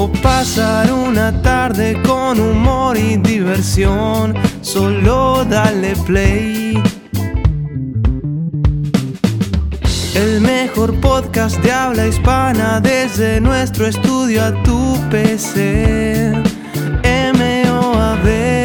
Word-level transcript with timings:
o 0.00 0.10
pasar 0.22 0.90
una 0.90 1.42
tarde 1.42 2.00
con 2.02 2.40
humor 2.40 2.96
y 2.96 3.18
diversión, 3.18 4.34
solo 4.62 5.44
dale 5.44 5.94
play. 6.06 6.82
El 10.14 10.40
mejor 10.40 10.94
podcast 11.00 11.58
de 11.58 11.70
habla 11.70 12.06
hispana 12.06 12.80
desde 12.80 13.42
nuestro 13.42 13.86
estudio 13.86 14.42
a 14.42 14.62
tu 14.62 14.96
PC. 15.10 16.32
MOAB. 17.36 18.59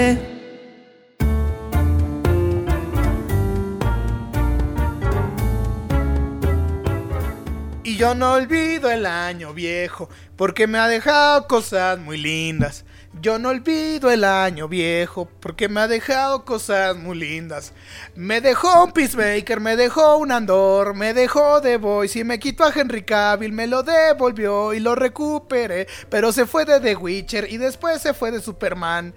Yo 7.98 8.16
no 8.16 8.34
olvido 8.34 8.90
el 8.91 9.05
año 9.05 9.54
viejo, 9.54 10.09
porque 10.36 10.67
me 10.67 10.77
ha 10.77 10.88
dejado 10.88 11.48
cosas 11.48 11.98
muy 11.99 12.17
lindas. 12.17 12.84
Yo 13.22 13.40
no 13.40 13.49
olvido 13.49 14.12
el 14.12 14.26
año 14.26 14.67
viejo, 14.67 15.30
porque 15.39 15.69
me 15.69 15.80
ha 15.80 15.88
dejado 15.88 16.44
cosas 16.44 16.97
muy 16.97 17.17
lindas. 17.17 17.72
Me 18.16 18.42
dejó 18.42 18.84
un 18.84 18.92
Peacemaker, 18.92 19.61
me 19.61 19.78
dejó 19.78 20.17
un 20.17 20.34
Andor, 20.34 20.94
me 20.95 21.14
dejó 21.14 21.61
The 21.61 21.78
Voice 21.78 22.19
y 22.19 22.23
me 22.25 22.39
quitó 22.39 22.66
a 22.66 22.73
Henry 22.75 23.03
Cavill, 23.03 23.53
me 23.53 23.67
lo 23.67 23.84
devolvió 23.84 24.73
y 24.73 24.81
lo 24.81 24.95
recuperé. 24.95 25.88
Pero 26.09 26.34
se 26.34 26.45
fue 26.45 26.66
de 26.66 26.81
The 26.81 26.95
Witcher 26.97 27.47
y 27.50 27.58
después 27.58 28.02
se 28.02 28.14
fue 28.14 28.31
de 28.31 28.41
Superman. 28.41 29.14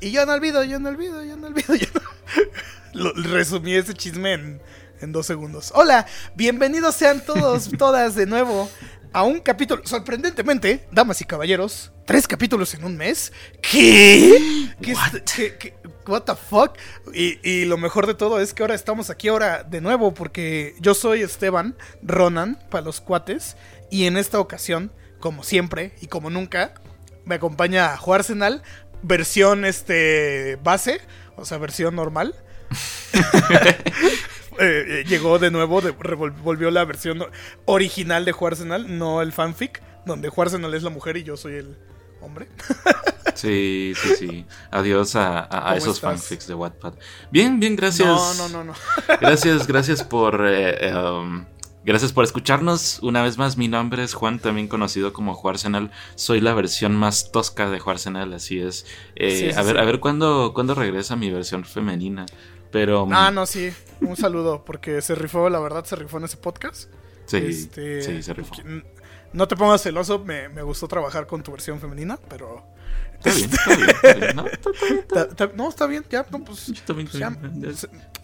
Y 0.00 0.12
yo 0.12 0.24
no 0.24 0.32
olvido, 0.34 0.62
yo 0.62 0.78
no 0.78 0.88
olvido, 0.88 1.24
yo 1.24 1.36
no 1.36 1.48
olvido. 1.48 1.74
Yo 1.74 1.86
no... 1.94 2.00
Lo- 2.92 3.12
resumí 3.14 3.74
ese 3.74 3.94
chisme 3.94 4.60
en 5.00 5.12
dos 5.12 5.26
segundos. 5.26 5.72
Hola, 5.74 6.06
bienvenidos 6.34 6.94
sean 6.94 7.20
todos, 7.24 7.70
todas 7.78 8.14
de 8.14 8.26
nuevo 8.26 8.70
a 9.12 9.24
un 9.24 9.40
capítulo. 9.40 9.82
Sorprendentemente, 9.86 10.86
damas 10.92 11.20
y 11.20 11.24
caballeros, 11.24 11.90
tres 12.06 12.28
capítulos 12.28 12.74
en 12.74 12.84
un 12.84 12.96
mes. 12.96 13.32
¿Qué? 13.60 14.70
¿Qué 14.80 14.92
es- 14.92 14.98
qué- 15.34 15.56
qué- 15.58 15.74
what 16.06 16.22
the 16.22 16.34
fuck? 16.36 16.76
Y, 17.12 17.38
y 17.48 17.64
lo 17.64 17.76
mejor 17.78 18.06
de 18.06 18.14
todo 18.14 18.40
es 18.40 18.54
que 18.54 18.62
ahora 18.62 18.74
estamos 18.74 19.10
aquí 19.10 19.28
ahora 19.28 19.62
de 19.64 19.80
nuevo 19.80 20.14
porque 20.14 20.74
yo 20.80 20.94
soy 20.94 21.22
Esteban 21.22 21.76
Ronan 22.02 22.58
para 22.70 22.84
los 22.84 23.00
cuates 23.00 23.56
y 23.90 24.06
en 24.06 24.16
esta 24.16 24.38
ocasión, 24.38 24.92
como 25.18 25.42
siempre 25.42 25.92
y 26.00 26.06
como 26.06 26.30
nunca, 26.30 26.74
me 27.24 27.34
acompaña 27.36 27.96
Juarsenal, 27.96 28.62
versión 29.02 29.64
este 29.64 30.56
base, 30.62 31.00
o 31.36 31.44
sea, 31.44 31.58
versión 31.58 31.94
normal. 31.96 32.34
Eh, 34.60 35.00
eh, 35.00 35.04
llegó 35.08 35.38
de 35.38 35.50
nuevo, 35.50 35.80
de- 35.80 35.90
volvió 35.92 36.70
la 36.70 36.84
versión 36.84 37.24
original 37.64 38.24
de 38.24 38.32
Juarsenal, 38.32 38.98
no 38.98 39.22
el 39.22 39.32
fanfic, 39.32 39.82
donde 40.04 40.28
Juarsenal 40.28 40.74
es 40.74 40.82
la 40.82 40.90
mujer 40.90 41.16
y 41.16 41.22
yo 41.24 41.36
soy 41.36 41.54
el 41.54 41.76
hombre. 42.20 42.48
Sí, 43.34 43.94
sí, 43.96 44.16
sí. 44.18 44.46
Adiós 44.70 45.16
a, 45.16 45.38
a- 45.38 45.42
a 45.42 45.48
¿Cómo 45.48 45.74
esos 45.76 45.94
estás? 45.96 46.00
fanfics 46.10 46.46
de 46.46 46.54
Wattpad. 46.54 46.94
Bien, 47.30 47.58
bien, 47.58 47.74
gracias. 47.76 48.06
No, 48.08 48.34
no, 48.34 48.48
no, 48.48 48.64
no. 48.64 48.74
Gracias, 49.20 49.66
gracias 49.66 50.02
por. 50.04 50.44
eh, 50.46 50.92
um, 50.94 51.46
gracias 51.84 52.12
por 52.12 52.24
escucharnos. 52.24 52.98
Una 53.02 53.22
vez 53.22 53.38
más, 53.38 53.56
mi 53.56 53.68
nombre 53.68 54.02
es 54.02 54.12
Juan, 54.12 54.40
también 54.40 54.68
conocido 54.68 55.14
como 55.14 55.32
Juarsenal. 55.34 55.90
Soy 56.16 56.40
la 56.40 56.52
versión 56.52 56.94
más 56.96 57.30
tosca 57.32 57.70
de 57.70 57.78
Juarsenal, 57.78 58.32
así 58.34 58.58
es. 58.60 58.84
Eh, 59.16 59.30
Sí, 59.30 59.52
sí, 59.52 59.58
a 59.58 59.62
ver, 59.62 59.76
sí. 59.76 59.80
a 59.80 59.84
ver 59.84 60.00
cuándo, 60.00 60.52
cuándo 60.54 60.74
regresa 60.74 61.16
mi 61.16 61.30
versión 61.30 61.64
femenina. 61.64 62.26
Pero. 62.70 63.08
Ah, 63.10 63.30
no, 63.30 63.46
sí. 63.46 63.72
Un 64.00 64.16
saludo, 64.16 64.64
porque 64.64 65.02
se 65.02 65.14
rifó, 65.14 65.48
la 65.50 65.58
verdad, 65.60 65.84
se 65.84 65.96
rifó 65.96 66.18
en 66.18 66.24
ese 66.24 66.36
podcast. 66.36 66.90
Sí, 67.26 67.36
Este, 67.36 68.02
sí, 68.02 68.22
se 68.22 68.32
rifó. 68.32 68.54
No 69.32 69.46
te 69.46 69.54
pongas 69.56 69.82
celoso, 69.82 70.18
me, 70.18 70.48
me 70.48 70.62
gustó 70.62 70.88
trabajar 70.88 71.26
con 71.26 71.42
tu 71.42 71.52
versión 71.52 71.78
femenina, 71.80 72.18
pero... 72.28 72.64
Está 73.14 73.32
bien, 73.32 73.50
está 73.52 73.76
bien, 73.76 73.90
está 73.90 74.14
bien. 74.14 74.36
No, 74.36 74.46
está- 74.96 75.22
está 75.22 75.50
no, 75.54 75.68
está 75.68 75.86
bien, 75.86 76.04
ya, 76.10 76.26
no, 76.30 76.42
pues... 76.42 76.66
Yo 76.66 76.82
también 76.84 77.06
pues, 77.06 77.20
ya, 77.20 77.30
ya. 77.30 77.68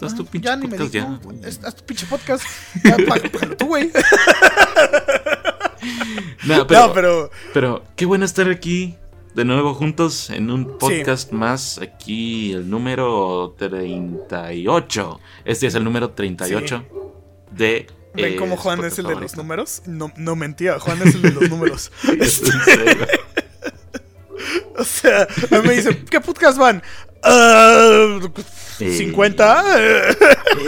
Haz 0.06 0.16
tu 0.16 0.22
ah, 0.22 0.26
pinche 0.30 0.48
ya 0.48 0.56
podcast, 0.58 0.92
ya. 0.92 1.20
haz 1.68 1.74
tu 1.76 1.84
pinche 1.84 2.06
podcast. 2.06 2.44
Ya, 2.82 2.96
págalo 3.06 3.56
tú, 3.58 3.66
güey. 3.66 3.92
No, 6.46 6.66
pero, 6.66 6.86
No, 6.88 6.92
pero... 6.92 7.30
Pero 7.52 7.84
qué 7.94 8.06
bueno 8.06 8.24
estar 8.24 8.48
aquí 8.50 8.96
de 9.36 9.44
nuevo 9.44 9.74
juntos 9.74 10.30
en 10.30 10.50
un 10.50 10.78
podcast 10.78 11.30
más. 11.30 11.78
Aquí 11.78 12.54
el 12.54 12.70
número 12.70 13.54
38. 13.58 15.20
Este 15.44 15.66
es 15.66 15.74
el 15.74 15.84
número 15.84 16.10
38 16.10 16.84
de. 17.50 17.86
¿Ven 18.14 18.32
eh, 18.32 18.36
cómo 18.36 18.56
Juan 18.56 18.82
es 18.82 18.98
el 18.98 19.04
de 19.04 19.14
los 19.14 19.36
números? 19.36 19.82
No, 19.84 20.10
no 20.16 20.36
mentía, 20.36 20.78
Juan 20.78 21.02
es 21.06 21.14
el 21.16 21.20
de 21.22 21.32
los 21.32 21.50
números. 21.50 21.92
O 24.78 24.84
sea, 24.84 25.22
a 25.22 25.60
mí 25.60 25.68
me 25.68 25.74
dicen, 25.74 26.04
¿qué 26.10 26.20
podcast 26.20 26.58
van? 26.58 26.82
Ah, 27.22 28.20
¿50? 28.78 30.16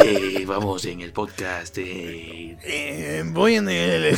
Eh, 0.02 0.44
vamos 0.46 0.84
en 0.86 1.02
el 1.02 1.12
podcast. 1.12 1.76
Eh, 1.78 3.22
voy 3.26 3.56
en 3.56 3.68
el, 3.68 4.16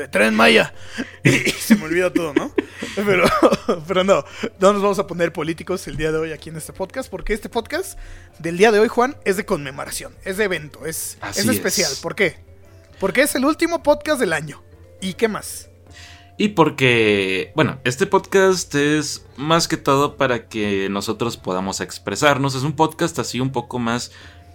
el 0.00 0.10
Tren 0.10 0.34
Maya. 0.34 0.74
Y, 1.24 1.30
se 1.50 1.76
me 1.76 1.84
olvida 1.84 2.12
todo, 2.12 2.32
¿no? 2.32 2.52
Pero, 2.96 3.24
pero 3.86 4.04
no, 4.04 4.24
no 4.58 4.72
nos 4.72 4.82
vamos 4.82 4.98
a 4.98 5.06
poner 5.06 5.32
políticos 5.32 5.86
el 5.86 5.96
día 5.96 6.10
de 6.10 6.18
hoy 6.18 6.32
aquí 6.32 6.48
en 6.48 6.56
este 6.56 6.72
podcast, 6.72 7.08
porque 7.08 7.32
este 7.32 7.48
podcast 7.48 7.98
del 8.38 8.56
día 8.56 8.72
de 8.72 8.80
hoy, 8.80 8.88
Juan, 8.88 9.16
es 9.24 9.36
de 9.36 9.46
conmemoración, 9.46 10.12
es 10.24 10.38
de 10.38 10.44
evento, 10.44 10.86
es, 10.86 11.16
Así 11.20 11.40
es 11.40 11.48
especial. 11.48 11.92
es. 11.92 12.00
¿Por 12.00 12.14
qué? 12.16 12.36
Porque 12.98 13.22
es 13.22 13.34
el 13.34 13.44
último 13.44 13.82
podcast 13.82 14.18
del 14.18 14.32
año. 14.32 14.62
¿Y 15.00 15.14
qué 15.14 15.28
más? 15.28 15.70
Y 16.36 16.48
porque, 16.48 17.52
bueno, 17.54 17.80
este 17.84 18.06
podcast 18.06 18.74
es 18.74 19.26
más 19.36 19.68
que 19.68 19.76
todo 19.76 20.16
para 20.16 20.48
que 20.48 20.88
nosotros 20.90 21.36
podamos 21.36 21.82
expresarnos. 21.82 22.54
Es 22.54 22.62
un 22.62 22.74
podcast 22.74 23.18
así 23.18 23.40
un 23.40 23.52
poco 23.52 23.78
más 23.78 24.10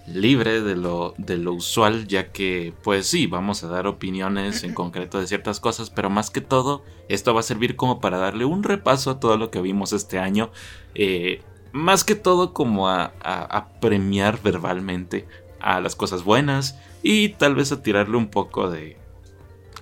libre 0.08 0.62
de 0.62 0.76
lo, 0.76 1.14
de 1.18 1.38
lo 1.38 1.54
usual, 1.54 2.08
ya 2.08 2.32
que, 2.32 2.74
pues 2.84 3.08
sí, 3.08 3.26
vamos 3.28 3.64
a 3.64 3.68
dar 3.68 3.88
opiniones 3.88 4.64
en 4.64 4.74
concreto 4.74 5.20
de 5.20 5.28
ciertas 5.28 5.60
cosas, 5.60 5.90
pero 5.90 6.10
más 6.10 6.30
que 6.30 6.42
todo, 6.42 6.84
esto 7.10 7.34
va 7.34 7.40
a 7.40 7.44
servir 7.44 7.76
como 7.76 8.00
para 8.00 8.18
darle 8.18 8.46
un 8.46 8.64
repaso 8.64 9.10
a 9.12 9.20
todo 9.20 9.38
lo 9.38 9.50
que 9.52 9.62
vimos 9.62 9.94
este 9.94 10.20
año. 10.20 10.52
eh, 10.94 11.42
más 11.72 12.06
que 12.06 12.16
todo 12.16 12.54
como 12.54 12.88
a, 12.88 13.12
a- 13.22 13.44
a 13.58 13.70
premiar 13.82 14.40
verbalmente 14.42 15.28
a 15.60 15.82
las 15.82 15.96
cosas 15.98 16.24
buenas 16.24 16.78
y 17.04 17.30
tal 17.30 17.54
vez 17.56 17.72
a 17.74 17.82
tirarle 17.82 18.16
un 18.16 18.30
poco 18.30 18.70
de, 18.70 18.98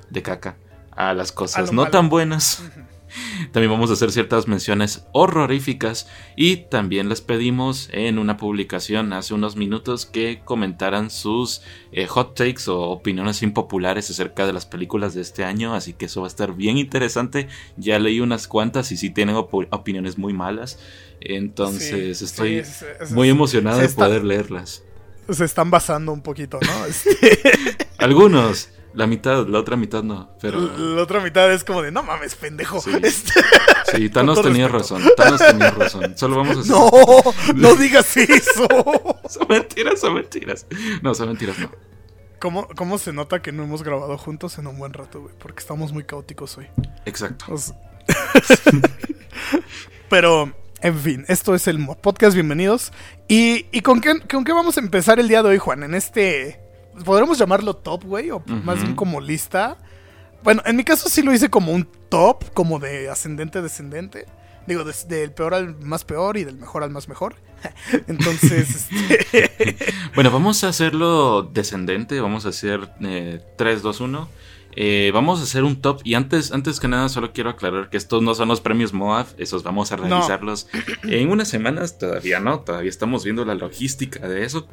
de 0.10 0.22
caca 0.24 0.58
a 0.92 1.14
las 1.14 1.32
cosas 1.32 1.72
no 1.72 1.82
malo. 1.84 1.92
tan 1.92 2.10
buenas. 2.10 2.64
También 3.52 3.72
vamos 3.72 3.90
a 3.90 3.94
hacer 3.94 4.12
ciertas 4.12 4.48
menciones 4.48 5.06
horroríficas 5.12 6.08
y 6.36 6.58
también 6.58 7.10
les 7.10 7.22
pedimos 7.22 7.90
en 7.92 8.18
una 8.20 8.38
publicación 8.38 9.14
hace 9.14 9.34
unos 9.34 9.56
minutos 9.56 10.06
que 10.06 10.42
comentaran 10.44 11.10
sus 11.10 11.62
eh, 11.92 12.08
hot 12.08 12.36
takes 12.36 12.64
o 12.70 12.80
opiniones 12.90 13.44
impopulares 13.44 14.10
acerca 14.10 14.46
de 14.48 14.54
las 14.54 14.66
películas 14.66 15.14
de 15.14 15.22
este 15.22 15.44
año, 15.44 15.74
así 15.76 15.94
que 15.94 16.06
eso 16.06 16.22
va 16.22 16.28
a 16.28 16.30
estar 16.30 16.54
bien 16.56 16.78
interesante. 16.78 17.48
Ya 17.78 18.00
leí 18.00 18.20
unas 18.20 18.48
cuantas 18.48 18.92
y 18.92 18.98
sí 18.98 19.10
tienen 19.10 19.36
opiniones 19.36 20.18
muy 20.18 20.34
malas, 20.34 20.80
entonces 21.22 22.18
Sí, 22.20 22.26
estoy 22.26 22.50
sí, 22.50 22.56
es- 22.58 22.86
es- 23.02 23.12
muy 23.12 23.30
emocionado 23.30 23.80
de 23.80 23.86
está- 23.86 24.06
poder 24.06 24.24
leerlas. 24.24 24.84
Se 25.30 25.46
están 25.46 25.72
basando 25.72 26.12
un 26.12 26.22
poquito, 26.22 26.60
¿no? 26.62 26.86
Este, 26.86 27.40
Algunos, 27.98 28.70
la 28.94 29.08
mitad, 29.08 29.48
la 29.48 29.60
otra 29.60 29.76
mitad 29.76 30.04
no, 30.04 30.30
pero... 30.42 30.60
la 30.78 31.02
otra 31.02 31.20
mitad 31.20 31.52
es 31.52 31.64
como 31.64 31.82
de, 31.82 31.92
no 31.92 32.04
mames, 32.04 32.36
pendejo. 32.36 32.80
Sí. 32.82 32.92
Este, 33.04 33.32
Sí, 33.92 34.10
Thanos 34.10 34.42
tenía 34.42 34.68
respeto. 34.68 34.98
razón. 35.00 35.12
Thanos 35.16 35.40
tenía 35.46 35.72
razón. 35.72 36.18
Solo 36.18 36.38
vamos 36.38 36.58
a 36.58 36.60
hacer. 36.62 36.72
no, 36.72 36.92
no 37.56 37.76
digas 37.76 38.18
eso. 38.18 38.68
Son 39.30 39.48
mentiras, 39.50 40.00
son 40.00 40.14
mentiras. 40.16 40.66
No, 41.02 41.14
son 41.16 41.30
mentiras, 41.30 41.58
no. 41.60 41.70
¿Cómo, 42.40 42.68
¿Cómo 42.76 42.98
se 42.98 43.14
nota 43.14 43.42
que 43.42 43.52
no 43.52 43.64
hemos 43.64 43.84
grabado 43.84 44.18
juntos 44.18 44.58
en 44.58 44.68
un 44.68 44.78
buen 44.78 44.94
rato, 44.94 45.22
güey? 45.22 45.34
Porque 45.40 45.60
estamos 45.62 45.92
muy 45.94 46.04
caóticos 46.04 46.58
hoy. 46.58 46.68
Exacto. 47.06 47.46
O 47.50 47.58
sea- 47.58 47.76
Pero, 50.10 50.54
en 50.82 51.00
fin, 51.00 51.26
esto 51.28 51.56
es 51.56 51.68
el 51.68 51.86
podcast, 52.02 52.34
bienvenidos. 52.36 52.92
¿Y, 53.28 53.68
y 53.72 53.82
con, 53.82 54.02
qué, 54.02 54.20
con 54.30 54.44
qué 54.44 54.52
vamos 54.54 54.78
a 54.78 54.82
empezar 54.82 55.20
el 55.20 55.28
día 55.28 55.42
de 55.44 55.50
hoy, 55.50 55.58
Juan? 55.58 55.84
En 55.84 55.96
este... 55.96 56.60
¿Podremos 57.06 57.38
llamarlo 57.38 57.76
top, 57.76 58.04
güey? 58.04 58.32
O 58.32 58.44
más 58.64 58.82
bien 58.82 58.96
como 58.96 59.20
lista. 59.22 59.78
Bueno, 60.44 60.62
en 60.66 60.76
mi 60.76 60.84
caso 60.84 61.10
sí 61.10 61.22
lo 61.22 61.34
hice 61.34 61.50
como 61.50 61.72
un 61.72 61.88
top, 62.10 62.52
como 62.54 62.80
de 62.80 63.10
ascendente 63.10 63.62
descendente. 63.62 64.26
Digo, 64.68 64.84
des- 64.84 65.08
del 65.08 65.32
peor 65.32 65.54
al 65.54 65.76
más 65.80 66.06
peor 66.06 66.38
y 66.38 66.44
del 66.46 66.58
mejor 66.58 66.84
al 66.84 66.90
más 66.90 67.08
mejor. 67.10 67.36
Entonces, 68.08 68.90
este, 69.12 69.78
Bueno, 70.16 70.32
vamos 70.32 70.64
a 70.64 70.70
hacerlo 70.70 71.44
descendente. 71.44 72.20
Vamos 72.22 72.46
a 72.46 72.50
hacer 72.50 72.90
eh, 73.02 73.42
3, 73.58 73.82
2, 73.82 74.00
1. 74.02 74.30
Eh, 74.76 75.12
vamos 75.14 75.40
a 75.40 75.44
hacer 75.44 75.64
un 75.64 75.82
top. 75.82 76.02
Y 76.04 76.14
antes, 76.16 76.52
antes 76.52 76.80
que 76.80 76.88
nada, 76.88 77.08
solo 77.10 77.32
quiero 77.32 77.50
aclarar 77.52 77.90
que 77.90 77.98
estos 77.98 78.22
no 78.24 78.34
son 78.36 78.48
los 78.50 78.60
premios 78.62 78.92
MOAF. 78.94 79.34
Esos 79.38 79.64
vamos 79.64 79.92
a 79.92 79.96
realizarlos 79.98 80.68
en 81.04 81.30
unas 81.30 81.48
semanas. 81.48 81.98
Todavía 81.98 82.40
no. 82.40 82.60
Todavía 82.62 82.90
estamos 82.90 83.24
viendo 83.24 83.46
la 83.46 83.56
logística 83.56 84.28
de 84.28 84.46
eso. 84.46 84.68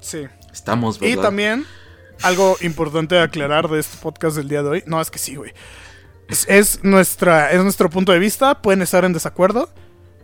Sí. 0.00 0.26
Estamos, 0.52 1.00
Y 1.00 1.10
¿verdad? 1.10 1.22
también, 1.24 1.66
algo 2.22 2.56
importante 2.60 3.18
a 3.18 3.24
aclarar 3.24 3.68
de 3.68 3.80
este 3.80 3.96
podcast 3.98 4.36
del 4.36 4.48
día 4.48 4.62
de 4.62 4.68
hoy. 4.68 4.82
No, 4.86 5.00
es 5.00 5.10
que 5.10 5.18
sí, 5.18 5.36
güey. 5.36 5.52
Es, 6.28 6.46
es 6.48 6.84
nuestra, 6.84 7.52
es 7.52 7.62
nuestro 7.62 7.88
punto 7.90 8.12
de 8.12 8.18
vista. 8.18 8.60
Pueden 8.60 8.82
estar 8.82 9.04
en 9.04 9.12
desacuerdo. 9.12 9.70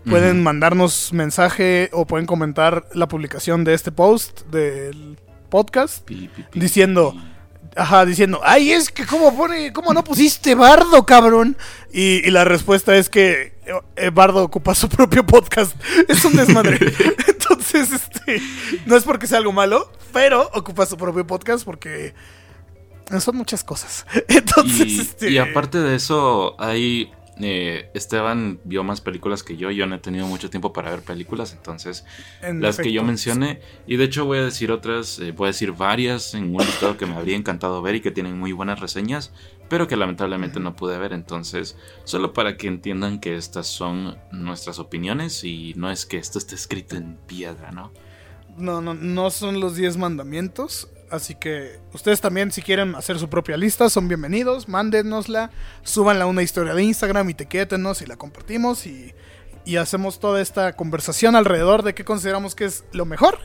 Pueden 0.09 0.43
mandarnos 0.43 1.15
mensaje 1.15 1.89
o 1.93 2.07
pueden 2.07 2.27
comentar 2.27 2.87
la 2.93 3.09
publicación 3.09 3.65
de 3.65 3.73
este 3.73 3.91
post 3.91 4.43
del 4.49 5.19
podcast. 5.49 6.05
Pi, 6.05 6.29
pi, 6.29 6.43
pi, 6.43 6.61
Diciendo. 6.61 7.15
Ajá, 7.77 8.05
diciendo, 8.07 8.41
ay, 8.45 8.73
es 8.73 8.91
que 8.91 9.05
cómo 9.05 9.37
pone, 9.37 9.73
cómo 9.73 9.93
no 9.93 10.05
pusiste 10.05 10.55
Bardo, 10.55 11.05
cabrón. 11.05 11.57
Y, 11.93 12.27
y 12.27 12.31
la 12.31 12.45
respuesta 12.45 12.97
es 12.97 13.09
que 13.09 13.55
eh, 13.97 14.11
Bardo 14.11 14.43
ocupa 14.43 14.75
su 14.75 14.89
propio 14.89 15.25
podcast. 15.25 15.75
Es 16.09 16.25
un 16.25 16.37
desmadre. 16.37 16.79
Entonces, 17.27 17.91
este, 17.93 18.41
no 18.87 18.97
es 18.97 19.05
porque 19.05 19.27
sea 19.27 19.39
algo 19.39 19.53
malo, 19.53 19.91
pero 20.13 20.51
ocupa 20.55 20.87
su 20.87 20.97
propio 20.97 21.27
podcast 21.27 21.65
porque 21.65 22.15
son 23.21 23.37
muchas 23.37 23.65
cosas. 23.65 24.07
Entonces, 24.29 24.87
Y, 24.87 25.01
este, 25.01 25.31
y 25.31 25.39
aparte 25.39 25.79
de 25.79 25.97
eso, 25.97 26.55
hay. 26.59 27.13
Eh, 27.41 27.91
Esteban 27.95 28.61
vio 28.65 28.85
más 28.85 29.01
películas 29.01 29.43
que 29.43 29.57
yo. 29.57 29.71
Yo 29.71 29.87
no 29.87 29.97
he 29.97 29.99
tenido 29.99 30.27
mucho 30.27 30.51
tiempo 30.51 30.73
para 30.73 30.91
ver 30.91 31.03
películas, 31.03 31.53
entonces 31.53 32.05
en 32.43 32.61
las 32.61 32.79
que 32.79 32.93
yo 32.93 33.03
mencioné. 33.03 33.61
Y 33.87 33.97
de 33.97 34.05
hecho 34.05 34.25
voy 34.25 34.39
a 34.39 34.45
decir 34.45 34.71
otras, 34.71 35.19
eh, 35.19 35.33
voy 35.33 35.47
a 35.47 35.49
decir 35.49 35.73
varias 35.73 36.35
en 36.35 36.55
un 36.55 36.65
listado 36.65 36.97
que 36.97 37.07
me 37.07 37.15
habría 37.15 37.37
encantado 37.37 37.83
ver 37.83 37.97
y 37.97 38.01
que 38.01 38.11
tienen 38.11 38.39
muy 38.39 38.53
buenas 38.53 38.81
reseñas, 38.81 39.33
pero 39.69 39.89
que 39.89 39.97
lamentablemente 39.97 40.61
no 40.61 40.77
pude 40.77 40.99
ver. 40.99 41.13
Entonces, 41.13 41.77
solo 42.05 42.33
para 42.33 42.57
que 42.57 42.69
entiendan 42.69 43.21
que 43.21 43.37
estas 43.37 43.67
son 43.67 44.17
nuestras 44.31 44.79
opiniones 44.79 45.43
y 45.45 45.75
no 45.77 45.91
es 45.91 46.07
que 46.07 46.19
esto 46.19 46.39
esté 46.39 46.55
escrito 46.55 46.97
en 46.97 47.17
piedra, 47.27 47.73
¿no? 47.73 47.93
No, 48.57 48.81
no, 48.81 48.95
no 48.95 49.31
son 49.31 49.59
los 49.59 49.75
10 49.75 49.97
mandamientos. 49.97 50.89
Así 51.15 51.37
que 51.37 51.79
ustedes 51.93 52.21
también, 52.21 52.51
si 52.51 52.61
quieren 52.61 52.97
hacer 52.97 53.19
su 53.21 53.29
propia 53.29 53.57
lista, 53.57 53.89
son 53.89 54.09
bienvenidos. 54.09 54.69
Mándenosla, 54.69 55.51
súbanla 55.85 56.25
a 56.25 56.27
una 56.27 56.43
historia 56.43 56.75
de 56.75 56.83
Instagram 56.83 57.29
y 57.29 57.33
etiquétenos 57.33 58.03
y 58.03 58.07
la 58.07 58.17
compartimos. 58.17 58.85
Y, 58.87 59.15
y 59.65 59.77
hacemos 59.77 60.19
toda 60.19 60.41
esta 60.41 60.75
conversación 60.75 61.37
alrededor 61.37 61.85
de 61.85 61.95
qué 61.95 62.05
consideramos 62.05 62.57
que 62.57 62.65
es 62.65 62.85
lo 62.93 63.05
mejor 63.05 63.39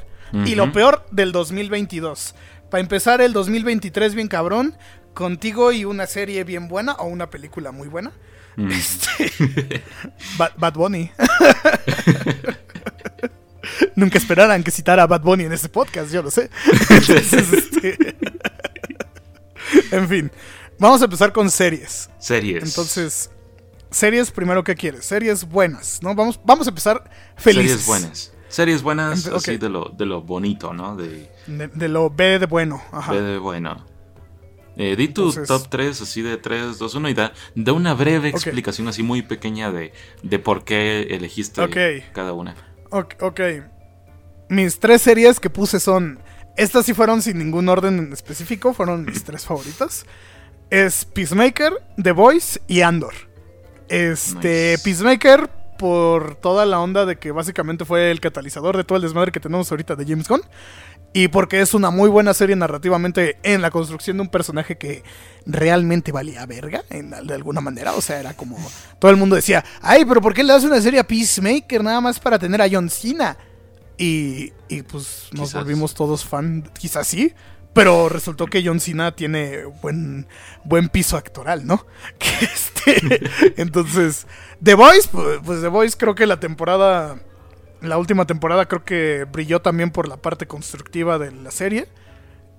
y 0.46 0.56
lo 0.56 0.72
peor 0.72 1.06
del 1.12 1.32
2022. 1.32 2.36
Para 2.72 2.82
empezar 2.82 3.22
el 3.22 3.34
2023 3.34 4.16
bien 4.16 4.28
cabrón, 4.28 4.76
contigo 5.14 5.72
y 5.72 5.86
una 5.86 6.08
serie 6.08 6.44
bien 6.44 6.68
buena 6.68 6.94
o 6.94 7.06
una 7.06 7.30
película 7.30 7.72
muy 7.72 7.88
buena. 7.88 8.12
Mm. 8.56 8.72
Este, 8.72 9.84
Bad, 10.38 10.54
Bad 10.58 10.74
Bunny. 10.74 11.12
Nunca 13.96 14.18
esperaran 14.18 14.64
que 14.64 14.72
citara 14.72 15.04
a 15.04 15.08
Bad 15.08 15.22
Bunny 15.22 15.44
en 15.46 15.54
este 15.54 15.70
podcast, 15.70 16.12
yo 16.12 16.22
lo 16.24 16.32
sé. 16.32 16.50
Entonces, 16.90 17.34
este, 17.54 17.98
en 19.92 20.08
fin, 20.08 20.32
vamos 20.80 21.02
a 21.02 21.06
empezar 21.06 21.32
con 21.32 21.50
series. 21.50 22.10
Series. 22.20 22.64
Entonces, 22.64 23.30
series 23.92 24.32
primero, 24.32 24.64
¿qué 24.64 24.76
quieres? 24.76 25.06
Series 25.06 25.48
buenas, 25.48 26.00
¿no? 26.02 26.16
Vamos, 26.16 26.40
vamos 26.44 26.68
a 26.68 26.70
empezar 26.70 27.10
felices. 27.38 27.82
Series 27.82 27.88
buenas. 27.88 28.32
Series 28.48 28.82
buenas, 28.82 29.28
Empe- 29.28 29.36
así 29.36 29.58
de 29.58 29.70
lo, 29.70 29.90
de 29.96 30.06
lo 30.08 30.22
bonito, 30.24 30.74
¿no? 30.74 30.96
De, 30.96 31.30
De, 31.46 31.68
de 31.68 31.88
lo 31.88 32.10
B 32.10 32.40
de 32.40 32.46
bueno. 32.48 32.82
Ajá. 32.92 33.14
de, 33.14 33.22
de 33.22 33.38
bueno. 33.38 33.86
Eh, 34.76 34.96
di 34.96 35.10
tu 35.10 35.28
Entonces- 35.30 35.48
top 35.48 35.68
3 35.70 36.02
así 36.02 36.22
de 36.22 36.38
3, 36.38 36.78
2, 36.80 36.96
1 36.96 37.10
y 37.10 37.14
da, 37.14 37.34
da 37.54 37.74
una 37.74 37.94
breve 37.94 38.30
explicación 38.30 38.88
así 38.88 39.04
muy 39.04 39.22
pequeña 39.22 39.72
de, 39.72 39.92
de 40.24 40.40
por 40.40 40.64
qué 40.64 41.02
elegiste 41.12 41.62
cada 42.14 42.34
una. 42.34 42.56
Ok. 42.90 43.42
Mis 44.50 44.80
tres 44.80 45.02
series 45.02 45.40
que 45.40 45.50
puse 45.50 45.80
son. 45.80 46.20
Estas 46.58 46.86
sí 46.86 46.94
fueron 46.94 47.22
sin 47.22 47.38
ningún 47.38 47.70
orden 47.70 48.00
en 48.00 48.14
específico, 48.14 48.74
fueron 48.74 49.06
mis 49.06 49.24
tres 49.24 49.46
favoritas. 49.46 50.06
Es 50.70 51.06
Peacemaker, 51.06 51.74
The 52.02 52.12
Voice 52.12 52.62
y 52.68 52.82
Andor. 52.82 53.14
Este, 53.88 54.72
Nice. 54.72 54.84
Peacemaker, 54.84 55.50
por 55.78 56.36
toda 56.36 56.66
la 56.66 56.80
onda 56.80 57.06
de 57.06 57.18
que 57.18 57.32
básicamente 57.32 57.86
fue 57.86 58.12
el 58.12 58.20
catalizador 58.20 58.76
de 58.76 58.84
todo 58.84 58.98
el 58.98 59.02
desmadre 59.02 59.32
que 59.32 59.40
tenemos 59.40 59.72
ahorita 59.72 59.96
de 59.96 60.06
James 60.06 60.28
Gunn. 60.28 60.42
Y 61.12 61.28
porque 61.30 61.60
es 61.62 61.74
una 61.74 61.90
muy 61.90 62.08
buena 62.10 62.34
serie 62.36 62.56
narrativamente 62.56 63.38
en 63.42 63.62
la 63.62 63.72
construcción 63.72 64.18
de 64.18 64.22
un 64.22 64.30
personaje 64.30 64.78
que 64.78 65.04
realmente 65.46 66.12
valía 66.12 66.46
verga, 66.46 66.84
en, 66.92 67.10
de 67.10 67.34
alguna 67.34 67.62
manera. 67.62 67.94
O 67.94 68.02
sea, 68.02 68.20
era 68.20 68.34
como. 68.36 68.58
Todo 69.00 69.10
el 69.10 69.18
mundo 69.18 69.36
decía, 69.36 69.66
ay, 69.82 70.06
pero 70.06 70.22
¿por 70.22 70.34
qué 70.34 70.44
le 70.44 70.54
das 70.54 70.64
una 70.64 70.80
serie 70.82 71.00
a 71.00 71.08
Peacemaker 71.08 71.84
nada 71.84 72.00
más 72.00 72.20
para 72.20 72.38
tener 72.38 72.62
a 72.62 72.68
John 72.72 72.90
Cena? 72.90 73.38
Y, 73.98 74.54
y 74.70 74.84
pues 74.84 75.30
nos 75.34 75.50
Quizás. 75.50 75.54
volvimos 75.64 75.94
todos 75.94 76.24
fan, 76.26 76.70
quizás 76.78 77.08
sí. 77.08 77.34
Pero 77.74 78.10
resultó 78.10 78.46
que 78.48 78.64
John 78.66 78.80
Cena 78.80 79.16
tiene 79.16 79.64
buen, 79.82 80.28
buen 80.64 80.90
piso 80.90 81.18
actoral, 81.18 81.66
¿no? 81.66 81.86
Que 82.20 82.46
este, 82.46 83.22
entonces, 83.62 84.26
The 84.64 84.74
Voice, 84.76 85.10
pues, 85.12 85.40
pues 85.44 85.62
The 85.62 85.68
Voice 85.68 85.98
creo 85.98 86.16
que 86.16 86.26
la 86.26 86.40
temporada, 86.40 87.20
la 87.82 87.98
última 87.98 88.26
temporada 88.26 88.68
creo 88.68 88.84
que 88.84 89.26
brilló 89.32 89.62
también 89.62 89.92
por 89.92 90.08
la 90.08 90.18
parte 90.18 90.48
constructiva 90.48 91.18
de 91.18 91.32
la 91.32 91.52
serie. 91.52 91.88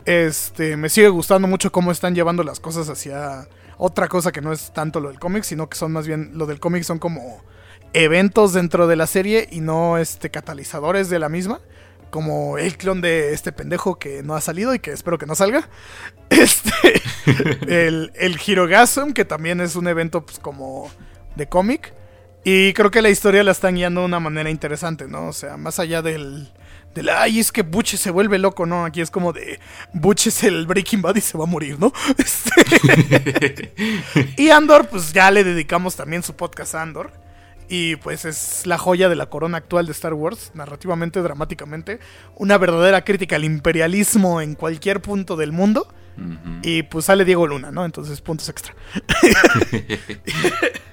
Este, 0.06 0.76
me 0.76 0.88
sigue 0.88 1.08
gustando 1.08 1.46
mucho 1.46 1.70
cómo 1.72 1.92
están 1.92 2.14
llevando 2.14 2.42
las 2.42 2.60
cosas 2.60 2.88
hacia 2.88 3.48
otra 3.76 4.08
cosa 4.08 4.32
que 4.32 4.40
no 4.40 4.52
es 4.52 4.72
tanto 4.72 5.00
lo 5.00 5.08
del 5.08 5.18
cómic, 5.18 5.42
sino 5.42 5.68
que 5.68 5.76
son 5.76 5.92
más 5.92 6.06
bien, 6.06 6.32
lo 6.34 6.46
del 6.46 6.60
cómic 6.60 6.84
son 6.84 6.98
como 6.98 7.42
eventos 7.92 8.52
dentro 8.52 8.86
de 8.86 8.96
la 8.96 9.06
serie 9.06 9.48
y 9.50 9.60
no 9.60 9.98
este 9.98 10.30
catalizadores 10.30 11.10
de 11.10 11.18
la 11.18 11.28
misma. 11.28 11.60
Como 12.10 12.58
el 12.58 12.76
clon 12.76 13.00
de 13.00 13.32
este 13.34 13.52
pendejo 13.52 13.98
que 13.98 14.24
no 14.24 14.34
ha 14.34 14.40
salido 14.40 14.74
y 14.74 14.80
que 14.80 14.90
espero 14.90 15.18
que 15.18 15.26
no 15.26 15.34
salga. 15.34 15.68
Este. 16.30 16.70
el, 17.86 18.12
el 18.14 18.38
Hirogasm, 18.44 19.12
que 19.12 19.24
también 19.24 19.60
es 19.60 19.74
un 19.74 19.88
evento 19.88 20.24
pues, 20.24 20.38
como 20.38 20.90
de 21.36 21.48
cómic. 21.48 21.92
Y 22.44 22.72
creo 22.72 22.90
que 22.90 23.02
la 23.02 23.10
historia 23.10 23.44
la 23.44 23.52
están 23.52 23.74
guiando 23.74 24.00
de 24.00 24.06
una 24.06 24.20
manera 24.20 24.50
interesante, 24.50 25.06
¿no? 25.06 25.28
O 25.28 25.32
sea, 25.32 25.56
más 25.56 25.78
allá 25.78 26.02
del. 26.02 26.48
Del, 26.94 27.08
ay, 27.08 27.38
es 27.38 27.52
que 27.52 27.62
Butch 27.62 27.94
se 27.94 28.10
vuelve 28.10 28.38
loco, 28.38 28.66
¿no? 28.66 28.84
Aquí 28.84 29.00
es 29.00 29.12
como 29.12 29.32
de, 29.32 29.60
Butch 29.92 30.26
es 30.26 30.42
el 30.42 30.66
Breaking 30.66 31.00
Bad 31.00 31.14
y 31.14 31.20
se 31.20 31.38
va 31.38 31.44
a 31.44 31.46
morir, 31.46 31.78
¿no? 31.78 31.92
Este, 32.18 33.72
y 34.36 34.50
Andor, 34.50 34.88
pues 34.88 35.12
ya 35.12 35.30
le 35.30 35.44
dedicamos 35.44 35.94
también 35.94 36.24
su 36.24 36.34
podcast 36.34 36.74
a 36.74 36.82
Andor. 36.82 37.12
Y 37.68 37.94
pues 37.96 38.24
es 38.24 38.66
la 38.66 38.78
joya 38.78 39.08
de 39.08 39.14
la 39.14 39.26
corona 39.26 39.58
actual 39.58 39.86
de 39.86 39.92
Star 39.92 40.14
Wars, 40.14 40.50
narrativamente, 40.54 41.22
dramáticamente. 41.22 42.00
Una 42.34 42.58
verdadera 42.58 43.04
crítica 43.04 43.36
al 43.36 43.44
imperialismo 43.44 44.40
en 44.40 44.56
cualquier 44.56 45.00
punto 45.00 45.36
del 45.36 45.52
mundo. 45.52 45.86
Y 46.62 46.82
pues 46.82 47.06
sale 47.06 47.24
Diego 47.24 47.46
Luna, 47.46 47.70
¿no? 47.70 47.84
Entonces, 47.84 48.20
puntos 48.20 48.48
extra. 48.48 48.74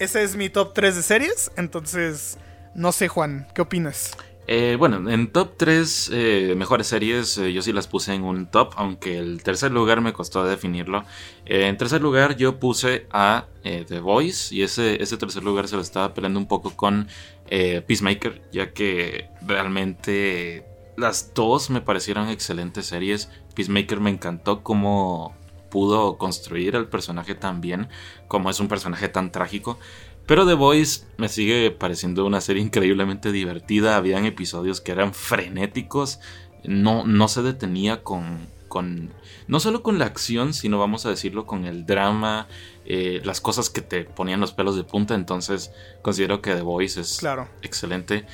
Ese 0.00 0.22
es 0.22 0.34
mi 0.34 0.48
top 0.48 0.72
3 0.72 0.96
de 0.96 1.02
series. 1.02 1.52
Entonces, 1.58 2.38
no 2.74 2.90
sé, 2.90 3.08
Juan, 3.08 3.46
¿qué 3.54 3.60
opinas? 3.60 4.16
Eh, 4.46 4.76
bueno, 4.78 5.10
en 5.10 5.30
top 5.30 5.58
3 5.58 6.10
eh, 6.14 6.54
mejores 6.56 6.86
series, 6.86 7.36
eh, 7.36 7.52
yo 7.52 7.60
sí 7.60 7.74
las 7.74 7.86
puse 7.86 8.14
en 8.14 8.24
un 8.24 8.50
top, 8.50 8.72
aunque 8.76 9.18
el 9.18 9.42
tercer 9.42 9.72
lugar 9.72 10.00
me 10.00 10.14
costó 10.14 10.42
definirlo. 10.42 11.04
Eh, 11.44 11.66
en 11.66 11.76
tercer 11.76 12.00
lugar 12.00 12.36
yo 12.36 12.58
puse 12.58 13.06
a 13.10 13.46
The 13.62 14.00
Voice 14.00 14.54
y 14.54 14.62
ese, 14.62 15.02
ese 15.02 15.18
tercer 15.18 15.44
lugar 15.44 15.68
se 15.68 15.76
lo 15.76 15.82
estaba 15.82 16.14
peleando 16.14 16.40
un 16.40 16.48
poco 16.48 16.74
con 16.74 17.06
Peacemaker, 17.50 18.40
ya 18.52 18.72
que 18.72 19.28
realmente 19.42 20.64
las 20.96 21.34
dos 21.34 21.68
me 21.68 21.82
parecieron 21.82 22.30
excelentes 22.30 22.86
series. 22.86 23.28
Peacemaker 23.54 24.00
me 24.00 24.08
encantó 24.08 24.62
cómo 24.62 25.36
pudo 25.70 26.18
construir 26.18 26.76
al 26.76 26.88
personaje 26.88 27.34
tan 27.34 27.60
bien, 27.60 27.88
como 28.28 28.50
es 28.50 28.60
un 28.60 28.68
personaje 28.68 29.08
tan 29.08 29.32
trágico. 29.32 29.78
Pero 30.26 30.46
The 30.46 30.54
Voice 30.54 31.06
me 31.16 31.28
sigue 31.28 31.70
pareciendo 31.70 32.24
una 32.26 32.40
serie 32.40 32.62
increíblemente 32.62 33.32
divertida. 33.32 33.96
Habían 33.96 34.26
episodios 34.26 34.80
que 34.80 34.92
eran 34.92 35.12
frenéticos. 35.14 36.20
No, 36.62 37.04
no 37.04 37.26
se 37.26 37.42
detenía 37.42 38.02
con, 38.04 38.46
con. 38.68 39.12
No 39.48 39.58
solo 39.58 39.82
con 39.82 39.98
la 39.98 40.04
acción, 40.04 40.54
sino 40.54 40.78
vamos 40.78 41.04
a 41.06 41.10
decirlo 41.10 41.46
con 41.46 41.64
el 41.64 41.86
drama. 41.86 42.46
eh, 42.92 43.20
las 43.24 43.40
cosas 43.40 43.70
que 43.70 43.82
te 43.82 44.04
ponían 44.04 44.40
los 44.40 44.52
pelos 44.52 44.76
de 44.76 44.84
punta. 44.84 45.14
Entonces 45.14 45.72
considero 46.02 46.42
que 46.42 46.54
The 46.54 46.62
Voice 46.62 47.00
es 47.00 47.18
Claro. 47.18 47.48
excelente. 47.62 48.26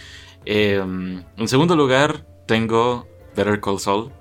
Eh, 0.44 0.76
en 0.76 1.48
segundo 1.48 1.76
lugar, 1.76 2.26
tengo 2.46 3.06
Better 3.34 3.60
Call 3.60 3.80
Saul. 3.80 4.12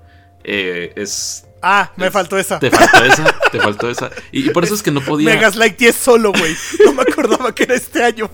Eh, 0.44 0.92
es 0.96 1.45
Ah, 1.62 1.92
me 1.96 2.10
faltó 2.10 2.38
esa. 2.38 2.58
Te 2.58 2.70
faltó 2.70 3.04
esa, 3.04 3.34
te 3.50 3.60
faltó 3.60 3.90
esa. 3.90 4.10
Y, 4.30 4.48
y 4.48 4.50
por 4.50 4.64
eso 4.64 4.74
es 4.74 4.82
que 4.82 4.90
no 4.90 5.00
podía. 5.00 5.34
Me 5.34 5.40
gaslighté 5.40 5.92
solo, 5.92 6.32
güey. 6.32 6.54
No 6.84 6.92
me 6.92 7.02
acordaba 7.02 7.54
que 7.54 7.64
era 7.64 7.74
este 7.74 8.04
año. 8.04 8.30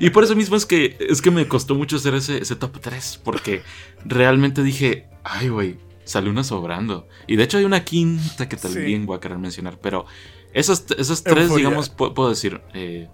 Y 0.00 0.10
por 0.10 0.24
eso 0.24 0.34
mismo 0.36 0.56
es 0.56 0.66
que 0.66 0.96
es 1.00 1.22
que 1.22 1.30
me 1.30 1.46
costó 1.48 1.74
mucho 1.74 1.96
hacer 1.96 2.14
ese, 2.14 2.38
ese 2.38 2.56
top 2.56 2.78
3. 2.80 3.20
Porque 3.24 3.62
realmente 4.04 4.62
dije, 4.62 5.08
ay, 5.24 5.48
güey, 5.48 5.78
salió 6.04 6.30
una 6.30 6.44
sobrando. 6.44 7.08
Y 7.26 7.36
de 7.36 7.44
hecho 7.44 7.58
hay 7.58 7.64
una 7.64 7.84
quinta 7.84 8.48
que 8.48 8.56
también 8.56 9.00
Sí. 9.02 9.06
voy 9.06 9.16
a 9.16 9.20
querer 9.20 9.38
mencionar. 9.38 9.78
Pero 9.80 10.06
esas, 10.52 10.84
esas 10.98 11.22
tres, 11.22 11.44
Euforia. 11.44 11.66
digamos, 11.66 11.96
pu- 11.96 12.12
puedo 12.14 12.28
decir. 12.28 12.60
eh, 12.74 13.08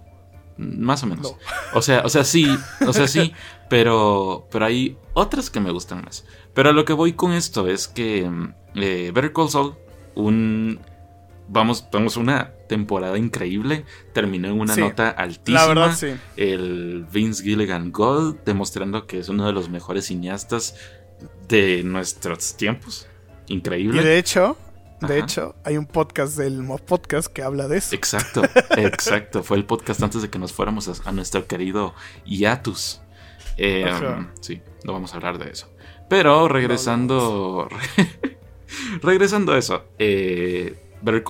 más 0.57 1.03
o 1.03 1.05
menos. 1.07 1.31
No. 1.33 1.37
O 1.75 1.83
sea, 1.83 2.01
o 2.03 2.09
sea, 2.09 2.23
sí, 2.23 2.47
o 2.85 2.91
sea, 2.91 3.07
sí, 3.07 3.31
pero, 3.69 4.47
pero 4.51 4.65
hay 4.65 4.97
otras 5.13 5.51
que 5.51 5.59
me 5.59 5.69
gustan 5.71 6.03
más. 6.03 6.25
Pero 6.57 6.71
a 6.71 6.73
lo 6.73 6.85
que 6.85 6.93
voy 6.93 7.13
con 7.13 7.33
esto 7.33 7.67
es 7.67 7.87
que 7.87 8.27
mm, 8.27 8.53
eh, 8.77 9.11
Better 9.13 9.31
Call 9.31 9.47
Saul, 9.47 9.75
un, 10.15 10.79
vamos, 11.47 11.87
vamos 11.91 12.17
una 12.17 12.51
temporada 12.67 13.15
increíble, 13.15 13.85
terminó 14.11 14.47
en 14.47 14.59
una 14.59 14.73
Sí, 14.73 14.81
nota 14.81 15.11
altísima. 15.11 15.59
La 15.59 15.67
verdad, 15.67 15.95
sí. 15.95 16.15
El 16.35 17.05
Vince 17.11 17.43
Gilligan 17.43 17.91
Gold, 17.91 18.39
demostrando 18.43 19.05
que 19.05 19.19
es 19.19 19.29
uno 19.29 19.45
de 19.45 19.53
los 19.53 19.69
mejores 19.69 20.07
cineastas 20.07 20.73
de 21.47 21.83
nuestros 21.83 22.57
tiempos. 22.57 23.07
Y 23.45 23.53
Increíble. 23.53 24.03
de 24.03 24.17
hecho, 24.17 24.57
de 25.01 25.19
hecho, 25.19 25.53
hay 25.63 25.77
un 25.77 25.85
podcast 25.85 26.39
del 26.39 26.63
Mob 26.63 26.81
Podcast 26.81 27.31
que 27.31 27.43
habla 27.43 27.67
de 27.67 27.77
eso. 27.77 27.93
Exacto, 27.95 28.41
exacto. 28.77 29.43
Fue 29.43 29.57
el 29.57 29.65
podcast 29.65 30.01
antes 30.01 30.23
de 30.23 30.31
que 30.31 30.39
nos 30.39 30.53
fuéramos 30.53 30.87
a, 30.87 31.07
a 31.07 31.11
nuestro 31.11 31.45
querido 31.45 31.93
Iatus. 32.25 32.99
Eh, 33.57 33.85
Ajá. 33.85 34.31
sí, 34.41 34.61
no 34.83 34.93
vamos 34.93 35.13
a 35.13 35.17
hablar 35.17 35.37
de 35.37 35.51
eso. 35.51 35.69
Pero 36.09 36.47
regresando. 36.47 37.67
regresando 39.01 39.53
a 39.53 39.57
eso. 39.57 39.85
Eh, 39.99 40.75
Better 41.01 41.23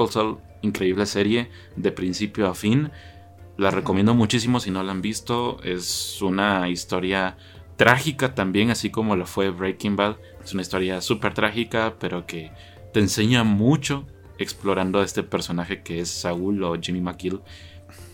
increíble 0.62 1.06
serie, 1.06 1.50
de 1.76 1.92
principio 1.92 2.48
a 2.48 2.56
fin. 2.56 2.92
La 3.58 3.72
recomiendo 3.72 4.14
muchísimo 4.14 4.60
si 4.60 4.72
no 4.72 4.84
la 4.84 4.92
han 4.92 5.02
visto. 5.02 5.60
Es 5.64 6.22
una 6.22 6.70
historia 6.70 7.38
trágica 7.76 8.36
también, 8.36 8.70
así 8.70 8.90
como 8.90 9.16
lo 9.16 9.26
fue 9.26 9.50
Breaking 9.50 9.96
Bad. 9.96 10.18
Es 10.44 10.54
una 10.54 10.62
historia 10.62 11.02
súper 11.02 11.34
trágica, 11.34 11.96
pero 12.00 12.26
que 12.26 12.52
te 12.94 13.00
enseña 13.00 13.44
mucho 13.44 14.06
explorando 14.38 15.00
a 15.00 15.04
este 15.04 15.24
personaje 15.24 15.82
que 15.82 16.00
es 16.00 16.10
Saúl 16.10 16.64
o 16.64 16.80
Jimmy 16.80 17.02
McGill. 17.02 17.42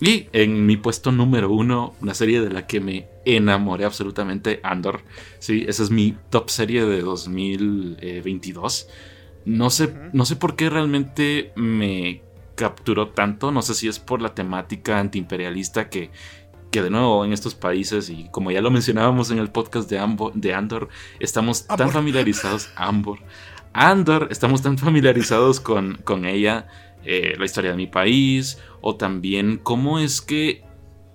Y 0.06 0.28
en 0.34 0.66
mi 0.66 0.76
puesto 0.76 1.12
número 1.14 1.50
uno, 1.50 1.94
una 2.02 2.14
serie 2.14 2.42
de 2.42 2.50
la 2.50 2.68
que 2.68 2.82
me 2.82 3.08
enamoré 3.26 3.86
absolutamente, 3.86 4.60
Andor. 4.62 5.02
Sí, 5.40 5.64
esa 5.68 5.82
es 5.84 5.92
mi 5.92 6.18
top 6.30 6.50
serie 6.50 6.86
de 6.86 7.02
2022. 7.02 8.90
No 9.46 9.70
sé, 9.70 9.94
no 10.12 10.26
sé 10.26 10.36
por 10.36 10.56
qué 10.58 10.70
realmente 10.70 11.54
me 11.56 12.22
capturó 12.56 13.10
tanto. 13.10 13.52
No 13.52 13.62
sé 13.62 13.74
si 13.76 13.88
es 13.88 14.00
por 14.00 14.22
la 14.22 14.34
temática 14.36 15.00
antiimperialista 15.00 15.90
que, 15.90 16.12
que 16.70 16.82
de 16.82 16.90
nuevo 16.90 17.24
en 17.24 17.32
estos 17.32 17.56
países, 17.56 18.10
y 18.10 18.28
como 18.32 18.52
ya 18.52 18.62
lo 18.62 18.72
mencionábamos 18.72 19.32
en 19.32 19.40
el 19.40 19.52
podcast 19.52 19.90
de, 19.90 20.00
Ambo- 20.00 20.34
de 20.34 20.54
Andor, 20.54 20.90
estamos 21.20 21.66
tan 21.66 21.92
familiarizados, 21.92 22.70
Ambor, 22.76 23.20
Andor, 23.74 24.28
estamos 24.32 24.62
tan 24.62 24.78
familiarizados 24.78 25.60
con, 25.60 25.96
con 26.04 26.26
ella, 26.26 26.68
eh, 27.06 27.36
la 27.38 27.46
historia 27.46 27.72
de 27.72 27.78
mi 27.78 27.88
país, 27.88 28.60
o 28.82 28.96
también 28.96 29.58
cómo 29.58 30.00
es 30.00 30.22
que 30.22 30.64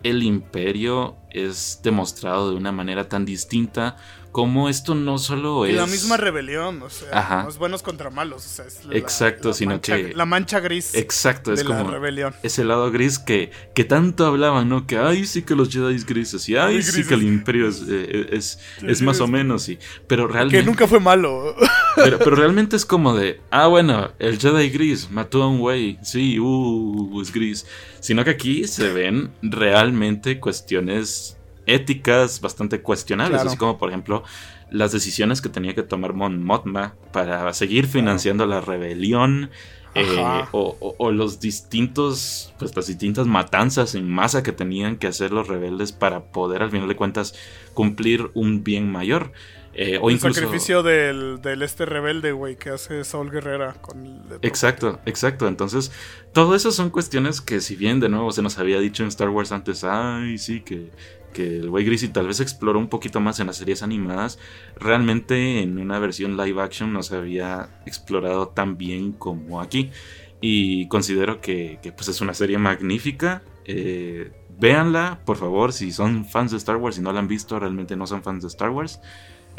el 0.02 0.22
imperio 0.22 1.16
es 1.30 1.80
demostrado 1.82 2.50
de 2.50 2.56
una 2.56 2.72
manera 2.72 3.08
tan 3.08 3.24
distinta, 3.24 3.96
como 4.38 4.68
esto 4.68 4.94
no 4.94 5.18
solo 5.18 5.66
es... 5.66 5.74
la 5.74 5.88
misma 5.88 6.16
rebelión, 6.16 6.80
o 6.80 6.88
sea, 6.90 7.08
Ajá. 7.12 7.42
los 7.42 7.58
buenos 7.58 7.82
contra 7.82 8.08
malos, 8.08 8.46
o 8.46 8.48
sea, 8.48 8.66
es 8.66 8.84
la, 8.84 8.96
Exacto, 8.96 9.48
la 9.48 9.54
sino 9.54 9.70
mancha, 9.72 9.96
que- 9.96 10.14
la 10.14 10.26
mancha 10.26 10.60
gris 10.60 10.94
Exacto, 10.94 11.52
es 11.52 11.58
de 11.58 11.68
la 11.68 11.78
como 11.78 11.90
rebelión. 11.90 12.32
ese 12.44 12.62
lado 12.62 12.92
gris 12.92 13.18
que, 13.18 13.50
que 13.74 13.82
tanto 13.82 14.26
hablaban, 14.26 14.68
¿no? 14.68 14.86
Que 14.86 14.96
ay, 14.96 15.26
sí 15.26 15.42
que 15.42 15.56
los 15.56 15.70
Jedi 15.70 15.98
grises 16.04 16.48
y 16.48 16.54
ay, 16.56 16.84
sí 16.84 17.04
que 17.04 17.14
el 17.14 17.24
imperio 17.24 17.66
es, 17.68 17.82
eh, 17.88 18.28
es, 18.30 18.60
es 18.80 19.02
más 19.02 19.20
o 19.20 19.26
menos, 19.26 19.68
y, 19.68 19.76
pero 20.06 20.28
Que 20.28 20.34
realmente... 20.34 20.62
nunca 20.62 20.86
fue 20.86 21.00
malo. 21.00 21.56
Pero, 21.96 22.18
pero 22.20 22.36
realmente 22.36 22.76
es 22.76 22.84
como 22.86 23.12
de, 23.16 23.40
ah, 23.50 23.66
bueno, 23.66 24.12
el 24.20 24.38
Jedi 24.38 24.70
gris 24.70 25.10
mató 25.10 25.42
a 25.42 25.48
un 25.48 25.58
güey, 25.58 25.98
sí, 26.02 26.38
uh, 26.38 27.20
es 27.20 27.32
gris. 27.32 27.66
Sino 27.98 28.22
que 28.22 28.30
aquí 28.30 28.68
se 28.68 28.92
ven 28.92 29.32
realmente 29.42 30.38
cuestiones 30.38 31.37
éticas 31.68 32.40
bastante 32.40 32.80
cuestionables, 32.82 33.36
Claro. 33.36 33.48
así 33.50 33.56
como 33.58 33.78
por 33.78 33.88
ejemplo 33.90 34.24
las 34.70 34.92
decisiones 34.92 35.40
que 35.40 35.48
tenía 35.48 35.74
que 35.74 35.82
tomar 35.82 36.12
Mon 36.14 36.42
Mothma 36.44 36.94
para 37.12 37.52
seguir 37.54 37.86
financiando 37.86 38.44
la 38.46 38.60
rebelión. 38.60 39.50
eh, 39.94 40.44
o- 40.52 40.94
o 40.98 41.10
los 41.10 41.40
distintos, 41.40 42.52
pues 42.58 42.76
las 42.76 42.86
distintas 42.86 43.26
matanzas 43.26 43.96
en 43.96 44.08
masa 44.08 44.42
que 44.44 44.52
tenían 44.52 44.96
que 44.96 45.08
hacer 45.08 45.32
los 45.32 45.48
rebeldes 45.48 45.90
para 45.92 46.24
poder 46.26 46.62
al 46.62 46.70
final 46.70 46.86
de 46.86 46.94
cuentas 46.94 47.34
cumplir 47.74 48.30
un 48.34 48.62
bien 48.62 48.92
mayor. 48.92 49.32
Eh, 49.80 49.96
o 50.02 50.10
el 50.10 50.16
incluso... 50.16 50.40
sacrificio 50.40 50.82
del, 50.82 51.40
del 51.40 51.62
este 51.62 51.86
rebelde, 51.86 52.32
güey, 52.32 52.56
que 52.56 52.70
hace 52.70 53.04
Saul 53.04 53.30
Guerrera 53.30 53.74
con 53.74 54.04
el 54.04 54.22
Exacto, 54.42 54.98
exacto. 55.06 55.46
Entonces, 55.46 55.92
todo 56.32 56.56
eso 56.56 56.72
son 56.72 56.90
cuestiones 56.90 57.40
que, 57.40 57.60
si 57.60 57.76
bien 57.76 58.00
de 58.00 58.08
nuevo 58.08 58.32
se 58.32 58.42
nos 58.42 58.58
había 58.58 58.80
dicho 58.80 59.04
en 59.04 59.08
Star 59.08 59.28
Wars 59.28 59.52
antes, 59.52 59.84
ay, 59.84 60.36
sí, 60.38 60.62
que, 60.62 60.90
que 61.32 61.58
el 61.58 61.70
güey 61.70 61.84
Greasy 61.84 62.08
tal 62.08 62.26
vez 62.26 62.40
exploró 62.40 62.80
un 62.80 62.88
poquito 62.88 63.20
más 63.20 63.38
en 63.38 63.46
las 63.46 63.58
series 63.58 63.84
animadas, 63.84 64.40
realmente 64.80 65.62
en 65.62 65.78
una 65.78 66.00
versión 66.00 66.36
live 66.36 66.60
action 66.60 66.92
no 66.92 67.04
se 67.04 67.14
había 67.14 67.68
explorado 67.86 68.48
tan 68.48 68.78
bien 68.78 69.12
como 69.12 69.60
aquí. 69.60 69.92
Y 70.40 70.88
considero 70.88 71.40
que, 71.40 71.78
que, 71.82 71.92
pues 71.92 72.08
es 72.08 72.20
una 72.20 72.34
serie 72.34 72.58
magnífica. 72.58 73.42
Eh, 73.64 74.32
véanla, 74.58 75.20
por 75.24 75.36
favor, 75.36 75.72
si 75.72 75.92
son 75.92 76.24
fans 76.24 76.50
de 76.50 76.56
Star 76.56 76.78
Wars 76.78 76.98
y 76.98 77.00
no 77.00 77.12
la 77.12 77.20
han 77.20 77.28
visto, 77.28 77.60
realmente 77.60 77.94
no 77.94 78.08
son 78.08 78.24
fans 78.24 78.42
de 78.42 78.48
Star 78.48 78.70
Wars. 78.70 79.00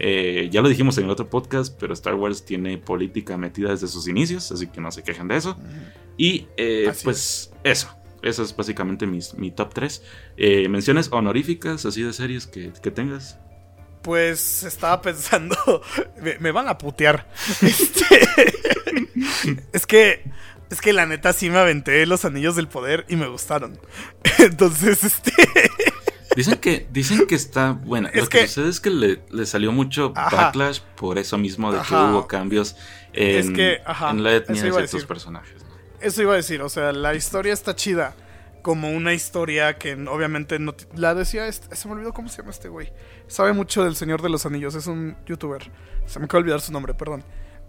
Eh, 0.01 0.47
ya 0.49 0.61
lo 0.61 0.69
dijimos 0.69 0.97
en 0.97 1.03
el 1.03 1.09
otro 1.09 1.29
podcast, 1.29 1.77
pero 1.77 1.93
Star 1.93 2.15
Wars 2.15 2.45
tiene 2.45 2.77
política 2.77 3.37
metida 3.37 3.71
desde 3.71 3.87
sus 3.87 4.07
inicios, 4.07 4.49
así 4.51 4.67
que 4.67 4.79
no 4.79 4.91
se 4.91 5.03
quejen 5.03 5.27
de 5.27 5.35
eso. 5.35 5.57
Y 6.17 6.47
eh, 6.55 6.91
pues 7.03 7.51
eso, 7.63 7.89
eso 8.21 8.43
es 8.43 8.55
básicamente 8.55 9.05
mis, 9.05 9.33
mi 9.33 9.51
top 9.51 9.73
3. 9.73 10.03
Eh, 10.37 10.69
menciones 10.69 11.09
honoríficas, 11.11 11.85
así 11.85 12.01
de 12.01 12.13
series 12.13 12.47
que, 12.47 12.71
que 12.81 12.91
tengas. 12.91 13.37
Pues 14.01 14.63
estaba 14.63 15.01
pensando, 15.01 15.55
me, 16.21 16.39
me 16.39 16.51
van 16.51 16.69
a 16.69 16.77
putear. 16.77 17.27
Este, 17.61 18.05
es 19.73 19.85
que, 19.85 20.23
es 20.69 20.79
que 20.79 20.93
la 20.93 21.05
neta 21.05 21.33
sí 21.33 21.49
me 21.49 21.57
aventé 21.57 22.05
los 22.05 22.23
anillos 22.23 22.55
del 22.55 22.69
poder 22.69 23.05
y 23.09 23.17
me 23.17 23.27
gustaron. 23.27 23.77
Entonces, 24.37 25.03
este, 25.03 25.33
Dicen 26.39 26.59
que, 26.59 26.87
dicen 26.91 27.27
que 27.27 27.35
está 27.35 27.71
buena. 27.73 28.09
Es 28.09 28.23
Lo 28.23 28.29
que, 28.29 28.39
que- 28.39 28.47
sucede 28.47 28.69
es 28.69 28.79
que 28.79 28.89
le, 28.89 29.21
le 29.29 29.45
salió 29.45 29.71
mucho 29.71 30.13
Ajá. 30.15 30.35
backlash 30.45 30.79
por 30.95 31.17
eso 31.17 31.37
mismo 31.37 31.71
de 31.71 31.79
que 31.81 31.93
hubo 31.93 32.27
cambios 32.27 32.75
en, 33.13 33.37
Es 33.39 33.49
que, 33.51 33.81
ajá, 33.85 34.11
en 34.11 34.23
la 34.23 34.33
etnia 34.35 34.63
de 34.63 34.71
ciertos 34.71 35.05
personajes. 35.05 35.63
¿no? 35.63 35.69
eso 36.01 36.21
iba 36.21 36.33
a 36.33 36.37
decir, 36.37 36.61
o 36.61 36.69
sea, 36.69 36.91
la 36.93 37.13
historia 37.15 37.53
está 37.53 37.75
chida. 37.75 38.15
Como 38.61 38.91
una 38.91 39.13
historia 39.13 39.77
que 39.77 39.93
obviamente 39.93 40.59
no... 40.59 40.75
La 40.95 41.15
decía, 41.15 41.47
este, 41.47 41.73
se 41.75 41.87
me 41.87 41.93
olvidó 41.93 42.11
cómo 42.13 42.27
se 42.27 42.39
llama 42.39 42.51
este 42.51 42.67
güey. 42.67 42.91
Sabe 43.27 43.53
mucho 43.53 43.85
del 43.85 43.95
Señor 43.95 44.21
de 44.21 44.27
los 44.29 44.45
Anillos, 44.45 44.75
es 44.75 44.85
un 44.87 45.15
youtuber. 45.25 45.71
Se 46.05 46.19
me 46.19 46.25
acaba 46.25 46.39
de 46.39 46.43
olvidar 46.43 46.61
su 46.61 46.73
nombre, 46.73 46.93
perdón. 46.93 47.23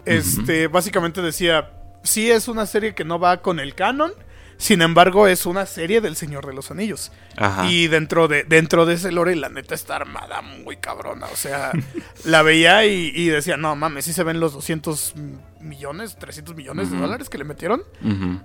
Este, 0.05 0.67
básicamente 0.67 1.23
decía, 1.23 1.71
sí 2.03 2.31
es 2.31 2.49
una 2.49 2.67
serie 2.67 2.95
que 2.95 3.05
no 3.05 3.19
va 3.21 3.41
con 3.41 3.61
el 3.61 3.75
canon, 3.77 4.12
sin 4.61 4.83
embargo 4.83 5.26
es 5.26 5.47
una 5.47 5.64
serie 5.64 6.02
del 6.02 6.17
Señor 6.17 6.47
de 6.47 6.52
los 6.52 6.71
Anillos. 6.71 7.11
Ajá. 7.37 7.67
Y 7.67 7.88
dentro 7.88 8.29
de, 8.29 8.45
dentro 8.45 8.85
de 8.85 8.95
ese 8.95 9.11
lore, 9.11 9.35
la 9.35 9.49
neta 9.49 9.75
está 9.75 9.97
armada 9.97 10.43
muy 10.43 10.76
cabrona. 10.76 11.26
O 11.33 11.37
sea, 11.37 11.73
la 12.25 12.43
veía 12.43 12.85
y, 12.85 13.11
y 13.14 13.29
decía, 13.29 13.57
no 13.57 13.75
mames, 13.75 14.05
sí 14.05 14.12
se 14.12 14.23
ven 14.23 14.38
los 14.38 14.52
200 14.52 15.14
millones, 15.61 16.17
300 16.19 16.55
millones 16.55 16.90
de 16.90 16.99
dólares 16.99 17.31
que 17.31 17.38
le 17.38 17.45
metieron 17.45 17.83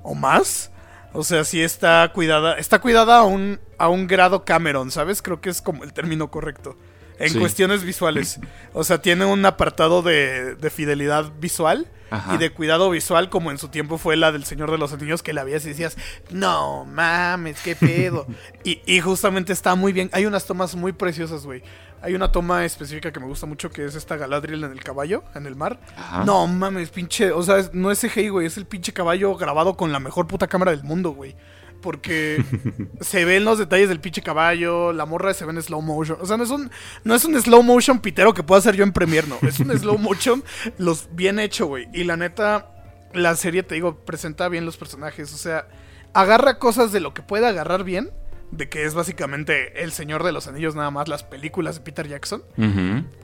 o 0.04 0.16
más. 0.16 0.72
O 1.12 1.24
sea, 1.24 1.44
sí 1.44 1.62
está 1.62 2.10
cuidada, 2.14 2.58
está 2.58 2.80
cuidada 2.80 3.20
a 3.20 3.24
un, 3.24 3.60
a 3.78 3.90
un 3.90 4.08
grado 4.08 4.46
Cameron, 4.46 4.92
¿sabes? 4.92 5.22
Creo 5.22 5.42
que 5.42 5.50
es 5.50 5.62
como 5.62 5.84
el 5.84 5.92
término 5.92 6.32
correcto. 6.32 6.78
En 7.20 7.30
Sí. 7.30 7.40
cuestiones 7.40 7.84
visuales. 7.84 8.40
O 8.74 8.84
sea, 8.84 9.02
tiene 9.02 9.26
un 9.26 9.46
apartado 9.46 10.02
de, 10.02 10.56
de 10.56 10.70
fidelidad 10.70 11.32
visual 11.40 11.90
Ajá. 12.10 12.36
y 12.36 12.38
de 12.38 12.52
cuidado 12.52 12.90
visual, 12.90 13.30
como 13.30 13.52
en 13.52 13.58
su 13.58 13.70
tiempo 13.70 13.98
fue 13.98 14.16
la 14.18 14.32
del 14.32 14.44
Señor 14.46 14.70
de 14.72 14.78
los 14.78 14.92
Anillos, 14.94 15.24
que 15.24 15.32
la 15.34 15.44
veías 15.44 15.66
y 15.66 15.70
decías, 15.70 15.98
no 16.30 16.86
mames, 16.86 17.60
qué 17.62 17.76
pedo. 17.76 18.28
y, 18.64 18.82
y 18.86 19.00
justamente 19.00 19.54
está 19.54 19.76
muy 19.76 19.94
bien. 19.94 20.10
Hay 20.14 20.26
unas 20.26 20.46
tomas 20.46 20.76
muy 20.76 20.92
preciosas, 20.94 21.46
güey. 21.46 21.64
Hay 22.02 22.14
una 22.14 22.32
toma 22.32 22.66
específica 22.66 23.12
que 23.12 23.20
me 23.20 23.26
gusta 23.26 23.48
mucho, 23.48 23.72
que 23.72 23.84
es 23.86 23.96
esta 23.96 24.16
Galadriel 24.18 24.64
en 24.64 24.72
el 24.72 24.84
caballo, 24.84 25.24
en 25.34 25.48
el 25.48 25.56
mar. 25.56 25.80
Ajá. 25.98 26.24
No 26.24 26.46
mames, 26.46 26.90
pinche. 26.92 27.32
O 27.32 27.42
sea, 27.42 27.58
es- 27.58 27.74
no 27.74 27.90
es 27.90 28.00
CGI, 28.00 28.30
güey. 28.30 28.46
Es 28.46 28.58
el 28.58 28.66
pinche 28.68 28.94
caballo 28.94 29.36
grabado 29.38 29.76
con 29.76 29.92
la 29.92 30.00
mejor 30.00 30.28
puta 30.28 30.48
cámara 30.48 30.72
del 30.72 30.84
mundo, 30.84 31.12
güey. 31.12 31.36
Porque 31.82 32.44
se 33.02 33.26
ven 33.26 33.46
los 33.46 33.58
detalles 33.58 33.90
del 33.90 34.00
pinche 34.00 34.22
caballo, 34.22 34.94
la 34.94 35.06
morra 35.06 35.34
se 35.34 35.46
ve 35.46 35.52
en 35.52 35.62
slow 35.62 35.82
motion. 35.82 36.18
O 36.22 36.26
sea, 36.26 36.38
no 36.38 36.44
es 36.44 36.50
un, 36.50 36.72
no 37.04 37.16
es 37.16 37.26
un 37.26 37.40
slow 37.40 37.64
motion 37.64 38.00
pitero 38.00 38.34
que 38.34 38.44
pueda 38.44 38.60
hacer 38.60 38.76
yo 38.76 38.84
en 38.84 38.92
Premiere, 38.92 39.28
no. 39.28 39.38
Es 39.48 39.60
un 39.60 39.72
slow 39.80 39.98
motion 39.98 40.44
los 40.78 41.10
bien 41.16 41.40
hecho, 41.40 41.68
güey. 41.68 41.88
Y 41.94 42.04
la 42.04 42.18
neta, 42.18 42.72
la 43.14 43.36
serie, 43.36 43.64
te 43.64 43.76
digo, 43.76 44.06
presenta 44.06 44.50
bien 44.50 44.66
los 44.66 44.78
personajes. 44.78 45.34
O 45.34 45.38
sea, 45.38 45.68
agarra 46.14 46.60
cosas 46.60 46.92
de 46.92 47.00
lo 47.00 47.14
que 47.14 47.22
puede 47.22 47.48
agarrar 47.48 47.84
bien. 47.84 48.12
De 48.52 48.70
que 48.70 48.86
es 48.86 48.94
básicamente 48.94 49.84
El 49.84 49.92
Señor 49.92 50.24
de 50.24 50.32
los 50.32 50.48
Anillos, 50.48 50.76
nada 50.76 50.92
más 50.92 51.08
las 51.08 51.24
películas 51.24 51.76
de 51.76 51.82
Peter 51.82 52.08
Jackson. 52.08 52.44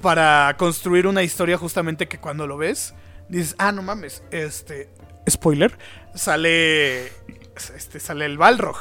Para 0.02 0.56
construir 0.58 1.08
una 1.08 1.24
historia 1.24 1.58
justamente 1.58 2.08
que 2.08 2.18
cuando 2.18 2.48
lo 2.48 2.58
ves, 2.58 2.96
dices, 3.30 3.56
ah, 3.60 3.72
no 3.72 3.82
mames, 3.82 4.24
este. 4.32 4.90
Spoiler. 5.30 5.78
Sale. 6.16 7.12
Este, 7.70 8.00
sale 8.00 8.26
el 8.26 8.38
Balrog. 8.38 8.78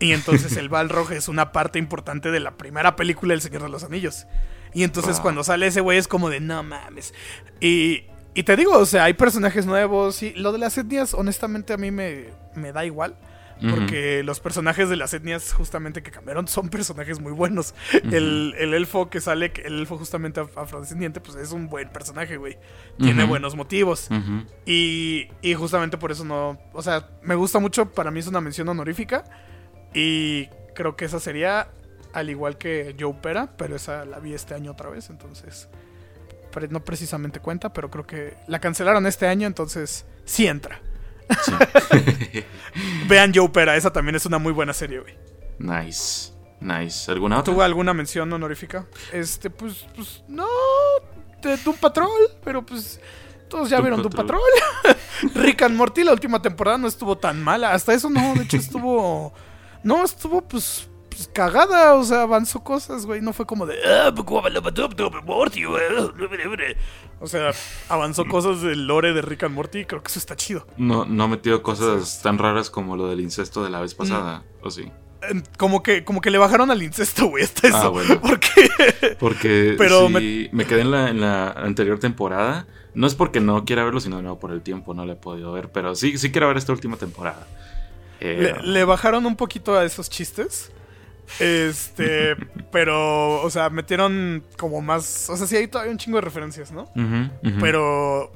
Y 0.00 0.12
entonces 0.12 0.56
el 0.56 0.68
Balrog 0.70 1.12
es 1.12 1.28
una 1.28 1.52
parte 1.52 1.78
importante 1.78 2.30
de 2.30 2.40
la 2.40 2.52
primera 2.52 2.96
película 2.96 3.32
del 3.32 3.40
Señor 3.40 3.62
de 3.62 3.68
los 3.68 3.84
Anillos. 3.84 4.26
Y 4.74 4.82
entonces 4.84 5.16
Ah. 5.18 5.22
cuando 5.22 5.44
sale 5.44 5.66
ese 5.68 5.80
güey 5.80 5.98
es 5.98 6.08
como 6.08 6.28
de 6.30 6.40
no 6.40 6.62
mames. 6.62 7.14
Y, 7.60 8.04
y 8.34 8.42
te 8.42 8.54
digo, 8.56 8.76
o 8.76 8.86
sea, 8.86 9.04
hay 9.04 9.14
personajes 9.14 9.64
nuevos. 9.66 10.22
Y 10.22 10.34
lo 10.34 10.52
de 10.52 10.58
las 10.58 10.76
etnias, 10.78 11.14
honestamente, 11.14 11.72
a 11.72 11.76
mí 11.78 11.90
me, 11.90 12.26
me 12.54 12.72
da 12.72 12.84
igual. 12.84 13.16
Porque 13.70 14.22
los 14.22 14.40
personajes 14.40 14.88
de 14.88 14.96
las 14.96 15.12
etnias 15.14 15.52
justamente 15.52 16.02
que 16.02 16.10
cambiaron 16.10 16.46
son 16.48 16.68
personajes 16.68 17.20
muy 17.20 17.32
buenos. 17.32 17.74
el, 17.92 18.54
el 18.58 18.74
elfo 18.74 19.10
que 19.10 19.20
sale, 19.20 19.52
el 19.64 19.80
elfo 19.80 19.98
justamente 19.98 20.40
af- 20.40 20.50
afrodescendiente, 20.56 21.20
pues 21.20 21.36
es 21.36 21.52
un 21.52 21.68
buen 21.68 21.88
personaje, 21.90 22.36
güey. 22.36 22.56
Tiene 22.98 23.24
buenos 23.24 23.56
motivos. 23.56 24.08
Y, 24.64 25.28
y 25.42 25.54
justamente 25.54 25.98
por 25.98 26.12
eso 26.12 26.24
no. 26.24 26.58
O 26.72 26.82
sea, 26.82 27.08
me 27.22 27.34
gusta 27.34 27.58
mucho. 27.58 27.90
Para 27.92 28.10
mí 28.10 28.20
es 28.20 28.26
una 28.26 28.40
mención 28.40 28.68
honorífica. 28.68 29.24
Y 29.94 30.46
creo 30.74 30.96
que 30.96 31.06
esa 31.06 31.18
sería 31.20 31.68
al 32.12 32.30
igual 32.30 32.56
que 32.58 32.94
Joe 32.98 33.14
Pera, 33.14 33.56
pero 33.56 33.76
esa 33.76 34.04
la 34.04 34.18
vi 34.18 34.34
este 34.34 34.54
año 34.54 34.72
otra 34.72 34.88
vez. 34.90 35.10
Entonces, 35.10 35.68
no 36.70 36.84
precisamente 36.84 37.38
cuenta, 37.40 37.72
pero 37.72 37.90
creo 37.90 38.06
que 38.06 38.34
la 38.48 38.58
cancelaron 38.60 39.06
este 39.06 39.26
año. 39.26 39.46
Entonces, 39.46 40.06
sí 40.24 40.46
entra. 40.46 40.80
Sí. 41.44 42.44
Vean 43.08 43.32
Joe 43.34 43.48
Pera, 43.48 43.76
esa 43.76 43.92
también 43.92 44.16
es 44.16 44.26
una 44.26 44.38
muy 44.38 44.52
buena 44.52 44.72
serie, 44.72 45.00
güey. 45.00 45.16
nice. 45.58 46.32
Nice. 46.60 47.10
¿Alguna 47.10 47.38
otra? 47.38 47.52
¿Tuvo 47.52 47.62
alguna 47.62 47.94
mención 47.94 48.32
honorífica? 48.32 48.86
Este, 49.12 49.48
pues, 49.50 49.86
pues, 49.94 50.24
no. 50.28 50.46
De 51.40 51.56
Doom 51.58 51.76
Patrol, 51.76 52.08
pero 52.42 52.64
pues. 52.66 53.00
Todos 53.48 53.70
ya 53.70 53.76
Doom 53.76 53.84
vieron 53.84 54.02
Doom 54.02 54.12
Patrol. 54.12 54.40
Patrol. 54.82 54.96
Rick 55.44 55.62
and 55.62 55.76
Morty, 55.76 56.04
la 56.04 56.12
última 56.12 56.42
temporada 56.42 56.76
no 56.78 56.88
estuvo 56.88 57.16
tan 57.16 57.42
mala. 57.42 57.72
Hasta 57.72 57.94
eso 57.94 58.10
no, 58.10 58.34
de 58.34 58.42
hecho 58.42 58.56
estuvo. 58.58 59.32
No, 59.84 60.04
estuvo 60.04 60.42
pues. 60.42 60.88
pues, 61.08 61.30
cagada, 61.32 61.94
o 61.94 62.02
sea, 62.02 62.22
avanzó 62.22 62.64
cosas, 62.64 63.06
güey. 63.06 63.20
No 63.20 63.32
fue 63.32 63.46
como 63.46 63.64
de. 63.64 63.76
"Ah, 67.20 67.26
pues, 67.26 67.32
¿cómo 67.32 67.42
va 67.42 67.50
la 67.50 67.50
Doom 67.50 67.50
Morty, 67.50 67.50
güey?" 67.50 67.50
O 67.50 67.52
sea, 67.52 67.52
avanzó 67.88 68.24
cosas 68.28 68.62
del 68.62 68.86
lore 68.86 69.12
de 69.12 69.22
Rick 69.22 69.44
and 69.44 69.54
Morty 69.54 69.78
y 69.80 69.84
creo 69.84 70.02
que 70.02 70.08
eso 70.08 70.18
está 70.18 70.36
chido. 70.36 70.66
No, 70.76 71.04
no 71.04 71.24
ha 71.24 71.28
metido 71.28 71.62
cosas 71.62 72.20
tan 72.22 72.38
raras 72.38 72.70
como 72.70 72.96
lo 72.96 73.08
del 73.08 73.20
incesto 73.20 73.62
de 73.64 73.70
la 73.70 73.80
vez 73.80 73.94
pasada. 73.94 74.44
¿O 74.62 74.70
sí? 74.70 74.90
Eh, 75.22 75.42
Como 75.56 75.82
que, 75.82 76.04
como 76.04 76.20
que 76.20 76.30
le 76.30 76.38
bajaron 76.38 76.70
al 76.70 76.82
incesto, 76.82 77.26
güey, 77.26 77.44
hasta 77.44 77.68
eso. 77.68 77.76
Ah, 77.76 77.88
bueno. 77.88 78.20
Porque. 78.22 78.70
Porque 79.18 79.74
Pero 79.76 80.06
sí, 80.08 80.48
me... 80.52 80.64
quedé 80.64 80.82
en 80.82 80.90
la, 80.90 81.10
en 81.10 81.20
la 81.20 81.50
anterior 81.50 81.98
temporada. 81.98 82.66
No 82.94 83.06
es 83.06 83.14
porque 83.14 83.40
no 83.40 83.64
quiera 83.64 83.84
verlo, 83.84 84.00
sino 84.00 84.22
no 84.22 84.38
por 84.40 84.50
el 84.50 84.62
tiempo, 84.62 84.92
no 84.94 85.04
lo 85.06 85.12
he 85.12 85.16
podido 85.16 85.52
ver. 85.52 85.70
Pero 85.70 85.94
sí, 85.94 86.18
sí 86.18 86.32
quiero 86.32 86.48
ver 86.48 86.56
esta 86.56 86.72
última 86.72 86.96
temporada. 86.96 87.46
Eh, 88.20 88.54
Le, 88.60 88.66
le 88.72 88.84
bajaron 88.84 89.24
un 89.26 89.36
poquito 89.36 89.76
a 89.76 89.84
esos 89.84 90.10
chistes. 90.10 90.72
Este, 91.38 92.36
pero, 92.72 93.42
o 93.42 93.50
sea, 93.50 93.70
metieron 93.70 94.44
como 94.56 94.80
más. 94.80 95.28
O 95.30 95.36
sea, 95.36 95.46
sí 95.46 95.56
hay 95.56 95.68
todavía 95.68 95.92
un 95.92 95.98
chingo 95.98 96.18
de 96.18 96.22
referencias, 96.22 96.72
¿no? 96.72 96.90
Pero, 97.60 98.32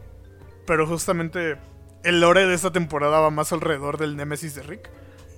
pero 0.66 0.86
justamente 0.86 1.56
el 2.04 2.20
lore 2.20 2.46
de 2.46 2.54
esta 2.54 2.72
temporada 2.72 3.20
va 3.20 3.30
más 3.30 3.52
alrededor 3.52 3.98
del 3.98 4.16
Némesis 4.16 4.54
de 4.54 4.62
Rick. 4.62 4.90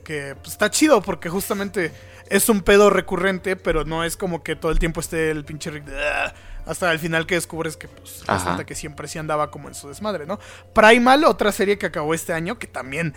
Que 0.04 0.34
pues, 0.36 0.52
está 0.52 0.70
chido 0.70 1.00
porque 1.00 1.30
justamente 1.30 1.90
es 2.28 2.48
un 2.48 2.60
pedo 2.62 2.90
recurrente, 2.90 3.56
pero 3.56 3.84
no 3.84 4.04
es 4.04 4.16
como 4.16 4.42
que 4.42 4.54
todo 4.56 4.70
el 4.70 4.78
tiempo 4.78 5.00
esté 5.00 5.30
el 5.30 5.44
pinche 5.44 5.70
Rick. 5.70 5.84
de, 5.84 5.98
"Ah", 5.98 6.34
hasta 6.66 6.92
el 6.92 6.98
final 6.98 7.26
que 7.26 7.34
descubres 7.36 7.76
que 7.78 7.88
pues, 7.88 8.22
resulta 8.26 8.64
que 8.66 8.74
siempre 8.74 9.08
sí 9.08 9.18
andaba 9.18 9.50
como 9.50 9.68
en 9.68 9.74
su 9.74 9.88
desmadre, 9.88 10.26
¿no? 10.26 10.38
Primal, 10.74 11.24
otra 11.24 11.52
serie 11.52 11.78
que 11.78 11.86
acabó 11.86 12.12
este 12.14 12.32
año, 12.34 12.58
que 12.58 12.66
también 12.66 13.14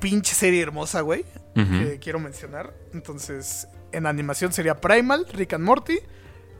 pinche 0.00 0.34
serie 0.34 0.62
hermosa, 0.62 1.00
güey 1.00 1.24
Que 1.54 1.98
quiero 2.00 2.18
mencionar. 2.18 2.72
Entonces, 2.94 3.68
en 3.92 4.06
animación 4.06 4.52
sería 4.52 4.80
Primal, 4.80 5.26
Rick 5.32 5.52
and 5.54 5.64
Morty. 5.64 5.98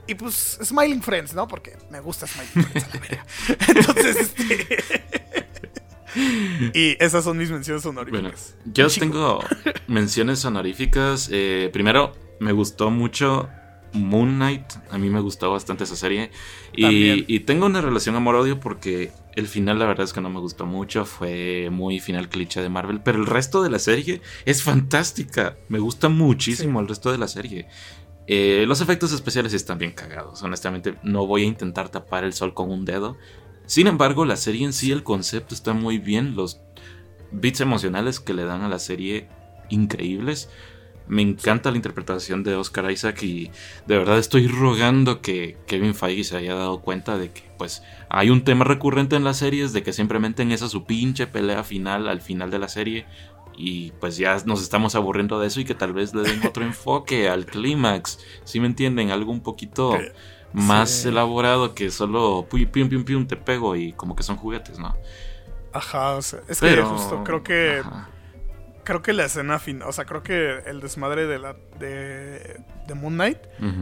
Y 0.06 0.14
pues 0.16 0.58
Smiling 0.62 1.00
Friends, 1.02 1.32
¿no? 1.34 1.46
Porque 1.48 1.76
me 1.90 2.00
gusta 2.00 2.26
Smiling 2.26 2.64
Friends 2.68 2.84
a 2.84 2.94
la 2.96 3.00
verga. 3.00 3.26
Entonces, 3.68 4.16
este. 4.16 4.84
y 6.74 6.96
esas 7.02 7.24
son 7.24 7.38
mis 7.38 7.50
menciones 7.50 7.84
Bueno, 7.84 8.00
honoríficas. 8.00 8.54
yo 8.64 8.88
Chico. 8.88 9.06
tengo 9.06 9.40
menciones 9.86 10.44
honoríficas. 10.44 11.28
Eh, 11.32 11.70
primero, 11.72 12.12
me 12.40 12.52
gustó 12.52 12.90
mucho 12.90 13.48
Moon 13.92 14.36
Knight. 14.36 14.64
A 14.90 14.98
mí 14.98 15.10
me 15.10 15.20
gustó 15.20 15.50
bastante 15.50 15.84
esa 15.84 15.96
serie. 15.96 16.30
Y 16.72 17.40
tengo 17.40 17.66
una 17.66 17.80
relación 17.80 18.16
amor-odio 18.16 18.60
porque 18.60 19.12
el 19.34 19.46
final, 19.48 19.78
la 19.78 19.86
verdad 19.86 20.04
es 20.04 20.12
que 20.12 20.20
no 20.20 20.30
me 20.30 20.40
gustó 20.40 20.66
mucho. 20.66 21.04
Fue 21.04 21.68
muy 21.70 22.00
final 22.00 22.28
cliché 22.28 22.60
de 22.60 22.68
Marvel. 22.68 23.00
Pero 23.00 23.18
el 23.18 23.26
resto 23.26 23.62
de 23.62 23.70
la 23.70 23.78
serie 23.78 24.20
es 24.44 24.62
fantástica. 24.62 25.56
Me 25.68 25.78
gusta 25.78 26.08
muchísimo 26.08 26.80
el 26.80 26.88
resto 26.88 27.12
de 27.12 27.18
la 27.18 27.28
serie. 27.28 27.68
Eh, 28.26 28.64
los 28.66 28.80
efectos 28.80 29.12
especiales 29.12 29.52
están 29.52 29.78
bien 29.78 29.92
cagados. 29.92 30.42
Honestamente, 30.42 30.96
no 31.02 31.26
voy 31.26 31.42
a 31.42 31.46
intentar 31.46 31.88
tapar 31.88 32.24
el 32.24 32.32
sol 32.32 32.54
con 32.54 32.70
un 32.70 32.84
dedo. 32.84 33.16
Sin 33.66 33.86
embargo, 33.86 34.24
la 34.24 34.36
serie 34.36 34.64
en 34.64 34.72
sí, 34.72 34.92
el 34.92 35.02
concepto 35.02 35.54
está 35.54 35.72
muy 35.72 35.98
bien. 35.98 36.36
Los 36.36 36.60
bits 37.32 37.60
emocionales 37.60 38.20
que 38.20 38.34
le 38.34 38.44
dan 38.44 38.62
a 38.62 38.68
la 38.68 38.78
serie 38.78 39.28
increíbles. 39.70 40.50
Me 41.08 41.22
encanta 41.22 41.70
la 41.70 41.76
interpretación 41.76 42.42
de 42.44 42.54
Oscar 42.54 42.90
Isaac 42.90 43.22
y 43.22 43.50
de 43.86 43.98
verdad 43.98 44.18
estoy 44.18 44.46
rogando 44.48 45.20
que 45.20 45.56
Kevin 45.66 45.94
Feige 45.94 46.24
se 46.24 46.36
haya 46.36 46.54
dado 46.54 46.80
cuenta 46.80 47.18
de 47.18 47.30
que 47.32 47.42
pues 47.58 47.82
hay 48.08 48.30
un 48.30 48.44
tema 48.44 48.64
recurrente 48.64 49.16
en 49.16 49.24
las 49.24 49.38
series 49.38 49.72
de 49.72 49.82
que 49.82 49.92
siempre 49.92 50.18
meten 50.18 50.52
esa 50.52 50.68
su 50.68 50.84
pinche 50.84 51.26
pelea 51.26 51.64
final 51.64 52.08
al 52.08 52.20
final 52.20 52.50
de 52.50 52.58
la 52.58 52.68
serie 52.68 53.06
y 53.56 53.90
pues 54.00 54.16
ya 54.16 54.36
nos 54.46 54.62
estamos 54.62 54.94
aburriendo 54.94 55.38
de 55.38 55.48
eso 55.48 55.60
y 55.60 55.64
que 55.64 55.74
tal 55.74 55.92
vez 55.92 56.14
le 56.14 56.22
den 56.22 56.40
otro 56.46 56.64
enfoque 56.64 57.28
al 57.28 57.44
clímax, 57.46 58.18
si 58.44 58.60
me 58.60 58.66
entienden, 58.66 59.10
algo 59.10 59.30
un 59.32 59.42
poquito 59.42 59.98
más 60.54 60.90
sí. 60.90 61.08
elaborado 61.08 61.74
que 61.74 61.90
solo 61.90 62.46
pi- 62.50 62.66
pium 62.66 62.88
pium 62.88 63.04
pium 63.04 63.26
te 63.26 63.36
pego 63.36 63.76
y 63.76 63.92
como 63.92 64.16
que 64.16 64.22
son 64.22 64.36
juguetes, 64.36 64.78
¿no? 64.78 64.94
Ajá, 65.72 66.16
o 66.16 66.22
sea, 66.22 66.40
es 66.48 66.60
Pero 66.60 66.84
que 66.84 66.88
justo 66.90 67.24
creo 67.24 67.42
que. 67.42 67.80
ajá. 67.80 68.08
Creo 68.84 69.02
que 69.02 69.12
la 69.12 69.24
escena 69.26 69.58
final. 69.58 69.88
O 69.88 69.92
sea, 69.92 70.04
creo 70.04 70.22
que 70.22 70.58
el 70.66 70.80
desmadre 70.80 71.26
de 71.26 71.38
la. 71.38 71.56
de. 71.78 72.60
de 72.86 72.94
Moon 72.94 73.14
Knight. 73.14 73.38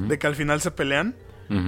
De 0.08 0.18
que 0.18 0.26
al 0.26 0.36
final 0.36 0.60
se 0.60 0.70
pelean. 0.70 1.16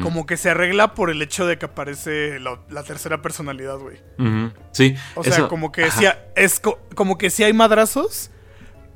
Como 0.04 0.26
que 0.26 0.36
se 0.36 0.48
arregla 0.48 0.94
por 0.94 1.10
el 1.10 1.20
hecho 1.22 1.44
de 1.44 1.58
que 1.58 1.66
aparece 1.66 2.38
la, 2.38 2.60
la 2.70 2.84
tercera 2.84 3.20
personalidad, 3.20 3.78
güey. 3.78 3.96
Ujú, 4.16 4.52
Sí. 4.70 4.94
O 5.16 5.24
sea, 5.24 5.32
eso- 5.34 5.48
como 5.48 5.72
que 5.72 5.90
sí, 5.90 6.04
es 6.36 6.60
co- 6.60 6.78
como 6.94 7.18
que 7.18 7.30
sí 7.30 7.42
hay 7.42 7.52
madrazos, 7.52 8.30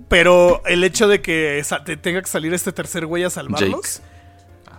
pero 0.08 0.62
el 0.64 0.84
hecho 0.84 1.08
de 1.08 1.20
que 1.20 1.60
te 1.84 1.96
tenga 1.96 2.20
que 2.22 2.28
salir 2.28 2.54
este 2.54 2.70
tercer 2.70 3.04
güey 3.06 3.24
a 3.24 3.30
salvarlos, 3.30 4.00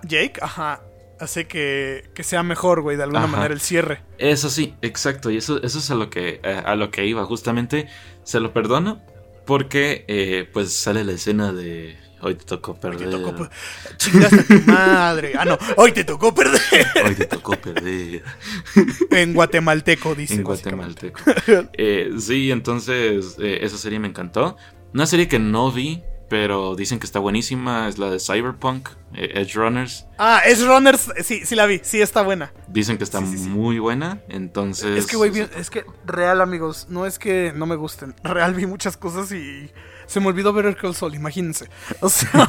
Jake, 0.04 0.40
ajá, 0.42 0.82
hace 1.20 1.46
que, 1.46 2.10
que 2.14 2.24
sea 2.24 2.42
mejor, 2.42 2.82
güey, 2.82 2.96
de 2.96 3.04
alguna 3.04 3.24
Ajá. 3.26 3.28
manera 3.28 3.54
el 3.54 3.60
cierre. 3.60 4.02
Eso 4.18 4.50
sí, 4.50 4.76
exacto. 4.82 5.30
Y 5.30 5.36
eso, 5.38 5.62
eso 5.62 5.80
es 5.80 5.92
a 5.92 5.96
lo 5.96 6.10
que 6.10 6.40
eh, 6.42 6.62
a 6.66 6.76
lo 6.76 6.90
que 6.90 7.06
iba. 7.06 7.26
Justamente 7.26 7.90
se 8.24 8.40
lo 8.40 8.54
perdono. 8.54 9.02
Porque 9.48 10.06
eh, 10.08 10.48
pues 10.52 10.74
sale 10.74 11.04
la 11.04 11.14
escena 11.14 11.52
de 11.54 11.98
hoy 12.22 12.36
te 12.36 12.44
tocó 12.46 12.74
Hoy 12.74 12.78
perder. 12.80 13.10
te 13.10 13.18
tocó, 13.18 13.50
chingaste 13.98 14.40
a 14.42 14.44
tu 14.44 14.62
madre. 14.72 15.34
Ah, 15.38 15.46
no, 15.46 15.58
hoy 15.78 15.94
te 15.94 16.04
tocó 16.04 16.36
perder. 16.36 16.62
Hoy 17.06 17.16
te 17.16 17.26
tocó 17.26 17.54
perder. 17.54 18.24
en 19.12 19.34
guatemalteco, 19.34 20.16
dice. 20.16 20.36
en 20.36 20.44
guatemalteco. 20.44 21.20
Eh, 21.74 22.12
sí, 22.20 22.52
entonces 22.52 23.38
eh, 23.40 23.60
esa 23.62 23.78
serie 23.78 24.00
me 24.00 24.08
encantó. 24.10 24.58
Una 24.94 25.06
serie 25.06 25.28
que 25.28 25.40
no 25.40 25.72
vi, 25.72 26.04
pero 26.30 26.76
dicen 26.76 27.00
que 27.00 27.06
está 27.06 27.20
buenísima. 27.20 27.88
Es 27.88 27.98
la 27.98 28.10
de 28.10 28.20
Cyberpunk, 28.20 28.90
eh, 29.14 29.32
Edge 29.36 29.54
Runners. 29.56 30.06
Ah, 30.18 30.42
es 30.46 30.66
Runners, 30.66 31.10
sí, 31.24 31.46
sí 31.46 31.56
la 31.56 31.66
vi, 31.66 31.80
sí 31.84 32.02
está 32.02 32.22
buena. 32.22 32.54
Dicen 32.68 32.98
que 32.98 33.04
está 33.04 33.20
Sí, 33.20 33.28
sí, 33.28 33.38
sí. 33.40 33.50
muy 33.50 33.80
buena. 33.80 34.22
Entonces. 34.30 34.98
Es 34.98 35.08
que, 35.08 35.18
güey, 35.18 35.32
es 35.40 35.70
que 35.70 35.86
real, 36.06 36.42
amigos, 36.42 36.88
no 36.90 37.06
es 37.06 37.20
que 37.20 37.54
no 37.56 37.66
me 37.66 37.76
gusten. 37.76 38.16
Real 38.24 38.54
vi 38.54 38.66
muchas 38.66 38.98
cosas 38.98 39.32
y 39.32 39.72
se 40.06 40.20
me 40.20 40.28
olvidó 40.28 40.54
ver 40.54 40.66
el 40.66 40.96
Sol, 40.96 41.16
imagínense. 41.16 41.70
O 42.02 42.10
sea, 42.10 42.30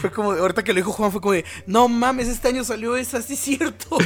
fue 0.00 0.10
como, 0.10 0.32
ahorita 0.32 0.62
que 0.64 0.72
lo 0.72 0.78
dijo 0.78 0.92
Juan, 0.92 1.12
fue 1.12 1.20
como 1.20 1.32
de, 1.32 1.44
no 1.66 1.88
mames, 1.88 2.28
este 2.28 2.48
año 2.48 2.64
salió 2.64 2.96
esa, 2.96 3.20
sí 3.22 3.34
es 3.34 3.40
cierto. 3.40 3.98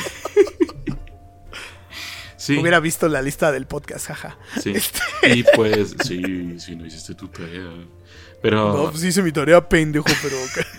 Sí. 2.47 2.59
Hubiera 2.59 2.79
visto 2.81 3.09
la 3.09 3.23
lista 3.23 3.51
del 3.53 3.67
podcast, 3.67 4.07
jaja. 4.07 4.39
Sí. 4.61 4.71
Este- 4.75 5.01
Y 5.37 5.43
pues, 5.57 5.97
sí, 6.05 6.59
sí, 6.61 6.77
no 6.77 6.87
hiciste 6.87 7.15
tu 7.15 7.29
tarea. 7.29 7.71
Pero. 8.43 8.73
No, 8.85 8.91
pues 8.91 9.03
hice 9.03 9.23
mi 9.23 9.33
tarea, 9.33 9.69
pendejo, 9.69 10.05
pero. 10.23 10.37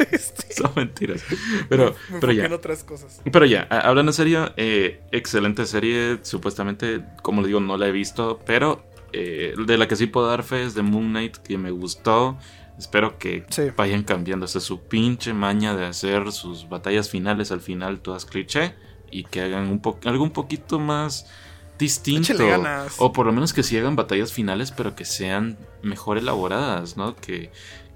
este, 0.11 0.53
Son 0.53 0.71
mentiras. 0.75 1.23
Pero, 1.67 1.95
me 2.09 2.19
pero 2.19 2.31
ya. 2.31 2.45
en 2.45 2.53
otras 2.53 2.83
cosas. 2.83 3.19
Pero 3.31 3.45
ya, 3.45 3.63
hablando 3.63 4.11
en 4.11 4.13
serio, 4.13 4.53
eh, 4.57 5.01
excelente 5.11 5.65
serie. 5.65 6.19
Supuestamente, 6.21 7.03
como 7.21 7.41
le 7.41 7.47
digo, 7.47 7.59
no 7.59 7.75
la 7.77 7.87
he 7.87 7.91
visto. 7.91 8.39
Pero 8.45 8.85
eh, 9.11 9.53
de 9.65 9.77
la 9.77 9.87
que 9.87 9.95
sí 9.95 10.07
puedo 10.07 10.27
dar 10.27 10.43
fe 10.43 10.63
es 10.63 10.73
de 10.75 10.83
Moon 10.83 11.09
Knight, 11.09 11.37
que 11.37 11.57
me 11.57 11.71
gustó. 11.71 12.37
Espero 12.77 13.17
que 13.17 13.43
Sí. 13.49 13.63
vayan 13.75 14.03
cambiando 14.03 14.45
esa 14.45 14.59
su 14.59 14.81
pinche 14.87 15.33
maña 15.33 15.75
de 15.75 15.85
hacer 15.87 16.31
sus 16.31 16.69
batallas 16.69 17.09
finales 17.09 17.51
al 17.51 17.59
final 17.59 17.99
todas 18.01 18.25
cliché. 18.25 18.75
Y 19.09 19.23
que 19.23 19.41
hagan 19.41 19.67
un 19.69 19.81
po 19.81 19.99
algo 20.05 20.23
un 20.23 20.31
poquito 20.31 20.79
más 20.79 21.25
distinto. 21.77 22.47
Ganas. 22.47 22.95
O 22.97 23.13
por 23.13 23.25
lo 23.25 23.31
menos 23.31 23.53
que 23.53 23.63
sí 23.63 23.77
hagan 23.77 23.95
batallas 23.95 24.33
finales, 24.33 24.71
pero 24.71 24.95
que 24.95 25.05
sean 25.05 25.57
mejor 25.81 26.17
elaboradas, 26.17 26.97
¿no? 26.97 27.15
Que, 27.15 27.51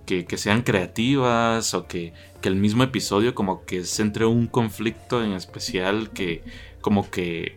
que, 0.06 0.26
que 0.26 0.38
sean 0.38 0.62
creativas 0.62 1.74
o 1.74 1.88
que, 1.88 2.14
que 2.42 2.50
el 2.50 2.56
mismo 2.56 2.84
episodio 2.84 3.36
como 3.36 3.66
que 3.66 3.84
centre 3.84 4.26
un 4.26 4.48
conflicto 4.48 5.24
en 5.24 5.34
especial 5.34 6.10
que 6.12 6.44
como 6.82 7.10
que 7.10 7.56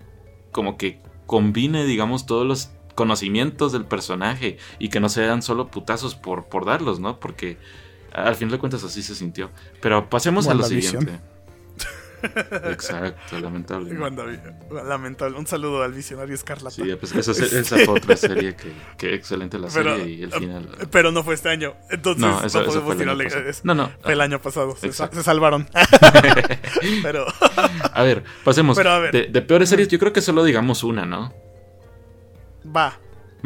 como 0.53 0.77
que 0.77 1.01
combine 1.27 1.85
digamos 1.87 2.27
todos 2.27 2.47
los 2.47 2.71
conocimientos 2.95 3.73
del 3.73 3.85
personaje 3.85 4.59
y 4.79 4.89
que 4.89 5.01
no 5.01 5.09
sean 5.09 5.43
solo 5.43 5.69
putazos 5.69 6.15
por, 6.15 6.47
por 6.47 6.65
darlos, 6.65 7.01
¿no? 7.01 7.19
Porque 7.19 7.59
al 8.13 8.37
fin 8.37 8.49
de 8.49 8.59
cuentas 8.59 8.85
así 8.85 9.03
se 9.03 9.15
sintió. 9.15 9.51
Pero 9.81 10.09
pasemos 10.09 10.47
a 10.47 10.55
lo 10.55 10.63
siguiente. 10.63 11.21
Exacto, 12.25 13.39
lamentable. 13.41 13.95
Lamentable. 13.95 15.39
Un 15.39 15.47
saludo 15.47 15.83
al 15.83 15.93
visionario 15.93 16.35
Escarlata. 16.35 16.71
Sí, 16.71 16.83
pues 16.99 17.15
esa, 17.15 17.33
esa 17.59 17.77
fue 17.79 17.89
otra 17.99 18.17
serie 18.17 18.57
que, 18.57 18.73
que 18.97 19.15
excelente 19.15 19.59
la 19.59 19.69
Pero, 19.69 19.97
serie 19.97 20.15
y 20.15 20.23
el 20.23 20.33
final. 20.33 20.69
pero 20.91 21.13
no 21.13 21.23
fue 21.23 21.35
este 21.35 21.49
año. 21.49 21.75
Entonces 21.91 22.21
no, 22.21 22.41
No, 22.41 22.65
podemos 22.67 22.97
tirarle. 22.97 23.29
No, 23.65 23.75
no. 23.75 23.91
Fue 24.03 24.13
el 24.13 24.21
año 24.21 24.41
pasado. 24.41 24.77
Se, 24.77 24.93
salvaron. 24.93 25.69
pero. 27.03 27.27
A 27.93 28.03
ver, 28.03 28.25
pasemos. 28.45 28.77
Pero 28.77 28.91
a 28.91 28.99
ver. 28.99 29.13
De, 29.13 29.27
de 29.29 29.43
peores 29.43 29.69
series, 29.69 29.89
yo 29.89 29.99
creo 29.99 30.13
que 30.13 30.21
solo 30.21 30.45
digamos 30.45 30.85
una, 30.85 31.05
¿no? 31.05 31.33
Va. 32.75 32.99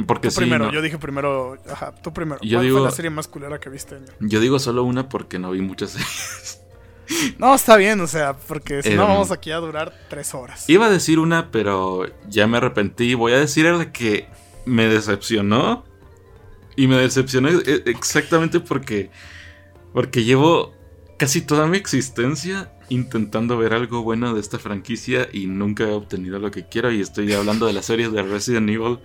Porque 0.06 0.28
Tú 0.28 0.34
sí, 0.34 0.40
primero. 0.42 0.70
Yo 0.72 0.80
dije 0.80 0.96
primero. 0.98 1.56
Ajá, 1.68 1.92
tú 2.02 2.12
primero. 2.12 2.40
Yo 2.42 2.58
¿Cuál 2.58 2.66
digo- 2.66 2.78
fue 2.78 2.84
la 2.86 2.90
serie 2.92 3.10
más 3.10 3.26
culera 3.26 3.58
que 3.58 3.68
viste 3.68 3.96
año? 3.96 4.06
Yo 4.20 4.38
digo 4.38 4.58
solo 4.60 4.84
una 4.84 5.08
porque 5.08 5.38
no 5.40 5.50
vi 5.50 5.60
muchas 5.60 5.90
series. 5.90 6.57
No, 7.38 7.54
está 7.54 7.76
bien, 7.76 8.00
o 8.00 8.06
sea, 8.06 8.34
porque 8.36 8.82
si 8.82 8.90
no 8.90 9.02
Em, 9.02 9.08
vamos 9.08 9.30
aquí 9.30 9.50
a 9.50 9.56
durar 9.56 9.94
tres 10.08 10.34
horas. 10.34 10.68
Iba 10.68 10.86
a 10.86 10.90
decir 10.90 11.18
una, 11.18 11.50
pero 11.50 12.06
ya 12.28 12.46
me 12.46 12.58
arrepentí. 12.58 13.14
Voy 13.14 13.32
a 13.32 13.38
decir 13.38 13.64
la 13.66 13.92
que 13.92 14.28
me 14.66 14.86
decepcionó. 14.86 15.84
Y 16.76 16.86
me 16.86 16.96
decepcionó 16.96 17.48
e- 17.48 17.82
exactamente 17.86 18.60
porque. 18.60 19.10
Porque 19.92 20.22
llevo 20.24 20.74
casi 21.18 21.40
toda 21.40 21.66
mi 21.66 21.76
existencia 21.76 22.72
intentando 22.90 23.58
ver 23.58 23.74
algo 23.74 24.02
bueno 24.02 24.32
de 24.34 24.40
esta 24.40 24.58
franquicia 24.58 25.28
y 25.32 25.46
nunca 25.46 25.84
he 25.84 25.92
obtenido 25.92 26.38
lo 26.38 26.50
que 26.50 26.66
quiero. 26.68 26.92
Y 26.92 27.00
estoy 27.00 27.32
hablando 27.32 27.66
de 27.66 27.72
las 27.72 27.86
series 27.86 28.12
de 28.12 28.22
Resident 28.22 28.68
Evil. 28.70 28.98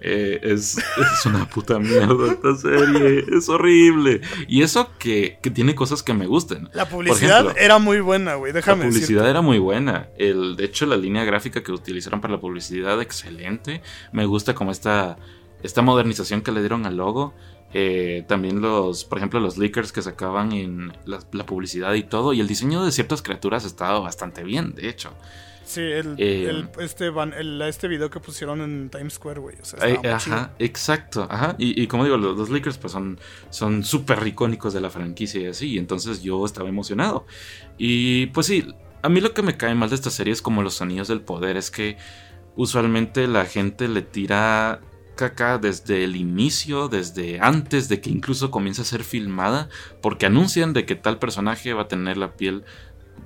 Eh, 0.00 0.40
es, 0.42 0.76
es 0.78 1.26
una 1.26 1.48
puta 1.48 1.78
mierda 1.78 2.32
esta 2.32 2.54
serie. 2.56 3.24
Es 3.36 3.48
horrible. 3.48 4.20
Y 4.46 4.62
eso 4.62 4.90
que, 4.98 5.38
que 5.42 5.50
tiene 5.50 5.74
cosas 5.74 6.02
que 6.02 6.14
me 6.14 6.26
gustan. 6.26 6.68
La 6.74 6.88
publicidad 6.88 7.40
ejemplo, 7.40 7.62
era 7.62 7.78
muy 7.78 8.00
buena, 8.00 8.34
güey. 8.34 8.52
Déjame 8.52 8.84
la 8.84 8.90
publicidad 8.90 9.06
decirte. 9.06 9.30
era 9.30 9.40
muy 9.40 9.58
buena. 9.58 10.08
El, 10.18 10.56
de 10.56 10.64
hecho, 10.64 10.86
la 10.86 10.96
línea 10.96 11.24
gráfica 11.24 11.62
que 11.62 11.72
utilizaron 11.72 12.20
para 12.20 12.34
la 12.34 12.40
publicidad, 12.40 13.00
excelente. 13.00 13.82
Me 14.12 14.26
gusta 14.26 14.54
como 14.54 14.70
esta, 14.70 15.16
esta 15.62 15.82
modernización 15.82 16.42
que 16.42 16.52
le 16.52 16.60
dieron 16.60 16.86
al 16.86 16.96
logo. 16.96 17.34
Eh, 17.72 18.24
también 18.28 18.60
los, 18.60 19.04
por 19.04 19.18
ejemplo, 19.18 19.40
los 19.40 19.58
leakers 19.58 19.92
que 19.92 20.00
sacaban 20.02 20.52
en 20.52 20.92
la, 21.04 21.18
la 21.32 21.46
publicidad 21.46 21.94
y 21.94 22.02
todo. 22.02 22.32
Y 22.32 22.40
el 22.40 22.46
diseño 22.46 22.84
de 22.84 22.92
ciertas 22.92 23.22
criaturas 23.22 23.64
estaba 23.64 23.98
bastante 23.98 24.44
bien, 24.44 24.74
de 24.74 24.88
hecho. 24.88 25.12
Sí, 25.66 25.80
el, 25.80 26.14
Eh, 26.16 26.46
el- 26.48 26.68
este, 26.80 27.10
van- 27.10 27.32
el- 27.32 27.60
este 27.62 27.88
video 27.88 28.08
que 28.08 28.20
pusieron 28.20 28.60
en 28.60 28.88
Times 28.88 29.14
Square, 29.14 29.40
güey. 29.40 29.56
O 29.60 29.64
sea, 29.64 29.80
chido. 29.80 30.14
ajá, 30.14 30.52
exacto, 30.60 31.26
ajá. 31.28 31.56
Y, 31.58 31.82
y 31.82 31.88
como 31.88 32.04
digo, 32.04 32.16
los, 32.16 32.38
los 32.38 32.50
Lakers 32.50 32.78
pues 32.78 32.92
son 32.92 33.18
son 33.50 33.82
súper 33.82 34.24
icónicos 34.24 34.72
de 34.72 34.80
la 34.80 34.90
franquicia 34.90 35.40
y 35.40 35.46
así. 35.46 35.72
Y 35.72 35.78
entonces 35.78 36.22
yo 36.22 36.46
estaba 36.46 36.68
emocionado. 36.68 37.26
Y 37.78 38.26
pues 38.26 38.46
sí, 38.46 38.64
a 39.02 39.08
mí 39.08 39.20
lo 39.20 39.34
que 39.34 39.42
me 39.42 39.56
cae 39.56 39.74
mal 39.74 39.88
de 39.90 39.96
esta 39.96 40.10
serie 40.10 40.32
es 40.32 40.40
como 40.40 40.62
los 40.62 40.80
anillos 40.80 41.08
del 41.08 41.20
poder. 41.20 41.56
Es 41.56 41.72
que 41.72 41.96
usualmente 42.54 43.26
la 43.26 43.44
gente 43.44 43.88
le 43.88 44.02
tira 44.02 44.80
caca 45.16 45.56
desde 45.56 46.04
el 46.04 46.14
inicio, 46.14 46.88
desde 46.88 47.40
antes 47.40 47.88
de 47.88 48.02
que 48.02 48.10
incluso 48.10 48.50
comience 48.50 48.82
a 48.82 48.84
ser 48.84 49.02
filmada. 49.02 49.68
Porque 50.02 50.26
anuncian 50.26 50.74
de 50.74 50.84
que 50.84 50.94
tal 50.94 51.18
personaje 51.18 51.72
va 51.72 51.82
a 51.82 51.88
tener 51.88 52.18
la 52.18 52.36
piel 52.36 52.64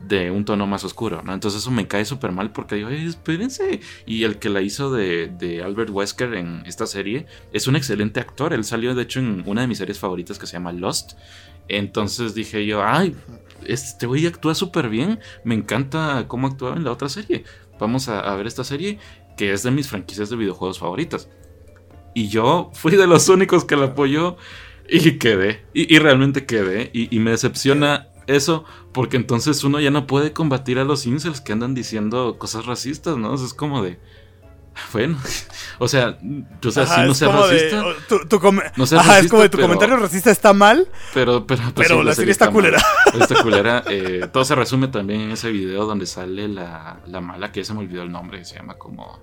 de 0.06 0.30
un 0.30 0.44
tono 0.44 0.66
más 0.66 0.82
oscuro, 0.84 1.22
¿no? 1.22 1.32
Entonces 1.32 1.60
eso 1.60 1.70
me 1.70 1.86
cae 1.86 2.04
súper 2.04 2.32
mal 2.32 2.50
porque 2.50 2.74
digo, 2.74 2.88
"Ey, 2.88 3.06
espérense. 3.06 3.80
Y 4.06 4.24
el 4.24 4.38
que 4.38 4.48
la 4.48 4.60
hizo 4.60 4.92
de, 4.92 5.28
de 5.28 5.62
Albert 5.62 5.90
Wesker 5.90 6.34
en 6.34 6.62
esta 6.66 6.86
serie 6.86 7.26
es 7.52 7.66
un 7.68 7.76
excelente 7.76 8.18
actor. 8.20 8.52
Él 8.52 8.64
salió, 8.64 8.94
de 8.94 9.02
hecho, 9.02 9.20
en 9.20 9.44
una 9.46 9.60
de 9.62 9.66
mis 9.68 9.78
series 9.78 9.98
favoritas 9.98 10.38
que 10.38 10.46
se 10.46 10.54
llama 10.54 10.72
Lost. 10.72 11.12
Entonces 11.68 12.34
dije 12.34 12.66
yo, 12.66 12.82
ay, 12.84 13.14
este 13.66 14.06
güey 14.06 14.26
actúa 14.26 14.54
súper 14.54 14.88
bien. 14.88 15.20
Me 15.44 15.54
encanta 15.54 16.24
cómo 16.26 16.48
actuaba 16.48 16.76
en 16.76 16.84
la 16.84 16.92
otra 16.92 17.08
serie. 17.08 17.44
Vamos 17.78 18.08
a, 18.08 18.34
ver 18.34 18.46
esta 18.46 18.64
serie 18.64 18.98
que 19.36 19.52
es 19.52 19.62
de 19.62 19.70
mis 19.70 19.88
franquicias 19.88 20.28
de 20.28 20.36
videojuegos 20.36 20.80
favoritas. 20.80 21.28
Y 22.14 22.28
yo 22.28 22.70
fui 22.74 22.96
de 22.96 23.06
los 23.06 23.28
únicos 23.28 23.64
que 23.64 23.76
la 23.76 23.86
apoyó 23.86 24.36
y 24.88 25.18
quedé. 25.18 25.64
Y, 25.72 25.98
realmente 25.98 26.44
quedé. 26.44 26.90
Y 26.92 27.18
me 27.20 27.30
decepciona 27.30 28.09
eso 28.36 28.64
porque 28.92 29.16
entonces 29.16 29.62
uno 29.64 29.80
ya 29.80 29.90
no 29.90 30.06
puede 30.06 30.32
combatir 30.32 30.78
a 30.78 30.84
los 30.84 31.06
incels 31.06 31.40
que 31.40 31.52
andan 31.52 31.74
diciendo 31.74 32.36
cosas 32.38 32.66
racistas, 32.66 33.16
¿no? 33.16 33.32
O 33.32 33.36
sea, 33.36 33.46
es 33.46 33.54
como 33.54 33.82
de... 33.82 33.98
Bueno, 34.92 35.18
o 35.78 35.88
sea, 35.88 36.16
o 36.64 36.70
sea, 36.70 36.84
Ajá, 36.84 36.94
si 36.94 37.00
no 37.02 37.12
es 37.12 37.18
seas 37.18 37.30
como 37.30 37.46
de- 37.48 37.54
racista, 37.54 37.86
o- 37.86 37.94
tu- 38.28 38.38
tu 38.38 38.52
No 38.76 38.86
seas 38.86 39.00
Ajá, 39.02 39.10
es 39.12 39.16
racista, 39.16 39.30
como 39.30 39.42
de 39.42 39.48
tu 39.48 39.56
pero- 39.58 39.68
comentario 39.68 39.96
racista 39.96 40.30
está 40.30 40.52
mal, 40.54 40.88
pero, 41.12 41.44
pero, 41.46 41.60
pues 41.74 41.74
pero 41.88 41.98
sí, 42.00 42.04
la 42.06 42.14
serie 42.14 42.30
está 42.32 42.50
culera. 42.50 42.80
Está 43.20 43.42
culera. 43.42 43.82
eh, 43.88 44.26
todo 44.32 44.44
se 44.44 44.54
resume 44.54 44.88
también 44.88 45.22
en 45.22 45.30
ese 45.32 45.50
video 45.50 45.84
donde 45.86 46.06
sale 46.06 46.46
la, 46.48 47.00
la 47.06 47.20
mala, 47.20 47.50
que 47.52 47.60
ya 47.60 47.64
se 47.66 47.74
me 47.74 47.80
olvidó 47.80 48.02
el 48.02 48.12
nombre, 48.12 48.44
se 48.44 48.54
llama 48.56 48.74
como 48.74 49.18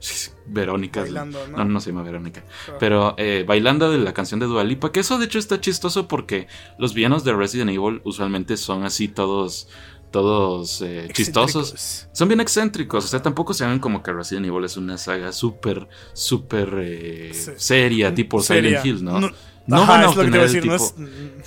Verónica. 0.46 1.00
Bailando, 1.02 1.46
¿no? 1.48 1.58
No, 1.58 1.64
no 1.64 1.80
se 1.80 1.90
llama 1.90 2.02
Verónica. 2.02 2.42
Pero 2.78 3.14
eh, 3.18 3.44
bailando 3.46 3.90
de 3.90 3.98
la 3.98 4.14
canción 4.14 4.40
de 4.40 4.46
Dualipa, 4.46 4.92
que 4.92 5.00
eso 5.00 5.18
de 5.18 5.26
hecho 5.26 5.38
está 5.38 5.60
chistoso 5.60 6.08
porque 6.08 6.46
los 6.78 6.94
villanos 6.94 7.24
de 7.24 7.34
Resident 7.34 7.70
Evil 7.70 8.00
usualmente 8.04 8.56
son 8.56 8.84
así 8.84 9.08
todos, 9.08 9.68
todos 10.10 10.80
eh, 10.82 11.08
chistosos. 11.12 12.08
Son 12.12 12.28
bien 12.28 12.40
excéntricos, 12.40 13.04
o 13.04 13.08
sea, 13.08 13.20
tampoco 13.22 13.52
se 13.54 13.64
hagan 13.64 13.78
como 13.78 14.02
que 14.02 14.12
Resident 14.12 14.46
Evil 14.46 14.64
es 14.64 14.76
una 14.76 14.96
saga 14.96 15.32
súper, 15.32 15.88
súper 16.14 16.74
eh, 16.78 17.30
Sí. 17.34 17.52
seria, 17.56 18.14
tipo 18.14 18.40
Seria. 18.40 18.80
Silent 18.82 18.86
Hill, 19.00 19.04
¿no? 19.04 19.20
No, 19.20 19.30
No 19.68 19.82
ajá, 19.82 19.92
van 19.92 20.02
a 20.04 20.08
obtener 20.08 20.40
el 20.40 20.54
no 20.54 20.60
tipo- 20.62 20.74
es... 20.74 20.94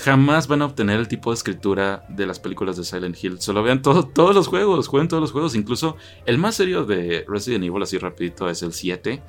Jamás 0.04 0.48
van 0.48 0.62
a 0.62 0.66
obtener 0.66 1.00
el 1.00 1.08
tipo 1.08 1.32
de 1.32 1.36
escritura 1.36 2.06
de 2.08 2.26
las 2.26 2.40
películas 2.40 2.78
de 2.78 2.84
Silent 2.84 3.18
Hill. 3.22 3.42
Solo 3.42 3.64
vean 3.64 3.82
todo- 3.82 4.04
todos 4.08 4.34
los 4.36 4.48
juegos, 4.48 4.88
jueguen 4.88 5.08
todos 5.08 5.22
los 5.22 5.32
juegos. 5.32 5.56
Incluso 5.56 5.98
el 6.26 6.38
más 6.38 6.56
serio 6.56 6.86
de 6.86 7.26
Resident 7.28 7.64
Evil, 7.64 7.82
así 7.84 7.98
rapidito, 7.98 8.50
es 8.50 8.62
el 8.64 8.74
7. 8.74 9.22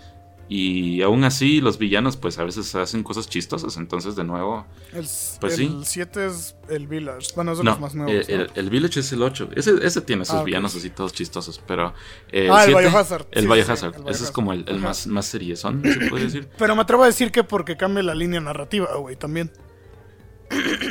Y 0.55 1.01
aún 1.01 1.25
así 1.25 1.63
los 1.63 1.79
villanos 1.79 2.19
pues 2.19 2.39
a 2.39 2.45
veces 2.45 2.75
hacen 2.75 3.03
cosas 3.03 3.27
chistosas. 3.27 3.79
Entonces 3.79 4.17
de 4.17 4.25
nuevo... 4.25 4.67
El, 4.93 5.07
Pues 5.41 5.55
el 5.55 5.57
sí. 5.57 5.79
7 5.85 6.27
es 6.27 6.57
el 6.69 6.87
Village. 6.89 7.29
Bueno, 7.35 7.53
es 7.53 7.59
de 7.59 7.65
No, 7.65 7.71
los 7.71 7.81
más 7.81 7.95
nuevos. 7.95 8.29
eh, 8.29 8.37
¿no? 8.37 8.43
el, 8.45 8.51
el 8.55 8.71
Village 8.71 9.01
es 9.01 9.11
el 9.13 9.23
8. 9.23 9.49
Ese, 9.57 9.73
ese 9.83 10.01
tiene 10.03 10.27
sus 10.27 10.35
Ah, 10.35 10.45
villanos 10.45 10.77
así 10.77 10.91
todos 10.91 11.15
chistosos. 11.15 11.63
Pero... 11.67 11.95
eh, 12.31 12.49
Ah, 12.51 12.65
el 12.65 12.73
7, 12.75 12.81
Biohazard. 12.89 13.27
El 13.31 13.43
Sí, 13.45 13.49
Biohazard. 13.49 13.95
sí, 13.97 14.03
Ese 14.09 14.25
es 14.25 14.31
como 14.31 14.53
el, 14.53 14.79
más, 14.79 15.07
más 15.07 15.25
seriezón, 15.27 15.83
se 15.83 16.11
puede 16.11 16.25
decir. 16.25 16.49
Pero 16.59 16.77
me 16.77 16.83
atrevo 16.83 17.05
a 17.05 17.07
decir 17.07 17.33
que 17.33 17.45
porque 17.45 17.79
cambia 17.79 18.03
la 18.03 18.15
línea 18.15 18.41
narrativa, 18.41 18.95
güey, 18.97 19.17
también. 19.17 19.51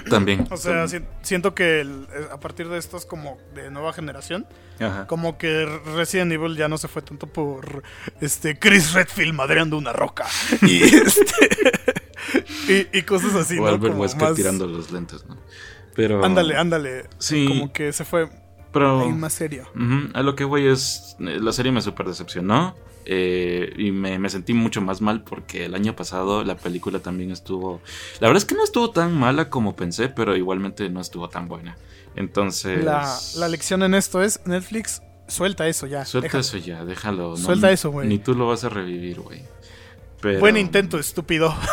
También. 0.10 0.47
O 0.50 0.58
sea, 0.58 0.88
si- 0.88 1.02
siento 1.21 1.54
que 1.56 1.82
el- 1.82 2.08
eh, 2.13 2.28
a 2.32 2.39
partir 2.39 2.67
de 2.69 2.78
estos 2.78 3.06
como 3.06 3.38
de 3.54 3.69
nueva 3.71 3.93
generación, 3.93 4.45
Ajá. 4.80 5.08
como 5.08 5.38
que 5.38 5.65
Resident 5.95 6.32
Evil 6.32 6.56
ya 6.56 6.67
no 6.67 6.78
se 6.78 6.88
fue 6.88 7.02
tanto 7.02 7.28
por 7.28 7.84
este 8.19 8.58
Chris 8.60 8.93
Redfield 8.93 9.34
madreando 9.34 9.78
una 9.78 9.93
roca 9.93 10.26
y 10.62 10.84
este 10.84 12.88
y, 12.93 13.00
y 13.00 13.02
cosas 13.04 13.34
así, 13.36 13.58
o 13.58 13.62
¿no? 13.62 13.67
Albert 13.67 13.93
Como 13.93 14.02
Wesker 14.04 14.21
más- 14.30 14.36
tirando 14.36 14.67
los 14.67 14.91
lentes, 14.91 15.26
¿no? 15.26 15.38
Pero... 15.95 16.24
Ándale, 16.24 16.56
ándale. 16.56 17.06
Sí. 17.17 17.45
Como 17.47 17.74
que 17.74 17.91
se 17.91 18.06
fue 18.06 18.30
Pero... 18.71 19.02
ahí 19.02 19.12
más 19.12 19.34
serio. 19.34 19.69
A 20.13 20.21
lo 20.21 20.36
que 20.36 20.45
voy 20.45 20.67
es. 20.67 21.17
eh, 21.19 21.39
La 21.41 21.52
serie 21.52 21.71
me 21.74 21.82
super 21.82 22.08
decepcionó. 22.08 22.76
Eh, 23.13 23.74
y 23.78 23.91
me, 23.91 24.17
me 24.19 24.30
sentí 24.30 24.54
mucho 24.54 24.80
más 24.82 25.02
mal 25.02 25.21
porque 25.24 25.65
el 25.65 25.76
año 25.76 25.95
pasado 25.97 26.45
la 26.45 26.56
película 26.56 27.00
también 27.00 27.30
estuvo. 27.32 27.82
La 28.21 28.28
verdad 28.30 28.38
es 28.41 28.45
que 28.45 28.56
no 28.56 28.63
estuvo 28.63 28.91
tan 28.91 29.13
mala 29.17 29.50
como 29.50 29.76
pensé, 29.76 30.08
pero 30.08 30.38
igualmente 30.38 30.89
no 30.89 31.02
estuvo 31.02 31.28
tan 31.28 31.50
buena. 31.50 31.76
Entonces. 32.15 32.84
La, 32.86 33.13
la 33.36 33.47
lección 33.50 33.84
en 33.84 33.93
esto 33.95 34.21
es 34.24 34.39
Netflix 34.45 35.02
suelta 35.28 35.67
eso 35.67 35.88
ya. 35.88 36.06
Suelta 36.06 36.39
eso 36.39 36.58
ya, 36.58 36.86
déjalo. 36.86 37.32
no- 37.32 37.38
Suelta 37.38 37.69
eso, 37.71 37.91
güey. 37.91 38.08
Ni 38.08 38.17
tú 38.17 38.34
lo 38.34 38.47
vas 38.47 38.63
a 38.63 38.69
revivir, 38.69 39.19
güey. 39.19 39.41
Pero- 40.21 40.39
Buen 40.39 40.56
intento, 40.56 40.97
estúpido. 40.97 41.54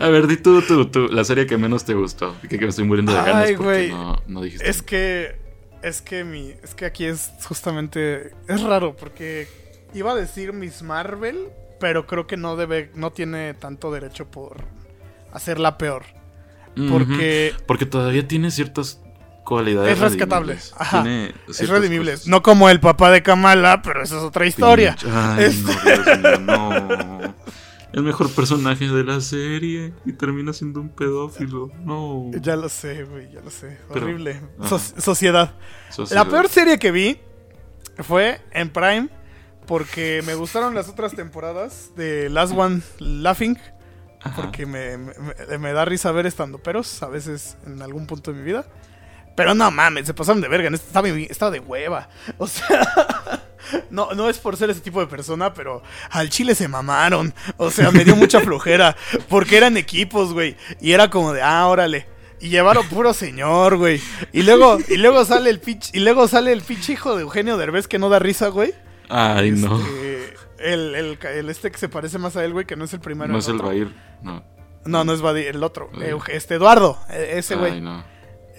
A 0.00 0.08
ver, 0.08 0.26
di 0.26 0.36
tú, 0.36 0.60
tú, 0.62 0.86
tú, 0.86 1.06
la 1.08 1.24
serie 1.24 1.46
que 1.46 1.56
menos 1.56 1.84
te 1.84 1.94
gustó. 1.94 2.36
Que, 2.42 2.48
que 2.48 2.58
me 2.58 2.68
estoy 2.68 2.84
muriendo 2.84 3.12
de 3.12 3.18
ganas 3.18 3.46
Ay, 3.48 3.56
porque 3.56 3.94
no 4.26 4.42
dijiste. 4.42 4.68
Es 4.68 4.82
que. 4.82 5.42
Es 5.84 6.00
que 6.02 6.24
mi. 6.24 6.54
Es 6.62 6.74
que 6.74 6.86
aquí 6.86 7.04
es 7.04 7.30
justamente. 7.46 8.32
Es 8.48 8.62
raro 8.62 8.96
porque. 8.96 9.46
Iba 9.92 10.12
a 10.12 10.14
decir 10.14 10.52
Miss 10.52 10.82
Marvel. 10.82 11.48
Pero 11.78 12.06
creo 12.06 12.26
que 12.26 12.36
no 12.36 12.56
debe. 12.56 12.90
No 12.94 13.10
tiene 13.12 13.52
tanto 13.54 13.92
derecho 13.92 14.26
por 14.30 14.56
hacerla 15.32 15.76
peor. 15.78 16.04
Porque. 16.90 17.54
Porque 17.66 17.86
todavía 17.86 18.26
tiene 18.26 18.50
ciertas 18.50 19.00
cualidades. 19.44 19.92
Es 19.92 19.98
rescatable. 20.00 20.58
Ajá. 20.78 21.04
Es 21.48 21.68
redimible. 21.68 22.12
cosas. 22.12 22.26
No 22.28 22.42
como 22.42 22.70
el 22.70 22.80
papá 22.80 23.10
de 23.10 23.22
Kamala, 23.22 23.82
pero 23.82 24.02
esa 24.02 24.16
es 24.16 24.22
otra 24.22 24.46
historia. 24.46 24.96
Ay, 25.12 25.44
Es- 25.44 25.58
no, 25.62 25.72
Dios 25.82 26.18
mío, 26.18 26.38
no. 26.40 27.34
El 27.94 28.02
mejor 28.02 28.30
personaje 28.32 28.88
de 28.88 29.04
la 29.04 29.20
serie 29.20 29.92
y 30.04 30.12
termina 30.12 30.52
siendo 30.52 30.80
un 30.80 30.88
pedófilo. 30.88 31.70
No. 31.80 32.30
Ya 32.40 32.56
lo 32.56 32.68
sé, 32.68 33.04
güey, 33.04 33.30
ya 33.32 33.40
lo 33.40 33.50
sé. 33.50 33.78
Pero- 33.92 34.06
Horrible. 34.06 34.40
So- 34.68 34.78
sociedad. 34.78 35.54
Sociedad. 35.90 36.24
La 36.24 36.30
peor 36.30 36.48
serie 36.48 36.78
que 36.78 36.90
vi 36.90 37.18
fue 37.98 38.40
en 38.50 38.70
Prime 38.70 39.08
porque 39.66 40.22
me 40.26 40.34
gustaron 40.34 40.74
las 40.74 40.88
otras 40.88 41.14
temporadas 41.14 41.92
de 41.96 42.28
Last 42.28 42.52
One 42.56 42.82
Laughing. 42.98 43.56
Ajá. 44.22 44.36
Porque 44.42 44.66
me, 44.66 44.96
me- 44.98 45.58
me 45.58 45.72
da 45.72 45.84
risa 45.84 46.10
ver 46.10 46.26
estando 46.26 46.58
peros 46.58 47.02
a 47.02 47.08
veces 47.08 47.56
en 47.66 47.80
algún 47.82 48.06
punto 48.06 48.32
de 48.32 48.38
mi 48.38 48.44
vida. 48.44 48.66
Pero 49.36 49.54
no 49.54 49.70
mames, 49.70 50.06
se 50.06 50.14
pasaron 50.14 50.40
de 50.40 50.48
verga. 50.48 50.68
este 50.70 50.86
Estaba, 50.86 51.08
estaba 51.08 51.50
de 51.50 51.60
hueva. 51.60 52.08
O 52.38 52.46
sea, 52.46 53.43
no, 53.90 54.12
no 54.14 54.28
es 54.28 54.38
por 54.38 54.56
ser 54.56 54.70
ese 54.70 54.80
tipo 54.80 55.00
de 55.00 55.06
persona, 55.06 55.54
pero 55.54 55.82
al 56.10 56.30
chile 56.30 56.54
se 56.54 56.68
mamaron. 56.68 57.32
O 57.56 57.70
sea, 57.70 57.90
me 57.90 58.04
dio 58.04 58.16
mucha 58.16 58.40
flojera. 58.42 58.96
Porque 59.28 59.56
eran 59.56 59.76
equipos, 59.76 60.32
güey. 60.32 60.56
Y 60.80 60.92
era 60.92 61.10
como 61.10 61.32
de, 61.32 61.42
ah, 61.42 61.66
órale. 61.66 62.06
Y 62.40 62.48
llevaron 62.48 62.86
puro 62.90 63.14
señor, 63.14 63.76
güey. 63.76 64.00
Y 64.32 64.42
luego, 64.42 64.78
y 64.88 64.96
luego 64.96 65.24
sale 65.24 65.50
el 65.50 65.60
pinche, 65.60 65.90
y 65.96 66.00
luego 66.00 66.28
sale 66.28 66.52
el 66.52 66.60
pinche 66.62 66.92
hijo 66.94 67.14
de 67.16 67.22
Eugenio 67.22 67.56
Derbez 67.56 67.88
que 67.88 67.98
no 67.98 68.08
da 68.08 68.18
risa, 68.18 68.48
güey. 68.48 68.72
Ay, 69.08 69.50
no. 69.52 69.78
Este, 69.78 70.34
el, 70.58 70.94
el, 70.94 71.18
el 71.22 71.50
este 71.50 71.70
que 71.70 71.78
se 71.78 71.88
parece 71.88 72.18
más 72.18 72.36
a 72.36 72.44
él, 72.44 72.52
güey, 72.52 72.64
que 72.66 72.76
no 72.76 72.84
es 72.84 72.92
el 72.92 73.00
primero. 73.00 73.32
No 73.32 73.38
es 73.38 73.48
el. 73.48 73.58
Bair. 73.58 73.94
No. 74.22 74.42
No, 74.86 75.02
no 75.04 75.14
es 75.14 75.22
Badir, 75.22 75.46
el 75.46 75.62
otro. 75.62 75.88
Badir. 75.94 76.16
Este 76.28 76.56
Eduardo, 76.56 76.98
e- 77.10 77.38
ese 77.38 77.54
Ay, 77.54 77.60
güey. 77.60 77.80
no. 77.80 78.04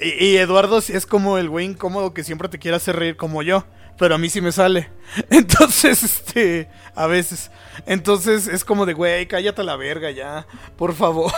Y, 0.01 0.25
y 0.25 0.37
Eduardo 0.37 0.81
sí 0.81 0.93
es 0.93 1.05
como 1.05 1.37
el 1.37 1.49
güey 1.49 1.65
incómodo 1.67 2.13
que 2.13 2.23
siempre 2.23 2.49
te 2.49 2.57
quiere 2.59 2.77
hacer 2.77 2.95
reír 2.95 3.15
como 3.15 3.43
yo. 3.43 3.65
Pero 3.97 4.15
a 4.15 4.17
mí 4.17 4.29
sí 4.29 4.41
me 4.41 4.51
sale. 4.51 4.89
Entonces, 5.29 6.03
este. 6.03 6.69
A 6.95 7.07
veces. 7.07 7.51
Entonces 7.85 8.47
es 8.47 8.63
como 8.63 8.85
de, 8.85 8.93
güey, 8.93 9.27
cállate 9.27 9.61
a 9.61 9.65
la 9.65 9.75
verga 9.75 10.11
ya. 10.11 10.47
Por 10.77 10.93
favor. 10.93 11.31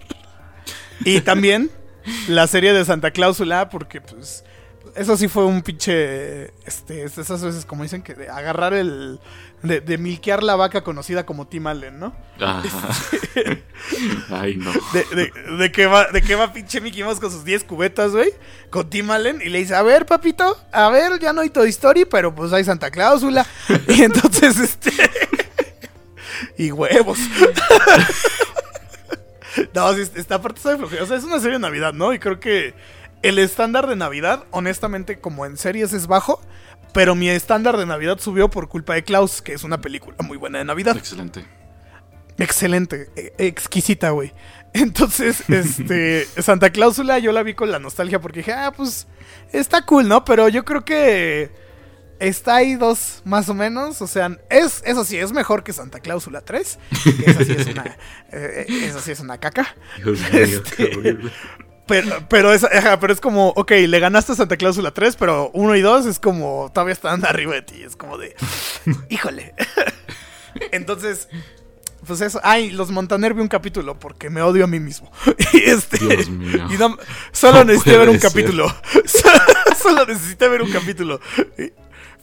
y 1.04 1.20
también 1.20 1.70
la 2.28 2.46
serie 2.46 2.72
de 2.72 2.84
Santa 2.84 3.10
Cláusula, 3.10 3.68
porque 3.68 4.00
pues. 4.00 4.44
Eso 4.94 5.16
sí 5.16 5.28
fue 5.28 5.44
un 5.44 5.62
pinche. 5.62 6.52
Este, 6.64 7.04
esas 7.04 7.42
veces, 7.42 7.66
como 7.66 7.82
dicen, 7.82 8.02
que 8.02 8.14
de 8.14 8.28
agarrar 8.28 8.72
el. 8.72 9.20
De, 9.66 9.80
de 9.80 9.98
milquear 9.98 10.42
la 10.42 10.56
vaca 10.56 10.82
conocida 10.82 11.26
como 11.26 11.46
Tim 11.46 11.66
Allen, 11.66 11.98
¿no? 11.98 12.14
Ah. 12.40 12.62
Ay, 14.30 14.56
no. 14.56 14.72
De, 14.92 15.04
de, 15.14 15.56
de 15.56 15.72
que 15.72 15.86
va, 15.86 16.06
de 16.06 16.22
que 16.22 16.34
va 16.34 16.52
pinche 16.52 16.80
Mickey 16.80 17.02
Mouse 17.02 17.20
con 17.20 17.30
sus 17.30 17.44
10 17.44 17.64
cubetas, 17.64 18.12
güey. 18.12 18.30
Con 18.70 18.88
Tim 18.90 19.10
Allen. 19.10 19.40
Y 19.42 19.48
le 19.48 19.58
dice, 19.58 19.74
a 19.74 19.82
ver, 19.82 20.06
papito, 20.06 20.56
a 20.72 20.88
ver, 20.90 21.18
ya 21.18 21.32
no 21.32 21.40
hay 21.40 21.50
Toy 21.50 21.68
Story, 21.70 22.04
pero 22.04 22.34
pues 22.34 22.52
hay 22.52 22.64
Santa 22.64 22.90
Cláusula. 22.90 23.46
Y 23.88 24.02
entonces, 24.02 24.58
este... 24.58 24.92
y 26.58 26.70
huevos. 26.70 27.18
no, 29.74 29.94
sí, 29.94 30.10
esta 30.14 30.40
parte 30.40 30.58
está 30.58 30.70
de 30.70 30.78
flojera. 30.78 31.02
O 31.02 31.06
sea, 31.06 31.16
es 31.16 31.24
una 31.24 31.38
serie 31.38 31.54
de 31.54 31.60
Navidad, 31.60 31.92
¿no? 31.92 32.12
Y 32.12 32.18
creo 32.18 32.40
que 32.40 32.74
el 33.22 33.38
estándar 33.38 33.86
de 33.86 33.96
Navidad, 33.96 34.44
honestamente, 34.50 35.18
como 35.18 35.46
en 35.46 35.56
series 35.56 35.92
es 35.92 36.06
bajo. 36.06 36.40
Pero 36.92 37.14
mi 37.14 37.28
estándar 37.28 37.76
de 37.76 37.84
Navidad 37.86 38.18
subió 38.18 38.48
por 38.48 38.68
culpa 38.68 38.94
de 38.94 39.04
Klaus, 39.04 39.42
que 39.42 39.52
es 39.52 39.64
una 39.64 39.80
película 39.80 40.16
muy 40.22 40.36
buena 40.38 40.58
de 40.58 40.64
Navidad. 40.64 40.96
Excelente. 40.96 41.44
Excelente, 42.38 43.08
e- 43.16 43.32
exquisita, 43.38 44.10
güey. 44.10 44.32
Entonces, 44.74 45.42
este, 45.48 46.26
Santa 46.42 46.70
Cláusula 46.70 47.18
yo 47.18 47.32
la 47.32 47.42
vi 47.42 47.54
con 47.54 47.70
la 47.70 47.78
nostalgia 47.78 48.20
porque 48.20 48.40
dije, 48.40 48.52
ah, 48.52 48.72
pues 48.76 49.06
está 49.52 49.82
cool, 49.86 50.08
¿no? 50.08 50.24
Pero 50.24 50.48
yo 50.48 50.64
creo 50.64 50.84
que 50.84 51.50
está 52.18 52.56
ahí 52.56 52.74
dos 52.74 53.22
más 53.24 53.48
o 53.48 53.54
menos. 53.54 54.02
O 54.02 54.06
sea, 54.06 54.36
es, 54.50 54.82
eso 54.84 55.04
sí, 55.04 55.16
es 55.16 55.32
mejor 55.32 55.64
que 55.64 55.72
Santa 55.72 56.00
Cláusula 56.00 56.42
3. 56.42 56.78
Que 57.04 57.10
esa 57.30 57.44
sí 57.44 57.52
es 57.58 57.66
una, 57.68 57.84
eh, 58.32 58.66
eh, 58.68 58.84
esa 58.86 59.00
sí 59.00 59.12
es 59.12 59.20
una 59.20 59.38
caca. 59.38 59.74
Dios 60.02 60.20
Este- 60.32 60.96
horrible. 60.96 61.30
Pero, 61.86 62.26
pero, 62.28 62.52
es, 62.52 62.64
ajá, 62.64 62.98
pero 62.98 63.12
es 63.12 63.20
como, 63.20 63.50
ok, 63.50 63.70
le 63.86 64.00
ganaste 64.00 64.32
a 64.32 64.34
Santa 64.34 64.56
Cláusula 64.56 64.90
3, 64.92 65.16
pero 65.16 65.50
1 65.54 65.76
y 65.76 65.80
2 65.82 66.06
es 66.06 66.18
como, 66.18 66.70
todavía 66.74 66.94
están 66.94 67.24
arriba 67.24 67.54
de 67.54 67.62
ti. 67.62 67.82
Es 67.82 67.94
como 67.96 68.18
de, 68.18 68.34
híjole. 69.08 69.54
Entonces, 70.72 71.28
pues 72.06 72.20
eso. 72.20 72.40
Ay, 72.42 72.70
los 72.70 72.90
Montaner 72.90 73.34
vi 73.34 73.40
un 73.42 73.48
capítulo 73.48 73.98
porque 73.98 74.30
me 74.30 74.42
odio 74.42 74.64
a 74.64 74.66
mí 74.66 74.80
mismo. 74.80 75.10
Y 75.52 75.58
este. 75.70 75.98
Dios 75.98 76.28
mío. 76.28 76.66
Y 76.70 76.76
no- 76.76 76.96
solo 77.32 77.58
No 77.58 77.64
necesité 77.64 77.96
ver 77.98 78.08
un 78.08 78.20
ser. 78.20 78.30
capítulo. 78.30 78.74
solo 79.80 80.04
necesité 80.06 80.48
ver 80.48 80.62
un 80.62 80.70
capítulo. 80.70 81.20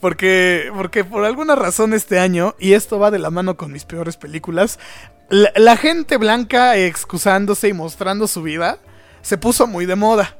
Porque, 0.00 0.70
porque 0.74 1.04
por 1.04 1.24
alguna 1.24 1.54
razón 1.54 1.94
este 1.94 2.18
año, 2.18 2.54
y 2.58 2.74
esto 2.74 2.98
va 2.98 3.10
de 3.10 3.18
la 3.18 3.30
mano 3.30 3.56
con 3.56 3.72
mis 3.72 3.84
peores 3.84 4.16
películas, 4.16 4.78
la, 5.30 5.50
la 5.56 5.76
gente 5.78 6.18
blanca 6.18 6.76
excusándose 6.76 7.68
y 7.68 7.72
mostrando 7.72 8.26
su 8.26 8.42
vida 8.42 8.78
se 9.24 9.38
puso 9.38 9.66
muy 9.66 9.86
de 9.86 9.96
moda. 9.96 10.36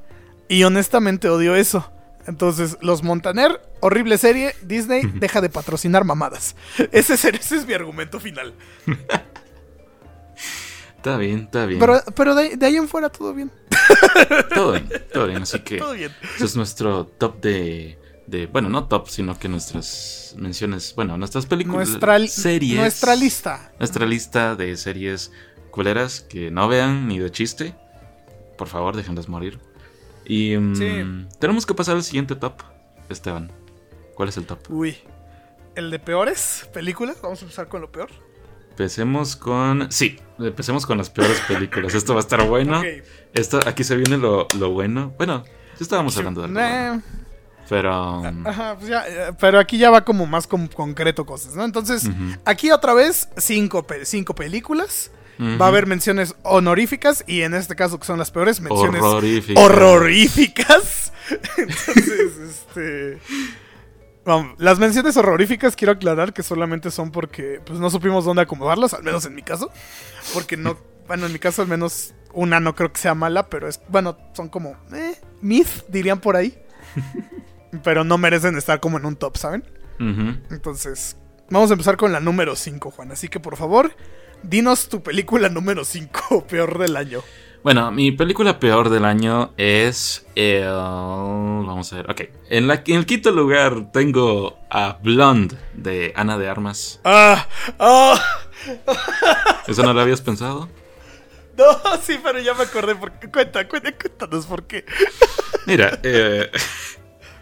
Y 0.47 0.63
honestamente 0.63 1.29
odio 1.29 1.57
eso. 1.57 1.91
Entonces, 2.27 2.77
Los 2.81 3.03
Montaner, 3.03 3.61
horrible 3.81 4.17
serie, 4.19 4.55
Disney 4.63 5.03
deja 5.15 5.41
de 5.41 5.49
patrocinar 5.49 6.05
mamadas. 6.05 6.55
Ese 6.93 7.15
es, 7.15 7.25
ese 7.25 7.57
es 7.57 7.67
mi 7.67 7.75
argumento 7.75 8.21
final. 8.21 8.55
Está 10.97 11.19
bien, 11.19 11.41
está 11.41 11.67
bien. 11.67 11.79
Pero, 11.79 12.01
pero 12.17 12.35
de, 12.35 12.57
de 12.57 12.65
ahí 12.65 12.77
en 12.77 12.89
fuera 12.89 13.11
todo 13.11 13.35
bien. 13.35 13.51
Todo 14.55 14.73
bien, 14.73 14.89
todo 15.13 15.27
bien. 15.27 15.43
Así 15.43 15.59
que 15.61 15.77
Todo 15.77 15.93
bien. 15.93 16.11
ese 16.37 16.47
es 16.47 16.57
nuestro 16.57 17.05
top 17.05 17.43
de, 17.43 17.99
de. 18.27 18.47
Bueno, 18.47 18.71
no 18.71 18.89
top, 18.89 19.09
sino 19.09 19.39
que 19.39 19.47
nuestras 19.51 20.35
menciones. 20.39 20.95
Bueno, 20.97 21.19
nuestras 21.19 21.45
películas. 21.45 21.91
Nuestra, 21.91 22.27
series. 22.27 22.79
nuestra 22.79 23.15
lista. 23.17 23.73
Nuestra 23.79 24.07
lista 24.07 24.57
de 24.57 24.75
series 24.79 25.31
culeras 25.71 26.21
que 26.23 26.51
no 26.51 26.69
vean 26.69 27.07
ni 27.07 27.19
de 27.19 27.31
chiste. 27.31 27.75
Por 28.57 28.69
favor, 28.69 28.97
déjenlas 28.97 29.29
morir. 29.29 29.59
Y 30.25 30.57
mm, 30.57 30.77
Sí. 30.77 31.27
tenemos 31.39 31.67
que 31.67 31.75
pasar 31.75 31.97
al 31.97 32.03
siguiente 32.05 32.35
top, 32.37 32.55
Esteban. 33.09 33.51
¿Cuál 34.15 34.29
es 34.29 34.37
el 34.37 34.47
top? 34.47 34.59
Uy. 34.71 34.97
¿El 35.75 35.91
de 35.91 35.99
peores 35.99 36.69
películas? 36.73 37.17
Vamos 37.23 37.41
a 37.41 37.45
empezar 37.45 37.69
con 37.69 37.81
lo 37.81 37.91
peor. 37.91 38.09
Empecemos 38.71 39.37
con. 39.37 39.91
Sí, 39.93 40.19
empecemos 40.39 40.87
con 40.87 40.99
las 40.99 41.11
peores 41.11 41.41
películas. 41.49 41.95
Esto 41.95 42.15
va 42.15 42.21
a 42.21 42.23
estar 42.23 42.47
bueno. 42.49 42.79
Ok. 42.81 42.87
Esto, 43.35 43.61
aquí 43.67 43.85
se 43.85 43.97
viene 43.97 44.17
lo, 44.19 44.47
lo 44.59 44.71
bueno. 44.71 45.13
Bueno, 45.17 45.45
ya 45.45 45.53
estábamos 45.81 46.17
hablando 46.17 46.41
de 46.43 46.47
algo 46.49 46.61
bueno, 46.61 47.03
Pero. 47.69 48.21
um, 48.21 48.47
Ajá, 48.47 48.77
pues 48.77 48.89
ya, 48.89 49.05
eh, 49.09 49.33
pero 49.41 49.59
aquí 49.59 49.79
ya 49.79 49.91
va 49.91 50.05
como 50.05 50.27
más 50.27 50.47
con 50.47 50.67
concreto 50.69 51.25
cosas, 51.27 51.55
¿no? 51.57 51.65
Entonces, 51.65 52.09
aquí 52.45 52.71
otra 52.71 52.95
vez 52.95 53.29
cinco, 53.37 53.85
cinco 54.05 54.35
películas. 54.35 55.11
Va 55.41 55.67
a 55.67 55.69
haber 55.69 55.87
menciones 55.87 56.35
honoríficas 56.43 57.25
y 57.27 57.43
en 57.43 57.55
este 57.55 57.75
caso 57.75 57.99
que 57.99 58.07
son 58.07 58.19
las 58.19 58.31
peores 58.31 58.61
menciones 58.61 59.03
Horroríficas. 59.03 59.65
horroríficas. 59.65 61.13
Entonces, 61.57 62.39
este 62.39 63.19
las 64.57 64.79
menciones 64.79 65.17
horroríficas 65.17 65.77
quiero 65.77 65.93
aclarar 65.93 66.33
que 66.33 66.43
solamente 66.43 66.91
son 66.91 67.11
porque 67.11 67.61
pues 67.65 67.79
no 67.79 67.91
supimos 67.91 68.25
dónde 68.25 68.43
acomodarlas, 68.43 68.95
al 68.95 69.03
menos 69.03 69.27
en 69.27 69.35
mi 69.35 69.43
caso, 69.43 69.71
porque 70.33 70.57
no, 70.57 70.79
bueno, 71.07 71.27
en 71.27 71.33
mi 71.33 71.39
caso 71.39 71.63
al 71.63 71.69
menos 71.69 72.15
una 72.33 72.59
no 72.59 72.75
creo 72.75 72.93
que 72.93 73.01
sea 73.01 73.15
mala, 73.15 73.49
pero 73.49 73.69
es 73.69 73.81
bueno, 73.89 74.17
son 74.33 74.49
como 74.49 74.77
eh, 74.93 75.17
myth 75.41 75.85
dirían 75.89 76.21
por 76.21 76.37
ahí. 76.37 76.59
Pero 77.83 78.05
no 78.05 78.19
merecen 78.19 78.57
estar 78.57 78.79
como 78.79 78.99
en 78.99 79.05
un 79.07 79.17
top, 79.17 79.37
¿saben? 79.37 79.65
Entonces, 79.99 81.17
vamos 81.51 81.71
a 81.71 81.75
empezar 81.75 81.97
con 81.97 82.13
la 82.13 82.21
número 82.21 82.55
5, 82.55 82.93
Juan. 82.93 83.11
Así 83.11 83.29
que 83.29 83.41
por 83.41 83.57
favor, 83.57 83.97
dinos 84.49 84.89
tu 84.89 85.03
película 85.03 85.49
número 85.49 85.85
5, 85.85 86.47
peor 86.49 86.79
del 86.79 86.97
año. 86.97 87.23
Bueno, 87.63 87.91
mi 87.91 88.13
película 88.13 88.59
peor 88.61 88.91
del 88.91 89.07
año 89.07 89.53
es. 89.57 90.27
el- 90.35 90.65
vamos 90.67 91.91
a 91.93 91.97
ver. 91.97 92.11
Ok. 92.11 92.21
En, 92.51 92.67
la, 92.69 92.83
en 92.87 92.97
el 92.97 93.07
quinto 93.07 93.31
lugar 93.31 93.91
tengo 93.91 94.59
a 94.71 94.99
Blonde 95.03 95.57
de 95.73 96.13
Ana 96.15 96.37
de 96.37 96.49
Armas. 96.49 97.01
¡Ah! 97.05 97.49
¡Ah! 97.79 98.21
¿Eso 99.67 99.83
no 99.83 99.95
lo 99.95 100.01
habías 100.01 100.21
pensado? 100.21 100.69
No, 101.57 101.65
sí, 102.03 102.19
pero 102.23 102.39
ya 102.41 102.53
me 102.53 102.65
acordé. 102.65 102.97
Por 102.97 103.13
qué. 103.13 103.31
Cuenta, 103.31 103.67
cuenta, 103.67 103.93
cuéntanos 103.97 104.45
por 104.45 104.65
qué. 104.65 104.85
Mira, 105.67 105.99
eh, 106.03 106.51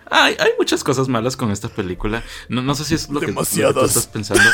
Hay, 0.09 0.37
hay 0.39 0.51
muchas 0.59 0.85
cosas 0.85 1.09
malas 1.09 1.37
con 1.37 1.51
esta 1.51 1.69
película. 1.69 2.23
No, 2.49 2.63
no 2.63 2.75
sé 2.77 2.85
si 2.85 2.95
es 2.95 3.09
lo 3.09 3.19
que, 3.19 3.33
lo 3.33 3.43
que 3.43 3.85
estás 3.87 4.07
pensando. 4.07 4.45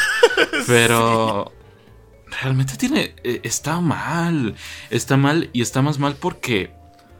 Pero 0.66 1.52
realmente 2.42 2.76
tiene. 2.76 3.14
eh, 3.24 3.40
está 3.42 3.80
mal. 3.80 4.54
Está 4.90 5.16
mal 5.16 5.50
y 5.52 5.62
está 5.62 5.82
más 5.82 5.98
mal 5.98 6.16
porque 6.16 6.70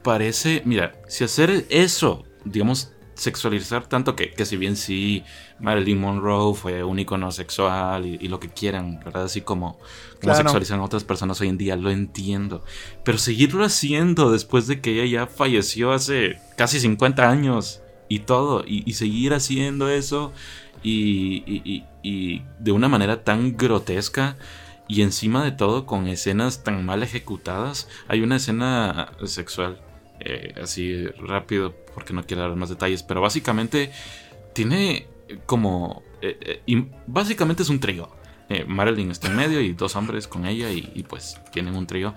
parece. 0.03 0.63
Mira, 0.65 0.95
si 1.09 1.25
hacer 1.25 1.67
eso, 1.71 2.25
digamos, 2.45 2.93
sexualizar 3.15 3.87
tanto 3.89 4.15
que, 4.15 4.31
que 4.31 4.47
si 4.47 4.57
bien 4.57 4.77
sí, 4.77 5.25
Marilyn 5.59 5.99
Monroe 6.01 6.55
fue 6.55 6.85
un 6.85 7.01
icono 7.01 7.33
sexual 7.33 8.07
y, 8.07 8.17
y 8.21 8.29
lo 8.29 8.39
que 8.39 8.49
quieran, 8.49 9.01
¿verdad? 9.05 9.25
Así 9.25 9.41
como, 9.41 9.73
como 9.73 9.87
Claro. 10.21 10.39
sexualizan 10.39 10.79
a 10.79 10.85
otras 10.85 11.03
personas 11.03 11.41
hoy 11.41 11.49
en 11.49 11.59
día, 11.59 11.75
lo 11.75 11.91
entiendo. 11.91 12.65
Pero 13.05 13.19
seguirlo 13.19 13.65
haciendo 13.65 14.31
después 14.31 14.69
de 14.69 14.81
que 14.81 15.03
ella 15.03 15.23
ya 15.23 15.27
falleció 15.27 15.91
hace 15.93 16.39
casi 16.57 16.79
50 16.79 17.29
años 17.29 17.83
y 18.09 18.21
todo, 18.21 18.63
y, 18.65 18.89
y 18.89 18.93
seguir 18.95 19.35
haciendo 19.35 19.89
eso 19.91 20.33
y- 20.83 21.83
y 22.03 22.43
de 22.61 22.73
una 22.73 22.89
manera 22.89 23.25
tan 23.25 23.57
grotesca 23.57 24.37
y 24.89 25.03
encima 25.03 25.45
de 25.45 25.53
todo 25.53 25.87
con 25.87 26.07
escenas 26.09 26.65
tan 26.65 26.85
mal 26.85 27.03
ejecutadas. 27.03 27.89
Hay 28.09 28.23
una 28.23 28.37
escena 28.37 29.13
sexual, 29.25 29.81
eh, 30.21 30.55
así 30.61 31.07
rápido, 31.19 31.75
porque 31.95 32.13
no 32.15 32.25
quiero 32.25 32.43
dar 32.43 32.57
más 32.57 32.71
detalles, 32.71 33.03
pero 33.03 33.21
básicamente 33.21 33.93
tiene 34.55 35.07
como... 35.47 36.03
eh, 36.23 36.39
eh, 36.41 36.63
y 36.67 36.87
básicamente 37.07 37.63
es 37.63 37.69
un 37.69 37.81
trío. 37.81 38.09
Eh, 38.49 38.65
Marilyn 38.67 39.11
está 39.11 39.29
en 39.29 39.37
medio 39.37 39.61
y 39.61 39.75
dos 39.75 39.95
hombres 39.95 40.27
con 40.27 40.47
ella 40.47 40.71
y, 40.71 40.91
y, 40.95 41.03
pues 41.03 41.39
tienen 41.53 41.77
un 41.77 41.87
trío. 41.87 42.15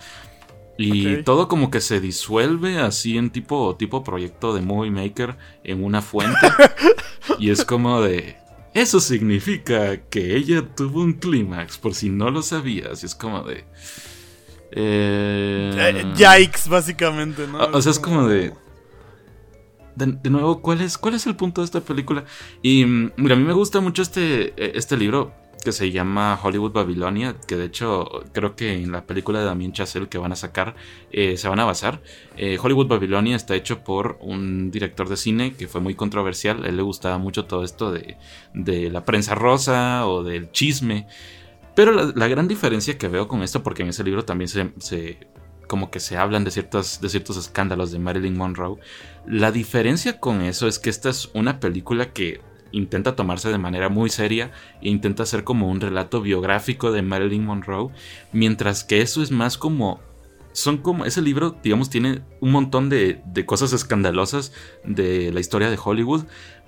Y 0.78 1.18
Ok. 1.18 1.24
todo 1.26 1.48
como 1.50 1.70
que 1.70 1.82
se 1.82 2.00
disuelve 2.00 2.80
así 2.80 3.18
en 3.18 3.30
tipo, 3.32 3.76
tipo 3.76 4.02
proyecto 4.04 4.54
de 4.54 4.62
Movie 4.62 4.92
Maker 4.92 5.38
en 5.66 5.84
una 5.84 6.02
fuente. 6.02 6.40
y 7.40 7.50
es 7.50 7.66
como 7.66 8.02
de... 8.02 8.38
Eso 8.74 9.00
significa 9.02 9.98
que 10.10 10.36
ella 10.38 10.66
tuvo 10.76 11.02
un 11.02 11.14
clímax, 11.14 11.78
por 11.78 11.94
si 11.94 12.10
no 12.10 12.32
lo 12.32 12.42
sabías. 12.42 13.04
Y 13.04 13.06
es 13.06 13.16
como 13.16 13.44
de... 13.44 13.66
eh, 14.72 16.04
Eh, 16.06 16.14
Yikes, 16.16 16.70
básicamente, 16.70 17.48
¿no? 17.48 17.60
o 17.60 17.78
o 17.78 17.82
sea, 17.82 17.92
es 17.92 18.00
como 18.00 18.28
de... 18.28 18.54
De, 19.96 20.06
de 20.06 20.30
nuevo, 20.30 20.62
¿cuál 20.62 20.80
es, 20.82 20.98
¿cuál 20.98 21.16
es 21.16 21.28
el 21.28 21.36
punto 21.36 21.60
de 21.62 21.66
esta 21.66 21.82
película? 21.82 22.24
Y 22.62 22.86
mm, 22.86 23.12
mira, 23.18 23.36
a 23.36 23.38
mí 23.38 23.44
me 23.44 23.52
gusta 23.54 23.82
mucho 23.82 24.02
este, 24.02 24.54
eh, 24.56 24.72
este 24.76 24.96
libro 24.96 25.34
que 25.64 25.72
se 25.72 25.92
llama 25.92 26.38
Hollywood 26.42 26.72
Babilonia, 26.72 27.36
que 27.48 27.56
de 27.56 27.66
hecho 27.66 28.24
creo 28.34 28.56
que 28.56 28.74
en 28.74 28.92
la 28.92 29.06
película 29.06 29.40
de 29.40 29.46
Damien 29.46 29.72
Chazelle 29.72 30.10
que 30.10 30.18
van 30.18 30.32
a 30.32 30.36
sacar 30.36 30.76
eh, 31.12 31.38
se 31.38 31.48
van 31.48 31.60
a 31.60 31.66
basar. 31.66 32.02
Eh, 32.36 32.58
Hollywood 32.62 32.88
Babilonia 32.88 33.36
está 33.36 33.56
hecho 33.56 33.84
por 33.84 34.18
un 34.22 34.72
director 34.72 35.08
de 35.08 35.18
cine 35.18 35.54
que 35.54 35.68
fue 35.68 35.80
muy 35.82 35.96
controversial, 35.96 36.64
a 36.64 36.68
él 36.68 36.78
le 36.78 36.84
gustaba 36.84 37.18
mucho 37.18 37.46
todo 37.46 37.64
esto 37.64 37.92
de, 37.92 38.18
de 38.54 38.90
la 38.90 39.06
prensa 39.06 39.36
rosa 39.36 40.08
o 40.08 40.24
del 40.24 40.52
chisme. 40.52 41.08
Pero 41.76 41.94
la, 41.94 42.28
gran 42.28 42.48
diferencia 42.50 42.98
que 42.98 43.08
veo 43.08 43.28
con 43.30 43.44
esto, 43.44 43.64
porque 43.64 43.84
en 43.84 43.90
ese 43.90 44.04
libro 44.04 44.26
también 44.26 44.50
se, 44.50 44.72
se- 44.80 45.28
como 45.68 45.90
que 45.90 46.02
se 46.02 46.18
hablan 46.18 46.44
de, 46.44 46.52
ciertas, 46.52 47.00
de 47.00 47.08
ciertos 47.08 47.38
escándalos 47.38 47.92
de 47.94 48.00
Marilyn 48.00 48.36
Monroe, 48.38 48.78
la 49.26 49.54
diferencia 49.54 50.20
con 50.20 50.42
eso 50.42 50.68
es 50.68 50.80
que 50.80 50.90
esta 50.90 51.10
es 51.10 51.30
una 51.34 51.62
película 51.62 52.12
que 52.12 52.42
intenta 52.72 53.16
tomarse 53.16 53.50
de 53.50 53.58
manera 53.58 53.90
muy 53.90 54.10
seria 54.10 54.52
e 54.82 54.90
intenta 54.90 55.24
hacer 55.24 55.44
como 55.44 55.70
un 55.70 55.82
relato 55.82 56.22
biográfico 56.22 56.92
de 56.92 57.02
Marilyn 57.02 57.46
Monroe, 57.46 57.92
mientras 58.32 58.84
que 58.84 59.02
eso 59.02 59.22
es 59.22 59.32
más 59.32 59.58
como 59.58 60.00
son 60.54 60.78
como 60.80 61.06
ese 61.06 61.22
libro, 61.22 61.56
digamos, 61.64 61.90
tiene 61.90 62.24
un 62.42 62.52
montón 62.52 62.90
de, 62.90 63.22
de 63.26 63.46
cosas 63.46 63.72
escandalosas 63.72 64.52
de 64.84 65.32
la 65.32 65.40
historia 65.40 65.70
de 65.70 65.80
Hollywood, 65.82 66.26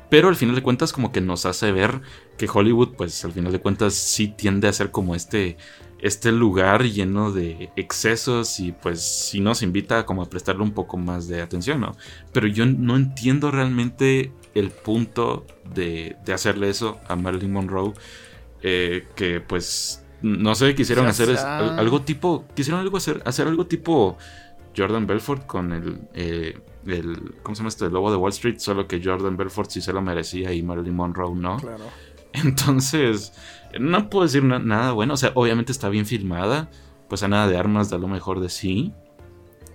pero 0.10 0.30
al 0.30 0.36
final 0.36 0.56
de 0.56 0.62
cuentas 0.62 0.94
como 0.94 1.12
que 1.12 1.22
nos 1.22 1.46
hace 1.46 1.72
ver 1.72 2.02
que 2.38 2.48
Hollywood, 2.52 2.96
pues 2.96 3.26
al 3.26 3.32
final 3.32 3.52
de 3.52 3.60
cuentas 3.60 3.96
sí 3.96 4.28
tiende 4.28 4.68
a 4.68 4.74
ser 4.74 4.92
como 4.92 5.16
este, 5.16 5.58
este 6.04 6.32
lugar 6.32 6.84
lleno 6.84 7.32
de 7.32 7.72
excesos 7.76 8.60
y 8.60 8.74
pues 8.74 9.02
sí 9.02 9.40
nos 9.40 9.64
invita 9.64 10.06
como 10.06 10.22
a 10.22 10.30
prestarle 10.30 10.62
un 10.62 10.74
poco 10.74 10.98
más 10.98 11.28
de 11.28 11.42
atención, 11.42 11.82
¿no? 11.82 11.96
Pero 12.32 12.48
yo 12.48 12.66
no 12.66 12.96
entiendo 12.96 13.50
realmente 13.52 14.32
el 14.56 14.70
punto 14.72 15.46
de, 15.74 16.16
de 16.26 16.34
hacerle 16.34 16.70
eso 16.70 17.00
a 17.08 17.16
Marilyn 17.16 17.52
Monroe, 17.52 17.94
eh, 18.62 19.08
que 19.16 19.42
pues 19.42 20.04
no 20.22 20.56
sé, 20.56 20.74
quisieron 20.76 21.08
hacer 21.08 21.30
es- 21.32 21.40
algo 21.44 22.02
tipo, 22.02 22.46
quisieron 22.56 22.80
algo 22.82 22.98
hacer, 22.98 23.22
hacer 23.26 23.48
algo 23.48 23.66
tipo 23.68 24.18
Jordan 24.76 25.06
Belfort 25.06 25.46
con 25.46 25.74
el, 25.74 26.00
eh, 26.14 26.58
el, 26.88 27.36
¿cómo 27.44 27.56
se 27.56 27.60
llama 27.60 27.70
este? 27.70 27.86
El 27.86 27.94
lobo 27.94 28.10
de 28.12 28.18
Wall 28.18 28.32
Street, 28.32 28.60
solo 28.60 28.88
que 28.88 29.02
Jordan 29.04 29.36
Belfort 29.38 29.70
sí 29.70 29.82
se 29.82 29.92
lo 29.94 30.02
merecía 30.02 30.54
y 30.54 30.64
Marilyn 30.64 30.96
Monroe 30.96 31.36
no. 31.36 31.58
Claro. 31.58 31.84
Entonces, 32.34 33.34
no 33.80 34.10
puedo 34.10 34.26
decir 34.26 34.44
na- 34.44 34.60
nada 34.60 34.92
bueno. 34.94 35.14
O 35.14 35.18
sea, 35.18 35.32
obviamente 35.36 35.72
está 35.72 35.90
bien 35.90 36.06
filmada. 36.06 36.70
Pues 37.10 37.22
a 37.22 37.28
nada 37.28 37.48
de 37.48 37.58
armas 37.58 37.90
da 37.90 37.98
lo 38.00 38.08
mejor 38.08 38.40
de 38.40 38.50
sí. 38.50 38.92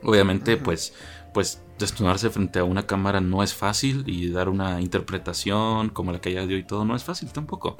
Obviamente, 0.02 0.56
pues, 0.56 0.92
pues 1.34 1.62
desnudarse 1.78 2.30
frente 2.30 2.58
a 2.58 2.64
una 2.64 2.86
cámara 2.86 3.20
no 3.20 3.42
es 3.42 3.54
fácil. 3.54 4.04
Y 4.06 4.30
dar 4.30 4.48
una 4.48 4.80
interpretación 4.80 5.90
como 5.90 6.12
la 6.12 6.20
que 6.20 6.30
ella 6.30 6.46
dio 6.46 6.56
y 6.58 6.64
todo 6.64 6.84
no 6.84 6.96
es 6.96 7.04
fácil 7.04 7.32
tampoco. 7.32 7.76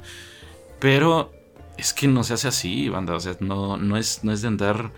Pero 0.79 1.31
es 1.77 1.93
que 1.93 2.07
no 2.07 2.23
se 2.23 2.33
hace 2.33 2.47
así, 2.47 2.89
banda. 2.89 3.15
O 3.15 3.19
sea, 3.19 3.35
no, 3.39 3.77
no, 3.77 3.97
es, 3.97 4.23
no 4.23 4.31
es 4.31 4.41
de 4.41 4.47
andar 4.47 4.91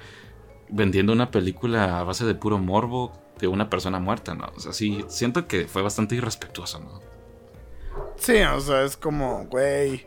vendiendo 0.70 1.14
una 1.14 1.32
película 1.32 2.00
a 2.00 2.04
base 2.04 2.26
de 2.26 2.36
puro 2.36 2.58
morbo 2.58 3.12
de 3.40 3.48
una 3.48 3.70
persona 3.70 4.00
muerta, 4.00 4.36
¿no? 4.36 4.52
O 4.56 4.60
sea, 4.60 4.74
sí, 4.74 5.04
siento 5.08 5.48
que 5.48 5.68
fue 5.68 5.82
bastante 5.82 6.16
irrespetuoso, 6.16 6.80
¿no? 6.80 7.02
Sí, 8.18 8.40
o 8.42 8.60
sea, 8.60 8.84
es 8.84 8.98
como, 8.98 9.46
güey. 9.46 10.06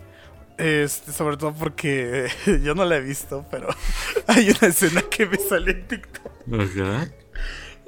Este, 0.57 1.11
sobre 1.11 1.37
todo 1.37 1.53
porque 1.53 2.29
yo 2.63 2.77
no 2.77 2.85
la 2.85 2.97
he 2.97 3.01
visto, 3.01 3.45
pero 3.51 3.69
hay 4.29 4.51
una 4.51 4.69
escena 4.69 5.03
que 5.03 5.27
me 5.27 5.37
sale 5.37 5.73
en 5.73 5.89
TikTok. 5.89 6.33
Ajá. 6.53 7.09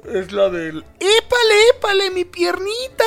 Es 0.07 0.31
la 0.31 0.49
del 0.49 0.77
¡Épale, 0.99 1.69
épale, 1.75 2.11
mi 2.11 2.23
piernita! 2.25 3.03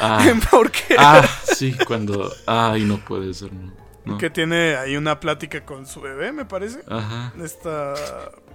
Ah. 0.00 0.22
Porque 0.50 0.96
Ah, 0.98 1.26
sí, 1.44 1.74
cuando. 1.86 2.30
Ay, 2.46 2.84
no 2.84 2.98
puede 2.98 3.32
ser, 3.34 3.52
no. 3.52 3.72
no. 4.04 4.18
que 4.18 4.28
tiene 4.30 4.76
ahí 4.76 4.96
una 4.96 5.18
plática 5.20 5.64
con 5.64 5.86
su 5.86 6.00
bebé, 6.00 6.32
me 6.32 6.44
parece. 6.44 6.80
Ajá. 6.88 7.32
Esta 7.42 7.94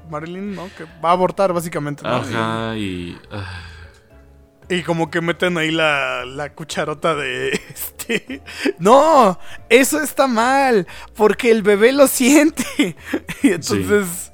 Marilyn, 0.09 0.53
¿no? 0.55 0.69
Que 0.77 0.83
va 1.03 1.09
a 1.09 1.13
abortar 1.13 1.53
básicamente. 1.53 2.03
¿no? 2.03 2.09
Ajá, 2.15 2.77
y. 2.77 3.17
ah, 3.31 3.61
Y, 4.69 4.83
como 4.83 5.09
que 5.09 5.21
meten 5.21 5.57
ahí 5.57 5.71
la, 5.71 6.23
la 6.25 6.53
cucharota 6.53 7.15
de 7.15 7.49
este. 7.73 8.41
No, 8.79 9.39
eso 9.69 9.99
está 10.01 10.27
mal, 10.27 10.85
porque 11.15 11.49
el 11.51 11.63
bebé 11.63 11.93
lo 11.93 12.07
siente. 12.07 12.63
Y 13.43 13.47
entonces... 13.53 14.31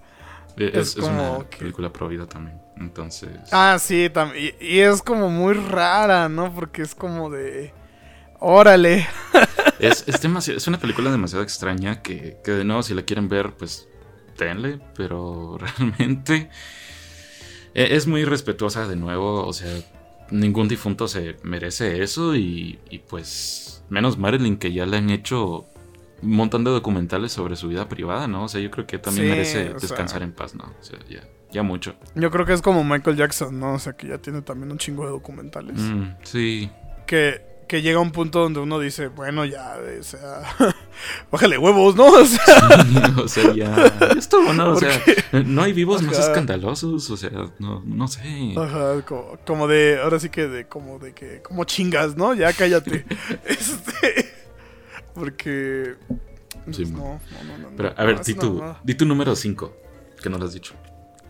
es, 0.57 0.73
Es 0.75 0.89
es 0.89 0.95
como 0.95 1.37
una 1.37 1.49
que- 1.49 1.57
película 1.57 1.91
pro 1.93 2.07
vida 2.07 2.25
también. 2.27 2.61
Entonces. 2.77 3.29
Ah, 3.51 3.77
sí, 3.79 4.09
también. 4.09 4.53
Y, 4.59 4.65
y 4.65 4.79
es 4.79 5.01
como 5.01 5.29
muy 5.29 5.53
rara, 5.53 6.29
¿no? 6.29 6.53
Porque 6.53 6.81
es 6.81 6.95
como 6.95 7.29
de... 7.29 7.73
Órale. 8.39 9.07
Es, 9.79 10.05
es, 10.07 10.21
demasiado- 10.21 10.57
es 10.57 10.67
una 10.67 10.77
película 10.79 11.11
demasiado 11.11 11.43
extraña 11.43 12.01
que, 12.01 12.37
que 12.43 12.51
de 12.51 12.63
nuevo, 12.63 12.83
si 12.83 12.93
la 12.93 13.01
quieren 13.01 13.27
ver, 13.27 13.51
pues 13.57 13.87
denle, 14.37 14.79
pero 14.95 15.57
realmente 15.87 16.49
e- 17.73 17.95
es 17.95 18.07
muy 18.07 18.23
respetuosa 18.25 18.87
de 18.87 18.95
nuevo, 18.95 19.45
o 19.45 19.53
sea, 19.53 19.69
ningún 20.29 20.67
difunto 20.67 21.07
se 21.07 21.37
merece 21.43 22.01
eso 22.03 22.35
y, 22.35 22.79
y 22.89 22.99
pues 22.99 23.83
menos 23.89 24.17
Marilyn 24.17 24.57
que 24.57 24.71
ya 24.71 24.85
le 24.85 24.97
han 24.97 25.09
hecho 25.09 25.65
un 26.23 26.31
montón 26.35 26.63
de 26.63 26.71
documentales 26.71 27.31
sobre 27.31 27.55
su 27.55 27.67
vida 27.67 27.87
privada, 27.89 28.27
¿no? 28.27 28.45
O 28.45 28.47
sea, 28.47 28.61
yo 28.61 28.71
creo 28.71 28.87
que 28.87 28.97
también 28.99 29.25
Sí, 29.27 29.31
merece 29.31 29.63
sea- 29.65 29.73
descansar 29.73 30.23
en 30.23 30.31
paz, 30.31 30.55
¿no? 30.55 30.63
O 30.63 30.83
sea, 30.83 30.97
ya, 31.09 31.21
ya 31.51 31.63
mucho. 31.63 31.95
Yo 32.15 32.31
creo 32.31 32.45
que 32.45 32.53
es 32.53 32.61
como 32.61 32.83
Michael 32.83 33.17
Jackson, 33.17 33.59
¿no? 33.59 33.73
O 33.73 33.79
sea, 33.79 33.93
que 33.93 34.07
ya 34.07 34.17
tiene 34.17 34.41
también 34.41 34.71
un 34.71 34.77
chingo 34.77 35.05
de 35.05 35.11
documentales. 35.11 35.77
Mm, 35.79 36.03
sí, 36.23 36.69
Que, 37.05 37.53
que 37.67 37.81
llega 37.81 37.99
un 37.99 38.11
punto 38.11 38.39
donde 38.39 38.59
uno 38.59 38.77
dice, 38.79 39.07
bueno, 39.07 39.45
ya, 39.45 39.75
o 39.99 40.03
sea, 40.03 40.41
bájale 41.31 41.57
huevos, 41.57 41.95
¿no? 41.95 42.05
O 42.13 42.25
sea, 42.25 42.85
o 43.23 43.27
sea, 43.27 43.53
ya, 43.53 43.85
estuvo, 44.17 44.53
¿no? 44.53 44.71
O 44.73 44.75
sea, 44.75 44.89
no 45.45 45.63
hay 45.63 45.73
vivos 45.73 46.01
más 46.03 46.19
escandalosos, 46.19 47.09
o 47.09 47.17
sea, 47.17 47.31
no, 47.59 47.81
no 47.85 48.07
sé. 48.07 48.53
ajá, 48.57 49.01
como, 49.05 49.37
como 49.45 49.67
de, 49.67 49.99
ahora 50.01 50.19
sí 50.19 50.29
que 50.29 50.47
de, 50.47 50.67
como 50.67 50.99
de 50.99 51.13
que, 51.13 51.41
como 51.41 51.63
chingas, 51.63 52.15
¿no? 52.15 52.33
Ya 52.33 52.51
cállate. 52.53 53.05
este, 53.45 54.33
porque... 55.13 55.95
pues, 56.65 56.77
Sí, 56.77 56.85
no, 56.85 57.19
no, 57.31 57.43
no, 57.43 57.57
no. 57.57 57.75
Pero, 57.75 57.93
a 57.97 58.03
ver, 58.05 58.21
di 58.23 58.33
tu, 58.33 58.63
di 58.83 58.95
tu 58.95 59.05
número 59.05 59.35
5, 59.35 59.77
que 60.21 60.29
no 60.29 60.37
lo 60.37 60.45
has 60.45 60.53
dicho. 60.53 60.73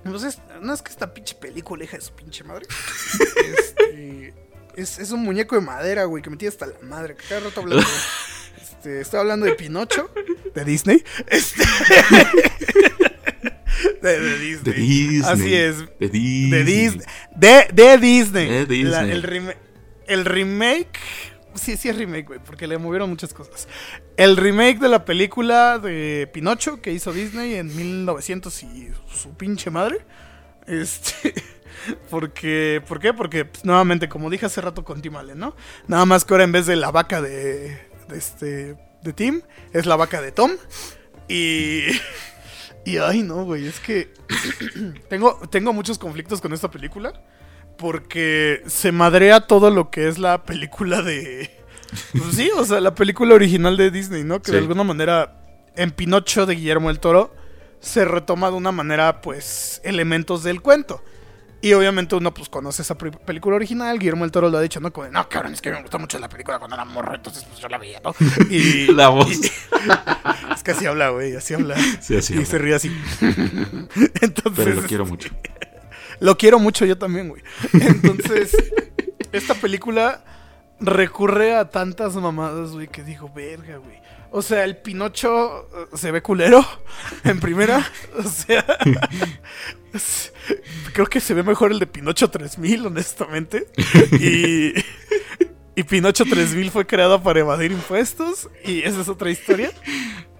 Pues 0.04 0.24
es- 0.24 0.40
no 0.62 0.74
es 0.74 0.82
que 0.82 0.92
esta 0.92 1.14
pinche 1.14 1.36
película, 1.36 1.84
hija 1.86 1.98
de 1.98 2.04
su 2.04 2.14
pinche 2.14 2.44
madre. 2.44 2.66
Este, 3.58 4.34
es, 4.76 5.00
es 5.00 5.12
un 5.12 5.22
muñeco 5.24 5.56
de 5.56 5.62
madera, 5.62 6.06
güey, 6.06 6.22
que 6.24 6.30
me 6.30 6.38
tiene 6.38 6.50
hasta 6.52 6.66
la 6.68 6.74
madre. 6.82 7.16
Que 7.16 7.24
cada 7.28 7.42
rato 7.42 7.62
hablando. 7.62 7.86
Este, 8.62 9.00
estoy 9.02 9.20
hablando 9.22 9.46
de 9.46 9.54
Pinocho, 9.56 10.10
de 10.54 10.66
Disney. 10.66 11.04
Este, 11.28 11.64
de, 14.02 14.20
de 14.20 14.40
Disney. 14.40 14.74
De 14.74 14.82
Disney. 14.82 15.22
Así 15.32 15.54
es. 15.56 15.78
De 16.00 16.10
Disney. 16.10 16.50
De 16.52 16.64
Disney. 16.64 17.06
De, 17.36 17.68
de 17.74 17.98
Disney. 17.98 18.50
De 18.50 18.66
Disney. 18.66 18.92
La- 18.92 19.02
el, 19.04 19.24
reme- 19.24 19.58
el 20.08 20.26
remake. 20.26 21.00
Sí, 21.56 21.78
sí 21.78 21.90
es 21.90 21.98
remake, 21.98 22.28
güey, 22.28 22.40
porque 22.40 22.68
le 22.68 22.78
movieron 22.78 23.10
muchas 23.10 23.34
cosas. 23.34 23.68
El 24.18 24.38
remake 24.38 24.80
de 24.80 24.90
la 24.90 25.06
película 25.06 25.80
de 25.80 26.30
Pinocho 26.34 26.82
que 26.82 26.92
hizo 26.92 27.12
Disney 27.14 27.56
en 27.56 27.76
1900 27.76 28.64
y 28.64 28.92
su 29.14 29.36
pinche 29.36 29.70
madre. 29.70 30.06
Este. 30.68 31.34
Porque, 32.10 32.82
¿Por 32.88 33.00
qué? 33.00 33.14
Porque, 33.14 33.46
pues, 33.46 33.66
nuevamente, 33.66 34.08
como 34.08 34.30
dije 34.30 34.46
hace 34.46 34.62
rato 34.62 34.86
con 34.86 35.02
Tim 35.02 35.18
Allen, 35.18 35.38
¿no? 35.38 35.56
Nada 35.88 36.06
más 36.06 36.24
que 36.24 36.34
ahora 36.34 36.46
en 36.46 36.52
vez 36.52 36.66
de 36.66 36.76
la 36.76 36.92
vaca 36.92 37.22
de, 37.22 37.78
de 38.08 38.18
este, 38.18 38.78
de 39.02 39.14
Tim, 39.14 39.42
es 39.74 39.86
la 39.86 39.96
vaca 39.96 40.22
de 40.22 40.32
Tom. 40.32 40.52
Y, 41.28 41.82
y 42.86 42.98
ay, 42.98 43.24
no, 43.24 43.44
güey, 43.44 43.68
es 43.68 43.80
que 43.80 44.14
tengo, 45.10 45.40
tengo 45.50 45.74
muchos 45.74 45.98
conflictos 45.98 46.40
con 46.42 46.54
esta 46.54 46.72
película. 46.72 47.22
Porque 47.78 48.62
se 48.68 48.92
madrea 48.92 49.42
todo 49.42 49.70
lo 49.70 49.90
que 49.90 50.08
es 50.08 50.18
la 50.20 50.44
película 50.44 51.02
de... 51.02 51.50
Pues 52.12 52.36
sí, 52.36 52.50
o 52.58 52.66
sea, 52.66 52.80
la 52.82 52.96
película 52.96 53.36
original 53.36 53.78
de 53.78 53.92
Disney, 53.92 54.24
¿no? 54.24 54.42
Que 54.42 54.52
de 54.52 54.58
alguna 54.60 54.84
manera, 54.84 55.36
en 55.76 55.92
Pinocho 55.92 56.46
de 56.46 56.56
Guillermo 56.56 56.88
del 56.88 57.00
Toro, 57.00 57.36
se 57.80 58.06
retoma 58.06 58.50
de 58.50 58.56
una 58.56 58.72
manera, 58.72 59.22
pues, 59.22 59.80
elementos 59.84 60.44
del 60.44 60.62
cuento. 60.62 61.04
Y 61.62 61.72
obviamente 61.74 62.16
uno, 62.16 62.34
pues, 62.34 62.50
conoce 62.50 62.82
esa 62.82 62.98
película 62.98 63.56
original. 63.56 64.00
Guillermo 64.00 64.24
del 64.24 64.32
Toro 64.32 64.50
lo 64.50 64.58
ha 64.58 64.62
dicho, 64.62 64.80
¿no? 64.80 64.92
Como, 64.92 65.08
no, 65.10 65.30
cabrón, 65.30 65.54
es 65.54 65.62
que 65.62 65.72
me 65.72 65.82
gustó 65.82 66.00
mucho 66.00 66.18
la 66.20 66.28
película 66.30 66.58
cuando 66.58 66.76
era 66.76 66.84
morro, 66.86 67.14
entonces, 67.16 67.44
pues, 67.46 67.60
yo 67.60 67.68
la 67.70 67.78
veía, 67.78 68.02
¿no? 68.04 68.14
Y... 68.50 68.88
La 68.94 69.10
voz. 69.10 69.32
y- 69.32 69.46
es 70.56 70.64
que 70.64 70.72
así 70.72 70.86
habla, 70.86 71.10
güey, 71.10 71.36
así 71.36 71.54
habla. 71.54 71.76
Sí, 72.02 72.18
así 72.18 72.34
y 72.34 72.38
habla. 72.38 72.50
se 72.50 72.58
ríe 72.58 72.76
así. 72.76 72.92
Entonces... 74.22 74.54
Pero 74.56 74.74
lo 74.74 74.82
quiero 74.84 75.06
mucho. 75.06 75.30
Lo 76.24 76.38
quiero 76.38 76.58
mucho 76.58 76.86
yo 76.86 76.98
también, 76.98 77.28
güey. 77.28 77.44
Entonces, 77.74 78.56
esta 79.34 79.56
película 79.56 80.24
recurre 80.80 81.54
a 81.54 81.70
tantas 81.70 82.16
mamadas, 82.16 82.72
güey, 82.72 82.88
que 82.88 83.04
digo, 83.04 83.30
verga, 83.36 83.76
güey. 83.76 83.98
O 84.32 84.42
sea, 84.42 84.64
el 84.64 84.78
Pinocho 84.78 85.68
eh, 85.76 85.98
se 85.98 86.12
ve 86.12 86.22
culero 86.22 86.66
en 87.26 87.42
primera. 87.42 87.86
O 88.18 88.24
sea, 88.24 88.64
creo 90.94 91.08
que 91.08 91.20
se 91.20 91.34
ve 91.34 91.44
mejor 91.44 91.74
el 91.74 91.80
de 91.80 91.88
Pinocho 91.88 92.30
3000, 92.30 92.86
honestamente. 92.86 93.68
Y, 94.18 94.76
y 95.76 95.84
Pinocho 95.84 96.24
3000 96.24 96.72
fue 96.72 96.88
creado 96.88 97.22
para 97.22 97.42
evadir 97.42 97.74
impuestos. 97.74 98.50
Y 98.64 98.84
esa 98.84 99.02
es 99.02 99.10
otra 99.10 99.30
historia. 99.30 99.74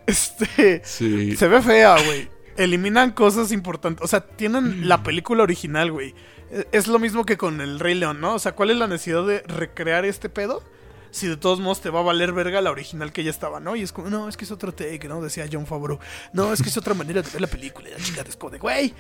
Este. 0.08 0.82
Sí. 0.86 1.36
Se 1.36 1.50
ve 1.50 1.62
fea, 1.62 1.98
güey. 2.06 2.33
Eliminan 2.58 3.12
cosas 3.12 3.52
importantes. 3.52 4.04
O 4.04 4.08
sea, 4.08 4.22
tienen 4.22 4.88
la 4.88 5.04
película 5.04 5.44
original, 5.44 5.92
güey. 5.92 6.14
E- 6.52 6.68
Es 6.72 6.88
lo 6.88 7.00
mismo 7.00 7.26
que 7.26 7.38
con 7.38 7.62
el 7.62 7.80
Rey 7.80 7.96
León, 7.96 8.22
¿no? 8.22 8.36
O 8.36 8.40
sea, 8.40 8.54
¿cuál 8.54 8.70
es 8.72 8.78
la 8.78 8.88
necesidad 8.88 9.26
de 9.26 9.42
recrear 9.42 10.06
este 10.06 10.30
pedo? 10.30 10.64
Si 11.12 11.28
de 11.28 11.38
todos 11.38 11.60
modos 11.60 11.80
te 11.82 11.92
va 11.92 12.00
a 12.00 12.04
valer 12.04 12.32
verga 12.34 12.60
la 12.60 12.72
original 12.72 13.12
que 13.14 13.24
ya 13.24 13.30
estaba, 13.30 13.60
¿no? 13.60 13.76
Y 13.76 13.84
es 13.84 13.92
como, 13.92 14.10
no, 14.10 14.28
es 14.28 14.36
que 14.36 14.46
es 14.46 14.52
otro 14.52 14.74
take, 14.74 15.08
¿no? 15.08 15.22
Decía 15.22 15.46
John 15.52 15.68
Favreau. 15.68 16.00
No, 16.34 16.52
es 16.52 16.64
que 16.64 16.70
es 16.70 16.78
otra 16.78 16.96
manera 16.96 17.22
de 17.22 17.30
ver 17.30 17.42
la 17.42 17.48
película. 17.48 17.88
Y 17.90 17.92
la 17.92 17.98
chingada 18.00 18.28
es 18.30 18.36
como 18.36 18.50
de, 18.50 18.58
güey. 18.58 18.96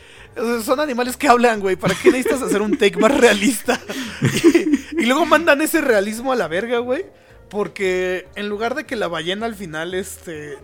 son 0.63 0.79
animales 0.79 1.17
que 1.17 1.27
hablan, 1.27 1.59
güey. 1.59 1.75
¿Para 1.75 1.95
qué 1.95 2.11
necesitas 2.11 2.43
hacer 2.43 2.61
un 2.61 2.77
take 2.77 2.97
más 2.97 3.15
realista? 3.17 3.79
Y, 4.21 5.01
y 5.03 5.05
luego 5.07 5.25
mandan 5.25 5.61
ese 5.61 5.81
realismo 5.81 6.31
a 6.31 6.35
la 6.35 6.47
verga, 6.47 6.77
güey. 6.77 7.03
Porque 7.49 8.27
en 8.35 8.47
lugar 8.47 8.75
de 8.75 8.85
que 8.85 8.95
la 8.95 9.07
ballena 9.07 9.45
al 9.47 9.55
final, 9.55 9.93
este, 9.95 10.57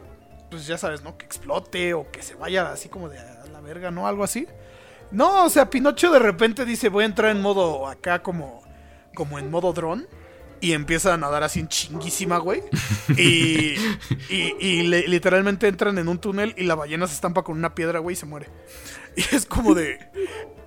pues 0.49 0.67
ya 0.67 0.77
sabes, 0.77 1.03
¿no? 1.03 1.17
Que 1.17 1.25
explote 1.25 1.93
o 1.93 2.09
que 2.11 2.21
se 2.21 2.35
vaya 2.35 2.71
así 2.71 2.89
como 2.89 3.09
de 3.09 3.19
a 3.19 3.45
la 3.51 3.61
verga, 3.61 3.91
¿no? 3.91 4.07
Algo 4.07 4.23
así. 4.23 4.47
No, 5.11 5.45
o 5.45 5.49
sea, 5.49 5.69
Pinocho 5.69 6.11
de 6.11 6.19
repente 6.19 6.65
dice, 6.65 6.89
voy 6.89 7.03
a 7.03 7.07
entrar 7.07 7.31
en 7.31 7.41
modo 7.41 7.87
acá 7.87 8.21
como, 8.21 8.61
como 9.15 9.39
en 9.39 9.49
modo 9.49 9.73
dron. 9.73 10.07
Y 10.61 10.73
empieza 10.73 11.13
a 11.13 11.17
nadar 11.17 11.43
así 11.43 11.61
en 11.61 11.69
chinguísima, 11.69 12.37
güey. 12.37 12.61
Y, 13.15 13.75
y, 14.29 14.55
y 14.59 14.83
literalmente 14.83 15.69
entran 15.69 15.97
en 15.97 16.09
un 16.09 16.19
túnel 16.19 16.53
y 16.57 16.65
la 16.65 16.75
ballena 16.75 17.07
se 17.07 17.13
estampa 17.13 17.43
con 17.43 17.57
una 17.57 17.73
piedra, 17.73 17.99
güey, 17.99 18.13
y 18.13 18.17
se 18.17 18.25
muere. 18.25 18.49
Y 19.15 19.21
es 19.33 19.45
como 19.45 19.73
de... 19.73 19.97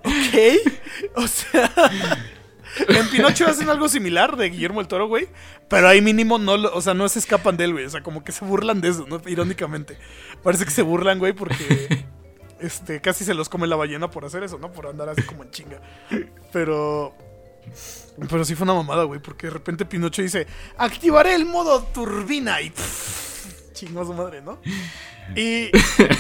Ok. 0.02 1.14
O 1.16 1.26
sea... 1.26 1.70
En 2.88 3.08
Pinocho 3.10 3.46
hacen 3.46 3.68
algo 3.68 3.88
similar 3.88 4.36
de 4.36 4.50
Guillermo 4.50 4.80
el 4.80 4.88
Toro, 4.88 5.06
güey. 5.06 5.28
Pero 5.68 5.88
ahí 5.88 6.00
mínimo 6.00 6.38
no, 6.38 6.52
o 6.54 6.80
sea, 6.80 6.94
no 6.94 7.08
se 7.08 7.18
escapan 7.18 7.56
de 7.56 7.64
él, 7.64 7.72
güey. 7.72 7.84
O 7.84 7.90
sea, 7.90 8.02
como 8.02 8.24
que 8.24 8.32
se 8.32 8.44
burlan 8.44 8.80
de 8.80 8.88
eso, 8.88 9.06
¿no? 9.08 9.20
Irónicamente. 9.26 9.98
Parece 10.42 10.64
que 10.64 10.70
se 10.70 10.82
burlan, 10.82 11.18
güey, 11.18 11.32
porque 11.32 12.04
este, 12.60 13.00
casi 13.00 13.24
se 13.24 13.34
los 13.34 13.48
come 13.48 13.66
la 13.66 13.76
ballena 13.76 14.10
por 14.10 14.24
hacer 14.24 14.42
eso, 14.42 14.58
¿no? 14.58 14.72
Por 14.72 14.86
andar 14.86 15.08
así 15.08 15.22
como 15.22 15.42
en 15.42 15.50
chinga. 15.50 15.80
Pero. 16.52 17.14
Pero 18.28 18.44
sí 18.44 18.54
fue 18.54 18.64
una 18.64 18.74
mamada, 18.74 19.04
güey, 19.04 19.20
porque 19.20 19.46
de 19.46 19.52
repente 19.52 19.84
Pinocho 19.84 20.22
dice: 20.22 20.46
Activaré 20.76 21.34
el 21.34 21.44
modo 21.46 21.82
turbina 21.84 22.60
y. 22.60 22.70
pff, 22.70 23.32
a 23.96 24.04
su 24.04 24.14
madre, 24.14 24.42
¿no? 24.42 24.60
Y, 25.34 25.70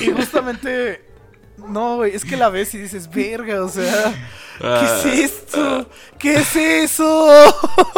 y 0.00 0.10
justamente. 0.16 1.11
No, 1.58 1.96
güey, 1.96 2.14
es 2.14 2.24
que 2.24 2.36
la 2.36 2.48
ves 2.48 2.74
y 2.74 2.78
dices, 2.78 3.08
verga, 3.10 3.62
o 3.64 3.68
sea, 3.68 4.12
¿qué 4.58 4.66
Ah. 4.66 5.00
es 5.04 5.04
esto? 5.20 5.88
¿Qué 6.18 6.34
es 6.34 6.56
eso? 6.56 7.30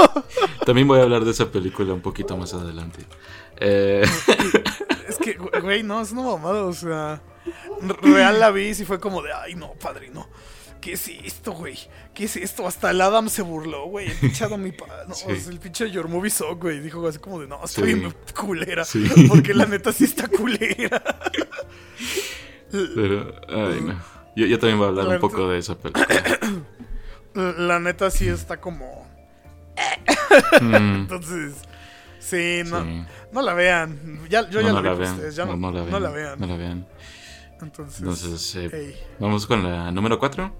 También 0.67 0.87
voy 0.89 0.99
a 1.01 1.03
hablar 1.05 1.25
de 1.25 1.31
esa 1.31 1.51
película 1.51 1.95
un 1.95 2.01
poquito 2.03 2.37
más 2.37 2.53
adelante. 2.55 3.05
Eh, 3.59 4.03
Es 5.09 5.17
que, 5.19 5.35
güey, 5.35 5.83
no, 5.83 6.01
es 6.01 6.11
una 6.13 6.23
mamada, 6.23 6.65
o 6.65 6.73
sea. 6.73 7.21
Real 8.03 8.41
la 8.41 8.51
vi 8.51 8.69
y 8.71 8.75
fue 8.87 8.99
como 8.99 9.21
de, 9.23 9.33
ay, 9.33 9.55
no, 9.55 9.75
padrino. 9.75 10.29
¿Qué 10.81 10.95
es 10.95 11.09
esto, 11.09 11.53
güey? 11.53 11.79
¿Qué 12.15 12.25
es 12.25 12.37
esto? 12.37 12.67
Hasta 12.67 12.91
el 12.91 13.01
Adam 13.01 13.29
se 13.29 13.43
burló, 13.43 13.87
güey. 13.87 14.09
El 14.11 14.17
pinche 14.19 14.45
Adam, 14.45 14.63
mi 14.63 14.73
pa- 14.73 14.87
no, 15.09 15.15
Sí. 15.15 15.27
o 15.31 15.35
sea, 15.37 15.53
el 15.53 15.61
pinche 15.61 15.91
Your 15.91 16.09
Movie 16.09 16.31
Sock, 16.31 16.61
güey. 16.63 16.81
Dijo 16.81 17.07
así 17.07 17.19
como 17.19 17.39
de, 17.41 17.47
no, 17.47 17.63
está 17.65 17.83
Sí. 17.83 17.95
bien 17.95 18.15
culera. 18.35 18.85
Sí. 18.85 19.07
Porque 19.29 19.55
la 19.55 19.67
neta 19.67 19.93
sí 19.93 20.05
está 20.05 20.27
culera. 20.29 21.03
pero, 22.95 23.35
ay, 23.49 23.81
no. 23.81 23.95
Yo, 24.37 24.47
yo 24.47 24.59
también 24.59 24.79
voy 24.79 24.87
a 24.87 24.89
hablar 24.91 25.09
un 25.09 25.21
poco 25.21 25.49
de 25.49 25.59
esa 25.59 25.77
película. 25.79 26.07
La 27.35 27.79
neta 27.81 28.11
sí 28.11 28.29
está 28.29 28.61
como. 28.61 29.07
Mm, 30.61 30.75
Entonces. 31.03 31.55
Sí, 32.19 32.63
no, 32.67 32.83
sí. 32.83 33.05
no 33.33 33.43
la 33.43 33.55
vean. 33.55 34.21
Ya, 34.29 34.49
yo 34.51 34.61
No, 34.63 34.67
ya 34.69 34.73
no 34.73 34.83
la 34.83 34.89
la 34.91 34.95
vi 34.95 35.01
vean. 35.01 35.15
ustedes. 35.15 35.37
Ya 35.37 35.45
No, 35.45 35.57
no 35.57 35.71
la 35.71 35.81
vean. 35.83 35.91
No 35.93 36.01
la 36.01 36.11
vean. 36.11 36.41
No 36.41 36.47
la 36.47 36.57
vean. 36.57 36.87
Entonces. 37.63 38.01
Entonces, 38.01 38.57
eh, 38.57 39.07
vamos 39.21 39.47
con 39.47 39.63
la 39.63 39.93
número 39.93 40.19
4. 40.19 40.53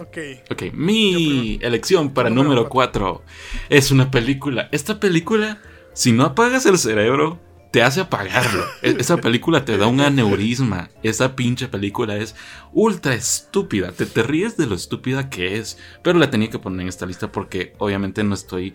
ok. 0.00 0.18
Ok, 0.50 0.62
mi 0.72 1.58
elección 1.62 2.12
para 2.12 2.30
número 2.30 2.68
4 2.68 3.22
es 3.68 3.90
una 3.92 4.10
película. 4.10 4.68
Esta 4.72 4.98
película, 4.98 5.58
si 5.92 6.10
no 6.12 6.24
apagas 6.24 6.66
el 6.66 6.78
cerebro, 6.78 7.38
te 7.70 7.82
hace 7.82 8.00
apagarlo. 8.00 8.64
E- 8.82 8.96
Esa 8.98 9.16
película 9.18 9.64
te 9.64 9.76
da 9.76 9.86
un 9.86 10.00
aneurisma. 10.00 10.90
Esa 11.02 11.36
pinche 11.36 11.68
película 11.68 12.16
es 12.16 12.34
ultra 12.72 13.14
estúpida. 13.14 13.92
Te, 13.92 14.06
te 14.06 14.22
ríes 14.22 14.56
de 14.56 14.66
lo 14.66 14.74
estúpida 14.74 15.30
que 15.30 15.56
es. 15.58 15.78
Pero 16.02 16.18
la 16.18 16.30
tenía 16.30 16.50
que 16.50 16.58
poner 16.58 16.80
en 16.82 16.88
esta 16.88 17.06
lista 17.06 17.30
porque 17.30 17.74
obviamente 17.78 18.24
no 18.24 18.34
estoy... 18.34 18.74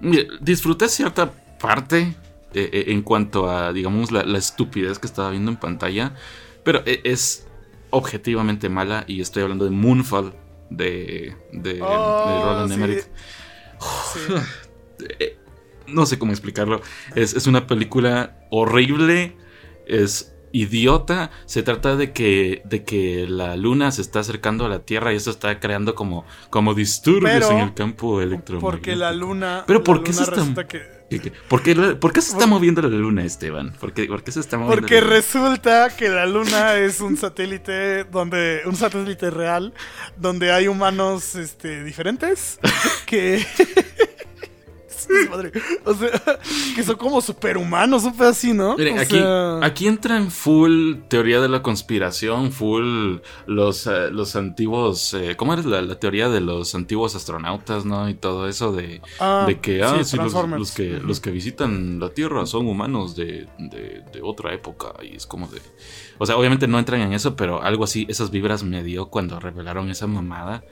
Mira, 0.00 0.24
Disfruté 0.40 0.88
cierta 0.88 1.32
parte 1.58 2.14
eh, 2.54 2.70
eh, 2.72 2.84
en 2.88 3.02
cuanto 3.02 3.50
a, 3.50 3.72
digamos, 3.72 4.12
la, 4.12 4.22
la 4.24 4.38
estupidez 4.38 4.98
que 4.98 5.06
estaba 5.06 5.30
viendo 5.30 5.50
en 5.50 5.56
pantalla. 5.56 6.14
Pero 6.64 6.82
e- 6.86 7.00
es 7.04 7.46
objetivamente 7.90 8.68
mala 8.68 9.04
y 9.08 9.20
estoy 9.20 9.42
hablando 9.42 9.64
de 9.64 9.72
Moonfall 9.72 10.32
de, 10.70 11.34
de, 11.52 11.74
de 11.74 11.82
Oh, 11.82 12.42
Roland 12.44 12.68
sí. 12.68 12.74
Emmerich. 12.74 13.04
Sí. 14.14 14.20
No 15.92 16.06
sé 16.06 16.18
cómo 16.18 16.32
explicarlo. 16.32 16.80
Es, 17.14 17.34
es 17.34 17.46
una 17.46 17.66
película 17.66 18.38
horrible. 18.50 19.36
Es 19.86 20.32
idiota. 20.52 21.30
Se 21.46 21.62
trata 21.62 21.96
de 21.96 22.12
que, 22.12 22.62
de 22.64 22.84
que 22.84 23.26
la 23.28 23.56
luna 23.56 23.92
se 23.92 24.02
está 24.02 24.20
acercando 24.20 24.64
a 24.66 24.68
la 24.68 24.80
Tierra 24.80 25.12
y 25.12 25.16
eso 25.16 25.30
está 25.30 25.60
creando 25.60 25.94
como, 25.94 26.24
como 26.50 26.74
disturbios 26.74 27.32
Pero- 27.32 27.50
en 27.52 27.58
el 27.58 27.74
campo 27.74 28.20
electromagnético. 28.20 28.70
Porque 28.70 28.96
la 28.96 29.12
luna. 29.12 29.64
Pero 29.66 29.82
¿por 29.82 30.02
qué 30.02 30.12
se 30.12 30.22
está-. 30.22 30.44
¿Por 31.48 31.62
qué, 31.62 31.72
por 31.96 32.12
qué 32.12 32.22
se 32.22 32.32
está 32.32 32.46
moviendo 32.46 32.80
la 32.82 32.88
luna, 32.88 33.24
Esteban? 33.24 33.72
¿Por 33.80 33.92
qué, 33.92 34.04
por 34.04 34.22
qué 34.22 34.30
se 34.30 34.38
está 34.38 34.56
moviendo? 34.58 34.80
Porque 34.80 34.94
la 34.94 35.00
luna? 35.00 35.12
resulta 35.16 35.96
que 35.96 36.08
la 36.08 36.24
luna 36.26 36.74
es 36.76 37.00
un 37.00 37.16
satélite 37.16 38.04
donde. 38.04 38.60
un 38.64 38.76
satélite 38.76 39.28
real 39.30 39.74
donde 40.16 40.52
hay 40.52 40.68
humanos 40.68 41.34
este, 41.34 41.82
diferentes. 41.82 42.60
Que. 43.06 43.44
Madre. 45.30 45.52
O 45.84 45.94
sea, 45.94 46.10
que 46.74 46.82
son 46.82 46.96
como 46.96 47.20
superhumanos, 47.20 48.04
un 48.04 48.14
así, 48.22 48.52
¿no? 48.52 48.76
Miren, 48.76 48.98
O 48.98 49.00
aquí, 49.00 49.16
sea, 49.18 49.64
aquí 49.64 49.86
entran 49.86 50.30
full 50.30 50.96
teoría 51.08 51.40
de 51.40 51.48
la 51.48 51.62
conspiración, 51.62 52.52
full 52.52 53.16
los, 53.46 53.86
eh, 53.86 54.10
los 54.10 54.36
antiguos. 54.36 55.14
eh, 55.14 55.36
¿Cómo 55.36 55.52
era 55.54 55.62
la, 55.62 55.82
la 55.82 55.98
teoría 55.98 56.28
de 56.28 56.40
los 56.40 56.74
antiguos 56.74 57.14
astronautas, 57.14 57.84
no? 57.84 58.08
Y 58.08 58.14
todo 58.14 58.48
eso 58.48 58.72
de, 58.72 59.00
Ah, 59.18 59.44
de 59.46 59.60
que, 59.60 59.82
ah, 59.82 59.98
sí, 60.02 60.04
sí, 60.04 60.16
los, 60.16 60.72
que, 60.72 61.00
los 61.00 61.20
que 61.20 61.30
visitan 61.30 61.98
la 62.00 62.10
Tierra 62.10 62.46
son 62.46 62.66
humanos 62.66 63.16
de, 63.16 63.46
de, 63.58 64.02
de 64.12 64.20
otra 64.22 64.52
época. 64.54 64.92
Y 65.02 65.16
es 65.16 65.26
como 65.26 65.46
de. 65.48 65.60
O 66.18 66.26
sea, 66.26 66.36
obviamente 66.36 66.66
no 66.68 66.78
entran 66.78 67.00
en 67.00 67.12
eso, 67.12 67.34
pero 67.36 67.62
algo 67.62 67.84
así, 67.84 68.06
esas 68.08 68.30
vibras 68.30 68.62
me 68.62 68.82
dio 68.82 69.06
cuando 69.06 69.40
revelaron 69.40 69.90
esa 69.90 70.06
mamada. 70.06 70.62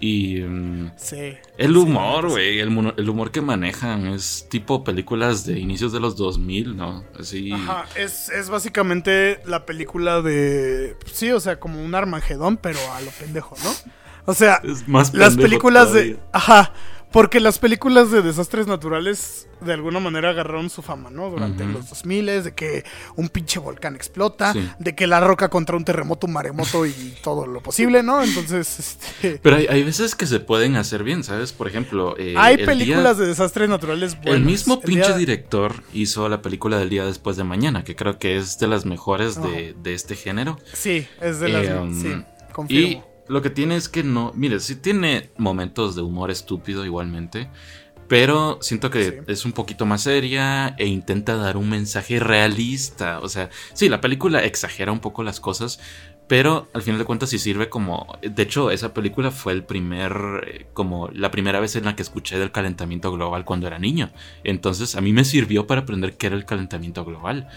Y 0.00 0.40
mm, 0.40 0.92
Sí. 0.96 1.34
el 1.58 1.72
Sí, 1.72 1.78
humor, 1.78 2.24
sí. 2.26 2.30
güey, 2.30 2.58
el, 2.60 2.94
el 2.96 3.08
humor 3.10 3.30
que 3.30 3.40
manejan 3.42 4.06
es 4.06 4.46
tipo 4.50 4.82
películas 4.82 5.44
de 5.44 5.58
inicios 5.58 5.92
de 5.92 6.00
los 6.00 6.16
2000, 6.16 6.76
¿no? 6.76 7.04
Así. 7.18 7.52
Ajá, 7.52 7.84
es, 7.96 8.30
es 8.30 8.48
básicamente 8.48 9.40
la 9.44 9.66
película 9.66 10.22
de. 10.22 10.96
Sí, 11.12 11.30
o 11.32 11.40
sea, 11.40 11.60
como 11.60 11.84
un 11.84 11.94
Armagedón, 11.94 12.56
pero 12.56 12.78
a 12.94 13.00
lo 13.02 13.10
pendejo, 13.10 13.54
¿no? 13.62 13.70
O 14.26 14.34
sea, 14.34 14.60
Es 14.64 14.86
más 14.88 15.12
las 15.14 15.36
películas 15.36 15.92
de. 15.92 16.18
Ajá. 16.32 16.72
Porque 17.12 17.40
las 17.40 17.58
películas 17.58 18.12
de 18.12 18.22
desastres 18.22 18.68
naturales 18.68 19.48
de 19.60 19.72
alguna 19.72 19.98
manera 19.98 20.30
agarraron 20.30 20.70
su 20.70 20.80
fama, 20.80 21.10
¿no? 21.10 21.28
Durante 21.28 21.64
Ujú. 21.64 21.72
los 21.72 21.90
2000 21.90 22.26
de 22.44 22.54
que 22.54 22.84
un 23.16 23.28
pinche 23.28 23.58
volcán 23.58 23.96
explota, 23.96 24.52
Sí. 24.52 24.70
de 24.78 24.94
que 24.94 25.06
la 25.08 25.20
roca 25.20 25.48
contra 25.48 25.76
un 25.76 25.84
terremoto, 25.84 26.28
un 26.28 26.32
maremoto 26.34 26.86
y 26.86 26.92
todo 27.22 27.46
lo 27.48 27.60
posible, 27.62 28.02
¿no? 28.04 28.22
Entonces, 28.22 28.78
este. 28.78 29.40
Pero 29.42 29.56
hay, 29.56 29.66
hay 29.66 29.82
veces 29.82 30.14
que 30.14 30.26
se 30.26 30.38
pueden 30.40 30.76
hacer 30.76 31.02
bien, 31.02 31.24
¿sabes? 31.24 31.52
Por 31.52 31.66
ejemplo, 31.66 32.14
eh, 32.16 32.34
Hay 32.38 32.54
el 32.54 32.64
películas 32.64 33.16
día- 33.16 33.24
de 33.24 33.26
desastres 33.30 33.68
naturales 33.68 34.14
buenas. 34.14 34.34
El 34.36 34.42
mismo 34.44 34.74
El 34.74 34.80
pinche 34.82 35.08
día- 35.08 35.16
director 35.16 35.82
hizo 35.92 36.28
la 36.28 36.42
película 36.42 36.78
del 36.78 36.90
día 36.90 37.04
después 37.04 37.36
de 37.36 37.42
mañana, 37.44 37.82
que 37.82 37.96
creo 37.96 38.18
que 38.20 38.36
es 38.38 38.58
de 38.60 38.68
las 38.68 38.86
mejores 38.86 39.34
de, 39.42 39.74
de 39.82 39.94
este 39.94 40.14
género. 40.14 40.58
Sí, 40.72 41.06
es 41.20 41.40
de 41.40 41.48
las. 41.48 41.66
Eh, 41.66 41.74
um, 41.76 42.00
sí, 42.00 42.22
confirmo. 42.52 42.88
Y 43.04 43.09
lo 43.30 43.42
que 43.42 43.50
tiene 43.50 43.76
es 43.76 43.88
que 43.88 44.02
no, 44.02 44.32
mire, 44.34 44.60
sí 44.60 44.76
tiene 44.76 45.30
momentos 45.38 45.94
de 45.96 46.02
humor 46.02 46.30
estúpido 46.30 46.84
igualmente, 46.84 47.48
pero 48.08 48.58
siento 48.60 48.90
que 48.90 49.04
Sí. 49.04 49.14
es 49.28 49.44
un 49.44 49.52
poquito 49.52 49.86
más 49.86 50.02
seria 50.02 50.74
e 50.78 50.86
intenta 50.86 51.36
dar 51.36 51.56
un 51.56 51.70
mensaje 51.70 52.18
realista. 52.18 53.20
O 53.20 53.28
sea, 53.28 53.50
sí, 53.72 53.88
la 53.88 54.00
película 54.00 54.44
exagera 54.44 54.90
un 54.90 54.98
poco 54.98 55.22
las 55.22 55.38
cosas, 55.38 55.78
pero 56.26 56.68
al 56.74 56.82
final 56.82 56.98
de 56.98 57.04
cuentas 57.04 57.30
sí 57.30 57.38
sirve 57.38 57.68
como... 57.68 58.18
De 58.20 58.42
hecho, 58.42 58.72
esa 58.72 58.92
película 58.94 59.30
fue 59.30 59.52
el 59.52 59.62
primer, 59.62 60.12
eh, 60.46 60.66
como 60.72 61.08
la 61.12 61.30
primera 61.30 61.60
vez 61.60 61.76
en 61.76 61.84
la 61.84 61.94
que 61.94 62.02
escuché 62.02 62.36
del 62.38 62.50
calentamiento 62.50 63.12
global 63.12 63.44
cuando 63.44 63.68
era 63.68 63.78
niño. 63.78 64.10
Entonces 64.42 64.96
a 64.96 65.00
mí 65.00 65.12
me 65.12 65.24
sirvió 65.24 65.68
para 65.68 65.82
aprender 65.82 66.16
qué 66.16 66.26
era 66.26 66.36
el 66.36 66.44
calentamiento 66.46 67.04
global. 67.04 67.48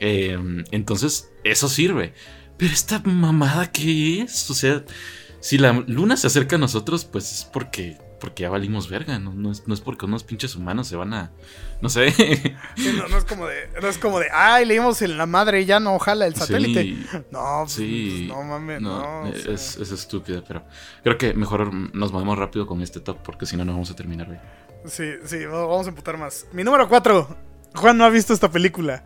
Eh, 0.00 0.38
entonces, 0.72 1.30
eso 1.42 1.70
sirve. 1.70 2.12
Pero 2.56 2.72
esta 2.72 3.00
mamada, 3.04 3.70
¿qué 3.70 4.22
es? 4.22 4.50
O 4.50 4.54
sea, 4.54 4.82
si 5.40 5.58
la 5.58 5.72
luna 5.86 6.16
se 6.16 6.26
acerca 6.26 6.56
a 6.56 6.58
nosotros, 6.58 7.04
pues 7.04 7.30
es 7.32 7.44
porque, 7.44 7.98
porque 8.20 8.42
ya 8.44 8.50
valimos 8.50 8.88
verga. 8.88 9.18
No, 9.18 9.32
no 9.34 9.52
es, 9.52 9.66
no 9.66 9.74
es 9.74 9.80
porque 9.80 10.06
unos 10.06 10.24
pinches 10.24 10.56
humanos 10.56 10.88
se 10.88 10.96
van 10.96 11.12
a. 11.12 11.32
No 11.82 11.88
sé. 11.90 12.10
Sí, 12.76 12.94
no, 12.96 13.06
no 13.08 13.18
es 13.18 13.24
como 13.24 13.46
de, 13.46 13.68
no 13.82 13.88
es 13.88 13.98
como 13.98 14.18
de, 14.18 14.28
ay, 14.32 14.64
leímos 14.64 15.02
en 15.02 15.18
la 15.18 15.26
madre 15.26 15.60
y 15.60 15.64
ya 15.66 15.78
no 15.80 15.98
jala 15.98 16.26
el 16.26 16.34
satélite. 16.34 16.82
Sí, 16.82 17.06
No, 17.30 17.60
pues, 17.64 17.72
sí. 17.72 18.24
no 18.28 18.42
mames, 18.42 18.80
no. 18.80 18.98
No, 19.24 19.30
o 19.30 19.34
sea, 19.34 19.52
es, 19.52 19.76
es 19.76 19.92
estúpida, 19.92 20.42
pero 20.46 20.64
creo 21.02 21.18
que 21.18 21.34
mejor 21.34 21.72
nos 21.94 22.12
movemos 22.12 22.38
rápido 22.38 22.66
con 22.66 22.80
este 22.82 23.00
top 23.00 23.18
porque 23.22 23.44
si 23.44 23.56
no, 23.58 23.64
no 23.66 23.72
vamos 23.72 23.90
a 23.90 23.94
terminar, 23.96 24.26
güey. 24.28 24.38
Sí, 24.86 25.04
sí, 25.26 25.44
vamos 25.44 25.86
a 25.86 25.90
emputar 25.90 26.16
más. 26.16 26.46
Mi 26.52 26.64
número 26.64 26.88
4. 26.88 27.36
Juan 27.74 27.98
no 27.98 28.04
ha 28.04 28.08
visto 28.08 28.32
esta 28.32 28.50
película, 28.50 29.04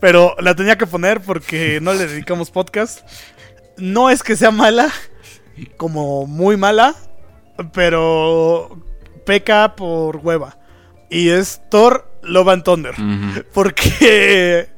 pero 0.00 0.34
la 0.38 0.54
tenía 0.54 0.78
que 0.78 0.86
poner 0.86 1.20
porque 1.20 1.78
no 1.80 1.92
le 1.92 2.06
dedicamos 2.06 2.50
podcast. 2.50 3.00
No 3.76 4.10
es 4.10 4.22
que 4.22 4.36
sea 4.36 4.50
mala, 4.50 4.90
como 5.76 6.26
muy 6.26 6.56
mala, 6.56 6.94
pero 7.72 8.82
peca 9.24 9.76
por 9.76 10.16
hueva. 10.16 10.58
Y 11.08 11.28
es 11.28 11.60
Thor 11.70 12.10
Love 12.22 12.48
and 12.48 12.64
Thunder. 12.64 12.94
Porque 13.52 14.68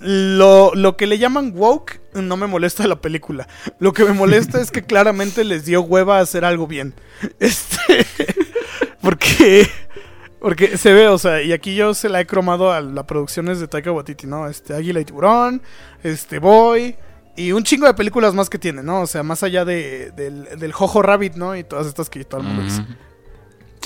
lo, 0.00 0.74
lo 0.74 0.96
que 0.96 1.06
le 1.06 1.18
llaman 1.18 1.52
woke 1.54 2.00
no 2.14 2.36
me 2.36 2.46
molesta 2.46 2.82
de 2.82 2.88
la 2.88 3.00
película. 3.00 3.48
Lo 3.78 3.92
que 3.92 4.04
me 4.04 4.12
molesta 4.12 4.60
es 4.60 4.70
que 4.70 4.82
claramente 4.82 5.44
les 5.44 5.64
dio 5.64 5.82
hueva 5.82 6.18
a 6.18 6.22
hacer 6.22 6.44
algo 6.44 6.66
bien. 6.66 6.94
Este. 7.40 8.06
Porque. 9.00 9.68
Porque 10.40 10.76
se 10.76 10.92
ve, 10.92 11.08
o 11.08 11.18
sea, 11.18 11.42
y 11.42 11.52
aquí 11.52 11.74
yo 11.74 11.94
se 11.94 12.08
la 12.08 12.20
he 12.20 12.26
cromado 12.26 12.72
a 12.72 12.80
las 12.80 13.04
producciones 13.04 13.58
de 13.58 13.68
Taika 13.68 13.90
Waititi, 13.90 14.26
¿no? 14.26 14.48
Este, 14.48 14.74
Águila 14.74 15.00
y 15.00 15.04
Tiburón, 15.04 15.62
este, 16.02 16.38
Boy, 16.38 16.96
y 17.36 17.52
un 17.52 17.64
chingo 17.64 17.86
de 17.86 17.94
películas 17.94 18.34
más 18.34 18.48
que 18.50 18.58
tiene, 18.58 18.82
¿no? 18.82 19.02
O 19.02 19.06
sea, 19.06 19.22
más 19.22 19.42
allá 19.42 19.64
de, 19.64 20.10
del, 20.12 20.58
del 20.58 20.72
Jojo 20.72 21.02
Rabbit, 21.02 21.34
¿no? 21.34 21.56
Y 21.56 21.64
todas 21.64 21.86
estas 21.86 22.10
que 22.10 22.24
todo 22.24 22.40
el 22.40 22.46
mundo 22.46 22.62
dice. 22.62 22.82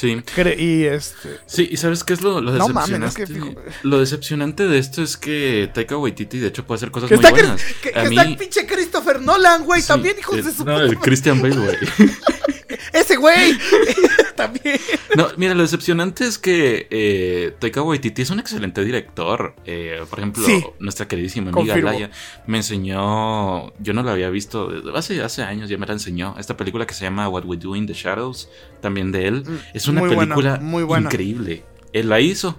Sí. 0.00 0.22
Y 0.56 0.84
este. 0.84 1.38
Sí, 1.46 1.68
y 1.70 1.76
¿sabes 1.76 2.04
qué 2.04 2.14
es 2.14 2.22
lo, 2.22 2.40
lo 2.40 2.52
No 2.52 2.68
mames, 2.68 2.88
decepcionante? 3.00 3.22
es 3.22 3.28
que 3.28 3.34
fijo- 3.34 3.54
Lo 3.82 3.98
decepcionante 4.00 4.66
de 4.66 4.78
esto 4.78 5.02
es 5.02 5.16
que 5.18 5.70
Taika 5.74 5.96
Waititi 5.98 6.38
de 6.38 6.46
hecho 6.48 6.66
puede 6.66 6.76
hacer 6.76 6.90
cosas 6.90 7.10
muy 7.10 7.16
está, 7.18 7.30
buenas. 7.30 7.62
que- 7.82 7.90
A 7.98 8.04
mí- 8.04 8.16
está 8.16 8.22
el 8.22 8.36
pinche 8.38 8.66
Christopher 8.66 9.20
Nolan, 9.20 9.64
güey, 9.64 9.82
sí, 9.82 9.88
también, 9.88 10.16
hijos 10.18 10.36
de 10.44 10.52
su 10.52 10.64
No, 10.64 10.72
puta 10.72 10.84
el. 10.84 10.98
Christian 10.98 11.42
Bale, 11.42 11.56
güey. 11.56 11.76
Ese 12.92 13.16
güey. 13.16 13.58
también. 14.36 14.78
No, 15.16 15.28
mira, 15.36 15.54
lo 15.54 15.62
decepcionante 15.62 16.24
es 16.24 16.38
que 16.38 16.86
eh, 16.90 17.54
Taika 17.58 17.82
Waititi 17.82 18.22
es 18.22 18.30
un 18.30 18.40
excelente 18.40 18.82
director. 18.84 19.54
Eh, 19.66 20.02
por 20.08 20.18
ejemplo, 20.20 20.46
Sí. 20.46 20.64
nuestra 20.78 21.06
queridísima 21.06 21.50
amiga 21.50 21.74
Confirmo. 21.74 21.90
Laia 21.90 22.10
me 22.46 22.58
enseñó, 22.58 23.72
yo 23.80 23.92
no 23.92 24.02
la 24.02 24.12
había 24.12 24.30
visto, 24.30 24.70
hace, 24.94 25.20
hace 25.22 25.42
años 25.42 25.68
ya 25.68 25.76
me 25.78 25.86
la 25.86 25.92
enseñó, 25.94 26.36
esta 26.38 26.56
película 26.56 26.86
que 26.86 26.94
se 26.94 27.04
llama 27.04 27.28
What 27.28 27.44
We 27.44 27.56
Do 27.56 27.76
in 27.76 27.86
the 27.86 27.92
Shadows, 27.92 28.48
también 28.80 29.12
de 29.12 29.26
él. 29.28 29.44
Es 29.74 29.88
una 29.90 30.00
buena, 30.00 30.34
película 30.34 30.58
muy 30.60 30.82
buena. 30.82 31.06
increíble. 31.08 31.64
Él 31.92 32.08
la 32.08 32.20
hizo. 32.20 32.58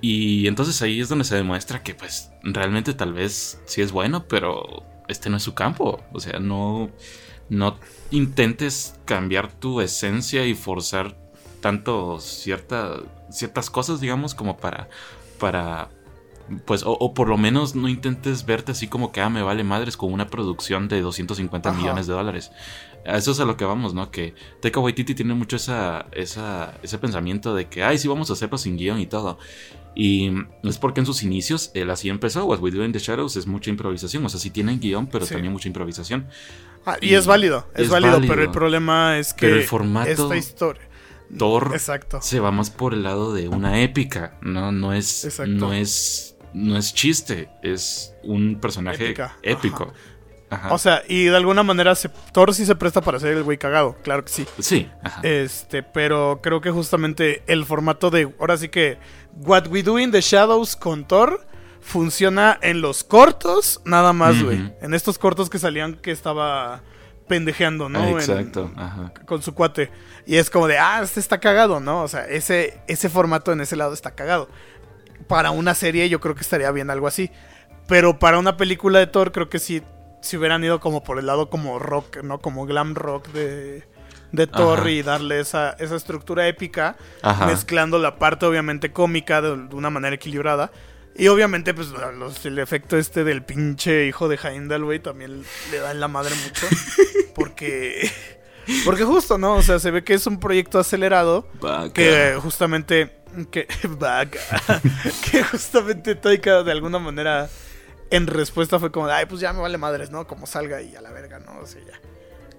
Y 0.00 0.46
entonces 0.48 0.82
ahí 0.82 1.00
es 1.00 1.08
donde 1.08 1.24
se 1.24 1.34
demuestra 1.36 1.82
que 1.82 1.94
pues 1.94 2.30
realmente 2.42 2.92
tal 2.92 3.14
vez 3.14 3.60
sí 3.64 3.80
es 3.80 3.90
bueno, 3.90 4.26
pero 4.28 4.82
este 5.08 5.30
no 5.30 5.38
es 5.38 5.42
su 5.42 5.54
campo. 5.54 6.02
O 6.12 6.20
sea, 6.20 6.38
no, 6.40 6.90
no 7.48 7.78
intentes 8.10 8.98
cambiar 9.04 9.50
tu 9.52 9.80
esencia 9.80 10.46
y 10.46 10.54
forzar 10.54 11.16
tanto 11.60 12.20
cierta, 12.20 13.00
ciertas 13.30 13.70
cosas, 13.70 14.00
digamos, 14.00 14.34
como 14.34 14.58
para, 14.58 14.90
para, 15.38 15.88
pues, 16.66 16.82
o, 16.82 16.92
o 16.92 17.14
por 17.14 17.28
lo 17.28 17.38
menos 17.38 17.74
no 17.74 17.88
intentes 17.88 18.44
verte 18.44 18.72
así 18.72 18.86
como 18.86 19.12
que, 19.12 19.22
ah, 19.22 19.30
me 19.30 19.42
vale 19.42 19.64
madres 19.64 19.96
con 19.96 20.12
una 20.12 20.26
producción 20.26 20.88
de 20.88 21.00
250 21.00 21.70
Ajá. 21.70 21.78
millones 21.78 22.06
de 22.06 22.12
dólares. 22.12 22.52
A 23.06 23.18
eso 23.18 23.32
es 23.32 23.40
a 23.40 23.44
lo 23.44 23.56
que 23.56 23.64
vamos, 23.64 23.92
¿no? 23.94 24.10
Que 24.10 24.34
Taika 24.60 24.80
Waititi 24.80 25.14
tiene 25.14 25.34
mucho 25.34 25.56
esa, 25.56 26.06
esa, 26.12 26.78
ese 26.82 26.98
pensamiento 26.98 27.54
de 27.54 27.66
que, 27.68 27.82
ay, 27.82 27.98
sí, 27.98 28.08
vamos 28.08 28.30
a 28.30 28.32
hacerlo 28.32 28.56
sin 28.58 28.76
guion 28.76 28.98
y 29.00 29.06
todo. 29.06 29.38
Y 29.94 30.30
es 30.64 30.78
porque 30.78 31.00
en 31.00 31.06
sus 31.06 31.22
inicios 31.22 31.70
él 31.74 31.90
así 31.90 32.08
empezó. 32.08 32.44
What 32.46 32.60
We 32.60 32.70
Do 32.70 32.84
in 32.84 32.92
the 32.92 32.98
Shadows 32.98 33.36
es 33.36 33.46
mucha 33.46 33.70
improvisación. 33.70 34.24
O 34.24 34.28
sea, 34.28 34.40
sí 34.40 34.50
tienen 34.50 34.80
guion, 34.80 35.06
pero 35.06 35.24
Sí. 35.26 35.34
también 35.34 35.52
mucha 35.52 35.68
improvisación. 35.68 36.26
Ah, 36.86 36.96
y, 37.00 37.10
Y 37.10 37.14
es 37.14 37.26
válido, 37.26 37.66
es, 37.74 37.82
es 37.84 37.88
válido, 37.90 38.12
válido. 38.14 38.32
pero 38.34 38.42
el 38.44 38.50
problema 38.50 39.18
es 39.18 39.32
que 39.34 39.46
Pero 39.46 39.56
el 39.56 39.64
formato- 39.64 40.08
esta 40.10 40.36
historia. 40.36 40.82
Thor 41.38 41.70
Exacto. 41.72 42.20
se 42.22 42.38
va 42.40 42.50
más 42.52 42.70
por 42.70 42.92
el 42.94 43.02
lado 43.02 43.32
de 43.32 43.48
una 43.48 43.80
épica. 43.82 44.36
No, 44.42 44.72
no 44.72 44.92
es. 44.92 45.24
Exacto. 45.24 45.52
No 45.52 45.72
es. 45.72 46.36
No 46.52 46.76
es 46.78 46.94
chiste. 46.94 47.48
Es 47.62 48.14
un 48.22 48.60
personaje 48.60 49.06
Épica, 49.06 49.36
épico. 49.42 49.84
Ajá. 49.84 49.92
O 50.70 50.78
sea, 50.78 51.02
y 51.08 51.24
de 51.24 51.36
alguna 51.36 51.62
manera 51.62 51.94
se, 51.94 52.08
Thor 52.32 52.54
sí 52.54 52.64
se 52.66 52.74
presta 52.74 53.00
para 53.00 53.18
ser 53.20 53.36
el 53.36 53.42
güey 53.42 53.58
cagado, 53.58 53.96
claro 54.02 54.24
que 54.24 54.30
sí. 54.32 54.46
sí. 54.58 54.90
Ajá. 55.02 55.20
Este, 55.22 55.82
pero 55.82 56.40
creo 56.42 56.60
que 56.60 56.70
justamente 56.70 57.42
el 57.46 57.64
formato 57.64 58.10
de. 58.10 58.32
Ahora 58.38 58.56
sí 58.56 58.68
que. 58.68 58.98
What 59.36 59.66
We 59.68 59.82
Do 59.82 59.98
in 59.98 60.12
the 60.12 60.20
Shadows 60.20 60.76
con 60.76 61.06
Thor 61.06 61.44
funciona 61.80 62.58
en 62.62 62.80
los 62.80 63.04
cortos, 63.04 63.80
nada 63.84 64.12
más, 64.12 64.42
güey. 64.42 64.72
En 64.80 64.94
estos 64.94 65.18
cortos 65.18 65.50
que 65.50 65.58
salían 65.58 65.94
que 65.96 66.10
estaba 66.12 66.82
pendejeando, 67.28 67.88
¿no? 67.88 68.04
En- 68.06 68.14
exacto. 68.14 68.70
Ajá. 68.76 69.12
con 69.26 69.42
su 69.42 69.54
cuate. 69.54 69.90
Y 70.26 70.36
es 70.36 70.50
como 70.50 70.66
de, 70.68 70.78
ah, 70.78 71.00
este 71.02 71.20
está 71.20 71.40
cagado, 71.40 71.80
¿no? 71.80 72.02
O 72.02 72.08
sea, 72.08 72.26
ese, 72.26 72.80
ese 72.86 73.08
formato 73.08 73.52
en 73.52 73.60
ese 73.60 73.76
lado 73.76 73.92
está 73.92 74.12
cagado. 74.12 74.48
Para 75.26 75.50
una 75.50 75.74
serie 75.74 76.08
yo 76.08 76.20
creo 76.20 76.34
que 76.34 76.40
estaría 76.42 76.70
bien 76.70 76.90
algo 76.90 77.06
así. 77.06 77.30
Pero 77.86 78.18
para 78.18 78.38
una 78.38 78.56
película 78.56 78.98
de 78.98 79.06
Thor 79.06 79.32
creo 79.32 79.50
que 79.50 79.58
sí, 79.58 79.82
si 80.24 80.36
hubieran 80.36 80.64
ido 80.64 80.80
como 80.80 81.04
por 81.04 81.18
el 81.18 81.26
lado 81.26 81.50
como 81.50 81.78
rock, 81.78 82.22
¿no? 82.22 82.38
Como 82.40 82.66
glam 82.66 82.94
rock 82.94 83.28
de, 83.28 83.84
de 84.32 84.48
Ajá. 84.52 84.90
y 84.90 85.02
darle 85.02 85.40
esa, 85.40 85.70
esa 85.78 85.96
estructura 85.96 86.48
épica, 86.48 86.96
Ajá. 87.22 87.46
mezclando 87.46 87.98
la 87.98 88.16
parte 88.18 88.46
obviamente 88.46 88.90
cómica 88.92 89.40
de, 89.42 89.56
de 89.68 89.74
una 89.74 89.90
manera 89.90 90.16
equilibrada. 90.16 90.70
Y 91.16 91.28
obviamente, 91.28 91.74
pues, 91.74 91.90
los- 92.18 92.44
el 92.44 92.58
efecto 92.58 92.96
este 92.96 93.22
del 93.22 93.44
pinche 93.44 94.06
hijo 94.06 94.26
de 94.28 94.36
Heimdall, 94.42 94.84
güey, 94.84 94.98
también 94.98 95.44
le 95.70 95.78
da 95.78 95.92
en 95.92 96.00
la 96.00 96.08
madre 96.08 96.34
mucho. 96.44 96.66
Porque... 97.34 98.10
Porque 98.84 99.04
justo, 99.04 99.36
¿no? 99.38 99.54
O 99.56 99.62
sea, 99.62 99.78
se 99.78 99.90
ve 99.90 100.02
que 100.02 100.14
es 100.14 100.26
un 100.26 100.40
proyecto 100.40 100.78
acelerado 100.78 101.46
Vaca. 101.60 101.92
que 101.92 102.36
justamente... 102.40 103.18
Que, 103.50 103.66
vaca. 103.88 104.38
que 105.30 105.42
justamente 105.44 106.14
Taika 106.14 106.62
de 106.62 106.72
alguna 106.72 106.98
manera 106.98 107.48
en 108.14 108.26
respuesta 108.26 108.78
fue 108.78 108.90
como, 108.92 109.06
de, 109.06 109.12
ay, 109.14 109.26
pues 109.26 109.40
ya 109.40 109.52
me 109.52 109.60
vale 109.60 109.78
madres, 109.78 110.10
¿no? 110.10 110.26
Como 110.26 110.46
salga 110.46 110.80
y 110.82 110.94
a 110.96 111.00
la 111.00 111.10
verga, 111.10 111.38
¿no? 111.40 111.58
O 111.60 111.66
sea, 111.66 111.82
ya. 111.84 112.00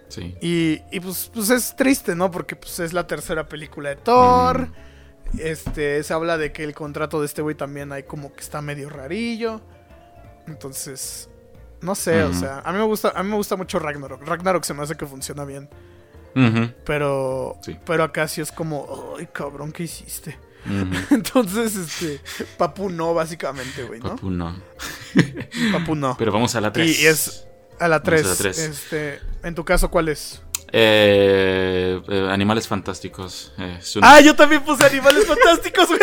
Sí. 0.08 0.36
Y, 0.41 0.82
y 0.91 0.99
pues, 0.99 1.32
pues 1.34 1.49
es 1.49 1.76
triste, 1.76 2.16
¿no? 2.16 2.30
Porque 2.32 2.56
pues 2.56 2.80
es 2.80 2.93
la 2.93 3.08
tercera 3.08 3.47
película 3.47 3.89
de 3.89 3.95
Thor. 3.95 4.68
Este, 5.39 6.03
se 6.03 6.14
habla 6.14 6.38
de 6.38 6.51
que 6.53 6.64
el 6.64 6.74
contrato 6.76 7.20
de 7.20 7.26
este 7.26 7.41
güey 7.41 7.56
también 7.56 7.91
hay 7.91 8.03
como 8.03 8.32
que 8.34 8.41
está 8.41 8.62
medio 8.62 8.89
rarillo. 8.89 9.62
Entonces, 10.47 11.30
no 11.82 11.95
sé, 11.95 12.24
o 12.24 12.34
sea, 12.34 12.60
a 12.64 12.72
mí 12.72 12.78
me 12.78 12.86
gusta, 12.86 13.12
a 13.16 13.24
mí 13.24 13.30
me 13.30 13.36
gusta 13.36 13.56
mucho 13.56 13.80
Ragnarok. 13.80 14.22
Ragnarok 14.26 14.64
se 14.64 14.74
me 14.74 14.84
hace 14.84 14.95
que 14.95 15.06
funciona 15.06 15.43
bien. 15.45 15.70
Ujú, 16.36 16.70
Pero, 16.86 17.58
Sí. 17.62 17.78
pero 17.86 18.03
acá 18.03 18.28
sí 18.28 18.41
es 18.41 18.51
como, 18.51 19.16
ay, 19.18 19.28
cabrón, 19.32 19.72
¿qué 19.72 19.84
hiciste? 19.84 20.38
Entonces, 21.11 21.76
este, 21.76 22.20
Papu 22.57 22.89
no, 22.89 23.13
básicamente, 23.13 23.84
güey, 23.84 23.99
¿no? 23.99 24.09
Papu 24.09 24.30
no. 24.30 24.55
Papu 25.72 25.95
no. 25.95 26.16
Pero 26.18 26.32
vamos 26.32 26.55
a 26.55 26.61
la 26.61 26.72
3. 26.72 26.99
Y, 26.99 27.05
es 27.05 27.47
a 27.80 27.88
la 27.88 27.99
Vamos 27.99 28.01
a 28.01 28.03
3. 28.03 28.26
la 28.26 28.36
tres. 28.36 28.57
Este, 28.59 29.20
en 29.43 29.55
tu 29.55 29.63
caso, 29.63 29.89
¿cuál 29.89 30.09
es? 30.09 30.41
Eh, 30.72 32.01
eh, 32.07 32.28
animales 32.30 32.68
fantásticos. 32.68 33.53
Eh, 33.57 33.80
una, 33.95 34.16
Ah, 34.16 34.22
yo 34.22 34.36
también 34.36 34.63
puse 34.63 34.84
Animales 34.84 35.26
Fantásticos, 35.28 35.88
güey. 35.88 35.99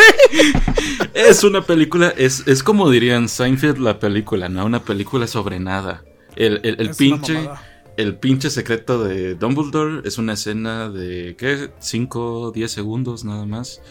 es 1.13 1.45
una 1.45 1.63
película, 1.63 2.15
es, 2.17 2.47
es 2.47 2.63
como 2.63 2.89
dirían 2.89 3.29
Seinfeld 3.29 3.79
la 3.79 3.99
película, 3.99 4.49
¿no? 4.49 4.65
Una 4.65 4.83
película 4.83 5.27
sobre 5.27 5.61
nada. 5.61 6.05
El, 6.37 6.61
el, 6.63 6.81
el 6.81 6.91
pinche, 6.95 7.51
el 7.99 8.17
pinche 8.17 8.49
secreto 8.49 9.05
de 9.05 9.35
Dumbledore 9.35 10.09
es 10.09 10.17
una 10.17 10.33
escena 10.33 10.89
de, 10.89 11.37
¿qué? 11.37 11.71
5, 11.79 12.53
10 12.55 12.73
segundos 12.73 13.25
nada 13.25 13.45
más. 13.45 13.83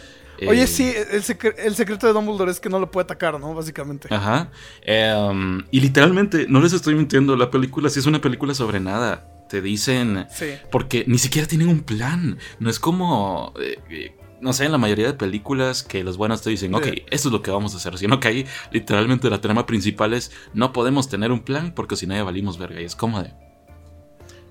Oye, 0.47 0.63
Eh, 0.63 0.67
sí, 0.67 0.91
el, 1.11 1.21
secre- 1.23 1.55
el 1.57 1.75
secreto 1.75 2.07
de 2.07 2.13
Dumbledore 2.13 2.51
es 2.51 2.59
que 2.59 2.69
no 2.69 2.79
lo 2.79 2.89
puede 2.89 3.03
atacar, 3.05 3.39
¿no? 3.39 3.53
Básicamente. 3.53 4.07
Ajá. 4.13 4.49
Em, 4.81 5.63
y 5.71 5.79
literalmente, 5.81 6.45
no 6.49 6.61
les 6.61 6.73
estoy 6.73 6.95
mintiendo, 6.95 7.35
la 7.35 7.51
película 7.51 7.89
sí 7.89 7.99
es 7.99 8.05
una 8.05 8.19
película 8.21 8.53
sobre 8.53 8.79
nada. 8.79 9.27
Te 9.49 9.61
dicen... 9.61 10.27
Sí. 10.31 10.47
Porque 10.71 11.03
ni 11.07 11.17
siquiera 11.17 11.47
tienen 11.47 11.67
un 11.67 11.81
plan. 11.81 12.37
No 12.59 12.69
es 12.69 12.79
como... 12.79 13.53
eh, 13.59 13.77
eh, 13.89 14.15
no 14.39 14.53
sé, 14.53 14.65
en 14.65 14.71
la 14.71 14.79
mayoría 14.79 15.05
de 15.05 15.13
películas 15.13 15.83
que 15.83 16.03
los 16.03 16.17
buenos 16.17 16.41
te 16.41 16.49
dicen, 16.49 16.73
ok, 16.73 16.83
Sí. 16.85 17.03
esto 17.11 17.27
es 17.29 17.31
lo 17.33 17.43
que 17.43 17.51
vamos 17.51 17.75
a 17.75 17.77
hacer. 17.77 17.95
Sino 17.99 18.19
que 18.19 18.27
ahí 18.27 18.45
literalmente 18.71 19.29
la 19.29 19.39
trama 19.41 19.67
principal 19.67 20.13
es, 20.15 20.31
no 20.55 20.73
podemos 20.73 21.07
tener 21.09 21.31
un 21.31 21.41
plan 21.41 21.73
porque 21.75 21.95
si 21.95 22.07
no 22.07 22.15
ya 22.15 22.23
valimos 22.23 22.57
verga. 22.57 22.81
Y 22.81 22.85
es 22.85 22.95
como 22.95 23.21
de... 23.21 23.31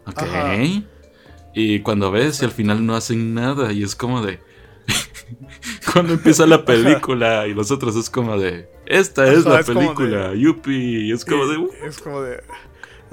Ok. 0.07 0.23
Ajá. 0.23 0.55
Y 1.53 1.81
cuando 1.81 2.13
ves 2.13 2.41
y 2.43 2.45
al 2.45 2.53
final 2.53 2.87
no 2.87 2.95
hacen 2.95 3.35
nada 3.35 3.73
y 3.73 3.83
es 3.83 3.97
como 3.97 4.23
de... 4.25 4.39
cuando 5.93 6.15
empieza 6.15 6.47
la 6.47 6.65
película 6.65 7.47
y 7.47 7.55
los 7.55 7.71
otros 7.71 7.97
es 7.97 8.11
como 8.11 8.39
de... 8.39 8.69
Esta 8.87 9.31
es 9.33 9.45
la 9.45 9.61
es 9.61 9.67
película, 9.67 10.35
yupi. 10.35 11.07
Y 11.09 11.13
es 11.13 11.25
como 11.25 11.47
de... 11.47 11.59
"Uh". 11.59 11.71
Es 11.85 11.99
como 11.99 12.23
de. 12.23 12.43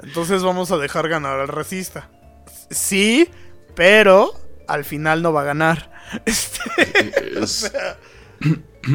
Entonces 0.02 0.42
vamos 0.42 0.70
a 0.72 0.78
dejar 0.78 1.08
ganar 1.08 1.38
al 1.40 1.48
racista. 1.48 2.10
Sí, 2.70 3.28
pero 3.74 4.32
al 4.66 4.84
final 4.84 5.22
no 5.22 5.32
va 5.32 5.42
a 5.42 5.44
ganar. 5.44 5.92
Este, 6.24 6.60
Es- 7.40 7.70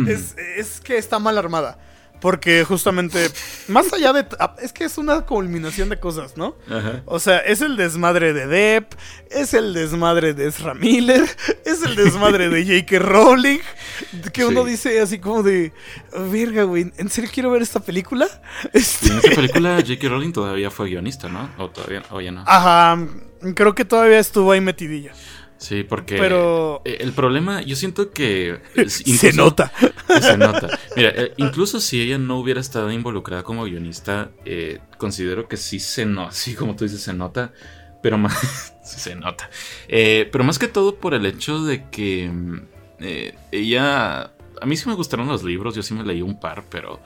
es, 0.07 0.35
es 0.57 0.81
que 0.81 0.97
está 0.97 1.19
mal 1.19 1.37
armada. 1.37 1.77
Porque 2.23 2.63
justamente, 2.63 3.29
más 3.67 3.91
allá 3.91 4.13
de... 4.13 4.25
Es 4.61 4.71
que 4.71 4.85
es 4.85 4.97
una 4.97 5.25
culminación 5.25 5.89
de 5.89 5.99
cosas, 5.99 6.37
¿no? 6.37 6.55
Ajá. 6.69 7.01
O 7.03 7.19
sea, 7.19 7.39
es 7.39 7.59
el 7.59 7.75
desmadre 7.75 8.31
de 8.31 8.47
Depp, 8.47 8.93
es 9.29 9.53
el 9.53 9.73
desmadre 9.73 10.33
de 10.33 10.47
Ezra 10.47 10.73
Miller, 10.73 11.21
es 11.65 11.83
el 11.83 11.97
desmadre 11.97 12.47
de 12.47 12.63
J.K. 12.63 12.99
Rowling, 12.99 13.59
que 14.31 14.45
uno 14.45 14.63
dice 14.63 15.01
así 15.01 15.19
como 15.19 15.43
de, 15.43 15.73
verga, 16.31 16.63
güey, 16.63 16.93
¿en 16.95 17.09
serio 17.09 17.29
quiero 17.33 17.51
ver 17.51 17.61
esta 17.61 17.81
película? 17.81 18.25
Este, 18.71 19.07
en 19.07 19.17
esta 19.17 19.31
película 19.31 19.75
J.K. 19.85 20.07
Rowling 20.07 20.31
todavía 20.31 20.71
fue 20.71 20.87
guionista, 20.87 21.27
¿no? 21.27 21.49
O 21.57 21.69
todavía, 21.71 22.03
o 22.09 22.21
ya 22.21 22.31
no. 22.31 22.45
ajá, 22.47 23.05
creo 23.53 23.75
que 23.75 23.83
todavía 23.83 24.19
estuvo 24.19 24.53
ahí 24.53 24.61
metidilla, 24.61 25.11
Sí, 25.63 25.85
porque 25.85 26.17
pero 26.17 26.81
eh, 26.83 26.97
el 26.99 27.13
problema, 27.13 27.61
yo 27.61 27.77
siento 27.77 28.11
que 28.11 28.59
se 28.87 29.31
nota. 29.31 29.71
Se 30.21 30.37
nota. 30.37 30.67
Mira, 30.95 31.09
eh, 31.15 31.33
incluso 31.37 31.79
si 31.79 32.01
ella 32.01 32.17
no 32.17 32.37
hubiera 32.37 32.59
estado 32.59 32.91
involucrada 32.91 33.41
como 33.43 33.63
guionista, 33.63 34.29
eh, 34.45 34.79
considero 34.97 35.47
que 35.47 35.57
sí 35.57 35.79
se 35.79 36.05
nota, 36.05 36.29
así 36.29 36.53
como 36.53 36.75
tú 36.75 36.83
dices, 36.83 37.01
se 37.01 37.13
nota, 37.13 37.53
pero 38.03 38.17
más, 38.17 38.75
sí 38.83 38.99
se 38.99 39.15
nota. 39.15 39.49
Eh, 39.87 40.29
pero 40.31 40.43
más 40.43 40.59
que 40.59 40.67
todo 40.67 40.95
por 40.95 41.13
el 41.13 41.25
hecho 41.25 41.63
de 41.63 41.89
que 41.89 42.29
mm, 42.29 42.61
eh, 42.99 43.35
ella, 43.51 44.33
a 44.61 44.65
mí 44.65 44.75
sí 44.75 44.87
me 44.89 44.95
gustaron 44.95 45.27
los 45.29 45.43
libros, 45.43 45.75
yo 45.75 45.81
sí 45.81 45.93
me 45.93 46.03
leí 46.03 46.21
un 46.21 46.39
par, 46.39 46.65
pero 46.69 46.99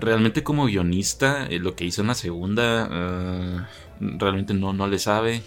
realmente 0.00 0.44
como 0.44 0.66
guionista, 0.66 1.46
eh, 1.46 1.58
lo 1.58 1.74
que 1.74 1.84
hizo 1.84 2.02
en 2.02 2.06
la 2.06 2.14
segunda, 2.14 2.88
eh, 2.90 3.60
realmente 4.00 4.54
no, 4.54 4.72
no 4.72 4.86
le 4.86 5.00
sabe. 5.00 5.42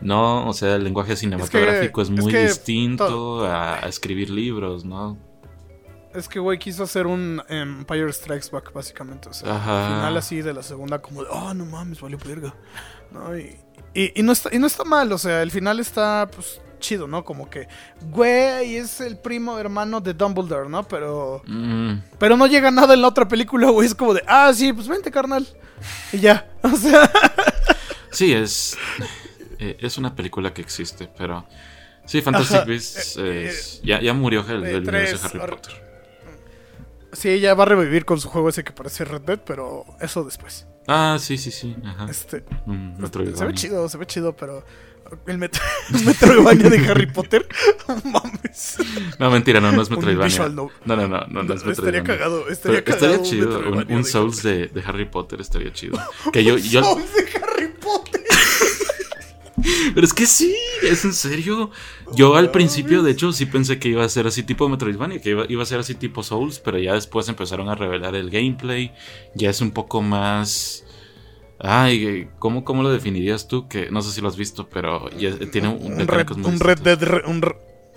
No, 0.00 0.46
o 0.48 0.52
sea, 0.52 0.76
el 0.76 0.84
lenguaje 0.84 1.16
cinematográfico 1.16 2.02
es, 2.02 2.10
es 2.10 2.20
muy 2.22 2.30
que 2.32 2.42
distinto 2.42 3.06
to- 3.08 3.46
a, 3.46 3.84
a 3.84 3.88
escribir 3.88 4.30
libros, 4.30 4.84
¿no? 4.84 5.16
Es 6.14 6.28
que, 6.28 6.38
güey, 6.38 6.58
quiso 6.58 6.82
hacer 6.84 7.06
un 7.06 7.42
Empire 7.48 8.10
Strikes 8.12 8.48
Back, 8.50 8.72
básicamente. 8.72 9.28
O 9.28 9.32
sea, 9.34 9.56
Ajá. 9.56 9.86
al 9.88 9.94
final 9.94 10.16
así 10.16 10.40
de 10.42 10.54
la 10.54 10.62
segunda, 10.62 11.00
como 11.00 11.22
de, 11.22 11.28
oh, 11.30 11.52
no 11.54 11.66
mames, 11.66 12.00
valió 12.00 12.18
verga. 12.24 12.54
¿No? 13.10 13.36
Y, 13.36 13.56
y, 13.94 14.18
y 14.20 14.22
no 14.22 14.32
está, 14.32 14.54
y 14.54 14.58
no 14.58 14.66
está 14.66 14.84
mal, 14.84 15.12
o 15.12 15.18
sea, 15.18 15.42
el 15.42 15.50
final 15.50 15.78
está, 15.78 16.28
pues, 16.34 16.60
chido, 16.78 17.06
¿no? 17.06 17.22
Como 17.24 17.48
que, 17.50 17.68
güey, 18.10 18.76
es 18.76 19.00
el 19.00 19.18
primo 19.18 19.58
hermano 19.58 20.00
de 20.00 20.14
Dumbledore, 20.14 20.68
¿no? 20.70 20.86
Pero, 20.88 21.42
Mm, 21.46 21.94
pero 22.18 22.36
no 22.36 22.46
llega 22.46 22.70
nada 22.70 22.94
en 22.94 23.02
la 23.02 23.08
otra 23.08 23.28
película, 23.28 23.70
güey. 23.70 23.86
Es 23.86 23.94
como 23.94 24.12
de, 24.14 24.22
ah, 24.26 24.52
sí, 24.54 24.72
pues 24.72 24.88
vente, 24.88 25.10
carnal. 25.10 25.46
Y 26.12 26.18
ya, 26.20 26.48
o 26.62 26.76
sea, 26.76 27.10
Sí, 28.10 28.32
es. 28.32 28.76
Eh, 29.58 29.76
es 29.80 29.98
una 29.98 30.14
película 30.14 30.52
que 30.54 30.62
existe, 30.62 31.08
pero. 31.16 31.46
Sí, 32.04 32.22
Fantastic 32.22 32.56
Ajá, 32.58 32.64
Beasts 32.66 33.16
eh, 33.18 33.46
es- 33.48 33.80
ya, 33.82 34.00
ya 34.00 34.12
murió 34.14 34.44
el, 34.48 34.64
eh, 34.64 34.70
el 34.76 34.88
universo 34.88 35.18
de 35.18 35.24
Harry 35.28 35.40
ar- 35.40 35.50
Potter. 35.50 35.72
sí, 37.12 37.30
ella 37.30 37.54
va 37.54 37.64
a 37.64 37.66
revivir 37.66 38.04
con 38.04 38.20
su 38.20 38.28
juego 38.28 38.48
ese 38.48 38.62
que 38.62 38.72
parece 38.72 39.04
Red 39.04 39.22
Dead, 39.22 39.40
pero 39.44 39.84
eso 40.00 40.22
después. 40.24 40.66
Ah, 40.86 41.16
sí, 41.18 41.36
sí, 41.36 41.50
sí. 41.50 41.74
Ajá. 41.84 42.06
Este, 42.08 42.44
Mm, 42.66 43.04
se 43.34 43.44
ve 43.44 43.54
chido, 43.54 43.88
se 43.88 43.98
ve 43.98 44.06
chido, 44.06 44.36
pero 44.36 44.64
el, 45.26 45.38
metro, 45.38 45.60
el 45.94 46.04
Metroidvania 46.04 46.70
de 46.70 46.78
Harry 46.88 47.06
Potter, 47.06 47.48
mames. 48.04 48.76
No, 49.18 49.28
mentira, 49.32 49.60
no, 49.60 49.72
no 49.72 49.82
es 49.82 49.90
Metroidvania. 49.90 50.48
no- 50.50 50.70
No, 50.84 50.94
no, 50.96 51.08
no, 51.08 51.26
no, 51.26 51.40
es 51.54 51.62
estaría 51.64 51.66
Metroidvania. 51.66 52.04
cagado, 52.04 52.48
estaría 52.48 52.84
cagado. 52.84 53.04
estaría 53.06 53.18
un 53.18 53.24
chido, 53.24 53.58
un, 53.68 53.92
un 53.92 54.04
Souls 54.04 54.44
de, 54.44 54.68
de 54.68 54.80
Harry 54.86 55.06
Potter 55.06 55.40
estaría 55.40 55.72
chido. 55.72 55.98
Que 56.32 56.44
yo, 56.44 56.56
yo, 56.56 56.82
Pero 59.94 60.06
es 60.06 60.12
que 60.12 60.26
sí, 60.26 60.54
es 60.82 61.04
en 61.04 61.14
serio. 61.14 61.70
Yo 62.14 62.36
al 62.36 62.50
principio, 62.50 63.02
de 63.02 63.12
hecho, 63.12 63.32
sí 63.32 63.46
pensé 63.46 63.78
que 63.78 63.88
iba 63.88 64.04
a 64.04 64.08
ser 64.08 64.26
así 64.26 64.42
tipo 64.42 64.68
Metroidvania, 64.68 65.20
que 65.20 65.30
iba, 65.30 65.44
iba 65.48 65.62
a 65.62 65.66
ser 65.66 65.80
así 65.80 65.94
tipo 65.94 66.22
Souls, 66.22 66.58
pero 66.58 66.78
ya 66.78 66.92
después 66.94 67.28
empezaron 67.28 67.68
a 67.68 67.74
revelar 67.74 68.14
el 68.14 68.30
gameplay. 68.30 68.92
Ya 69.34 69.50
es 69.50 69.60
un 69.60 69.70
poco 69.70 70.02
más. 70.02 70.84
Ay, 71.58 72.28
¿cómo, 72.38 72.64
cómo 72.64 72.82
lo 72.82 72.90
definirías 72.90 73.48
tú? 73.48 73.66
Que 73.66 73.90
no 73.90 74.02
sé 74.02 74.12
si 74.12 74.20
lo 74.20 74.28
has 74.28 74.36
visto, 74.36 74.68
pero 74.68 75.08
ya 75.10 75.34
tiene 75.50 75.68
un, 75.68 76.00
Un 76.00 76.06
Red, 76.06 76.30
un. 76.32 76.58
Dead, 76.82 77.02
Re- 77.02 77.22
un, 77.26 77.42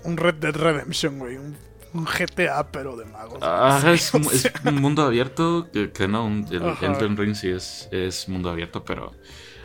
un 0.04 0.16
Red 0.16 0.34
Dead 0.36 0.54
Redemption, 0.54 1.18
güey. 1.18 1.36
Un, 1.36 1.56
GTA, 1.92 2.70
pero 2.70 2.96
de 2.96 3.04
magos. 3.04 3.40
Ah, 3.42 3.82
es, 3.92 4.12
un 4.14 4.76
mundo 4.76 5.02
abierto, 5.02 5.68
que, 5.72 5.90
que 5.90 6.08
no, 6.08 6.26
el 6.50 6.62
Ajá. 6.62 6.86
Elden 6.86 7.16
Ring 7.16 7.34
sí 7.34 7.48
es, 7.48 7.88
es 7.90 8.28
mundo 8.28 8.48
abierto, 8.48 8.84
pero... 8.84 9.12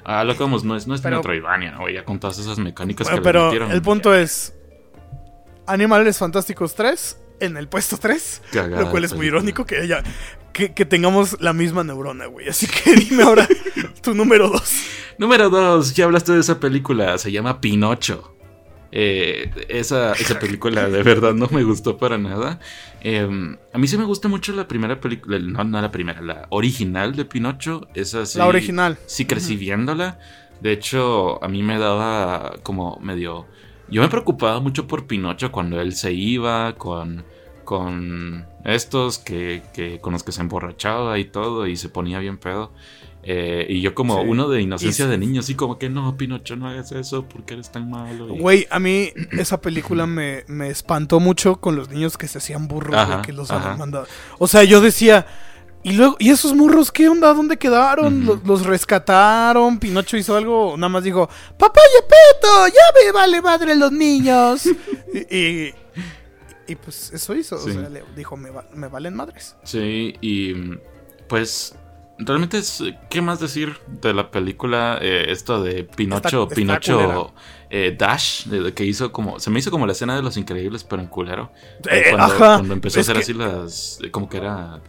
Ah, 0.05 0.23
lo 0.23 0.33
que 0.37 0.43
vamos, 0.43 0.63
no 0.63 0.75
es, 0.75 0.85
no 0.87 0.93
es 0.95 1.01
Pero- 1.01 1.17
Metroidvania, 1.17 1.77
güey, 1.77 1.95
ya 1.95 2.05
con 2.05 2.19
todas 2.19 2.37
esas 2.39 2.57
mecánicas 2.59 3.07
bueno, 3.07 3.15
que 3.21 3.21
le 3.21 3.31
pero 3.33 3.45
metieron. 3.45 3.71
el 3.71 3.81
punto 3.81 4.13
es: 4.13 4.53
Animales 5.67 6.17
Fantásticos 6.17 6.75
3 6.75 7.17
en 7.39 7.57
el 7.57 7.67
puesto 7.67 7.97
3. 7.97 8.41
Cagada 8.51 8.83
Lo 8.83 8.91
cual 8.91 9.03
es 9.03 9.11
muy 9.11 9.21
película. 9.21 9.39
irónico 9.39 9.65
que 9.65 9.77
haya. 9.79 10.03
Que, 10.53 10.73
que 10.73 10.85
tengamos 10.85 11.35
la 11.41 11.51
misma 11.51 11.83
neurona, 11.83 12.27
güey. 12.27 12.47
Así 12.47 12.67
que 12.67 12.93
dime 12.95 13.23
ahora 13.23 13.47
tu 14.01 14.13
número 14.13 14.47
2. 14.49 14.61
Número 15.17 15.49
2, 15.49 15.93
ya 15.95 16.05
hablaste 16.05 16.31
de 16.33 16.39
esa 16.41 16.59
película, 16.59 17.17
se 17.17 17.31
llama 17.31 17.59
Pinocho. 17.59 18.34
Eh, 18.97 19.51
esa, 19.67 20.13
esa 20.13 20.39
película 20.39 20.87
de 20.87 21.03
verdad 21.03 21.33
no 21.33 21.49
me 21.51 21.63
gustó 21.63 21.97
para 21.97 22.17
nada. 22.17 22.61
Eh, 23.01 23.27
a 23.73 23.77
mí 23.77 23.87
sí 23.89 23.97
me 23.97 24.05
gusta 24.05 24.29
mucho 24.29 24.53
la 24.53 24.69
primera 24.69 25.01
película, 25.01 25.37
no, 25.37 25.65
no 25.65 25.81
la 25.81 25.91
primera, 25.91 26.21
la 26.21 26.47
original 26.49 27.13
de 27.13 27.25
Pinocho. 27.25 27.89
Esa 27.93 28.25
sí, 28.25 28.37
La 28.37 28.47
original. 28.47 28.97
Sí 29.05 29.25
crecí 29.25 29.57
viéndola. 29.57 30.17
De 30.61 30.71
hecho, 30.71 31.43
a 31.43 31.49
mí 31.49 31.61
me 31.61 31.77
daba 31.77 32.53
como 32.63 32.97
medio... 33.01 33.45
Yo 33.89 34.01
me 34.01 34.07
preocupaba 34.07 34.61
mucho 34.61 34.87
por 34.87 35.07
Pinocho 35.07 35.51
cuando 35.51 35.81
él 35.81 35.93
se 35.93 36.13
iba 36.13 36.75
con, 36.77 37.25
con 37.65 38.45
estos 38.63 39.19
que, 39.19 39.61
que 39.73 39.99
con 39.99 40.13
los 40.13 40.23
que 40.23 40.31
se 40.31 40.39
emborrachaba 40.39 41.19
y 41.19 41.25
todo 41.25 41.67
y 41.67 41.75
se 41.75 41.89
ponía 41.89 42.19
bien 42.19 42.37
pedo. 42.37 42.71
Eh, 43.27 43.65
y 43.69 43.81
yo 43.81 43.95
como 43.95 44.21
Sí. 44.21 44.27
uno 44.27 44.47
de 44.49 44.61
inocencia 44.61 45.05
Y- 45.05 45.09
de 45.09 45.17
niño, 45.17 45.39
así 45.39 45.55
como 45.55 45.79
que 45.79 45.89
no, 45.89 46.15
Pinocho, 46.15 46.55
no 46.55 46.67
hagas 46.67 46.91
eso, 46.91 47.27
porque 47.27 47.55
eres 47.55 47.71
tan 47.71 47.89
malo? 47.89 48.33
Y- 48.35 48.39
Güey, 48.39 48.67
a 48.69 48.79
mí 48.79 49.11
esa 49.31 49.59
película 49.59 50.05
me, 50.05 50.43
me 50.47 50.69
espantó 50.69 51.19
mucho 51.19 51.55
con 51.59 51.75
los 51.75 51.89
niños 51.89 52.17
que 52.17 52.27
se 52.27 52.37
hacían 52.37 52.67
burros, 52.67 52.95
Ajá, 52.95 53.21
que 53.23 53.33
los 53.33 53.49
habían 53.49 53.79
mandado. 53.79 54.05
O 54.37 54.47
sea, 54.47 54.63
yo 54.63 54.79
decía, 54.79 55.25
y 55.81 55.93
luego, 55.93 56.17
¿y 56.19 56.29
esos 56.29 56.53
morros 56.53 56.91
qué 56.91 57.09
onda? 57.09 57.33
¿Dónde 57.33 57.57
quedaron? 57.57 58.25
¿Los, 58.25 58.43
los 58.45 58.65
rescataron? 58.65 59.79
¿Pinocho 59.79 60.17
hizo 60.17 60.35
algo? 60.35 60.75
Nada 60.77 60.89
más 60.89 61.03
dijo, 61.03 61.27
¡Papá 61.57 61.81
Yepeto! 61.95 62.67
¡Ya 62.67 63.05
me 63.05 63.11
vale 63.11 63.41
madre 63.41 63.75
los 63.75 63.91
niños! 63.91 64.67
y, 64.67 65.35
y, 65.35 65.73
y, 66.67 66.75
pues 66.75 67.11
eso 67.11 67.35
hizo. 67.35 67.57
Sí. 67.59 67.71
O 67.71 67.73
sea, 67.73 67.89
le 67.89 68.03
dijo, 68.15 68.37
me, 68.37 68.49
va- 68.51 68.67
me 68.75 68.87
valen 68.87 69.15
madres. 69.15 69.55
Sí, 69.63 70.15
y 70.21 70.53
mm, 70.53 70.79
pues 71.27 71.75
realmente 72.17 72.57
es. 72.57 72.83
¿Qué 73.09 73.21
más 73.21 73.39
decir 73.39 73.77
de 73.87 74.13
la 74.13 74.31
película? 74.31 74.97
Eh, 75.01 75.25
esto 75.29 75.61
de 75.63 75.83
Pinocho, 75.83 76.43
Está- 76.43 76.55
Pinocho 76.55 77.33
eh, 77.69 77.95
Dash, 77.97 78.45
de- 78.45 78.61
de 78.61 78.73
que 78.73 78.85
hizo 78.85 79.11
como. 79.11 79.39
Se 79.39 79.49
me 79.49 79.59
hizo 79.59 79.71
como 79.71 79.85
la 79.85 79.91
escena 79.93 80.15
de 80.15 80.21
los 80.21 80.37
increíbles, 80.37 80.83
pero 80.83 81.01
en 81.01 81.07
culero. 81.07 81.51
Eh, 81.89 82.05
cuando, 82.11 82.33
ajá. 82.35 82.55
cuando 82.57 82.73
empezó 82.73 82.99
a 82.99 83.01
Es 83.01 83.09
hacer 83.09 83.17
que- 83.17 83.23
así 83.23 83.33
las. 83.33 83.99
Como 84.11 84.29
que 84.29 84.37
era. 84.37 84.81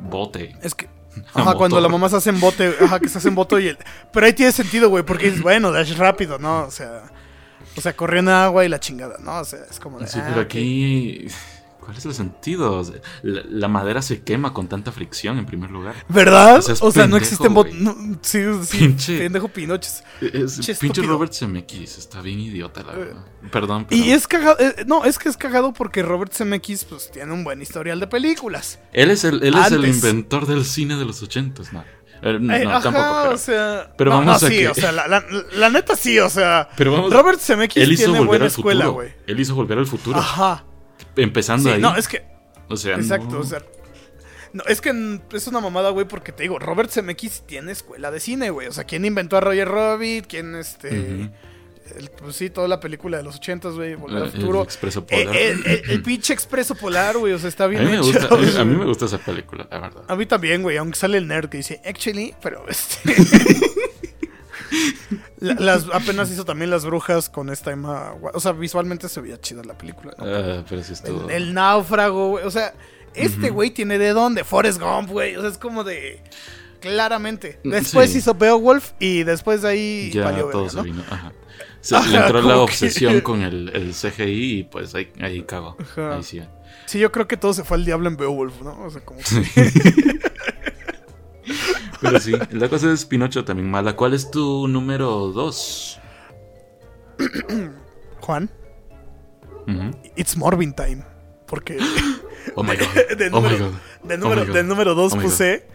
Bote. 0.00 0.56
Es 0.62 0.74
que. 0.74 0.88
Ajá, 1.34 1.54
cuando 1.54 1.80
la 1.80 1.88
mamá 1.88 2.10
se 2.10 2.16
hace 2.16 2.28
en 2.28 2.38
bote, 2.40 2.74
ajá, 2.78 3.00
que 3.00 3.08
se 3.08 3.16
hace 3.16 3.28
en 3.28 3.34
bote 3.34 3.58
y 3.62 3.68
el... 3.68 3.78
Pero 4.12 4.26
ahí 4.26 4.34
tiene 4.34 4.52
sentido, 4.52 4.90
güey, 4.90 5.02
porque 5.02 5.26
dices, 5.26 5.40
bueno, 5.40 5.72
Dash 5.72 5.96
rápido, 5.96 6.38
¿no? 6.38 6.64
O 6.64 6.70
sea, 6.70 7.04
o 7.74 7.80
sea, 7.80 7.96
corrió 7.96 8.20
en 8.20 8.28
agua 8.28 8.66
y 8.66 8.68
la 8.68 8.78
chingada, 8.80 9.16
¿no? 9.20 9.38
O 9.38 9.44
sea, 9.46 9.60
es 9.70 9.80
como 9.80 9.98
de, 9.98 10.08
Sí, 10.08 10.18
ah, 10.20 10.26
pero 10.28 10.42
aquí. 10.42 11.26
¿Cuál 11.86 11.96
es 11.98 12.04
el 12.04 12.12
sentido? 12.14 12.78
O 12.78 12.84
sea, 12.84 12.96
La, 13.22 13.42
la 13.48 13.68
madera 13.68 14.02
se 14.02 14.22
quema 14.22 14.52
con 14.52 14.68
tanta 14.68 14.90
fricción, 14.92 15.38
en 15.38 15.46
primer 15.46 15.70
lugar. 15.70 15.94
¿Verdad? 16.08 16.58
O 16.58 16.62
sea, 16.62 16.74
es 16.74 16.82
O 16.82 16.90
sea, 16.90 17.06
no 17.06 17.16
existen 17.16 17.54
güey. 17.54 17.72
No, 17.74 17.94
sí, 18.22 18.40
sí, 18.64 18.78
Pinche- 18.78 19.18
pendejo 19.18 19.48
Pinoches. 19.48 20.02
Es, 20.20 20.58
Che, 20.60 20.74
pinche 20.74 21.00
estúpido. 21.00 21.06
Robert 21.06 21.32
Zemeckis 21.32 21.96
está 21.96 22.20
bien 22.20 22.40
idiota, 22.40 22.82
la 22.82 22.92
verdad. 22.92 23.24
Perdón, 23.52 23.86
pero 23.88 24.02
Y 24.04 24.10
es 24.10 24.26
cagado, 24.26 24.56
eh, 24.58 24.84
no, 24.86 25.04
es 25.04 25.18
que 25.18 25.28
es 25.28 25.36
cagado 25.36 25.72
porque 25.72 26.02
Robert 26.02 26.32
Zemeckis, 26.34 26.84
pues, 26.84 27.10
tiene 27.12 27.32
un 27.32 27.44
buen 27.44 27.62
historial 27.62 28.00
de 28.00 28.08
películas. 28.08 28.80
él 28.92 29.10
es 29.12 29.22
el, 29.24 29.42
él 29.44 29.54
es 29.56 29.70
el 29.70 29.86
inventor 29.86 30.46
del 30.46 30.64
cine 30.64 30.96
de 30.96 31.04
los 31.04 31.22
ochentos, 31.22 31.72
¿no? 31.72 31.84
Eh, 32.22 32.38
no, 32.40 32.54
Eh, 32.54 32.64
ajá, 32.66 32.80
tampoco, 32.80 33.18
pero, 33.22 33.34
o 33.34 33.38
sea... 33.38 33.92
pero 33.96 34.10
no, 34.10 34.16
vamos 34.20 34.40
no, 34.42 34.46
a 34.48 34.50
que- 34.50 34.68
o 34.68 34.74
sea, 34.74 34.90
la, 34.90 35.06
la- 35.06 35.22
la 35.52 35.68
neta 35.70 35.94
sí, 35.94 36.18
o 36.18 36.30
sea... 36.30 36.68
pero 36.76 36.90
vamos, 36.92 37.12
Robert 37.12 37.38
Zemeckis 37.38 37.82
él 37.82 37.92
hizo 37.92 38.04
tiene 38.04 38.18
volver 38.18 38.26
buena 38.28 38.44
al 38.46 38.50
escuela, 38.50 38.86
güey. 38.86 39.10
Él 39.26 39.38
hizo 39.38 39.54
volver 39.54 39.78
al 39.78 39.86
futuro, 39.86 40.18
Ajá. 40.18 40.64
Empezando 41.16 41.68
Sí, 41.68 41.74
ahí. 41.76 41.80
no, 41.80 41.96
es 41.96 42.08
que... 42.08 42.22
o 42.68 42.76
sea, 42.76 42.96
Exacto, 42.96 43.30
no. 43.30 43.40
o 43.40 43.44
sea... 43.44 43.62
No, 44.52 44.62
es 44.68 44.80
que 44.80 45.20
es 45.32 45.46
una 45.48 45.60
mamada, 45.60 45.90
güey, 45.90 46.06
porque 46.08 46.32
te 46.32 46.44
digo, 46.44 46.58
Robert 46.58 46.90
Zemeckis 46.90 47.42
tiene 47.46 47.72
escuela 47.72 48.10
de 48.10 48.20
cine, 48.20 48.48
güey. 48.50 48.68
O 48.68 48.72
sea, 48.72 48.84
¿quién 48.84 49.04
inventó 49.04 49.36
a 49.36 49.40
Roger 49.40 49.68
Rabbit? 49.68 50.26
¿Quién, 50.26 50.54
este... 50.54 51.30
El- 51.98 52.10
pues 52.18 52.34
sí, 52.34 52.50
toda 52.50 52.66
la 52.66 52.80
película 52.80 53.16
de 53.18 53.22
los 53.22 53.36
ochentas, 53.36 53.74
güey, 53.74 53.94
Volver 53.94 54.22
al 54.24 54.28
Eh, 54.28 54.32
Futuro. 54.32 54.60
El 54.60 54.64
expreso 54.64 55.06
polar. 55.06 55.36
eh, 55.36 55.56
eh, 55.64 55.82
el 55.88 56.02
pinche 56.04 56.32
expreso 56.32 56.74
polar, 56.74 57.16
güey, 57.16 57.32
o 57.32 57.38
sea, 57.38 57.48
está 57.48 57.64
a, 57.64 57.66
bien 57.68 57.84
mí 57.84 57.90
me 57.90 57.96
hecho. 57.98 58.06
gusta, 58.06 58.60
a 58.60 58.64
mí 58.64 58.76
me 58.76 58.84
gusta 58.86 59.04
esa 59.04 59.18
película, 59.18 59.68
la 59.70 59.78
verdad. 59.78 60.02
A 60.08 60.16
mí 60.16 60.26
también, 60.26 60.62
güey, 60.62 60.78
aunque 60.78 60.98
sale 60.98 61.18
el 61.18 61.28
nerd 61.28 61.48
que 61.48 61.58
dice, 61.58 61.80
actually, 61.84 62.34
pero 62.42 62.64
este... 62.68 63.14
La- 65.38 65.54
las, 65.54 65.86
apenas 65.92 66.30
hizo 66.30 66.44
también 66.44 66.70
las 66.70 66.84
brujas 66.84 67.28
con 67.28 67.50
esta 67.50 67.70
Emma... 67.72 68.14
O 68.34 68.40
sea, 68.40 68.52
visualmente 68.52 69.08
se 69.08 69.20
veía 69.20 69.40
chida 69.40 69.62
la 69.64 69.76
película. 69.76 70.14
¿no? 70.18 70.24
Ah, 70.24 70.64
pero 70.68 70.82
sí 70.82 70.92
estuvo. 70.94 71.28
el, 71.28 71.42
el 71.48 71.54
náufrago, 71.54 72.30
güey. 72.30 72.44
O 72.44 72.50
sea, 72.50 72.74
este 73.14 73.50
güey 73.50 73.70
tiene 73.70 73.98
de 73.98 74.10
dónde. 74.12 74.44
Forrest 74.44 74.80
Gump, 74.80 75.10
güey. 75.10 75.36
O 75.36 75.40
sea, 75.40 75.50
es 75.50 75.58
como 75.58 75.84
de... 75.84 76.22
Claramente. 76.80 77.58
Después 77.64 78.12
Sí. 78.12 78.18
hizo 78.18 78.34
Beowulf 78.34 78.92
y 79.00 79.22
después 79.24 79.62
de 79.62 79.68
ahí 79.68 80.10
ya 80.12 80.24
valió 80.24 80.46
todo 80.50 80.64
verga, 80.64 80.70
se 80.70 80.76
¿no? 80.76 80.82
vino. 80.82 81.04
Ajá. 81.10 81.32
Se, 81.80 81.94
Ajá, 81.94 82.08
le 82.10 82.16
entró 82.18 82.42
la 82.42 82.54
que- 82.54 82.60
obsesión 82.60 83.20
con 83.20 83.42
el, 83.42 83.68
el 83.72 83.92
CGI 83.94 84.58
y 84.58 84.62
pues 84.64 84.92
ahí, 84.96 85.12
ahí. 85.20 85.44
Ahí 85.96 86.22
sí. 86.24 86.42
Sí, 86.86 86.98
yo 86.98 87.12
creo 87.12 87.28
que 87.28 87.36
todo 87.36 87.54
se 87.54 87.62
fue 87.62 87.76
al 87.76 87.84
diablo 87.84 88.08
en 88.08 88.16
Beowulf, 88.16 88.60
¿no? 88.60 88.82
O 88.84 88.90
sea, 88.90 89.04
como 89.04 89.20
que... 89.20 90.20
Pero 92.00 92.20
sí, 92.20 92.32
la 92.50 92.68
cosa 92.68 92.92
es 92.92 93.04
Pinocho 93.04 93.44
también 93.44 93.70
mala. 93.70 93.96
¿Cuál 93.96 94.14
es 94.14 94.30
tu 94.30 94.68
número 94.68 95.28
2? 95.28 96.00
Juan, 98.20 98.50
it's 100.16 100.36
Morbin 100.36 100.74
time. 100.74 101.04
Porque 101.46 101.78
Oh 102.54 102.62
my 102.62 102.76
god. 102.76 103.16
del 103.18 103.34
Oh 103.34 103.40
my 103.40 103.48
número, 103.48 103.66
god. 103.66 103.74
del 104.06 104.20
Oh 104.20 104.94
Oh 104.94 105.14
puse 105.14 105.66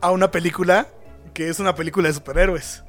a 0.00 0.10
una 0.10 0.30
película 0.30 0.88
que 1.34 1.48
es 1.48 1.58
una 1.60 1.74
película 1.74 2.08
de 2.08 2.14
superhéroes. 2.14 2.82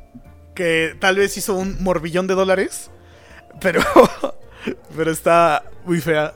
Que 0.55 0.95
tal 0.99 1.17
vez 1.17 1.38
hizo 1.38 1.53
un 1.55 1.81
morbillón 1.83 2.27
de 2.27 2.33
dólares. 2.35 2.89
Pero, 3.61 3.81
pero 4.95 5.11
está 5.11 5.63
muy 5.85 5.99
fea. 6.01 6.33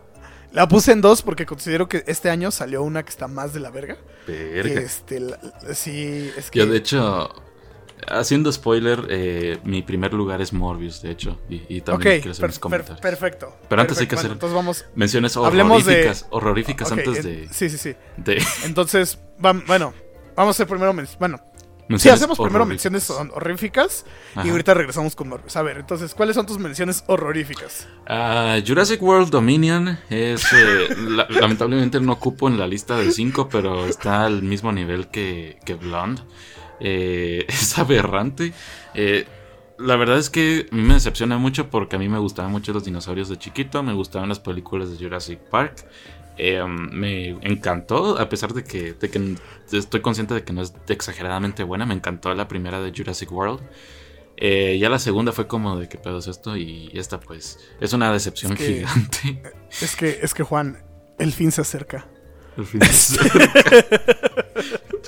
La 0.51 0.67
puse 0.67 0.91
en 0.91 1.01
dos 1.01 1.21
porque 1.21 1.45
considero 1.45 1.87
que 1.87 2.03
este 2.07 2.29
año 2.29 2.51
salió 2.51 2.83
una 2.83 3.03
que 3.03 3.09
está 3.09 3.27
más 3.27 3.53
de 3.53 3.59
la 3.61 3.69
verga. 3.69 3.97
Verga. 4.27 4.81
Este, 4.81 5.19
la- 5.21 5.39
sí, 5.73 6.29
es 6.37 6.51
que. 6.51 6.59
Yo, 6.59 6.65
de 6.65 6.77
hecho, 6.77 7.33
haciendo 8.07 8.51
spoiler, 8.51 9.05
eh, 9.09 9.59
mi 9.63 9.81
primer 9.81 10.13
lugar 10.13 10.41
es 10.41 10.51
Morbius, 10.51 11.01
de 11.01 11.11
hecho. 11.11 11.39
Y, 11.49 11.79
también 11.81 12.21
quiero 12.21 12.31
hacer 12.31 12.41
per- 12.41 12.49
mis 12.49 12.55
per- 12.57 12.61
comentarios. 12.61 12.99
perfecto. 12.99 13.55
Pero 13.69 13.81
antes 13.81 13.97
hay 13.99 14.07
que 14.07 14.15
hacer- 14.15 14.27
Bueno, 14.29 14.33
entonces 14.33 14.55
vamos. 14.55 14.85
Menciones 14.95 15.37
Hablemos 15.37 15.85
de- 15.85 15.91
horroríficas, 15.93 16.27
horroríficas 16.31 16.91
ok, 16.91 16.97
antes 16.97 17.17
en- 17.17 17.23
de, 17.47 17.53
Sí, 17.53 17.69
sí, 17.69 17.77
sí. 17.77 17.95
de 18.17 18.43
Entonces, 18.65 19.19
bueno, 19.39 19.93
vamos 20.35 20.55
a 20.55 20.55
hacer 20.55 20.67
primero. 20.67 20.93
Bueno, 21.19 21.39
Sí, 21.97 22.09
hacemos 22.09 22.37
primero 22.37 22.65
menciones 22.65 23.09
Ajá. 23.09 24.45
y 24.45 24.49
ahorita 24.49 24.73
regresamos 24.73 25.15
con 25.15 25.29
Morbius. 25.29 25.55
A 25.55 25.61
ver, 25.61 25.77
entonces, 25.77 26.13
¿cuáles 26.13 26.35
son 26.35 26.45
tus 26.45 26.57
menciones 26.59 27.03
horroríficas? 27.07 27.87
Ah, 28.07 28.57
Jurassic 28.65 29.01
World 29.01 29.29
Dominion 29.29 29.97
es 30.09 30.43
eh, 30.53 30.95
la- 30.97 31.27
lamentablemente 31.29 31.99
no 31.99 32.13
ocupo 32.13 32.47
en 32.47 32.57
la 32.59 32.67
lista 32.67 32.97
de 32.97 33.11
5, 33.11 33.49
pero 33.49 33.85
está 33.85 34.25
al 34.25 34.43
mismo 34.43 34.71
nivel 34.71 35.07
que, 35.09 35.59
que 35.65 35.75
Blonde. 35.75 36.21
Eh, 36.79 37.45
es 37.49 37.77
aberrante. 37.77 38.53
Eh, 38.93 39.27
la 39.77 39.95
verdad 39.95 40.17
es 40.19 40.29
que 40.29 40.67
a 40.71 40.75
mí 40.75 40.83
me 40.83 40.93
decepciona 40.95 41.37
mucho 41.37 41.69
porque 41.69 41.95
a 41.95 41.99
mí 41.99 42.07
me 42.07 42.19
gustaban 42.19 42.51
mucho 42.51 42.71
los 42.73 42.83
dinosaurios 42.85 43.29
de 43.29 43.37
chiquito, 43.39 43.81
me 43.81 43.93
gustaban 43.93 44.29
las 44.29 44.39
películas 44.39 44.91
de 44.91 45.03
Jurassic 45.03 45.39
Park. 45.39 45.85
Eh, 46.37 46.63
me 46.65 47.29
encantó, 47.41 48.17
a 48.19 48.29
pesar 48.29 48.53
de 48.53 48.63
que, 48.63 48.93
de 48.93 49.09
que 49.09 49.35
estoy 49.71 50.01
consciente 50.01 50.33
de 50.33 50.43
que 50.43 50.53
no 50.53 50.61
es 50.61 50.73
exageradamente 50.87 51.63
buena, 51.63 51.85
me 51.85 51.93
encantó 51.93 52.33
la 52.33 52.47
primera 52.47 52.81
de 52.81 52.91
Jurassic 52.95 53.31
World. 53.31 53.61
Eh, 54.37 54.77
ya 54.79 54.89
la 54.89 54.97
segunda 54.97 55.31
fue 55.33 55.45
como 55.47 55.77
de 55.77 55.87
qué 55.87 55.97
pedo 55.99 56.17
es 56.17 56.25
esto 56.27 56.57
y 56.57 56.89
esta 56.95 57.19
pues 57.19 57.59
es 57.79 57.93
una 57.93 58.11
decepción 58.11 58.53
Es 58.53 58.57
que- 58.57 58.65
gigante. 58.73 59.43
Es 59.81 59.95
que, 59.95 60.19
es 60.21 60.33
que 60.33 60.43
Juan, 60.43 60.83
el 61.19 61.31
fin 61.31 61.51
se 61.51 61.61
acerca. 61.61 62.07
Al 62.57 62.65
fin. 62.65 62.81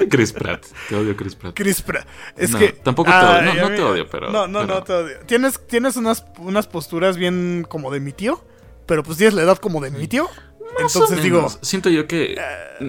Chris 0.09 0.31
Pratt, 0.33 0.65
te 0.89 0.95
odio 0.95 1.15
Chris 1.15 1.35
Pratt. 1.35 1.53
Chris 1.55 1.81
Pratt. 1.81 2.07
Es 2.37 2.51
No, 2.51 2.59
que. 2.59 2.69
tampoco 2.73 3.09
te 3.11 3.17
odio, 3.17 3.41
no- 3.41 3.53
no 3.61 3.69
mí- 3.69 3.75
te 3.75 3.81
odio, 3.83 4.07
pero- 4.09 4.31
No, 4.31 4.47
no, 4.47 4.61
pero- 4.61 4.75
no 4.75 4.83
te 4.83 4.93
odio. 4.93 5.19
Tienes, 5.25 5.59
tienes 5.67 5.95
unas, 5.97 6.25
unas 6.37 6.67
posturas 6.67 7.17
bien 7.17 7.65
como 7.67 7.91
de 7.91 7.99
mi 7.99 8.11
tío, 8.11 8.43
pero 8.85 9.03
pues 9.03 9.17
tienes 9.17 9.33
la 9.33 9.43
edad 9.43 9.57
como 9.57 9.81
de 9.81 9.91
mi 9.91 10.07
tío. 10.07 10.29
Más 10.81 10.95
o 10.95 10.99
Entonces 11.03 11.23
digo. 11.23 11.47
siento 11.61 11.89
yo 11.89 12.07
que 12.07 12.35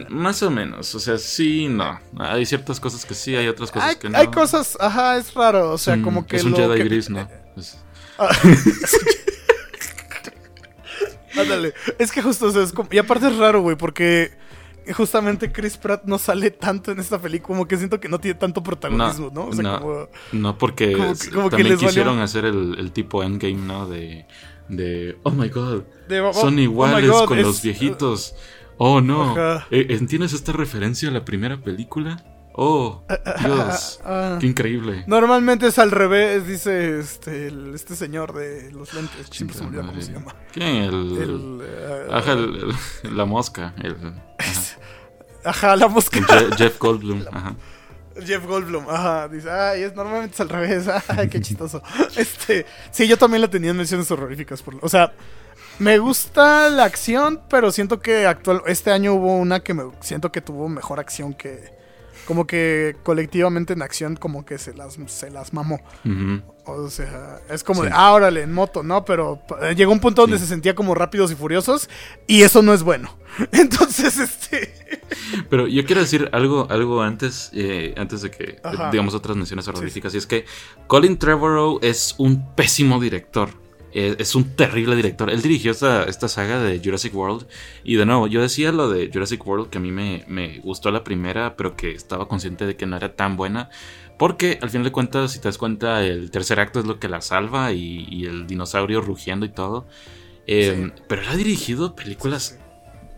más 0.09 0.43
o 0.43 0.51
menos, 0.51 0.95
o 0.95 1.01
sea, 1.01 1.19
sí, 1.19 1.69
no. 1.69 2.01
Hay 2.19 2.47
ciertas 2.47 2.81
cosas 2.81 3.05
que 3.05 3.15
sí, 3.15 3.37
hay 3.37 3.47
otras 3.49 3.71
cosas 3.71 3.91
Hay, 3.91 3.97
que 3.97 4.09
no. 4.09 4.17
hay 4.19 4.29
cosas, 4.29 4.77
ajá, 4.81 5.17
es 5.19 5.35
raro. 5.35 5.71
O 5.73 5.79
sea, 5.79 5.95
un- 5.95 6.03
como 6.03 6.27
que. 6.27 6.37
es 6.37 6.45
un 6.45 6.53
lo 6.53 6.57
Jedi 6.57 6.79
que- 6.79 6.85
gris, 6.85 7.11
¿no? 7.11 7.29
Es- 7.57 7.79
Ah, 8.19 8.29
Ándale. 11.37 11.75
Es 11.99 12.13
que 12.13 12.23
justo, 12.23 12.47
o 12.47 12.51
sea, 12.53 12.63
es 12.63 12.73
como- 12.73 12.89
y 12.93 12.99
aparte 12.99 13.27
es 13.27 13.37
raro, 13.37 13.61
güey, 13.61 13.77
porque 13.77 14.31
justamente 14.95 15.51
Chris 15.51 15.77
Pratt 15.77 16.05
no 16.05 16.19
sale 16.19 16.51
tanto 16.53 16.93
en 16.93 17.01
esta 17.01 17.19
película, 17.21 17.49
como 17.57 17.67
que 17.67 17.77
siento 17.77 17.99
que 17.99 18.09
no 18.09 18.21
tiene 18.21 18.39
tanto 18.39 18.63
protagonismo, 18.63 19.31
¿no? 19.35 19.47
O 19.47 19.53
sea, 19.53 19.63
no. 19.63 19.81
como... 19.81 20.09
No, 20.33 20.57
porque 20.59 20.93
Como 20.93 21.15
que- 21.15 21.31
como 21.31 21.51
que 21.51 21.57
también 21.57 21.77
valió- 21.77 21.89
quisieron 21.89 22.19
hacer 22.21 22.45
el, 22.45 22.77
el 22.79 22.93
tipo 22.93 23.23
endgame, 23.25 23.55
¿no? 23.55 23.89
De, 23.89 24.27
de, 24.69 25.19
oh 25.23 25.31
my 25.31 25.49
god, 25.49 25.83
de, 26.09 26.21
oh, 26.21 26.31
oh 26.31 26.33
son 26.33 26.57
my 26.57 26.63
iguales 26.63 27.11
God, 27.11 27.27
con 27.27 27.39
es- 27.39 27.45
los 27.47 27.63
viejitos. 27.63 28.35
Oh 28.79 29.01
no, 29.01 29.33
Ajá. 29.33 29.67
Eh, 29.71 29.87
¿entiendes 29.91 30.33
esta 30.33 30.53
referencia 30.53 31.09
a 31.09 31.13
la 31.13 31.25
primera 31.25 31.57
película? 31.63 32.23
Oh, 32.57 33.03
Dios, 33.43 34.01
ah. 34.05 34.39
qué 34.41 34.47
increíble. 34.47 35.03
Normalmente 35.09 35.67
es 35.67 35.79
al 35.81 35.91
revés, 35.91 36.47
dice 36.47 37.01
este, 37.01 37.49
el- 37.49 37.75
este 37.75 37.97
señor 37.97 38.33
de 38.33 38.71
los 38.73 38.95
lentes. 38.95 39.27
Siempre 39.31 39.57
se 39.57 39.63
me 39.63 39.69
olvida 39.69 39.81
cómo 39.83 39.93
Madre. 39.93 40.05
se 40.07 40.13
llama. 40.13 40.35
¿Quién? 40.53 40.69
El, 40.77 40.95
El, 41.19 41.61
eh, 41.65 42.07
ajá, 42.13 42.33
el- 42.33 43.17
la 43.17 43.25
mosca, 43.25 43.75
el, 43.83 43.93
ajá. 43.97 44.15
Ajá, 45.45 45.77
la 45.77 45.89
mosca. 45.89 46.21
Je- 46.21 46.57
Jeff 46.57 46.79
Goldblum, 46.79 47.23
ajá. 47.33 47.55
Jeff 48.23 48.47
Goldblum, 48.47 48.89
ajá, 48.89 49.29
dice, 49.29 49.51
ay, 49.51 49.83
es, 49.83 49.95
normalmente 49.95 50.35
es 50.35 50.41
al 50.41 50.49
revés, 50.49 50.89
ay, 51.09 51.29
qué 51.29 51.41
chistoso. 51.41 51.83
Este, 52.17 52.67
sí, 52.91 53.09
yo 53.09 53.17
también 53.19 53.41
la 53.41 53.49
tenía 53.49 53.71
en 53.71 53.77
menciones 53.77 54.11
horroríficas, 54.11 54.63
por, 54.63 54.77
o 54.81 54.89
sea, 54.89 55.13
me 55.79 55.99
gusta 55.99 56.71
la 56.71 56.85
acción, 56.85 57.41
pero 57.49 57.73
siento 57.73 58.01
que 58.01 58.27
actual, 58.27 58.63
este 58.67 58.93
año 58.93 59.15
hubo 59.15 59.37
una 59.37 59.61
que 59.61 59.75
me, 59.75 59.85
siento 60.01 60.31
que 60.31 60.41
tuvo 60.41 60.69
mejor 60.69 61.01
acción 61.01 61.35
que, 61.35 61.74
como 62.27 62.47
que 62.47 62.97
colectivamente 63.03 63.73
en 63.73 63.83
acción 63.83 64.17
como 64.17 64.45
que 64.45 64.59
se 64.59 64.75
las, 64.75 64.99
se 65.07 65.31
las 65.31 65.53
mamó. 65.53 65.81
O 66.67 66.89
sea, 66.89 67.41
es 67.51 67.63
como 67.63 67.83
Sí. 67.83 67.89
de, 67.89 67.93
ah, 67.95 68.13
órale, 68.13 68.43
en 68.43 68.53
moto, 68.53 68.83
¿no? 68.83 69.05
Pero 69.05 69.43
eh, 69.63 69.75
llegó 69.75 69.93
un 69.93 70.01
punto 70.01 70.23
donde 70.23 70.39
Sí. 70.39 70.45
se 70.45 70.49
sentía 70.49 70.75
como 70.75 70.95
rápidos 70.95 71.31
y 71.31 71.35
furiosos 71.35 71.91
y 72.27 72.43
eso 72.43 72.63
no 72.63 72.73
es 72.73 72.83
bueno. 72.83 73.15
Entonces, 73.53 74.19
este... 74.19 74.73
Pero 75.51 75.67
yo 75.67 75.85
quiero 75.85 76.01
decir 76.01 76.29
algo, 76.33 76.67
algo 76.71 77.03
antes, 77.03 77.51
eh, 77.53 77.95
antes 77.99 78.23
de 78.23 78.31
que 78.31 78.59
Ajá. 78.63 78.91
digamos 78.91 79.15
otras 79.15 79.37
menciones 79.37 79.69
horroríficas. 79.69 80.15
Y 80.15 80.19
es 80.19 80.27
que 80.27 80.47
Colin 80.87 81.19
Trevorrow 81.19 81.79
es 81.83 82.15
un 82.19 82.55
pésimo 82.55 82.99
director. 83.01 83.51
Eh, 83.97 84.17
es 84.19 84.35
un 84.35 84.57
terrible 84.57 84.97
director. 84.97 85.31
Él 85.31 85.41
dirigió 85.41 85.71
esta, 85.71 86.03
esta 86.05 86.27
saga 86.29 86.59
de 86.59 86.81
Jurassic 86.85 87.15
World. 87.15 87.47
Y 87.85 87.95
de 87.95 88.05
nuevo, 88.05 88.27
yo 88.27 88.43
decía 88.43 88.73
lo 88.73 88.91
de 88.91 89.09
Jurassic 89.13 89.47
World 89.47 89.71
que 89.71 89.79
a 89.79 89.81
mí 89.81 89.93
me, 89.93 90.25
me 90.27 90.59
gustó 90.59 90.91
la 90.91 91.05
primera, 91.05 91.55
pero 91.57 91.77
que 91.77 91.93
estaba 91.93 92.27
consciente 92.27 92.67
de 92.67 92.77
que 92.77 92.87
no 92.87 92.97
era 92.97 93.15
tan 93.15 93.37
buena. 93.37 93.71
Porque 94.19 94.59
al 94.63 94.71
final 94.71 94.85
de 94.85 94.93
cuentas, 94.93 95.33
si 95.33 95.39
te 95.39 95.49
das 95.49 95.59
cuenta, 95.59 96.05
el 96.05 96.31
tercer 96.33 96.59
acto 96.59 96.81
es 96.81 96.87
lo 96.87 96.99
que 96.99 97.09
la 97.09 97.21
salva 97.21 97.73
y, 97.73 98.07
y 98.11 98.27
el 98.27 98.47
dinosaurio 98.49 99.01
rugiendo 99.01 99.47
y 99.47 99.51
todo. 99.51 99.87
Eh, 100.47 100.91
Pero 101.09 101.23
él 101.23 101.29
ha 101.31 101.37
dirigido 101.37 101.95
películas 101.95 102.59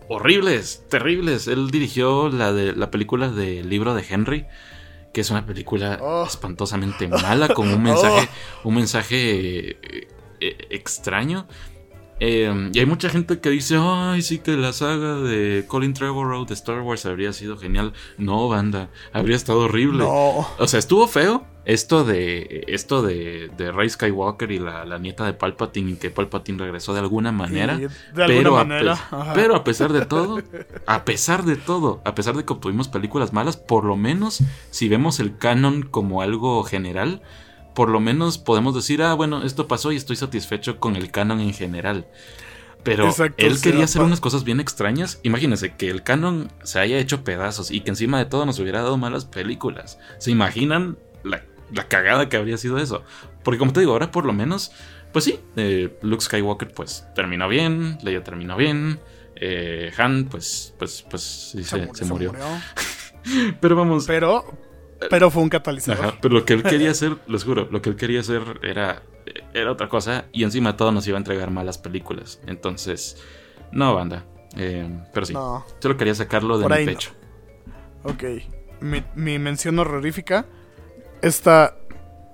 horribles, 0.09 0.85
terribles. 0.91 1.49
Él 1.49 1.71
dirigió 1.71 2.29
la 2.29 2.53
de 2.53 2.75
la 2.75 2.91
película 2.91 3.31
del 3.31 3.69
libro 3.69 3.95
de 3.95 4.05
Henry, 4.09 4.47
que 5.13 5.23
es 5.23 5.31
una 5.31 5.45
película 5.47 5.99
Oh. 6.03 6.25
espantosamente 6.27 7.09
mala, 7.09 7.49
con 7.49 7.69
un 7.69 7.83
mensaje, 7.83 8.29
un 8.65 8.75
mensaje 8.75 9.79
eh, 10.49 10.57
eh, 10.59 10.67
extraño. 10.71 11.47
Eh, 12.19 12.71
y 12.73 12.79
hay 12.79 12.87
mucha 12.87 13.11
gente 13.11 13.41
que 13.41 13.51
dice, 13.51 13.77
ay, 13.79 14.23
sí 14.23 14.39
que 14.39 14.53
la 14.57 14.73
saga 14.73 15.17
de 15.17 15.65
Colin 15.69 15.93
Trevorrow 15.93 16.47
de 16.47 16.55
Star 16.55 16.81
Wars 16.81 17.05
habría 17.05 17.33
sido 17.35 17.59
genial. 17.59 17.93
No, 18.17 18.49
banda, 18.49 18.89
habría 19.13 19.37
estado 19.37 19.61
horrible. 19.61 19.99
No. 19.99 20.47
O 20.59 20.67
sea, 20.67 20.79
estuvo 20.79 21.07
feo 21.09 21.45
esto 21.67 22.05
de 22.05 22.65
esto 22.69 23.03
de, 23.03 23.51
de 23.59 23.71
Rey 23.73 23.91
Skywalker 23.91 24.51
y 24.53 24.61
la, 24.61 24.87
la 24.87 24.99
nieta 24.99 25.27
de 25.27 25.35
Palpatine 25.35 25.91
y 25.91 25.97
que 25.97 26.09
Palpatine 26.11 26.57
regresó 26.59 26.95
de 26.95 27.01
alguna 27.01 27.33
manera. 27.33 27.77
De 27.77 27.85
alguna 28.25 28.27
pero, 28.27 28.53
manera, 28.53 28.93
a 28.93 28.97
pe- 28.97 29.17
ajá. 29.17 29.33
pero 29.35 29.55
a 29.57 29.65
pesar 29.65 29.93
de 29.93 30.07
todo, 30.07 30.41
a 30.87 31.05
pesar 31.05 31.45
de 31.45 31.57
todo, 31.57 32.01
a 32.07 32.15
pesar 32.15 32.35
de 32.35 32.47
que 32.47 32.53
obtuvimos 32.55 32.89
películas 32.89 33.35
malas, 33.35 33.59
por 33.59 33.85
lo 33.85 33.97
menos 33.97 34.43
si 34.71 34.89
vemos 34.89 35.21
el 35.21 35.37
canon 35.37 35.83
como 35.83 36.23
algo 36.23 36.63
general, 36.63 37.21
por 37.77 37.91
lo 37.91 38.01
menos 38.01 38.39
podemos 38.39 38.75
decir, 38.75 39.03
ah, 39.03 39.13
bueno, 39.13 39.43
esto 39.43 39.69
pasó 39.69 39.93
y 39.93 39.97
estoy 39.97 40.17
satisfecho 40.17 40.81
con 40.81 40.97
el 40.97 41.11
canon 41.11 41.41
en 41.41 41.53
general. 41.53 42.07
Pero 42.83 43.07
Exacto, 43.07 43.45
él 43.45 43.61
quería 43.61 43.85
hacer 43.85 44.01
unas 44.01 44.19
cosas 44.19 44.45
bien 44.45 44.61
extrañas. 44.61 45.21
Imagínense 45.25 45.75
que 45.75 45.91
el 45.91 46.03
canon 46.03 46.51
se 46.63 46.81
haya 46.81 46.97
hecho 46.99 47.23
pedazos 47.23 47.71
y 47.71 47.81
que 47.83 47.91
encima 47.91 48.19
de 48.19 48.25
todo 48.25 48.47
nos 48.47 48.59
hubiera 48.61 48.81
dado 48.81 48.97
malas 48.97 49.27
películas. 49.27 49.99
¿Se 50.17 50.31
imaginan 50.31 50.97
la, 51.23 51.43
la 51.71 51.87
cagada 51.87 52.31
que 52.31 52.39
habría 52.39 52.57
sido 52.57 52.79
eso? 52.79 53.05
Porque 53.45 53.59
como 53.59 53.75
te 53.75 53.81
digo, 53.81 53.93
ahora 53.93 54.11
por 54.11 54.25
lo 54.25 54.33
menos, 54.33 54.73
pues 55.13 55.27
sí, 55.27 55.39
eh, 55.57 55.99
Luke 56.01 56.25
Skywalker 56.25 56.73
pues 56.73 57.07
terminó 57.15 57.47
bien, 57.47 57.99
Leia 58.03 58.25
terminó 58.25 58.57
bien, 58.57 59.01
eh, 59.35 59.93
Han 59.99 60.31
pues, 60.31 60.73
pues, 60.79 61.05
pues 61.11 61.23
sí, 61.53 61.63
se, 61.63 61.91
se 61.93 62.05
murió. 62.07 62.33
Pero 63.61 63.77
vamos, 63.77 64.07
Pero, 64.07 64.66
pero 65.11 65.31
fue 65.31 65.43
un 65.43 65.49
catalizador. 65.49 66.05
Ajá, 66.07 66.19
pero 66.21 66.35
lo 66.35 66.45
que 66.45 66.53
él 66.55 66.63
quería 66.63 66.91
hacer, 66.91 67.17
les 67.27 67.45
juro, 67.45 67.69
lo 67.71 67.83
que 67.83 67.91
él 67.91 67.97
quería 67.97 68.21
hacer 68.21 68.43
era, 68.63 69.03
era 69.55 69.71
otra 69.73 69.89
cosa 69.89 70.27
y 70.33 70.45
encima 70.45 70.77
todo 70.77 70.93
nos 70.93 71.07
iba 71.09 71.17
a 71.17 71.21
entregar 71.21 71.51
malas 71.51 71.79
películas. 71.79 72.41
Entonces, 72.47 73.17
no, 73.73 73.95
banda. 73.95 74.25
Eh, 74.57 74.89
pero 75.13 75.27
sí, 75.27 75.33
No. 75.35 75.65
solo 75.81 75.97
quería 75.97 76.15
sacarlo 76.15 76.59
de 76.59 76.67
mi 76.67 76.73
ahí 76.75 76.87
no. 76.87 76.93
pecho. 76.93 77.11
Ok. 78.05 78.25
Mi, 78.81 79.03
mi 79.15 79.39
mención 79.39 79.79
horrorífica. 79.79 80.47
Esta. 81.23 81.77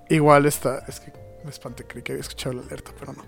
Igual 0.09 0.47
esta. 0.47 0.81
Es 0.89 1.01
que 1.01 1.13
me 1.45 1.51
espanté, 1.51 1.85
creí 1.85 2.03
que 2.03 2.13
había 2.13 2.21
escuchado 2.21 2.55
la 2.55 2.63
alerta, 2.63 2.93
pero 2.99 3.13
no. 3.13 3.25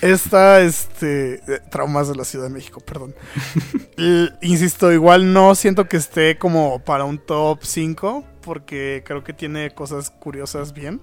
Esta, 0.00 0.60
este. 0.62 1.34
eh, 1.46 1.60
Traumas 1.70 2.08
de 2.08 2.14
la 2.14 2.24
Ciudad 2.24 2.46
de 2.46 2.50
México, 2.54 2.80
perdón. 2.80 3.14
L- 3.96 4.32
insisto, 4.40 4.92
igual 4.92 5.32
no 5.32 5.54
siento 5.54 5.86
que 5.88 5.96
esté 5.96 6.38
como 6.38 6.78
para 6.84 7.04
un 7.04 7.18
top 7.18 7.58
5. 7.62 8.24
Porque 8.42 9.02
creo 9.06 9.24
que 9.24 9.32
tiene 9.32 9.70
cosas 9.72 10.10
curiosas 10.10 10.72
bien. 10.72 11.00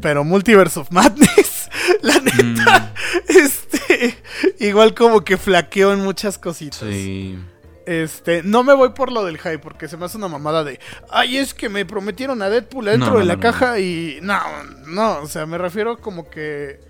Pero 0.00 0.24
Multiverse 0.24 0.78
of 0.80 0.90
Madness, 0.90 1.68
la 2.02 2.18
neta, 2.20 2.94
Mm, 2.94 3.38
este. 3.38 4.16
Igual 4.60 4.94
como 4.94 5.22
que 5.24 5.36
flaqueó 5.36 5.92
en 5.92 6.00
muchas 6.00 6.38
cositas. 6.38 6.80
sí. 6.80 7.38
Este, 7.86 8.42
no 8.42 8.64
me 8.64 8.74
voy 8.74 8.90
por 8.90 9.10
lo 9.10 9.24
del 9.24 9.38
hype, 9.38 9.60
porque 9.60 9.88
se 9.88 9.96
me 9.96 10.04
hace 10.04 10.18
una 10.18 10.28
mamada 10.28 10.62
de, 10.62 10.78
ay, 11.08 11.38
es 11.38 11.54
que 11.54 11.70
me 11.70 11.86
prometieron 11.86 12.42
a 12.42 12.50
Deadpool 12.50 12.84
dentro 12.84 13.12
No, 13.12 13.18
de 13.18 13.24
la 13.24 13.36
no, 13.36 13.40
caja 13.40 13.80
y 13.80 14.18
no, 14.20 14.38
no, 14.86 15.20
o 15.20 15.26
sea, 15.26 15.46
me 15.46 15.56
refiero 15.56 15.96
como 15.96 16.28
que 16.28 16.80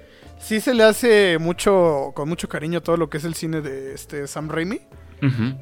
sí 0.41 0.61
se 0.61 0.75
le 0.75 0.83
hace 0.83 1.39
mucho, 1.39 2.11
con 2.17 2.29
mucho 2.29 2.49
cariño 2.49 2.83
todo 2.83 2.97
lo 2.97 3.09
que 3.09 3.19
es 3.19 3.25
el 3.25 3.35
cine 3.37 3.61
de 3.61 3.95
este 3.95 4.27
Sam 4.27 4.49
Raimi, 4.49 4.81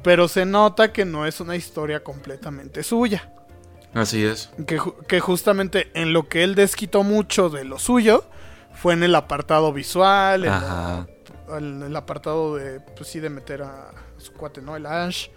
pero 0.03 0.27
se 0.27 0.43
nota 0.43 0.91
que 0.91 1.05
no 1.05 1.27
es 1.27 1.39
una 1.39 1.55
historia 1.55 2.03
completamente 2.03 2.81
suya, 2.81 3.31
Así 3.97 4.23
es. 4.25 4.49
que, 4.67 4.79
ju- 4.79 4.95
que 5.07 5.19
justamente 5.19 5.89
en 5.93 6.13
lo 6.13 6.27
que 6.29 6.43
él 6.43 6.55
desquitó 6.55 7.03
mucho 7.03 7.49
de 7.49 7.63
lo 7.65 7.79
suyo 7.79 8.23
fue 8.73 8.93
en 8.93 9.03
el 9.03 9.15
apartado 9.15 9.73
visual, 9.73 10.43
en, 10.45 10.51
la- 10.51 10.57
Ajá. 10.57 11.07
en 11.57 11.81
el 11.83 11.95
apartado 11.95 12.55
de, 12.55 12.79
pues 12.79 13.09
sí, 13.09 13.19
de 13.19 13.29
meter 13.29 13.63
a 13.63 13.91
su 14.17 14.33
cuate, 14.33 14.61
¿no? 14.61 14.75
El 14.75 14.85
Ash 14.85 15.27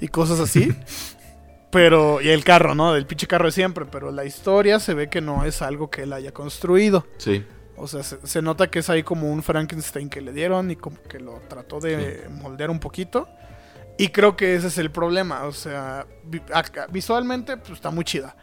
y 0.00 0.08
cosas 0.08 0.40
así. 0.40 0.74
pero, 1.70 2.20
y 2.22 2.28
el 2.30 2.44
carro, 2.44 2.74
¿no? 2.74 2.92
Del 2.94 3.06
pinche 3.06 3.26
carro 3.26 3.46
de 3.46 3.52
siempre, 3.52 3.84
pero 3.84 4.10
la 4.12 4.24
historia 4.24 4.80
se 4.80 4.94
ve 4.94 5.08
que 5.10 5.20
no 5.20 5.44
es 5.44 5.60
algo 5.62 5.90
que 5.90 6.02
él 6.04 6.12
haya 6.12 6.32
construido. 6.32 7.06
Sí. 7.18 7.44
O 7.76 7.86
sea, 7.86 8.02
se, 8.02 8.26
se 8.26 8.40
nota 8.40 8.68
que 8.70 8.78
es 8.78 8.88
ahí 8.88 9.02
como 9.02 9.30
un 9.30 9.42
Frankenstein 9.42 10.08
que 10.08 10.22
le 10.22 10.32
dieron 10.32 10.70
y 10.70 10.76
como 10.76 11.02
que 11.02 11.20
lo 11.20 11.40
trató 11.48 11.78
de 11.80 12.26
moldear 12.30 12.70
un 12.70 12.80
poquito. 12.80 13.28
Y 13.98 14.08
creo 14.08 14.36
que 14.36 14.54
ese 14.54 14.66
es 14.68 14.78
el 14.78 14.90
problema. 14.90 15.44
O 15.44 15.52
sea, 15.52 16.06
visualmente 16.90 17.56
pues, 17.56 17.72
está 17.72 17.90
muy 17.90 18.04
chida. 18.04 18.36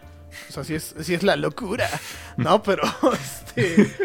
O 0.50 0.52
sea, 0.52 0.64
sí 0.64 0.76
es, 0.76 0.96
sí 1.02 1.14
es 1.14 1.24
la 1.24 1.36
locura. 1.36 1.90
¿No? 2.38 2.64
Pero, 2.64 2.84
este... 3.14 3.96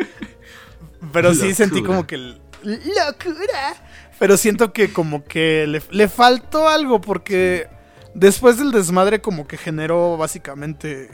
Pero 1.13 1.35
sí 1.35 1.55
sentí 1.55 1.83
como 1.83 2.07
que... 2.07 2.17
¡Locura! 2.63 3.77
Pero 4.19 4.37
siento 4.37 4.73
que 4.73 4.93
como 4.93 5.25
que 5.25 5.67
le, 5.69 5.81
le 5.91 6.09
faltó 6.09 6.69
algo 6.69 7.01
porque 7.01 7.69
después 8.15 8.59
del 8.59 8.73
desmadre 8.73 9.21
como 9.21 9.47
que 9.47 9.57
generó 9.57 10.17
básicamente 10.17 11.09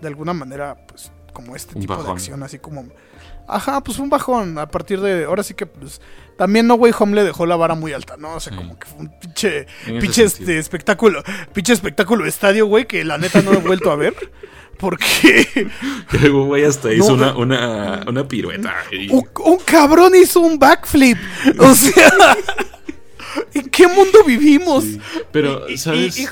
de 0.00 0.08
alguna 0.08 0.32
manera 0.32 0.86
pues 0.86 1.12
como 1.34 1.54
este 1.54 1.74
Un 1.74 1.82
tipo 1.82 2.02
de 2.02 2.10
acción 2.10 2.42
así 2.42 2.58
como 2.58 2.88
ajá 3.48 3.80
pues 3.82 3.98
un 3.98 4.08
bajón 4.10 4.58
a 4.58 4.66
partir 4.68 5.00
de 5.00 5.24
ahora 5.24 5.42
sí 5.42 5.54
que 5.54 5.66
pues 5.66 6.00
también 6.36 6.66
No 6.66 6.74
Way 6.74 6.92
Home 6.98 7.14
le 7.14 7.24
dejó 7.24 7.46
la 7.46 7.56
vara 7.56 7.74
muy 7.74 7.92
alta 7.92 8.16
no 8.16 8.34
o 8.34 8.40
sea 8.40 8.54
como 8.56 8.78
que 8.78 8.86
fue 8.86 9.00
un 9.00 9.10
pinche 9.20 9.66
pinche 10.00 10.24
este 10.24 10.58
espectáculo 10.58 11.22
pinche 11.52 11.72
espectáculo 11.72 12.26
estadio 12.26 12.66
güey 12.66 12.86
que 12.86 13.04
la 13.04 13.18
neta 13.18 13.42
no 13.42 13.52
he 13.52 13.56
vuelto 13.58 13.90
a 13.90 13.96
ver 13.96 14.14
porque 14.78 15.46
Que 16.10 16.18
luego 16.18 16.44
güey 16.46 16.64
hasta 16.64 16.92
hizo 16.92 17.16
No. 17.16 17.36
una, 17.36 17.36
una, 17.36 18.04
una 18.08 18.28
pirueta. 18.28 18.74
y- 18.92 19.10
un, 19.10 19.26
un 19.44 19.58
cabrón 19.58 20.14
hizo 20.14 20.40
un 20.40 20.58
backflip 20.58 21.16
o 21.58 21.74
sea 21.74 22.36
¿en 23.54 23.68
qué 23.68 23.86
mundo 23.86 24.24
vivimos? 24.24 24.84
Sí. 24.84 25.00
Pero, 25.32 25.68
y- 25.68 25.78
¿sabes? 25.78 26.18
y- 26.18 26.26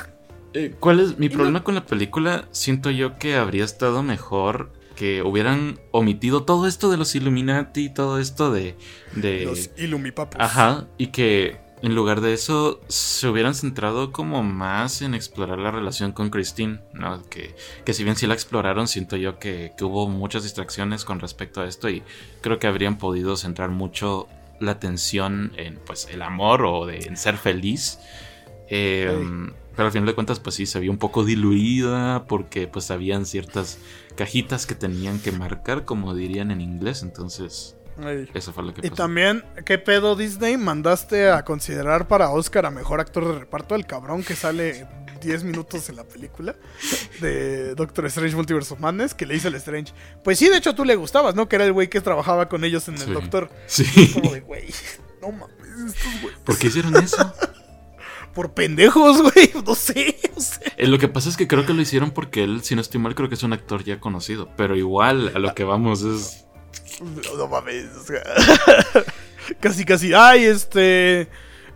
Eh, 0.57 0.73
¿Cuál 0.79 1.01
es 1.01 1.19
mi 1.19 1.27
problema 1.27 1.63
con 1.65 1.75
la 1.75 1.85
película? 1.85 2.45
Siento 2.51 2.89
yo 2.89 3.17
que 3.19 3.35
habría 3.35 3.65
estado 3.65 4.03
mejor 4.03 4.71
que 4.95 5.21
hubieran 5.21 5.79
omitido 5.91 6.43
todo 6.43 6.67
esto 6.67 6.89
de 6.89 6.97
los 6.97 7.15
Illuminati, 7.15 7.93
todo 7.93 8.19
esto 8.19 8.51
de... 8.51 8.75
de 9.15 9.45
Los 9.45 9.69
Illumipapos. 9.77 10.39
Ajá, 10.39 10.87
y 10.97 11.07
que 11.07 11.57
en 11.81 11.93
lugar 11.93 12.21
de 12.21 12.33
eso 12.33 12.81
se 12.87 13.27
hubieran 13.27 13.53
centrado 13.53 14.11
como 14.11 14.41
más 14.41 15.01
en 15.01 15.13
explorar 15.13 15.59
la 15.59 15.71
relación 15.71 16.13
con 16.13 16.29
Christine, 16.29 16.79
¿no? 16.93 17.21
Que, 17.29 17.55
que 17.85 17.93
si 17.93 18.03
bien 18.03 18.15
sí 18.15 18.25
la 18.25 18.33
exploraron, 18.33 18.87
siento 18.87 19.17
yo 19.17 19.37
que, 19.37 19.73
que 19.77 19.83
hubo 19.83 20.07
muchas 20.07 20.43
distracciones 20.43 21.05
con 21.05 21.19
respecto 21.19 21.61
a 21.61 21.67
esto 21.67 21.89
y 21.89 22.01
creo 22.41 22.57
que 22.57 22.67
habrían 22.67 22.97
podido 22.97 23.37
centrar 23.37 23.69
mucho 23.69 24.27
la 24.59 24.71
atención 24.71 25.51
en 25.57 25.75
pues 25.85 26.07
el 26.11 26.21
amor 26.21 26.65
o 26.65 26.85
de, 26.85 26.99
en 26.99 27.17
ser 27.17 27.37
feliz. 27.37 27.99
Eh, 28.67 29.13
Pero 29.75 29.87
al 29.87 29.91
final 29.91 30.05
de 30.07 30.15
cuentas, 30.15 30.39
pues 30.39 30.55
sí, 30.55 30.65
se 30.65 30.79
vio 30.79 30.91
un 30.91 30.97
poco 30.97 31.23
diluida 31.25 32.25
porque 32.27 32.67
pues 32.67 32.91
habían 32.91 33.25
ciertas 33.25 33.77
cajitas 34.15 34.65
que 34.65 34.75
tenían 34.75 35.19
que 35.19 35.31
marcar, 35.31 35.83
como 35.85 36.15
dirían 36.15 36.51
en 36.51 36.61
inglés, 36.61 37.03
entonces 37.03 37.75
eso 38.33 38.51
fue 38.53 38.63
lo 38.63 38.73
que 38.73 38.81
Y 38.85 38.89
pasó. 38.89 38.95
también, 39.03 39.43
¿qué 39.65 39.77
pedo 39.77 40.15
Disney 40.15 40.57
mandaste 40.57 41.29
a 41.29 41.43
considerar 41.45 42.07
para 42.07 42.29
Oscar 42.29 42.65
a 42.65 42.71
mejor 42.71 42.99
actor 42.99 43.25
de 43.27 43.39
reparto? 43.39 43.75
El 43.75 43.85
cabrón 43.85 44.23
que 44.23 44.35
sale 44.35 44.85
10 45.21 45.43
minutos 45.45 45.87
en 45.89 45.95
la 45.95 46.03
película 46.03 46.55
de 47.21 47.73
Doctor 47.75 48.05
Strange 48.07 48.35
Multiverse 48.35 48.73
of 48.73 48.79
Madness, 48.81 49.13
que 49.13 49.25
le 49.25 49.35
hizo 49.35 49.47
el 49.47 49.55
Strange. 49.55 49.93
Pues 50.23 50.37
sí, 50.39 50.49
de 50.49 50.57
hecho 50.57 50.75
tú 50.75 50.83
le 50.85 50.95
gustabas, 50.95 51.35
¿no? 51.35 51.47
Que 51.49 51.55
era 51.55 51.65
el 51.65 51.71
güey 51.73 51.89
que 51.89 52.01
trabajaba 52.01 52.47
con 52.49 52.63
ellos 52.65 52.87
en 52.89 52.95
el 52.95 53.01
Sí. 53.01 53.11
Doctor. 53.11 53.49
Sí. 53.65 54.11
Como 54.13 54.33
de, 54.33 54.41
güey, 54.41 54.65
no 55.21 55.31
mames, 55.31 55.95
estos 55.95 56.21
güeyes. 56.21 56.39
¿Por 56.45 56.57
qué 56.57 56.67
hicieron 56.67 56.95
eso? 56.97 57.33
Por 58.35 58.53
pendejos, 58.53 59.21
güey, 59.33 59.51
no 59.65 59.73
sé, 59.73 60.17
no 60.35 60.41
sé. 60.41 60.59
Eh, 60.77 60.87
lo 60.87 60.99
que 60.99 61.07
pasa 61.07 61.29
es 61.29 61.37
que 61.37 61.47
creo 61.47 61.65
que 61.65 61.73
lo 61.73 61.81
hicieron 61.81 62.11
porque 62.11 62.43
él, 62.43 62.61
si 62.63 62.75
no 62.75 62.81
estoy 62.81 62.99
mal, 62.99 63.15
creo 63.15 63.29
que 63.29 63.35
es 63.35 63.43
un 63.43 63.53
actor 63.53 63.83
ya 63.83 63.99
conocido. 63.99 64.49
Pero 64.55 64.75
igual, 64.75 65.31
a 65.33 65.39
lo 65.39 65.55
que 65.55 65.63
vamos 65.63 66.03
es. 66.03 66.45
No, 67.01 67.37
no 67.37 67.47
mames, 67.47 67.87
o 67.95 68.03
sea, 68.03 68.21
casi, 69.59 69.85
casi. 69.85 70.13
Ay, 70.13 70.43
este. 70.43 71.29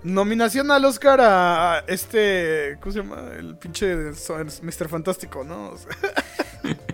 Nominación 0.04 0.70
al 0.72 0.86
Oscar 0.86 1.20
a 1.22 1.84
este. 1.88 2.78
¿Cómo 2.80 2.94
se 2.94 3.00
llama? 3.00 3.32
El 3.38 3.58
pinche 3.58 3.96
Mr. 3.96 4.88
Fantástico, 4.88 5.44
¿no? 5.44 5.72
O 5.72 5.78
sea, 5.78 5.90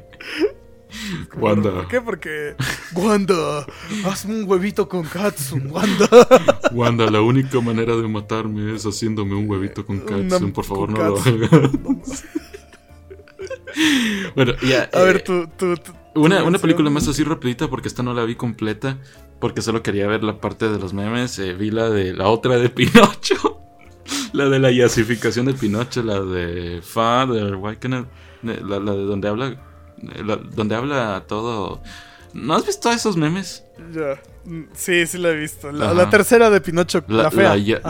Wanda. 1.40 1.72
¿Por 1.72 1.88
qué? 1.88 2.02
Porque. 2.02 2.56
Wanda, 2.94 3.66
hazme 4.06 4.36
un 4.36 4.50
huevito 4.50 4.88
con 4.88 5.04
Katsun, 5.04 5.68
Wanda. 5.72 6.08
Wanda, 6.74 7.10
la 7.12 7.22
única 7.22 7.60
manera 7.62 7.96
de 7.96 8.08
matarme 8.08 8.76
es 8.76 8.86
haciéndome 8.86 9.36
un 9.36 9.50
huevito 9.50 9.86
con 9.86 10.00
Katsun. 10.00 10.52
Por 10.52 10.66
favor, 10.66 10.90
no 10.90 10.98
lo 10.98 11.18
hagas. 11.20 11.50
bueno, 14.36 14.54
ya. 14.68 14.90
A 14.94 15.02
ver, 15.04 15.18
eh, 15.18 15.24
tú. 15.26 15.48
tú, 15.58 15.76
Una, 16.16 16.44
una 16.44 16.60
película 16.60 16.90
más 16.90 17.08
así 17.08 17.24
rapidita 17.24 17.68
porque 17.70 17.88
esta 17.88 18.04
no 18.04 18.14
la 18.14 18.24
vi 18.24 18.36
completa 18.36 18.98
porque 19.40 19.62
solo 19.62 19.84
quería 19.84 20.08
ver 20.08 20.24
la 20.24 20.40
parte 20.40 20.70
de 20.70 20.80
los 20.80 20.94
memes. 20.94 21.38
eh, 21.40 21.54
vi 21.54 21.72
la 21.72 21.90
de 21.90 22.14
la 22.14 22.28
otra 22.30 22.58
de 22.58 22.70
Pinocho. 22.70 23.60
la 24.34 24.48
de 24.50 24.60
la 24.60 24.72
yasificación 24.72 25.46
de 25.48 25.54
Pinocho, 25.54 26.02
la 26.04 26.22
de 26.22 26.82
Father, 26.82 27.56
why 27.56 27.76
can 27.76 27.94
I- 27.94 28.06
la, 28.44 28.80
la 28.80 28.92
de 28.94 29.04
donde 29.04 29.28
habla 29.28 29.56
donde 30.56 30.76
habla 30.76 31.24
todo. 31.28 31.82
¿No 32.34 32.54
has 32.56 32.66
visto 32.66 32.92
esos 32.92 33.16
memes? 33.18 33.64
Ya. 33.94 34.22
Sí, 34.74 35.06
sí 35.08 35.18
la 35.18 35.30
he 35.30 35.36
visto. 35.36 35.72
La, 35.72 36.10
tercera 36.10 36.50
de 36.50 36.62
Pinocho, 36.62 37.04
la, 37.08 37.32
fea. 37.32 37.56
ya- 37.58 37.82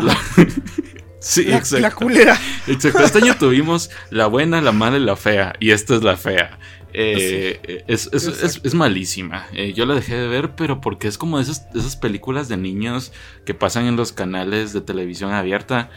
sí, 1.19 1.45
La- 1.45 1.57
exacto. 1.57 1.81
la 1.81 1.91
culera. 1.91 2.39
Exacto, 2.67 3.03
este 3.03 3.17
año 3.19 3.35
tuvimos 3.37 3.89
la 4.09 4.27
buena, 4.27 4.61
la 4.61 4.71
mala 4.71 4.97
y 4.97 5.01
la 5.01 5.15
fea. 5.15 5.53
Y 5.59 5.71
esta 5.71 5.95
es 5.95 6.03
la 6.03 6.17
fea. 6.17 6.59
Eh, 6.93 7.83
es, 7.87 8.09
es- 8.13 8.25
es- 8.27 8.61
es 8.63 8.73
malísima. 8.73 9.47
Eh, 9.53 9.73
yo 9.73 9.85
la 9.85 9.95
dejé 9.95 10.15
de 10.15 10.27
ver, 10.27 10.55
pero 10.55 10.79
porque 10.79 11.07
es 11.07 11.17
como 11.17 11.39
esas, 11.39 11.67
esas 11.75 11.95
películas 11.97 12.47
de 12.47 12.57
niños 12.57 13.11
que 13.45 13.53
pasan 13.53 13.85
en 13.85 13.95
los 13.97 14.13
canales 14.13 14.71
de 14.73 14.81
televisión 14.81 15.33
abierta. 15.33 15.89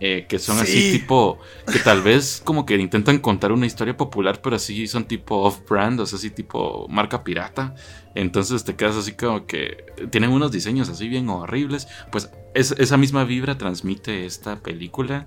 Eh, 0.00 0.26
que 0.28 0.38
son 0.38 0.58
así 0.58 0.92
Sí. 0.92 0.98
tipo, 0.98 1.38
que 1.72 1.78
tal 1.78 2.02
vez 2.02 2.42
como 2.44 2.66
que 2.66 2.76
intentan 2.76 3.18
contar 3.18 3.52
una 3.52 3.66
historia 3.66 3.96
popular, 3.96 4.40
pero 4.42 4.56
así 4.56 4.86
son 4.86 5.04
tipo 5.06 5.36
off-brand, 5.42 5.98
o 6.00 6.06
sea, 6.06 6.18
así 6.18 6.30
tipo 6.30 6.86
marca 6.88 7.24
pirata. 7.24 7.74
Entonces 8.14 8.64
te 8.64 8.74
quedas 8.76 8.96
así 8.96 9.12
como 9.12 9.46
que 9.46 9.84
tienen 10.10 10.30
unos 10.30 10.52
diseños 10.52 10.88
así 10.88 11.08
bien 11.08 11.28
horribles. 11.28 11.88
Pues 12.10 12.30
es- 12.54 12.72
esa 12.78 12.96
misma 12.96 13.24
vibra 13.24 13.56
transmite 13.58 14.26
esta 14.26 14.56
película. 14.60 15.26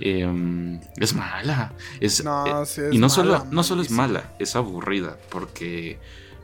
Eh, 0.00 0.80
es 0.96 1.14
mala. 1.14 1.72
Es, 2.00 2.24
No, 2.24 2.62
eh, 2.62 2.66
sí 2.66 2.80
es 2.80 2.92
y 2.94 2.98
no 2.98 3.06
mala, 3.08 3.14
solo, 3.14 3.46
no 3.50 3.62
solo 3.62 3.82
es 3.82 3.90
mala, 3.90 4.32
es 4.38 4.56
aburrida. 4.56 5.16
Porque 5.30 5.98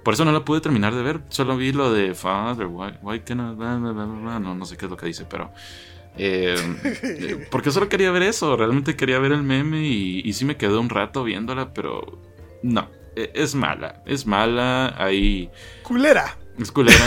por 0.04 0.14
eso 0.14 0.24
no 0.24 0.32
la 0.32 0.44
pude 0.44 0.60
terminar 0.60 0.94
de 0.94 1.02
ver. 1.02 1.20
Solo 1.28 1.56
vi 1.56 1.72
lo 1.72 1.92
de 1.92 2.14
Father, 2.14 2.66
why, 2.66 2.92
why 3.02 3.20
can 3.20 3.40
I- 3.40 3.54
blah, 3.54 3.76
blah, 3.76 3.92
blah, 3.92 4.04
blah, 4.06 4.38
no, 4.38 4.54
no 4.54 4.64
sé 4.66 4.76
qué 4.76 4.84
es 4.86 4.90
lo 4.90 4.96
que 4.96 5.06
dice, 5.06 5.24
pero. 5.28 5.50
Eh, 6.18 6.56
eh, 7.02 7.46
porque 7.50 7.70
solo 7.70 7.88
quería 7.88 8.10
ver 8.10 8.22
eso. 8.22 8.56
Realmente 8.56 8.96
quería 8.96 9.18
ver 9.18 9.32
el 9.32 9.42
meme 9.42 9.80
y, 9.86 10.20
y 10.24 10.32
sí 10.32 10.44
me 10.44 10.56
quedé 10.56 10.76
un 10.76 10.88
rato 10.90 11.24
viéndola, 11.24 11.72
pero 11.72 12.18
no. 12.62 12.88
e- 13.16 13.30
Es 13.34 13.54
mala, 13.54 14.02
es 14.06 14.26
mala. 14.26 14.94
Ahí 15.02 15.50
Culera. 15.82 16.36
es 16.58 16.72
culera. 16.72 16.98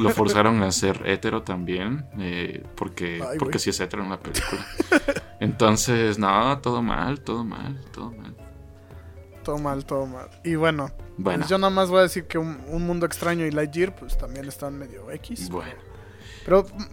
lo 0.00 0.10
forzaron 0.10 0.62
a 0.62 0.70
ser 0.72 1.02
hetero 1.06 1.42
también. 1.42 2.04
eh, 2.18 2.62
porque 2.76 3.20
Ay, 3.26 3.38
porque 3.38 3.58
sí 3.58 3.70
es 3.70 3.80
hetero 3.80 4.02
en 4.02 4.10
la 4.10 4.20
película. 4.20 4.66
Entonces, 5.40 6.18
no, 6.18 6.58
todo 6.60 6.82
mal, 6.82 7.20
todo 7.20 7.44
mal, 7.44 7.80
todo 7.92 8.10
mal. 8.12 8.34
Todo 9.42 9.58
mal, 9.58 9.84
todo 9.84 10.06
mal. 10.06 10.28
Y 10.44 10.54
bueno, 10.54 10.90
Bueno, 11.16 11.40
pues 11.40 11.50
yo 11.50 11.58
nada 11.58 11.70
más 11.70 11.88
voy 11.90 11.98
a 11.98 12.02
decir 12.02 12.26
que 12.28 12.38
un, 12.38 12.60
Un 12.68 12.86
Mundo 12.86 13.06
Extraño 13.06 13.44
y 13.44 13.50
Lightyear, 13.50 13.92
pues 13.96 14.16
también 14.16 14.46
están 14.46 14.78
medio 14.78 15.10
X. 15.10 15.48
bueno. 15.50 15.72
Pero 15.72 15.91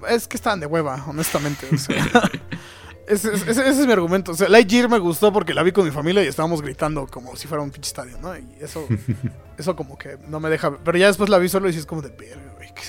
es 0.10 0.28
que 0.28 0.38
estaban 0.38 0.60
de 0.60 0.66
hueva, 0.66 1.04
honestamente. 1.08 1.68
o 1.74 1.78
sea. 1.78 2.06
ese, 3.08 3.34
ese- 3.34 3.50
ese 3.50 3.70
es 3.70 3.86
mi 3.86 3.92
argumento. 3.94 4.32
O 4.32 4.36
sea, 4.36 4.50
Lightyear 4.50 4.90
me 4.90 5.00
gustó 5.00 5.32
porque 5.34 5.54
la 5.54 5.64
vi 5.64 5.72
con 5.72 5.86
mi 5.86 5.92
familia 5.92 6.24
y 6.24 6.28
estábamos 6.28 6.62
gritando 6.62 7.08
como 7.08 7.36
si 7.36 7.48
fuera 7.48 7.64
un 7.64 7.72
pinche 7.72 7.88
estadio, 7.88 8.18
¿no? 8.22 8.38
Y 8.38 8.48
eso, 8.62 8.88
eso 9.58 9.76
como 9.76 9.98
que 9.98 10.18
no 10.28 10.40
me 10.40 10.50
deja. 10.50 10.78
Pero 10.84 10.98
ya 10.98 11.08
después 11.08 11.30
la 11.30 11.38
vi 11.38 11.50
solo 11.50 11.70
y 11.70 11.76
es 11.76 11.86
como 11.86 12.02
de 12.02 12.10
verga, 12.10 12.54
güey. 12.56 12.70
Qué, 12.74 12.84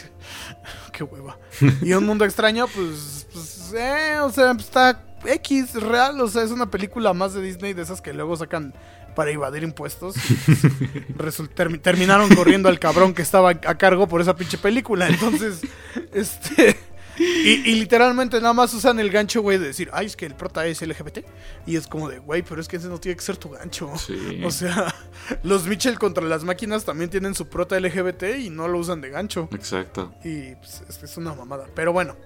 qué 0.92 1.04
hueva. 1.04 1.38
Y 1.82 1.92
Un 1.94 2.04
Mundo 2.06 2.24
Extraño, 2.24 2.66
pues, 2.68 3.26
pues 3.32 3.72
eh, 3.74 4.18
o 4.20 4.30
sea, 4.30 4.52
pues, 4.54 4.66
está 4.66 5.02
X, 5.24 5.74
real. 5.74 6.20
O 6.20 6.28
sea, 6.28 6.42
es 6.42 6.50
una 6.50 6.70
película 6.70 7.12
más 7.14 7.32
de 7.34 7.40
Disney 7.42 7.72
de 7.72 7.82
esas 7.82 8.00
que 8.00 8.12
luego 8.12 8.36
sacan 8.36 8.74
para 9.20 9.32
evadir 9.32 9.62
impuestos. 9.64 10.14
Pues, 11.18 11.38
termi- 11.54 11.78
terminaron 11.82 12.34
corriendo 12.34 12.70
al 12.70 12.78
cabrón 12.78 13.12
que 13.12 13.20
estaba 13.20 13.50
a 13.50 13.76
cargo 13.76 14.08
por 14.08 14.22
esa 14.22 14.34
pinche 14.34 14.56
película. 14.56 15.06
Entonces, 15.08 15.60
este. 16.14 16.74
Y, 17.18 17.70
y 17.70 17.74
literalmente 17.74 18.40
nada 18.40 18.54
más 18.54 18.72
usan 18.72 18.98
el 18.98 19.10
gancho, 19.10 19.42
güey, 19.42 19.58
de 19.58 19.66
decir, 19.66 19.90
ay, 19.92 20.06
es 20.06 20.16
que 20.16 20.24
el 20.24 20.34
prota 20.34 20.66
es 20.66 20.80
LGBT. 20.80 21.18
Y 21.66 21.76
es 21.76 21.86
como 21.86 22.08
de, 22.08 22.18
güey, 22.18 22.40
pero 22.40 22.62
es 22.62 22.68
que 22.68 22.76
ese 22.78 22.88
no 22.88 22.98
tiene 22.98 23.16
que 23.16 23.22
ser 23.22 23.36
tu 23.36 23.50
gancho. 23.50 23.92
Sí. 23.98 24.40
O 24.46 24.50
sea, 24.50 24.94
los 25.42 25.66
Mitchell 25.66 25.98
contra 25.98 26.24
las 26.24 26.44
máquinas 26.44 26.86
también 26.86 27.10
tienen 27.10 27.34
su 27.34 27.46
prota 27.48 27.78
LGBT 27.78 28.22
y 28.38 28.48
no 28.48 28.66
lo 28.68 28.78
usan 28.78 29.02
de 29.02 29.10
gancho. 29.10 29.50
Exacto. 29.52 30.14
Y 30.24 30.54
pues, 30.54 30.82
es, 30.88 31.02
es 31.02 31.16
una 31.18 31.34
mamada. 31.34 31.66
Pero 31.74 31.92
bueno, 31.92 32.16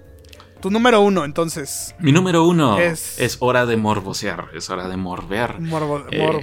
tu 0.65 0.71
número 0.71 0.99
uno, 1.01 1.25
entonces. 1.25 1.93
Mi 1.99 2.11
número 2.11 2.43
uno 2.43 2.79
es, 2.79 3.19
Es- 3.19 3.37
hora 3.39 3.67
de 3.67 3.77
morbosear, 3.77 4.49
es 4.55 4.67
hora 4.71 4.87
de 4.89 4.97
morbear. 4.97 5.59
Morbo- 5.59 6.03
Eh, 6.11 6.41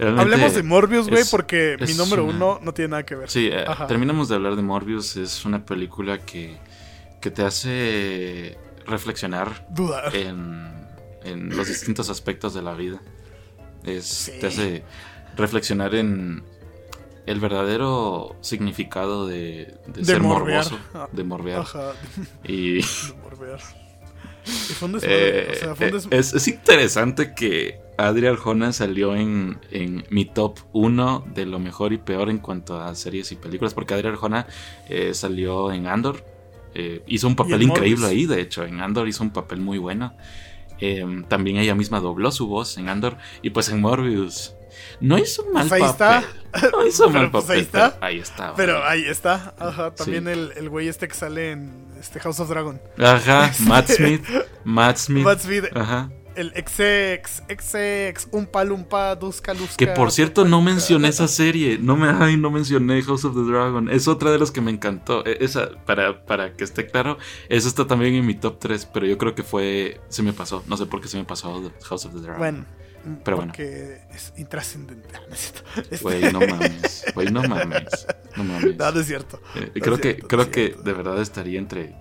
Hablemos 0.16 0.54
de 0.54 0.62
Morbius, 0.62 1.10
güey, 1.10 1.24
porque 1.30 1.76
mi 1.86 1.92
número 1.92 2.24
una- 2.24 2.32
uno 2.34 2.60
no 2.62 2.72
tiene 2.72 2.92
nada 2.92 3.04
que 3.04 3.16
ver. 3.16 3.28
Sí, 3.28 3.50
eh, 3.52 3.66
terminamos 3.86 4.30
de 4.30 4.36
hablar 4.36 4.56
de 4.56 4.62
Morbius. 4.62 5.16
Es 5.18 5.44
una 5.44 5.62
película 5.66 6.24
que, 6.24 6.56
que 7.20 7.30
te 7.30 7.42
hace 7.44 8.56
reflexionar 8.86 9.66
en, 10.14 10.72
en 11.22 11.54
los 11.54 11.68
distintos 11.68 12.08
aspectos 12.08 12.54
de 12.54 12.62
la 12.62 12.72
vida. 12.72 13.02
Es, 13.84 14.06
Sí. 14.06 14.32
Te 14.40 14.46
hace 14.46 14.84
reflexionar 15.36 15.94
en 15.94 16.42
el 17.26 17.40
verdadero 17.40 18.36
significado 18.40 19.26
de, 19.26 19.74
de 19.86 20.04
De 20.04 20.04
ser 20.04 20.20
morbear. 20.20 20.64
morboso, 20.70 20.78
de 21.12 21.24
morbear. 21.24 21.60
Ajá, 21.60 21.92
Y 22.44 22.74
de 22.80 23.14
morbear. 23.22 23.60
Y 24.46 24.72
fue 24.72 24.86
un 24.86 24.92
desmadre, 24.92 25.40
eh, 25.40 25.48
o 25.50 25.54
sea, 25.54 25.74
fue 25.74 25.88
un 25.88 25.96
eh, 25.96 26.00
es, 26.10 26.32
es 26.34 26.48
interesante 26.48 27.34
que 27.34 27.80
Adri 27.98 28.26
Arjona 28.26 28.72
salió 28.72 29.14
en, 29.14 29.58
en 29.70 30.04
mi 30.10 30.24
top 30.24 30.58
1 30.72 31.26
de 31.34 31.44
lo 31.44 31.58
mejor 31.58 31.92
y 31.92 31.98
peor 31.98 32.30
en 32.30 32.38
cuanto 32.38 32.80
a 32.80 32.94
series 32.94 33.30
y 33.32 33.36
películas, 33.36 33.74
porque 33.74 33.92
Adri 33.94 34.08
Arjona 34.08 34.46
eh, 34.88 35.12
salió 35.12 35.70
en 35.72 35.86
Andor, 35.86 36.24
eh, 36.74 37.02
hizo 37.06 37.26
un 37.28 37.36
papel 37.36 37.62
increíble 37.62 38.06
ahí, 38.06 38.24
de 38.26 38.40
hecho, 38.40 38.64
en 38.64 38.80
Andor 38.80 39.08
hizo 39.08 39.22
un 39.22 39.30
papel 39.30 39.60
muy 39.60 39.78
bueno. 39.78 40.14
También 41.28 41.58
ella 41.58 41.74
misma 41.74 42.00
dobló 42.00 42.32
su 42.32 42.46
voz 42.46 42.78
en 42.78 42.88
Andor 42.88 43.18
y 43.42 43.50
pues 43.50 43.68
en 43.68 43.82
Morbius 43.82 44.54
no 45.00 45.18
hizo 45.18 45.42
un 45.44 45.52
mal 45.52 45.68
Pues 45.68 45.80
ahí 45.82 45.88
está. 45.88 46.22
papel. 46.52 46.70
No 46.72 46.86
hizo 46.86 47.10
mal 47.10 47.30
pues, 47.30 47.44
papel. 47.44 47.56
ahí 47.58 47.62
está. 47.62 47.90
pero 47.94 48.04
ahí 48.06 48.18
está. 48.18 48.54
Pero 48.56 48.84
ahí 48.84 49.04
está. 49.06 49.54
Ajá, 49.58 49.94
también 49.94 50.24
Sí. 50.24 50.30
el, 50.30 50.52
el 50.56 50.68
güey 50.68 50.88
este 50.88 51.06
que 51.08 51.14
sale 51.14 51.52
en 51.52 51.72
este 52.00 52.18
House 52.20 52.40
of 52.40 52.48
Dragon. 52.48 52.80
Ajá, 52.98 53.52
Matt 53.60 53.88
Smith. 53.90 54.24
Matt 54.64 54.96
Smith. 54.96 55.24
Matt 55.24 55.40
Smith, 55.40 55.64
Ajá. 55.74 56.10
el 56.34 56.52
ex-ex, 56.54 57.42
ex-ex, 57.48 58.28
Umpa 58.32 58.64
Lumpa, 58.64 59.14
Duska 59.16 59.52
Luska. 59.54 59.76
Que 59.76 59.88
por 59.88 60.10
cierto 60.10 60.44
no 60.44 60.62
mencioné 60.62 61.08
esa 61.08 61.28
serie, 61.42 61.78
no 61.78 61.96
me 61.96 62.08
ay, 62.08 62.36
no 62.36 62.50
mencioné 62.50 63.02
House 63.02 63.24
of 63.24 63.34
the 63.34 63.42
Dragon, 63.42 63.88
es 63.90 64.08
otra 64.08 64.30
de 64.30 64.38
las 64.38 64.50
que 64.50 64.60
me 64.60 64.70
encantó. 64.70 65.24
E- 65.26 65.38
Esa 65.40 65.70
para 65.86 66.24
para 66.24 66.54
que 66.56 66.64
esté 66.64 66.86
claro, 66.86 67.18
esa 67.48 67.68
está 67.68 67.86
también 67.86 68.14
en 68.14 68.26
mi 68.26 68.34
top 68.34 68.58
3, 68.58 68.86
pero 68.86 69.06
yo 69.06 69.18
creo 69.18 69.34
que 69.34 69.42
fue 69.42 70.00
se 70.08 70.22
me 70.22 70.32
pasó, 70.32 70.62
no 70.66 70.76
sé 70.76 70.86
por 70.86 71.00
qué 71.00 71.08
se 71.08 71.16
me 71.18 71.24
pasó 71.24 71.70
House 71.84 72.06
of 72.06 72.12
the 72.14 72.20
Dragon. 72.20 72.38
Bueno, 72.38 72.64
Pero 73.24 73.36
bueno. 73.38 73.52
porque 73.52 74.00
es 74.14 74.32
intrascendente. 74.36 75.08
Ah, 75.14 75.20
no 75.28 75.34
es. 75.34 75.54
Este- 75.90 75.96
Güey, 76.02 76.32
no 76.32 76.40
mames, 76.40 77.04
güey, 77.14 77.30
no 77.30 77.42
mames. 77.44 78.06
No 78.36 78.44
mames. 78.44 78.76
No, 78.76 78.92
no 78.92 79.00
es 79.00 79.06
cierto. 79.06 79.40
Eh, 79.56 79.72
no 79.74 79.80
creo 79.82 79.94
es 79.94 80.00
que 80.00 80.08
cierto, 80.12 80.28
creo 80.28 80.50
que 80.50 80.64
cierto. 80.66 80.82
de 80.82 80.92
verdad 80.92 81.20
estaría 81.20 81.58
entre 81.58 81.94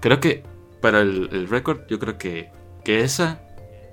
creo 0.00 0.20
que 0.20 0.42
para 0.80 1.00
el, 1.00 1.28
el 1.32 1.48
récord 1.48 1.80
yo 1.88 1.98
creo 1.98 2.18
que 2.18 2.50
que 2.84 3.02
esa 3.02 3.40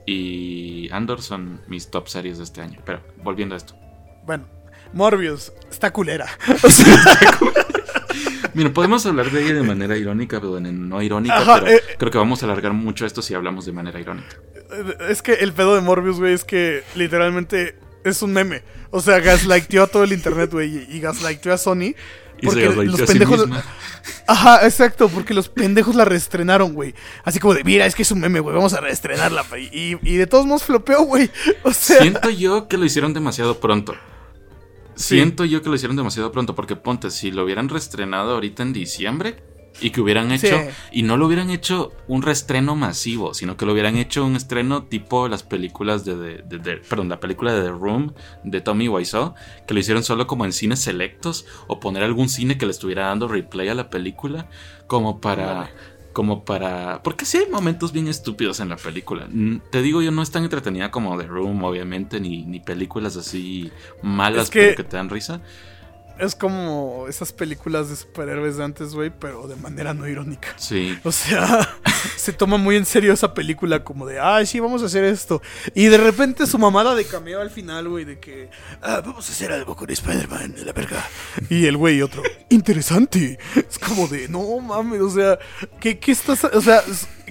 y 0.05 0.89
Andor 0.91 1.21
son 1.21 1.61
mis 1.67 1.89
top 1.89 2.07
series 2.07 2.37
de 2.37 2.43
este 2.43 2.61
año, 2.61 2.79
pero 2.85 3.01
volviendo 3.23 3.55
a 3.55 3.57
esto. 3.57 3.75
Bueno, 4.23 4.45
Morbius, 4.93 5.51
está 5.69 5.91
culera. 5.91 6.27
O 6.63 6.69
sea, 6.69 6.95
Mira, 8.55 8.73
podemos 8.73 9.05
hablar 9.05 9.29
de 9.31 9.43
ella 9.43 9.53
de 9.53 9.61
manera 9.63 9.95
irónica, 9.97 10.39
pero 10.39 10.57
en- 10.57 10.89
no 10.89 11.01
irónica, 11.01 11.37
Ajá, 11.37 11.59
pero 11.59 11.71
eh. 11.77 11.81
creo 11.97 12.11
que 12.11 12.17
vamos 12.17 12.41
a 12.41 12.45
alargar 12.47 12.73
mucho 12.73 13.05
esto 13.05 13.21
si 13.21 13.33
hablamos 13.33 13.65
de 13.65 13.73
manera 13.73 13.99
irónica. 13.99 14.37
es 15.09 15.21
que 15.21 15.33
el 15.33 15.53
pedo 15.53 15.75
de 15.75 15.81
Morbius, 15.81 16.17
güey, 16.19 16.33
es 16.33 16.43
que 16.43 16.83
literalmente 16.95 17.77
es 18.03 18.21
un 18.21 18.33
meme. 18.33 18.63
O 18.91 19.01
sea, 19.01 19.19
gaslighteó 19.19 19.83
a 19.83 19.87
todo 19.87 20.03
el 20.03 20.13
internet, 20.13 20.49
güey, 20.51 20.87
y 20.89 20.99
gaslighteó 20.99 21.53
a 21.53 21.57
Sony. 21.57 21.93
Y 22.41 22.47
Porque 22.47 22.65
gaslightó 22.67 22.91
los 22.91 23.01
a 23.01 23.05
sí 23.07 23.13
pendejos. 23.13 23.39
misma. 23.47 23.63
Ajá, 24.27 24.65
exacto, 24.65 25.07
porque 25.09 25.33
los 25.33 25.47
pendejos 25.49 25.95
la 25.95 26.03
reestrenaron, 26.05 26.73
güey. 26.73 26.93
Así 27.23 27.39
como 27.39 27.53
de, 27.53 27.63
mira, 27.63 27.85
es 27.85 27.95
que 27.95 28.01
es 28.03 28.11
un 28.11 28.19
meme, 28.19 28.39
güey, 28.41 28.53
vamos 28.55 28.73
a 28.73 28.81
reestrenarla. 28.81 29.43
güey". 29.49 29.69
Y, 29.71 29.97
y 30.03 30.17
de 30.17 30.27
todos 30.27 30.45
modos 30.45 30.63
flopeó, 30.63 31.03
güey. 31.03 31.29
O 31.63 31.71
sea, 31.73 32.01
Siento 32.01 32.29
yo 32.29 32.67
que 32.67 32.77
lo 32.77 32.85
hicieron 32.85 33.13
demasiado 33.13 33.59
pronto. 33.59 33.95
Sí. 34.95 35.15
Siento 35.15 35.45
yo 35.45 35.61
que 35.61 35.69
lo 35.69 35.75
hicieron 35.75 35.95
demasiado 35.97 36.31
pronto, 36.31 36.55
porque 36.55 36.75
ponte, 36.75 37.11
si 37.11 37.31
lo 37.31 37.43
hubieran 37.43 37.69
reestrenado 37.69 38.33
ahorita 38.33 38.63
en 38.63 38.73
diciembre, 38.73 39.43
y 39.81 39.89
que 39.89 39.99
hubieran 39.99 40.31
hecho, 40.31 40.57
Sí. 40.57 40.69
y 40.93 41.03
no 41.03 41.17
lo 41.17 41.27
hubieran 41.27 41.49
hecho 41.49 41.91
un 42.07 42.21
reestreno 42.21 42.77
masivo, 42.77 43.33
sino 43.33 43.57
que 43.57 43.65
lo 43.65 43.73
hubieran 43.73 43.97
hecho 43.97 44.23
un 44.25 44.37
estreno 44.37 44.83
tipo 44.85 45.27
las 45.27 45.43
películas 45.43 46.05
de, 46.05 46.15
de- 46.15 46.37
de- 46.47 46.59
de- 46.59 46.77
perdón, 46.77 47.09
la 47.09 47.19
película 47.19 47.53
de 47.53 47.61
The 47.61 47.71
Room 47.71 48.13
de 48.45 48.61
Tommy 48.61 48.87
Wiseau, 48.87 49.33
que 49.67 49.73
lo 49.73 49.81
hicieron 49.81 50.01
solo 50.03 50.27
como 50.27 50.45
en 50.45 50.53
cines 50.53 50.79
selectos, 50.79 51.45
o 51.67 51.81
poner 51.81 52.03
algún 52.03 52.29
cine 52.29 52.57
que 52.57 52.65
le 52.65 52.71
estuviera 52.71 53.07
dando 53.07 53.27
replay 53.27 53.67
a 53.67 53.75
la 53.75 53.89
película, 53.89 54.47
como 54.87 55.19
para... 55.19 55.71
Como 56.15 56.45
para... 56.45 57.03
Porque 57.03 57.25
sí 57.25 57.35
hay 57.39 57.49
momentos 57.51 57.91
bien 57.91 58.07
estúpidos 58.07 58.61
en 58.61 58.69
la 58.69 58.77
película. 58.77 59.27
Mm, 59.29 59.57
Te 59.69 59.81
digo, 59.81 60.01
yo 60.01 60.11
no 60.11 60.21
es 60.21 60.31
tan 60.31 60.45
entretenida 60.45 60.89
como 60.89 61.17
The 61.17 61.27
Room, 61.27 61.61
obviamente, 61.65 62.21
ni, 62.21 62.45
ni 62.45 62.61
películas 62.61 63.17
así 63.17 63.69
malas, 64.01 64.43
Es 64.45 64.49
que- 64.49 64.59
pero 64.61 64.75
que 64.77 64.83
te 64.85 64.95
dan 64.95 65.09
risa. 65.09 65.41
Es 66.17 66.35
como 66.35 67.05
esas 67.09 67.33
películas 67.33 67.89
de 67.89 67.95
superhéroes 67.95 68.57
de 68.57 68.63
antes, 68.63 68.93
güey, 68.93 69.11
pero 69.11 69.47
de 69.47 69.55
manera 69.57 69.93
no 69.93 70.07
irónica. 70.07 70.53
Sí. 70.57 70.97
O 71.03 71.11
sea, 71.11 71.77
se 72.15 72.31
toma 72.31 72.57
muy 72.57 72.77
en 72.77 72.85
serio 72.85 73.11
esa 73.11 73.33
película 73.33 73.83
como 73.83 74.05
de, 74.05 74.19
ay, 74.19 74.45
sí, 74.45 74.59
vamos 74.59 74.81
a 74.81 74.85
hacer 74.85 75.03
esto. 75.03 75.41
Y 75.73 75.85
de 75.87 75.97
repente 75.97 76.47
su 76.47 76.57
mamada 76.57 76.95
de 76.95 77.05
cameo 77.05 77.41
al 77.41 77.49
final, 77.49 77.89
güey, 77.89 78.05
de 78.05 78.19
que, 78.19 78.49
ah, 78.81 79.01
vamos 79.05 79.27
a 79.29 79.31
hacer 79.31 79.51
algo 79.51 79.75
con 79.75 79.89
Spider-Man, 79.89 80.55
de 80.55 80.65
la 80.65 80.73
verga. 80.73 81.05
Y 81.49 81.65
el 81.65 81.77
güey 81.77 82.01
otro, 82.01 82.23
interesante. 82.49 83.37
Es 83.55 83.77
como 83.77 84.07
de, 84.07 84.29
no 84.29 84.59
mames, 84.59 85.01
o 85.01 85.09
sea, 85.09 85.37
¿qué, 85.79 85.99
qué 85.99 86.11
estás, 86.11 86.43
o 86.45 86.61
sea, 86.61 86.81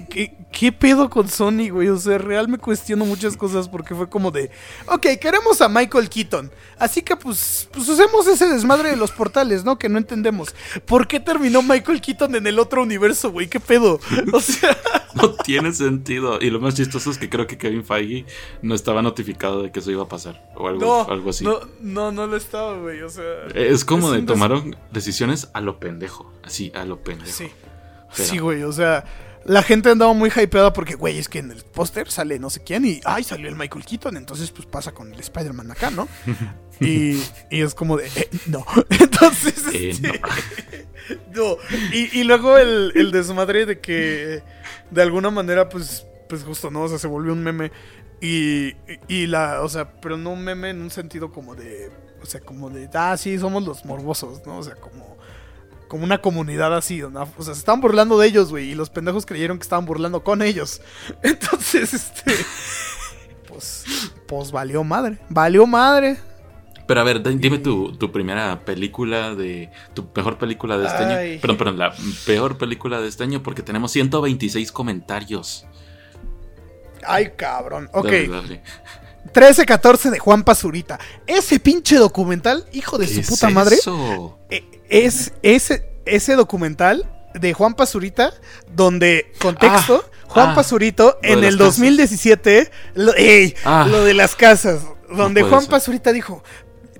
¿qué, 0.09 0.35
qué 0.51 0.71
pedo 0.71 1.09
con 1.09 1.27
Sony, 1.27 1.69
güey? 1.71 1.89
O 1.89 1.97
sea, 1.97 2.17
real 2.17 2.47
me 2.47 2.57
cuestiono 2.57 3.05
muchas 3.05 3.35
cosas 3.37 3.67
porque 3.69 3.93
fue 3.95 4.09
como 4.09 4.31
de, 4.31 4.49
ok, 4.87 5.05
queremos 5.19 5.61
a 5.61 5.69
Michael 5.69 6.09
Keaton. 6.09 6.51
Así 6.79 7.01
que 7.01 7.15
pues, 7.15 7.67
pues 7.71 7.87
usemos 7.89 8.27
ese 8.27 8.47
desmadre 8.47 8.89
de 8.89 8.95
los 8.95 9.11
portales, 9.11 9.63
¿no? 9.63 9.77
Que 9.77 9.89
no 9.89 9.97
entendemos. 9.97 10.55
¿Por 10.85 11.07
qué 11.07 11.19
terminó 11.19 11.61
Michael 11.61 12.01
Keaton 12.01 12.35
en 12.35 12.47
el 12.47 12.59
otro 12.59 12.81
universo, 12.83 13.31
güey? 13.31 13.47
¿Qué 13.47 13.59
pedo? 13.59 13.99
O 14.33 14.39
sea... 14.39 14.77
No 15.15 15.33
tiene 15.33 15.71
sentido. 15.71 16.39
Y 16.41 16.49
lo 16.49 16.59
más 16.59 16.75
chistoso 16.75 17.09
es 17.09 17.17
que 17.17 17.29
creo 17.29 17.47
que 17.47 17.57
Kevin 17.57 17.85
Feige 17.85 18.25
no 18.61 18.75
estaba 18.75 19.01
notificado 19.01 19.63
de 19.63 19.71
que 19.71 19.79
eso 19.79 19.89
iba 19.89 20.03
a 20.03 20.07
pasar. 20.09 20.51
O 20.57 20.67
algo, 20.67 20.81
No, 20.81 21.09
algo 21.09 21.29
así. 21.29 21.45
no, 21.45 21.61
no, 21.79 22.11
no 22.11 22.27
lo 22.27 22.35
estaba, 22.35 22.77
güey. 22.77 23.01
O 23.01 23.07
sea. 23.07 23.23
es 23.53 23.85
como 23.85 24.11
de 24.11 24.23
tomaron 24.23 24.75
decisiones 24.91 25.49
a 25.53 25.61
lo 25.61 25.79
pendejo. 25.79 26.29
Así, 26.43 26.69
a 26.75 26.83
lo 26.83 27.01
pendejo. 27.01 27.31
Sí. 27.31 27.47
Pero- 28.13 28.29
Sí, 28.29 28.37
güey. 28.39 28.63
O 28.63 28.73
sea, 28.73 29.05
la 29.45 29.61
gente 29.61 29.91
andaba 29.91 30.13
muy 30.13 30.31
hypeada 30.35 30.73
porque, 30.73 30.95
güey, 30.95 31.19
es 31.19 31.29
que 31.29 31.39
en 31.39 31.51
el 31.51 31.63
póster 31.63 32.09
sale 32.09 32.39
no 32.39 32.49
sé 32.49 32.63
quién 32.63 32.83
y, 32.83 32.99
ay, 33.05 33.23
salió 33.23 33.47
el 33.47 33.55
Michael 33.55 33.85
Keaton. 33.85 34.17
Entonces, 34.17 34.51
pues 34.51 34.65
pasa 34.65 34.91
con 34.91 35.13
el 35.13 35.19
Spider-Man 35.19 35.71
acá, 35.71 35.91
¿no? 35.91 36.07
y, 36.79 37.21
y 37.51 37.61
es 37.61 37.75
como 37.75 37.97
de, 37.97 38.07
eh, 38.07 38.29
no. 38.47 38.65
Entonces, 38.89 39.63
Eh, 39.73 39.89
este, 39.91 40.21
no. 41.35 41.57
Y, 41.93 42.19
y 42.19 42.23
luego 42.23 42.57
el, 42.57 42.91
el 42.95 43.11
desmadre 43.11 43.67
de 43.67 43.79
que, 43.79 44.41
de 44.89 45.01
alguna 45.01 45.29
manera, 45.29 45.69
pues, 45.69 46.07
pues 46.27 46.43
justo, 46.43 46.71
¿no? 46.71 46.81
O 46.81 46.89
sea, 46.89 46.97
se 46.97 47.07
volvió 47.07 47.31
un 47.31 47.43
meme. 47.43 47.71
Y, 48.21 48.73
y 49.07 49.27
la, 49.27 49.61
o 49.61 49.69
sea, 49.69 49.91
pero 50.01 50.17
no 50.17 50.31
un 50.31 50.43
meme 50.43 50.71
en 50.71 50.81
un 50.81 50.89
sentido 50.89 51.31
como 51.31 51.53
de, 51.53 51.91
o 52.21 52.25
sea, 52.25 52.41
como 52.41 52.71
de, 52.71 52.89
ah, 52.95 53.15
sí, 53.17 53.37
somos 53.37 53.63
los 53.63 53.85
morbosos, 53.85 54.43
¿no? 54.47 54.57
O 54.57 54.63
sea, 54.63 54.75
como, 54.75 55.17
como 55.87 56.03
una 56.03 56.19
comunidad 56.19 56.75
así, 56.75 56.99
¿no? 57.01 57.27
O 57.37 57.43
sea, 57.43 57.53
se 57.53 57.59
estaban 57.59 57.81
burlando 57.81 58.17
de 58.17 58.27
ellos, 58.27 58.49
güey, 58.49 58.71
y 58.71 58.75
los 58.75 58.89
pendejos 58.89 59.25
creyeron 59.25 59.57
que 59.57 59.63
estaban 59.63 59.85
burlando 59.85 60.23
con 60.23 60.41
ellos. 60.41 60.81
Entonces, 61.23 61.93
este, 61.93 62.33
pues, 63.47 63.85
pues 64.27 64.51
valió 64.51 64.83
madre, 64.83 65.17
valió 65.29 65.65
madre. 65.67 66.17
Pero 66.87 67.01
a 67.01 67.03
ver, 67.03 67.23
di- 67.23 67.37
dime 67.37 67.57
tu, 67.57 67.93
tu 67.97 68.11
primera 68.11 68.59
película 68.63 69.33
de. 69.33 69.71
Tu 69.95 70.07
mejor 70.15 70.37
película 70.37 70.77
de 70.77 70.85
este 70.85 71.03
Ay. 71.03 71.31
año. 71.31 71.41
Perdón, 71.41 71.57
perdón, 71.57 71.77
la 71.79 71.93
peor 72.27 72.57
película 72.59 73.01
de 73.01 73.07
este 73.07 73.23
año 73.23 73.41
porque 73.41 73.63
tenemos 73.63 73.91
126 73.91 74.71
comentarios. 74.71 75.65
Ay, 77.07 77.31
cabrón. 77.35 77.89
Ok. 77.93 78.05
Dale, 78.05 78.27
dale. 78.27 78.63
13-14 79.33 80.11
de 80.11 80.19
Juan 80.19 80.43
Pazurita. 80.43 80.99
Ese 81.27 81.59
pinche 81.59 81.97
documental, 81.97 82.65
hijo 82.71 82.97
de 82.97 83.07
¿Qué 83.07 83.13
su 83.15 83.19
es 83.21 83.27
puta 83.27 83.49
madre, 83.49 83.75
eso? 83.75 84.37
eh, 84.49 84.63
es 84.89 85.33
ese, 85.41 85.89
ese 86.05 86.35
documental 86.35 87.09
de 87.33 87.53
Juan 87.53 87.73
Pazurita, 87.73 88.33
donde, 88.73 89.31
contexto, 89.39 90.05
Juan 90.27 90.49
ah, 90.51 90.55
Pazurito 90.55 91.17
en 91.21 91.43
el 91.43 91.57
casas. 91.57 91.75
2017, 91.77 92.71
lo, 92.95 93.13
ey, 93.15 93.55
Ah. 93.65 93.85
lo 93.89 94.03
de 94.05 94.13
las 94.13 94.35
casas, 94.35 94.81
donde 95.09 95.43
Juan 95.43 95.61
ser. 95.61 95.69
Pazurita 95.69 96.11
dijo, 96.11 96.43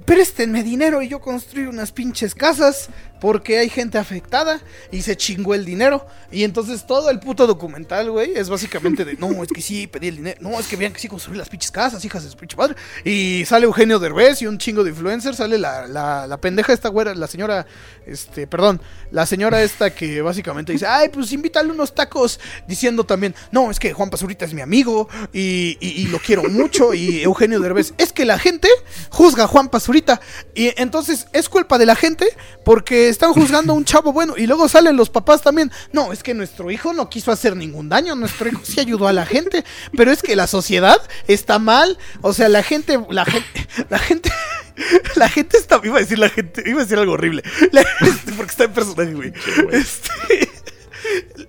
préstenme 0.05 0.63
dinero 0.63 1.01
y 1.01 1.07
yo 1.07 1.19
construyo 1.21 1.69
unas 1.69 1.91
pinches 1.91 2.35
casas 2.35 2.89
porque 3.19 3.57
hay 3.59 3.69
gente 3.69 3.97
afectada 3.97 4.61
y 4.91 5.01
se 5.01 5.15
chingó 5.17 5.53
el 5.53 5.65
dinero. 5.65 6.05
Y 6.31 6.43
entonces 6.43 6.85
todo 6.85 7.09
el 7.09 7.19
puto 7.19 7.47
documental, 7.47 8.11
güey, 8.11 8.33
es 8.35 8.49
básicamente 8.49 9.05
de, 9.05 9.15
no, 9.15 9.41
es 9.43 9.49
que 9.49 9.61
sí, 9.61 9.87
pedí 9.87 10.09
el 10.09 10.17
dinero, 10.17 10.37
no, 10.41 10.59
es 10.59 10.67
que 10.67 10.75
vean 10.75 10.91
que 10.93 10.99
sí 10.99 11.07
construí 11.07 11.37
las 11.37 11.49
pinches 11.49 11.71
casas, 11.71 12.03
hijas 12.03 12.23
de 12.23 12.29
su 12.29 12.37
pinche 12.37 12.57
padre. 12.57 12.75
Y 13.03 13.43
sale 13.45 13.65
Eugenio 13.65 13.99
Derbez 13.99 14.41
y 14.41 14.47
un 14.47 14.57
chingo 14.57 14.83
de 14.83 14.89
influencers, 14.89 15.37
sale 15.37 15.57
la, 15.57 15.87
la, 15.87 16.27
la 16.27 16.37
pendeja 16.37 16.73
esta 16.73 16.89
güera, 16.89 17.13
la 17.15 17.27
señora, 17.27 17.65
este, 18.05 18.47
perdón, 18.47 18.81
la 19.11 19.25
señora 19.25 19.61
esta 19.63 19.93
que 19.93 20.21
básicamente 20.21 20.73
dice, 20.73 20.85
ay, 20.87 21.09
pues 21.09 21.31
invítale 21.31 21.71
unos 21.71 21.95
tacos, 21.95 22.39
diciendo 22.67 23.03
también, 23.05 23.33
no, 23.51 23.71
es 23.71 23.79
que 23.79 23.93
Juan 23.93 24.09
Pazurita 24.09 24.45
es 24.45 24.53
mi 24.53 24.61
amigo 24.61 25.07
y, 25.33 25.77
y- 25.79 26.05
lo 26.07 26.19
quiero 26.19 26.43
mucho. 26.43 26.93
Y 26.93 27.21
Eugenio 27.23 27.59
Derbez, 27.59 27.93
es 27.97 28.13
que 28.13 28.25
la 28.25 28.37
gente 28.37 28.67
juzga 29.09 29.45
a 29.45 29.47
Juan 29.47 29.69
Pazurita. 29.69 30.19
Y 30.53 30.73
entonces 30.79 31.27
es 31.33 31.49
culpa 31.49 31.77
de 31.77 31.85
la 31.85 31.95
gente 31.95 32.27
porque 32.63 33.09
están 33.15 33.33
juzgando 33.33 33.73
a 33.73 33.75
un 33.75 33.85
chavo 33.85 34.13
bueno. 34.13 34.35
Y 34.37 34.45
luego 34.45 34.67
salen 34.69 34.95
los 34.97 35.09
papás 35.09 35.41
también, 35.41 35.71
no, 35.91 36.11
es 36.13 36.21
que 36.21 36.33
nuestro 36.33 36.69
hijo 36.69 36.93
no 36.93 37.09
quiso 37.09 37.31
hacer 37.31 37.55
ningún 37.55 37.89
daño, 37.89 38.15
nuestro 38.15 38.47
hijo 38.49 38.61
sí 38.63 38.79
ayudó 38.79 39.07
a 39.07 39.13
la 39.13 39.25
gente, 39.25 39.63
pero 39.97 40.11
es 40.11 40.21
que 40.21 40.35
la 40.35 40.47
sociedad 40.47 41.01
está 41.27 41.57
mal. 41.59 41.97
O 42.21 42.33
sea, 42.33 42.49
la 42.49 42.61
gente, 42.63 42.99
la 43.09 43.25
gente, 43.25 43.67
la 43.89 43.99
gente... 43.99 44.31
La 45.15 45.29
gente 45.29 45.57
está. 45.57 45.79
Iba 45.85 45.95
a 45.95 45.99
decir 46.01 46.19
la 46.19 46.27
gente. 46.27 46.61
Iba 46.69 46.81
a 46.81 46.83
decir 46.83 46.97
algo 46.97 47.13
horrible. 47.13 47.43
La- 47.71 47.79
este, 48.01 48.33
porque 48.33 48.51
está 48.51 48.65
en 48.65 48.73
personaje, 48.73 49.13
güey. 49.13 49.31
Este, 49.71 50.49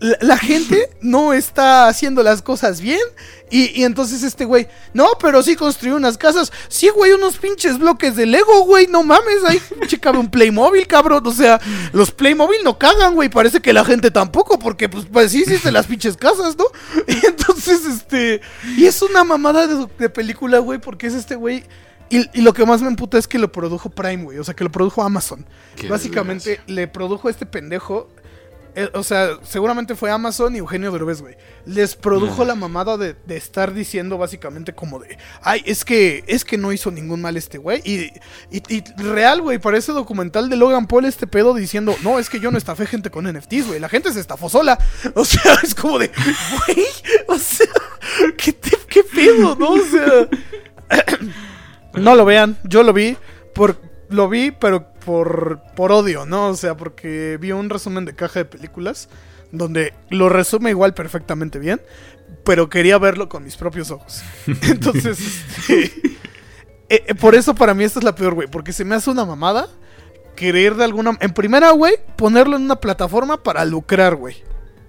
la, 0.00 0.18
la 0.20 0.38
gente 0.38 0.90
no 1.00 1.32
está 1.32 1.88
haciendo 1.88 2.22
las 2.22 2.42
cosas 2.42 2.80
bien. 2.80 3.00
Y, 3.48 3.80
y 3.80 3.84
entonces 3.84 4.24
este 4.24 4.44
güey, 4.44 4.66
no, 4.92 5.06
pero 5.20 5.40
sí 5.42 5.54
construyó 5.54 5.94
unas 5.96 6.18
casas. 6.18 6.52
Sí, 6.68 6.88
güey, 6.88 7.12
unos 7.12 7.38
pinches 7.38 7.78
bloques 7.78 8.16
de 8.16 8.26
Lego, 8.26 8.64
güey, 8.64 8.88
no 8.88 9.04
mames. 9.04 9.44
Ahí 9.44 9.60
checaba 9.86 10.18
un 10.18 10.30
Playmobil, 10.30 10.86
cabrón. 10.88 11.24
O 11.26 11.32
sea, 11.32 11.60
los 11.92 12.10
Playmobil 12.10 12.58
no 12.64 12.76
cagan, 12.76 13.14
güey. 13.14 13.28
Parece 13.28 13.60
que 13.60 13.72
la 13.72 13.84
gente 13.84 14.10
tampoco, 14.10 14.58
porque 14.58 14.88
pues, 14.88 15.06
pues 15.12 15.30
sí 15.30 15.42
hiciste 15.42 15.70
las 15.70 15.86
pinches 15.86 16.16
casas, 16.16 16.56
¿no? 16.56 16.64
Y 17.06 17.24
entonces, 17.26 17.84
este. 17.86 18.40
Y 18.76 18.86
es 18.86 19.00
una 19.02 19.22
mamada 19.22 19.66
de, 19.66 19.86
de 19.98 20.10
película, 20.10 20.58
güey, 20.58 20.80
porque 20.80 21.06
es 21.06 21.14
este 21.14 21.36
güey. 21.36 21.62
Y, 22.08 22.38
y 22.38 22.42
lo 22.42 22.52
que 22.52 22.64
más 22.66 22.82
me 22.82 22.88
emputa 22.88 23.18
es 23.18 23.26
que 23.28 23.38
lo 23.38 23.50
produjo 23.52 23.90
Prime, 23.90 24.24
güey. 24.24 24.38
O 24.38 24.44
sea, 24.44 24.54
que 24.54 24.64
lo 24.64 24.70
produjo 24.72 25.02
Amazon. 25.04 25.46
Qué 25.76 25.88
Básicamente 25.88 26.50
desgracia. 26.50 26.74
le 26.74 26.88
produjo 26.88 27.28
este 27.28 27.46
pendejo. 27.46 28.08
Eh, 28.76 28.90
o 28.94 29.02
sea, 29.02 29.38
seguramente 29.42 29.94
fue 29.96 30.10
Amazon 30.10 30.54
y 30.54 30.58
Eugenio 30.58 30.92
Derbez, 30.92 31.22
güey. 31.22 31.34
Les 31.64 31.96
produjo 31.96 32.44
la 32.44 32.54
mamada 32.54 32.96
de, 32.96 33.14
de 33.26 33.36
estar 33.36 33.72
diciendo 33.74 34.18
básicamente 34.18 34.74
como 34.74 34.98
de, 34.98 35.18
ay, 35.42 35.62
es 35.66 35.84
que 35.84 36.22
es 36.26 36.44
que 36.44 36.58
no 36.58 36.72
hizo 36.72 36.90
ningún 36.90 37.20
mal 37.22 37.36
este 37.36 37.58
güey. 37.58 37.80
Y, 37.84 38.12
y, 38.50 38.62
y 38.68 38.84
real, 38.98 39.40
güey, 39.40 39.58
parece 39.58 39.92
documental 39.92 40.48
de 40.50 40.56
Logan 40.56 40.86
Paul 40.86 41.06
este 41.06 41.26
pedo 41.26 41.54
diciendo, 41.54 41.96
no, 42.02 42.18
es 42.18 42.28
que 42.30 42.38
yo 42.38 42.50
no 42.50 42.58
estafé 42.58 42.86
gente 42.86 43.10
con 43.10 43.24
NFTs, 43.26 43.66
güey. 43.66 43.80
La 43.80 43.88
gente 43.88 44.12
se 44.12 44.20
estafó 44.20 44.48
sola. 44.48 44.78
O 45.14 45.24
sea, 45.24 45.54
es 45.62 45.74
como 45.74 45.98
de, 45.98 46.08
güey, 46.08 46.86
o 47.28 47.38
sea, 47.38 47.66
¿qué, 48.36 48.52
te- 48.52 48.78
qué 48.88 49.02
pedo, 49.02 49.56
no? 49.56 49.70
O 49.70 49.78
sea... 49.78 50.28
No 51.94 52.14
lo 52.14 52.26
vean, 52.26 52.58
yo 52.64 52.82
lo 52.82 52.92
vi, 52.92 53.16
por, 53.54 53.80
lo 54.10 54.28
vi, 54.28 54.50
pero 54.50 54.92
por, 55.06 55.62
por 55.76 55.92
odio, 55.92 56.26
¿no? 56.26 56.48
O 56.48 56.56
sea, 56.56 56.76
porque 56.76 57.38
vi 57.40 57.52
un 57.52 57.70
resumen 57.70 58.04
de 58.04 58.14
caja 58.14 58.40
de 58.40 58.44
películas 58.44 59.08
donde 59.52 59.94
lo 60.10 60.28
resume 60.28 60.70
igual 60.70 60.94
perfectamente 60.94 61.60
bien, 61.60 61.80
pero 62.44 62.68
quería 62.68 62.98
verlo 62.98 63.28
con 63.28 63.44
mis 63.44 63.56
propios 63.56 63.92
ojos. 63.92 64.22
Entonces, 64.46 65.18
este, 65.20 65.84
eh, 66.88 67.04
eh, 67.06 67.14
por 67.14 67.36
eso 67.36 67.54
para 67.54 67.72
mí 67.72 67.84
esta 67.84 68.00
es 68.00 68.04
la 68.04 68.16
peor, 68.16 68.34
güey, 68.34 68.48
porque 68.48 68.72
se 68.72 68.84
me 68.84 68.96
hace 68.96 69.08
una 69.08 69.24
mamada 69.24 69.68
querer 70.34 70.74
de 70.74 70.84
alguna... 70.84 71.16
En 71.20 71.32
primera, 71.32 71.70
güey, 71.70 71.94
ponerlo 72.16 72.56
en 72.56 72.62
una 72.62 72.76
plataforma 72.76 73.42
para 73.42 73.64
lucrar, 73.64 74.16
güey. 74.16 74.42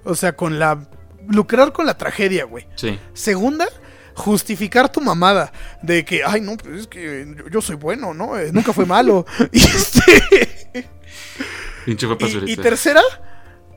O 0.04 0.16
sea, 0.16 0.36
con 0.36 0.60
la... 0.60 0.90
Lucrar 1.30 1.74
con 1.74 1.86
la 1.86 1.98
tragedia, 1.98 2.46
güey. 2.46 2.68
Sí. 2.76 3.00
Segunda, 3.14 3.68
justificar 4.18 4.92
tu 4.92 5.00
mamada 5.00 5.52
de 5.82 6.04
que, 6.04 6.24
ay, 6.26 6.42
no, 6.42 6.58
pues 6.58 6.82
es 6.82 6.88
que 6.88 7.26
yo, 7.38 7.48
yo 7.50 7.62
soy 7.62 7.76
bueno, 7.76 8.14
¿no? 8.14 8.38
Eh, 8.38 8.52
nunca 8.52 8.74
fue 8.74 8.86
malo. 8.86 9.26
y, 9.52 9.64
este, 9.64 10.90
Pinche 11.86 12.08
y- 12.46 12.52
y 12.52 12.58
tercera, 12.58 13.02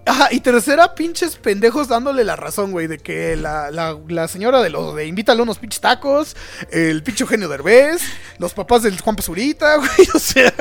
Ajá, 0.06 0.28
y 0.32 0.40
tercera, 0.40 0.94
pinches 0.94 1.36
pendejos 1.36 1.86
dándole 1.86 2.24
la 2.24 2.34
razón, 2.34 2.72
güey, 2.72 2.86
de 2.86 2.98
que 2.98 3.36
la, 3.36 3.70
la, 3.70 3.96
la 4.08 4.28
señora 4.28 4.62
de 4.62 4.70
los 4.70 4.96
de 4.96 5.06
invítale 5.06 5.42
unos 5.42 5.58
pinches 5.58 5.80
tacos, 5.80 6.36
el 6.70 7.02
pinche 7.02 7.22
Eugenio 7.22 7.48
Derbez, 7.48 8.00
los 8.38 8.54
papás 8.54 8.82
del 8.82 8.98
Juan 8.98 9.14
Pazurita, 9.14 9.76
güey, 9.76 10.08
o 10.14 10.18
sea, 10.18 10.52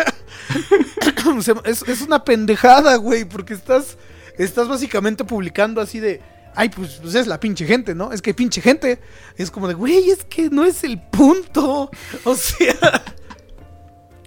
o 1.37 1.41
sea, 1.41 1.55
es, 1.63 1.81
es 1.83 2.01
una 2.01 2.23
pendejada, 2.25 2.97
güey, 2.97 3.23
porque 3.23 3.53
estás, 3.53 3.97
estás 4.37 4.67
básicamente 4.67 5.23
publicando 5.23 5.79
así 5.79 5.99
de, 5.99 6.21
ay, 6.55 6.69
pues, 6.69 6.99
pues 7.01 7.15
es 7.15 7.27
la 7.27 7.39
pinche 7.39 7.65
gente, 7.65 7.95
¿no? 7.95 8.11
Es 8.11 8.21
que 8.21 8.33
pinche 8.33 8.61
gente, 8.61 8.99
es 9.37 9.51
como 9.51 9.67
de, 9.67 9.73
güey, 9.73 10.09
es 10.09 10.23
que 10.25 10.49
no 10.49 10.63
es 10.65 10.83
el 10.83 11.01
punto, 11.01 11.89
o 12.23 12.35
sea... 12.35 13.03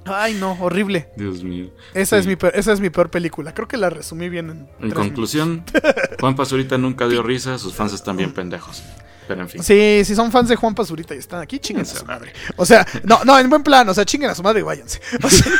Ay, 0.05 0.35
no, 0.35 0.55
horrible. 0.61 1.11
Dios 1.17 1.45
mío. 1.45 1.71
Esa, 1.95 2.17
Sí. 2.17 2.21
es 2.23 2.27
mi 2.27 2.35
peor, 2.35 2.53
esa 2.57 2.73
es 2.73 2.81
mi 2.81 2.91
peor 2.91 3.09
película. 3.09 3.55
Creo 3.55 3.69
que 3.69 3.77
la 3.77 3.89
resumí 3.89 4.29
bien 4.29 4.51
en. 4.51 4.69
En 4.81 4.91
conclusión, 4.91 5.65
Juan 6.19 6.35
Pazurita 6.35 6.77
nunca 6.77 7.07
dio 7.07 7.23
risa, 7.23 7.57
sus 7.57 7.73
fans 7.73 7.93
están 7.93 8.17
bien 8.17 8.33
pendejos. 8.35 8.83
Pero 9.29 9.43
en 9.43 9.49
fin. 9.49 9.63
Sí, 9.63 10.03
si 10.05 10.17
son 10.17 10.33
fans 10.33 10.49
de 10.49 10.57
Juan 10.57 10.75
Pazurita 10.75 11.15
y 11.15 11.19
están 11.19 11.41
aquí, 11.41 11.61
chinguen 11.61 11.87
a 11.87 11.89
su 11.89 12.05
madre. 12.05 12.33
O 12.57 12.67
sea, 12.67 12.85
no, 13.05 13.23
no, 13.25 13.39
en 13.39 13.49
buen 13.49 13.63
plan, 13.63 13.89
o 13.89 13.95
sea, 13.95 14.05
chinguen 14.05 14.29
a 14.31 14.35
su 14.35 14.43
madre 14.43 14.59
y 14.59 14.63
váyanse. 14.65 15.01
O 15.23 15.31
sea, 15.31 15.53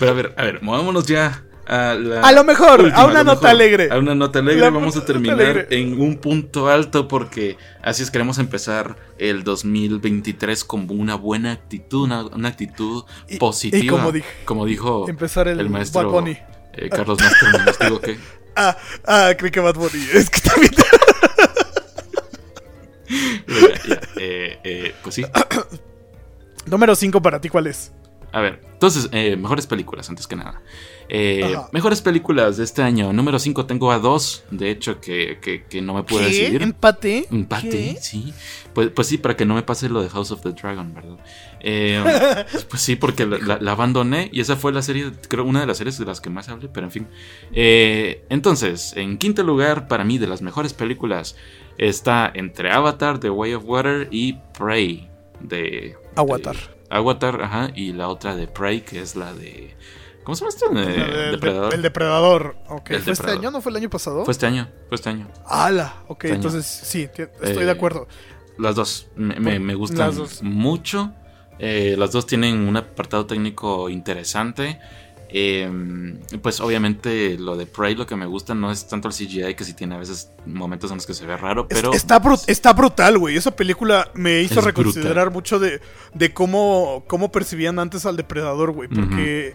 Pero 0.00 0.10
a 0.10 0.14
ver, 0.14 0.34
a 0.36 0.42
ver, 0.44 0.60
movámonos 0.60 1.06
ya 1.06 1.44
a 1.70 1.94
la. 1.94 2.20
A 2.22 2.32
lo 2.32 2.42
mejor, 2.44 2.80
última, 2.80 2.98
a 3.00 3.04
una 3.06 3.18
lo 3.20 3.24
nota 3.24 3.34
mejor. 3.42 3.48
alegre. 3.50 3.88
A 3.92 3.98
una 3.98 4.14
nota 4.14 4.38
alegre. 4.40 4.60
La 4.60 4.70
Vamos 4.70 4.96
a 4.96 5.04
terminar 5.04 5.68
en 5.70 6.00
un 6.00 6.16
punto 6.18 6.68
alto 6.68 7.06
porque 7.08 7.56
así 7.82 8.02
es 8.02 8.10
queremos 8.10 8.38
empezar 8.38 8.96
el 9.18 9.44
2023 9.44 10.64
con 10.64 10.86
una 10.90 11.14
buena 11.14 11.52
actitud, 11.52 12.04
una, 12.04 12.26
una 12.26 12.48
actitud 12.48 13.04
Y- 13.28 13.36
positiva. 13.38 13.84
y 13.84 13.86
como 13.86 14.10
dije, 14.12 14.28
como 14.44 14.66
dijo 14.66 15.08
empezar 15.08 15.46
el, 15.48 15.70
maestro 15.70 16.02
Bad 16.04 16.10
Bunny. 16.12 16.38
eh, 16.74 16.88
Carlos 16.90 17.18
Master, 17.20 17.48
nos 17.64 17.78
digo 17.78 18.00
que. 18.00 18.18
Ah, 18.56 18.76
ah, 19.06 19.30
creí 19.38 19.52
que 19.52 19.60
Bad 19.60 19.76
Bunny. 19.76 20.08
Es 20.12 20.28
que 20.28 20.40
también. 20.40 20.72
Ya, 23.88 24.00
eh, 24.18 24.58
eh, 24.62 24.94
pues 25.02 25.14
sí. 25.16 25.24
Número 26.66 26.94
5 26.94 27.20
para 27.22 27.40
ti, 27.40 27.48
¿cuál 27.48 27.66
es? 27.66 27.92
A 28.32 28.40
ver, 28.40 28.60
entonces, 28.72 29.08
eh, 29.12 29.36
mejores 29.36 29.66
películas, 29.66 30.08
antes 30.08 30.26
que 30.26 30.36
nada. 30.36 30.62
Eh, 31.12 31.56
mejores 31.72 32.00
películas 32.02 32.56
de 32.56 32.62
este 32.64 32.82
año. 32.82 33.12
Número 33.12 33.38
5 33.40 33.66
tengo 33.66 33.90
a 33.90 33.98
dos, 33.98 34.44
de 34.52 34.70
hecho, 34.70 35.00
que, 35.00 35.38
que- 35.42 35.64
que 35.64 35.82
no 35.82 35.94
me 35.94 36.04
pude 36.04 36.24
decidir. 36.26 36.62
¿Empate? 36.62 37.26
Empate, 37.32 37.68
¿Qué? 37.68 37.98
sí. 38.00 38.32
Pues, 38.72 38.90
pues 38.90 39.08
sí, 39.08 39.18
para 39.18 39.36
que 39.36 39.44
no 39.44 39.54
me 39.56 39.62
pase 39.62 39.88
lo 39.88 40.00
de 40.02 40.08
House 40.08 40.30
of 40.30 40.42
the 40.42 40.52
Dragon, 40.52 40.94
¿verdad? 40.94 41.16
Eh, 41.58 42.00
pues 42.70 42.80
sí, 42.80 42.94
porque 42.94 43.26
la, 43.26 43.38
la- 43.38 43.58
la 43.60 43.72
abandoné 43.72 44.30
y 44.32 44.40
esa 44.40 44.54
fue 44.54 44.72
la 44.72 44.82
serie, 44.82 45.10
creo, 45.28 45.44
una 45.44 45.58
de 45.60 45.66
las 45.66 45.78
series 45.78 45.98
de 45.98 46.04
las 46.04 46.20
que 46.20 46.30
más 46.30 46.48
hablé, 46.48 46.68
pero 46.68 46.86
en 46.86 46.92
fin. 46.92 47.08
Eh, 47.52 48.24
entonces, 48.28 48.92
en 48.96 49.18
quinto 49.18 49.42
lugar, 49.42 49.88
para 49.88 50.04
mí, 50.04 50.18
de 50.18 50.28
las 50.28 50.42
mejores 50.42 50.72
películas, 50.74 51.34
está 51.78 52.30
entre 52.32 52.70
Avatar, 52.70 53.18
The 53.18 53.30
Way 53.30 53.54
of 53.54 53.64
Water 53.66 54.06
y 54.12 54.34
Prey, 54.56 55.08
de... 55.40 55.96
Avatar. 56.14 56.54
de- 56.54 56.80
Avatar, 56.90 57.42
ajá, 57.42 57.70
y 57.74 57.92
la 57.92 58.08
otra 58.08 58.36
de 58.36 58.46
Prey, 58.46 58.82
que 58.82 59.00
es 59.00 59.16
la 59.16 59.32
de... 59.34 59.74
¿Cómo 60.24 60.34
se 60.36 60.44
llama 60.44 60.50
esto? 60.50 60.70
De- 60.74 60.82
El, 60.82 61.10
de- 61.12 61.30
Depredador. 61.32 61.74
el 61.74 61.82
depredador. 61.82 62.56
Ok. 62.68 62.90
El 62.90 63.02
¿Fue 63.02 63.12
este 63.12 63.30
año? 63.30 63.50
¿No 63.50 63.60
fue 63.60 63.70
el 63.70 63.76
año 63.76 63.90
pasado? 63.90 64.24
Fue 64.24 64.32
este 64.32 64.46
año, 64.46 64.68
fue 64.88 64.96
este 64.96 65.08
año. 65.08 65.28
¡Hala! 65.46 65.94
Ok, 66.08 66.24
Este 66.24 66.36
entonces 66.36 66.66
sí, 66.66 67.02
estoy 67.02 67.28
Eh, 67.42 67.64
de 67.64 67.70
acuerdo. 67.70 68.06
Las 68.58 68.74
dos 68.74 69.08
me, 69.16 69.40
me- 69.40 69.58
me 69.58 69.74
gustan 69.74 70.08
Las 70.08 70.16
dos. 70.16 70.42
mucho. 70.42 71.12
Eh, 71.58 71.94
las 71.98 72.12
dos 72.12 72.26
tienen 72.26 72.60
un 72.68 72.76
apartado 72.76 73.26
técnico 73.26 73.88
interesante. 73.90 74.78
Eh, 75.32 75.70
pues 76.42 76.60
obviamente 76.60 77.36
lo 77.38 77.56
de 77.56 77.66
Prey 77.66 77.94
lo 77.94 78.06
que 78.06 78.16
me 78.16 78.26
gusta 78.26 78.54
no 78.54 78.70
es 78.72 78.88
tanto 78.88 79.08
el 79.08 79.14
CGI 79.14 79.54
que 79.54 79.64
sí 79.64 79.74
tiene 79.74 79.94
a 79.94 79.98
veces 79.98 80.30
momentos 80.46 80.90
en 80.90 80.96
los 80.96 81.06
que 81.06 81.14
se 81.14 81.24
ve 81.26 81.36
raro, 81.36 81.68
pero 81.68 81.92
está, 81.92 82.20
bru- 82.20 82.42
está 82.46 82.72
brutal, 82.72 83.18
güey. 83.18 83.36
Esa 83.36 83.50
película 83.54 84.10
me 84.14 84.40
hizo 84.42 84.54
reconsiderar 84.66 85.30
mucho 85.30 85.58
de, 85.58 85.80
de 86.14 86.32
cómo, 86.34 87.04
cómo 87.06 87.30
percibían 87.30 87.78
antes 87.78 88.06
al 88.06 88.16
depredador, 88.16 88.72
güey. 88.72 88.88
Porque 88.88 89.54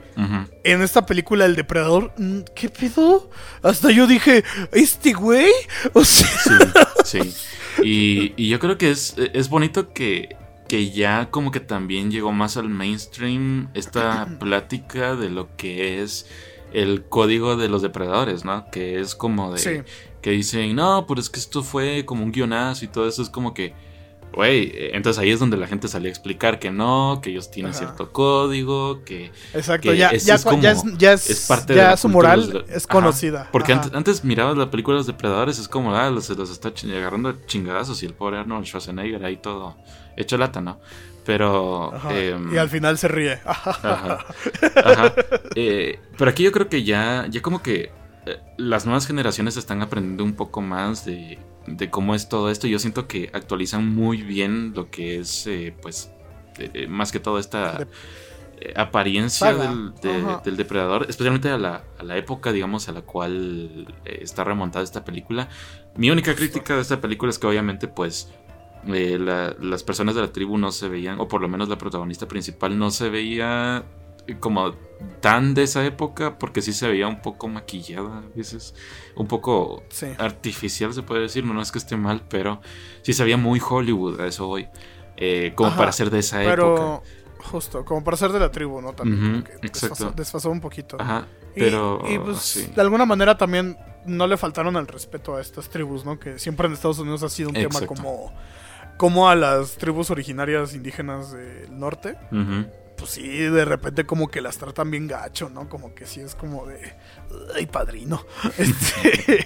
en 0.64 0.82
esta 0.82 1.06
película 1.06 1.46
el 1.46 1.56
depredador, 1.56 2.14
mm, 2.18 2.40
¿qué 2.56 2.70
pedo? 2.70 3.30
Hasta 3.62 3.92
yo 3.92 4.08
dije, 4.08 4.44
¿este 4.72 5.14
güey? 5.14 5.52
O 5.94 6.04
sea, 6.06 6.28
Sí, 7.04 7.20
sí. 7.22 7.34
Y, 7.84 8.34
y 8.38 8.48
yo 8.50 8.60
creo 8.60 8.78
que 8.78 8.92
es, 8.92 9.16
es 9.34 9.50
bonito 9.50 9.92
que, 9.92 10.36
que 10.68 10.92
ya 10.92 11.30
como 11.32 11.52
que 11.52 11.60
también 11.60 12.10
llegó 12.12 12.32
más 12.32 12.58
al 12.58 12.70
mainstream 12.70 13.70
esta 13.74 14.26
plática 14.40 15.16
de 15.16 15.30
lo 15.30 15.56
que 15.58 16.02
es 16.02 16.28
el 16.74 17.04
código 17.06 17.56
de 17.56 17.70
los 17.70 17.82
depredadores, 17.82 18.44
¿no? 18.46 18.70
Que 18.72 19.00
es 19.00 19.16
como 19.16 19.54
de... 19.54 19.60
Sí. 19.60 19.82
Que 20.22 20.32
dicen, 20.32 20.76
no, 20.76 21.06
pero 21.08 21.22
es 21.22 21.30
que 21.30 21.40
esto 21.40 21.62
fue 21.64 22.04
como 22.06 22.24
un 22.24 22.32
guionazo 22.32 22.84
y 22.84 22.88
todo 22.88 23.08
eso 23.08 23.22
es 23.22 23.30
como 23.30 23.54
que... 23.54 23.74
Güey, 24.34 24.64
eh, 24.74 24.92
entonces 24.96 25.22
ahí 25.22 25.30
es 25.30 25.40
donde 25.40 25.56
la 25.56 25.68
gente 25.68 25.88
salía 25.88 26.10
a 26.10 26.12
explicar 26.12 26.60
que 26.60 26.70
no, 26.72 27.20
que 27.24 27.30
ellos 27.30 27.50
tienen 27.52 27.70
Ajá. 27.70 27.80
cierto 27.80 28.12
código, 28.12 29.04
que... 29.06 29.32
exacto, 29.54 29.92
Que 29.92 29.98
ya, 29.98 30.10
es 30.10 30.26
ya 30.26 30.36
es, 30.36 30.44
como- 30.44 30.62
ya 30.62 31.14
es- 31.14 31.30
es 31.30 31.46
parte 31.48 31.76
ya 31.76 31.84
de 31.84 31.90
la 31.92 31.98
su 31.98 32.10
moral 32.10 32.50
los 32.52 32.70
es 32.70 32.86
Ajá. 32.86 32.92
conocida. 32.92 33.50
Porque 33.54 33.72
antes, 33.72 33.94
antes 33.94 34.26
mirabas 34.26 34.58
la 34.58 34.70
película 34.72 34.96
de 34.96 35.00
los 35.02 35.08
depredadores, 35.08 35.58
es 35.60 35.70
como, 35.70 35.96
ah, 35.96 36.10
los- 36.10 36.26
se 36.26 36.36
los 36.36 36.50
está 36.50 36.74
agarrando 36.98 37.30
a 37.30 37.36
chingadazos 37.46 38.04
y 38.04 38.08
el 38.08 38.14
pobre 38.14 38.40
Arnold 38.40 38.66
Schwarzenegger 38.66 39.24
ahí 39.24 39.38
todo 39.38 39.78
hecho 40.18 40.38
lata, 40.38 40.62
¿no? 40.62 40.80
Pero... 41.26 41.94
Ajá, 41.94 42.16
em, 42.18 42.54
y 42.54 42.58
al 42.58 42.70
final 42.70 42.98
se 42.98 43.08
ríe. 43.08 43.40
Ajá. 43.46 44.26
Ajá. 44.84 45.14
Eh, 45.56 46.00
pero 46.18 46.30
aquí 46.32 46.44
yo 46.44 46.52
creo 46.52 46.70
que 46.70 46.84
ya, 46.84 47.26
ya 47.30 47.42
como 47.42 47.62
que 47.64 47.92
eh, 48.28 48.38
las 48.58 48.86
nuevas 48.86 49.08
generaciones 49.08 49.58
están 49.58 49.82
aprendiendo 49.82 50.24
un 50.24 50.36
poco 50.36 50.62
más 50.62 51.04
de, 51.06 51.40
de 51.68 51.90
cómo 51.90 52.14
es 52.14 52.30
todo 52.30 52.52
esto. 52.52 52.68
Yo 52.68 52.78
siento 52.80 53.08
que 53.08 53.30
actualizan 53.34 53.88
muy 53.90 54.22
bien 54.22 54.74
lo 54.76 54.92
que 54.92 55.20
es, 55.20 55.48
eh, 55.48 55.76
pues, 55.82 56.12
más 56.88 57.12
que 57.12 57.20
todo 57.20 57.40
esta 57.40 57.80
De- 57.80 57.88
apariencia 58.76 59.54
del, 59.54 59.94
de- 60.02 60.38
del 60.44 60.58
depredador, 60.58 61.06
especialmente 61.10 61.50
a 61.50 61.58
la, 61.58 61.84
a 62.00 62.04
la 62.04 62.18
época, 62.18 62.52
digamos, 62.52 62.88
a 62.88 62.92
la 62.94 63.02
cual 63.02 63.94
está 64.06 64.44
remontada 64.44 64.84
esta 64.84 65.04
película. 65.04 65.50
Mi 65.98 66.10
única 66.12 66.36
crítica 66.36 66.76
de 66.76 66.82
esta 66.82 67.02
película 67.02 67.32
es 67.32 67.40
que 67.40 67.48
obviamente, 67.48 67.88
pues, 67.88 68.32
eh, 68.88 69.18
la- 69.20 69.56
las 69.60 69.84
personas 69.84 70.16
de 70.16 70.22
la 70.22 70.32
tribu 70.32 70.57
no 70.57 70.72
se 70.72 70.88
veían, 70.88 71.20
o 71.20 71.28
por 71.28 71.41
lo 71.41 71.48
menos 71.48 71.70
la 71.70 71.78
protagonista 71.78 72.28
principal 72.28 72.78
no 72.78 72.91
se 72.91 73.10
veía 73.10 73.84
eh, 74.28 74.38
como 74.40 74.74
tan 75.22 75.53
de 75.53 75.64
esa 75.64 75.86
época, 75.86 76.40
porque 76.40 76.62
sí 76.62 76.74
se 76.74 76.88
veía 76.88 77.07
un 77.07 77.22
poco 77.22 77.48
maquillada 77.48 78.20
a 78.20 78.24
veces, 78.36 78.74
un 79.16 79.28
poco 79.28 79.84
Sí. 79.90 80.07
artificial 80.18 80.94
se 80.94 81.03
puede 81.03 81.22
decir, 81.22 81.45
no, 81.45 81.53
no 81.53 81.62
es 81.62 81.72
que 81.72 81.78
esté 81.78 81.95
mal, 81.95 82.24
pero 82.30 82.60
sí 83.03 83.14
se 83.14 83.24
veía 83.24 83.38
muy 83.38 83.62
Hollywood, 83.68 84.20
a 84.22 84.26
eso 84.28 84.48
voy, 84.48 84.68
eh, 85.18 85.53
como 85.56 85.70
Ajá, 85.70 85.78
para 85.78 85.91
ser 85.91 86.10
de 86.10 86.20
esa 86.20 86.41
época. 86.44 86.56
Pero, 86.56 87.03
justo, 87.52 87.86
como 87.86 88.03
para 88.03 88.18
ser 88.18 88.32
de 88.32 88.40
la 88.40 88.49
tribu, 88.49 88.82
¿no? 88.82 88.94
También, 88.94 89.44
desfasó, 89.62 90.12
desfasó 90.12 90.49
un 90.49 90.60
poquito. 90.62 90.98
Ajá, 90.99 91.28
pero 91.53 92.02
y, 92.10 92.18
pues, 92.18 92.40
sí. 92.40 92.68
de 92.76 92.82
alguna 92.82 93.06
manera 93.06 93.38
también 93.38 93.78
no 94.07 94.26
le 94.26 94.38
faltaron 94.38 94.76
al 94.76 94.88
respeto 94.88 95.36
a 95.36 95.41
estas 95.41 95.70
tribus, 95.70 96.03
¿no? 96.03 96.18
Que 96.20 96.40
siempre 96.40 96.66
en 96.68 96.74
Estados 96.74 96.98
Unidos 96.98 97.22
ha 97.22 97.30
sido 97.30 97.49
un 97.49 97.56
tema 97.56 97.82
como, 97.86 98.34
como 98.98 99.30
a 99.30 99.36
las 99.36 99.74
tribus 99.78 100.10
originarias 100.12 100.74
indígenas 100.74 101.32
del 101.32 101.78
norte. 101.78 102.16
Pues 102.98 103.12
sí, 103.12 103.28
de 103.28 103.66
repente 103.66 104.06
como 104.06 104.30
que 104.30 104.42
las 104.42 104.58
tratan 104.58 104.90
bien 104.90 105.08
gacho, 105.08 105.50
¿no? 105.50 105.68
Como 105.68 105.94
que 105.94 106.06
sí 106.06 106.22
es 106.22 106.34
como 106.34 106.66
de... 106.66 106.94
¡Ay, 107.56 107.66
padrino! 107.66 108.26
Este, 108.58 109.46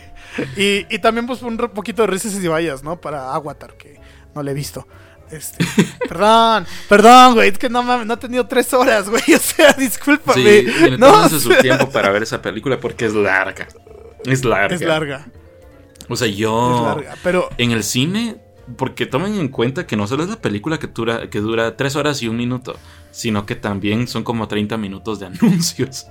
y, 0.55 0.93
y 0.93 0.99
también 0.99 1.25
pues 1.25 1.41
un 1.41 1.57
poquito 1.57 2.03
de 2.03 2.07
risas 2.07 2.35
y 2.35 2.47
vallas, 2.47 2.83
¿no? 2.83 3.01
Para 3.01 3.33
Avatar, 3.33 3.73
que 3.73 3.99
no 4.35 4.43
le 4.43 4.51
he 4.51 4.53
visto. 4.53 4.87
Este, 5.31 5.63
perdón, 6.07 6.65
perdón, 6.87 7.35
güey, 7.35 7.49
es 7.49 7.57
que 7.57 7.69
no 7.69 7.83
mames, 7.83 8.07
no 8.07 8.15
he 8.15 8.17
tenido 8.17 8.47
tres 8.47 8.73
horas, 8.73 9.09
güey, 9.09 9.21
o 9.35 9.39
sea, 9.39 9.73
discúlpame. 9.73 10.61
Sí, 10.61 10.95
no, 10.97 11.23
o 11.25 11.29
su 11.29 11.49
tiempo 11.61 11.89
para 11.89 12.09
ver 12.09 12.23
esa 12.23 12.41
película 12.41 12.79
porque 12.79 13.05
es 13.05 13.13
larga. 13.13 13.67
Es 14.25 14.43
larga. 14.43 14.75
Es 14.75 14.81
larga, 14.81 15.27
O 16.07 16.15
sea, 16.15 16.27
es 16.27 16.35
yo 16.35 16.83
larga, 16.83 17.15
pero 17.23 17.49
en 17.57 17.71
el 17.71 17.83
cine, 17.83 18.37
porque 18.77 19.05
tomen 19.05 19.35
en 19.35 19.47
cuenta 19.49 19.85
que 19.87 19.95
no 19.95 20.07
solo 20.07 20.23
es 20.23 20.29
la 20.29 20.41
película 20.41 20.79
que 20.79 20.87
dura, 20.87 21.29
que 21.29 21.39
dura 21.39 21.75
tres 21.77 21.95
horas 21.95 22.21
y 22.21 22.27
un 22.27 22.37
minuto, 22.37 22.75
sino 23.11 23.45
que 23.45 23.55
también 23.55 24.07
son 24.07 24.23
como 24.23 24.47
30 24.47 24.77
minutos 24.77 25.19
de 25.19 25.25
anuncios. 25.27 26.07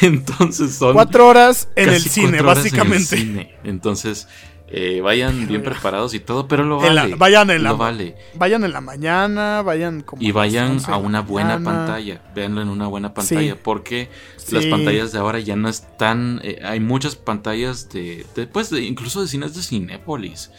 Entonces 0.00 0.74
son 0.74 0.94
cuatro 0.94 1.28
horas 1.28 1.68
en 1.76 1.88
el 1.90 2.00
cine, 2.00 2.40
horas 2.40 2.58
en 2.58 2.66
el 2.66 2.72
básicamente. 2.72 3.16
cine. 3.16 3.54
Entonces, 3.64 4.26
eh, 4.74 5.00
vayan 5.02 5.46
bien 5.46 5.62
preparados 5.62 6.14
y 6.14 6.20
todo, 6.20 6.48
pero 6.48 6.64
lo 6.64 6.82
En 6.84 6.94
la- 6.94 7.02
vale. 7.02 7.14
vayan 7.16 7.50
en 7.50 7.62
la- 7.62 7.72
vale. 7.74 8.16
Vayan 8.34 8.64
en 8.64 8.72
la 8.72 8.80
mañana, 8.80 9.60
vayan 9.62 10.00
como... 10.00 10.22
Y 10.22 10.32
vayan 10.32 10.72
11 10.72 10.86
de 10.86 10.92
a 10.94 10.96
una 10.96 11.20
buena 11.20 11.58
mañana. 11.58 11.84
pantalla. 11.86 12.22
Véanlo 12.34 12.62
en 12.62 12.68
una 12.68 12.86
buena 12.86 13.12
pantalla. 13.14 13.52
Sí. 13.52 13.58
Porque 13.62 14.08
Sí. 14.36 14.54
las 14.54 14.64
pantallas 14.66 15.12
de 15.12 15.18
ahora 15.18 15.38
ya 15.40 15.56
no 15.56 15.68
están. 15.68 16.40
eh, 16.42 16.58
hay 16.64 16.80
muchas 16.80 17.16
pantallas 17.16 17.88
de. 17.90 18.24
de, 18.34 18.46
pues, 18.46 18.70
de- 18.70 18.82
incluso 18.82 19.20
de 19.20 19.28
cines 19.28 19.54
de 19.54 19.62
Cinépolis. 19.62 20.50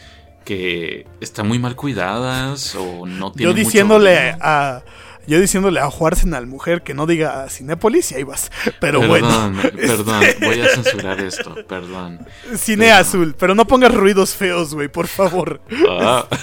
Que 0.44 1.06
están 1.20 1.48
muy 1.48 1.58
mal 1.58 1.74
cuidadas. 1.76 2.74
O 2.74 3.06
no 3.06 3.28
Yo 3.28 3.32
tienen. 3.32 3.54
mucho 3.56 3.66
diciéndole 3.66 4.36
a. 4.40 4.82
yo 5.26 5.40
diciéndole 5.40 5.80
a 5.80 5.88
Arsenal 5.88 6.46
mujer 6.46 6.82
que 6.82 6.92
no 6.92 7.06
diga 7.06 7.48
Cinépolis 7.48 8.12
y 8.12 8.16
ahí 8.16 8.22
vas. 8.24 8.50
Pero 8.80 9.00
Perdón, 9.00 9.56
bueno. 9.56 9.70
perdón, 9.74 10.22
voy 10.42 10.60
a 10.60 10.68
censurar 10.68 11.20
esto, 11.20 11.54
perdón. 11.66 12.26
Cine 12.56 12.86
Pero- 12.86 12.96
azul, 12.98 13.34
pero 13.38 13.54
no 13.54 13.66
pongas 13.66 13.94
ruidos 13.94 14.34
feos, 14.34 14.74
güey, 14.74 14.88
por 14.88 15.06
favor. 15.06 15.60
Ah, 15.88 16.26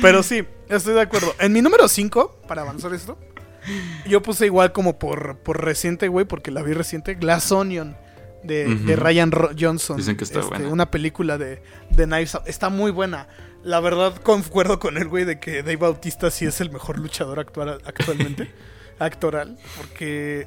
Pero 0.00 0.22
sí, 0.22 0.44
estoy 0.68 0.94
de 0.94 1.00
acuerdo. 1.02 1.34
En 1.38 1.52
mi 1.52 1.60
número 1.62 1.88
5, 1.88 2.42
para 2.46 2.62
avanzar 2.62 2.94
esto, 2.94 3.18
yo 4.06 4.22
puse 4.22 4.46
igual 4.46 4.72
como 4.72 4.98
por, 4.98 5.38
por 5.38 5.62
reciente, 5.64 6.08
güey, 6.08 6.24
porque 6.26 6.50
la 6.50 6.62
vi 6.62 6.72
reciente, 6.72 7.14
Glass 7.14 7.50
Onion. 7.52 7.96
De, 8.48 8.74
de. 8.74 8.96
Ryan 8.96 9.30
Johnson. 9.58 9.96
Dicen 9.98 10.16
que 10.16 10.24
está 10.24 10.40
buena. 10.40 10.68
Una 10.68 10.90
película 10.90 11.38
de, 11.38 11.62
de 11.90 12.04
Knives 12.06 12.34
Out. 12.34 12.48
Está 12.48 12.68
muy 12.70 12.90
buena. 12.90 13.28
La 13.62 13.78
verdad, 13.80 14.16
concuerdo 14.16 14.78
con 14.80 14.96
el 14.96 15.06
güey 15.08 15.24
de 15.24 15.38
que 15.38 15.62
Dave 15.62 15.76
Bautista 15.76 16.30
sí 16.30 16.44
es 16.46 16.60
el 16.60 16.70
mejor 16.70 16.98
luchador 16.98 17.38
actual, 17.38 17.80
actualmente. 17.84 18.50
actoral. 18.98 19.56
Porque. 19.76 20.46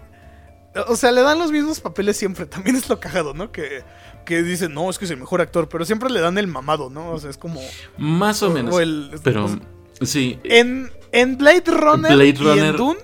O 0.88 0.96
sea, 0.96 1.12
le 1.12 1.22
dan 1.22 1.38
los 1.38 1.52
mismos 1.52 1.80
papeles 1.82 2.16
siempre. 2.18 2.46
También 2.46 2.76
es 2.78 2.88
lo 2.90 3.00
cagado, 3.00 3.34
¿no? 3.34 3.52
Que, 3.52 3.84
que 4.26 4.42
dicen, 4.42 4.74
no, 4.74 4.90
es 4.90 4.98
que 4.98 5.06
es 5.06 5.12
el 5.12 5.18
mejor 5.18 5.42
actor. 5.42 5.68
Pero 5.70 5.84
siempre 5.86 6.10
le 6.10 6.22
dan 6.22 6.38
el 6.38 6.48
mamado, 6.48 6.90
¿no? 6.90 7.12
O 7.12 7.20
sea, 7.20 7.30
es 7.30 7.38
como. 7.38 7.62
más 7.98 8.42
o 8.42 8.50
menos. 8.50 8.74
o 8.74 8.80
el- 8.80 9.12
Pero 9.24 9.46
o 9.46 9.48
sea, 9.50 9.60
sí, 10.08 10.40
en, 10.46 10.90
en 11.12 11.38
Blade 11.38 11.64
Runner 11.68 12.12
Blade 12.14 12.28
y 12.30 12.34
Runner- 12.34 12.66
en 12.70 12.76
Dune. 12.78 13.00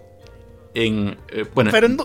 En 0.85 1.17
eh, 1.29 1.45
bueno, 1.55 1.71
Pero 1.71 1.87
en. 1.87 1.97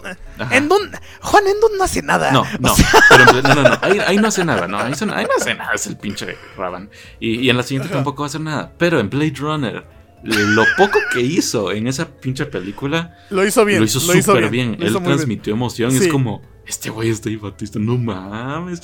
En 0.50 0.68
Dune. 0.68 0.90
Juan, 1.20 1.46
en 1.46 1.60
Dune 1.60 1.76
no 1.78 1.84
hace 1.84 2.02
nada. 2.02 2.32
No, 2.32 2.40
O 2.42 2.46
no, 2.60 2.74
sea, 2.74 2.86
pero 3.08 3.38
en- 3.38 3.42
no, 3.44 3.54
no, 3.54 3.62
no, 3.68 3.78
ahí, 3.82 3.98
ahí 4.06 4.16
no 4.16 4.28
hace 4.28 4.44
nada, 4.44 4.66
no, 4.68 4.78
ahí, 4.78 4.94
son- 4.94 5.10
ahí 5.10 5.24
no 5.24 5.30
hace 5.38 5.54
nada, 5.54 5.72
es 5.74 5.86
el 5.86 5.96
pinche 5.96 6.36
Raban. 6.56 6.90
Y, 7.20 7.40
y 7.40 7.50
en 7.50 7.56
la 7.56 7.62
siguiente 7.62 7.88
Ajá. 7.88 7.96
tampoco 7.96 8.22
va 8.22 8.26
a 8.26 8.28
hacer 8.28 8.40
nada. 8.40 8.72
Pero 8.78 8.98
en 9.00 9.10
Blade 9.10 9.34
Runner, 9.36 9.84
lo 10.24 10.64
poco 10.76 10.98
que 11.12 11.20
hizo 11.20 11.72
en 11.72 11.86
esa 11.86 12.06
pinche 12.08 12.46
película, 12.46 13.16
lo 13.30 13.44
hizo 13.46 13.64
bien. 13.64 13.80
lo 13.80 13.84
hizo 13.84 14.00
súper 14.00 14.48
bien. 14.50 14.76
lo 14.78 14.86
Él 14.86 14.92
bien. 14.92 15.04
transmitió 15.04 15.52
emoción. 15.52 15.90
Sí. 15.92 16.04
Es 16.04 16.08
como, 16.08 16.40
este 16.66 16.90
güey 16.90 17.10
es 17.10 17.20
Dave 17.22 17.38
Bautista, 17.38 17.78
no 17.78 17.98
mames. 17.98 18.80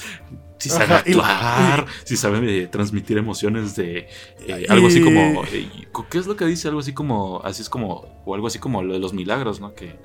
Si 0.58 0.68
sabe 0.68 0.84
Ajá, 0.94 1.02
y- 1.06 1.10
actuar, 1.12 1.86
si 2.04 2.16
sabe 2.16 2.62
eh, 2.62 2.66
transmitir 2.66 3.16
emociones 3.16 3.76
de 3.76 4.08
eh, 4.46 4.66
algo 4.68 4.88
así 4.88 5.00
como. 5.00 5.44
eh, 5.52 5.68
¿Qué 6.10 6.18
es 6.18 6.26
lo 6.26 6.36
que 6.36 6.44
dice? 6.46 6.68
Algo 6.68 6.80
así 6.80 6.92
como. 6.92 7.40
Así 7.44 7.62
es 7.62 7.68
como. 7.68 8.22
O 8.24 8.34
algo 8.34 8.46
así 8.48 8.58
como 8.58 8.82
lo 8.82 8.94
de 8.94 8.98
los 8.98 9.12
milagros, 9.12 9.60
¿no? 9.60 9.74
Que, 9.74 9.96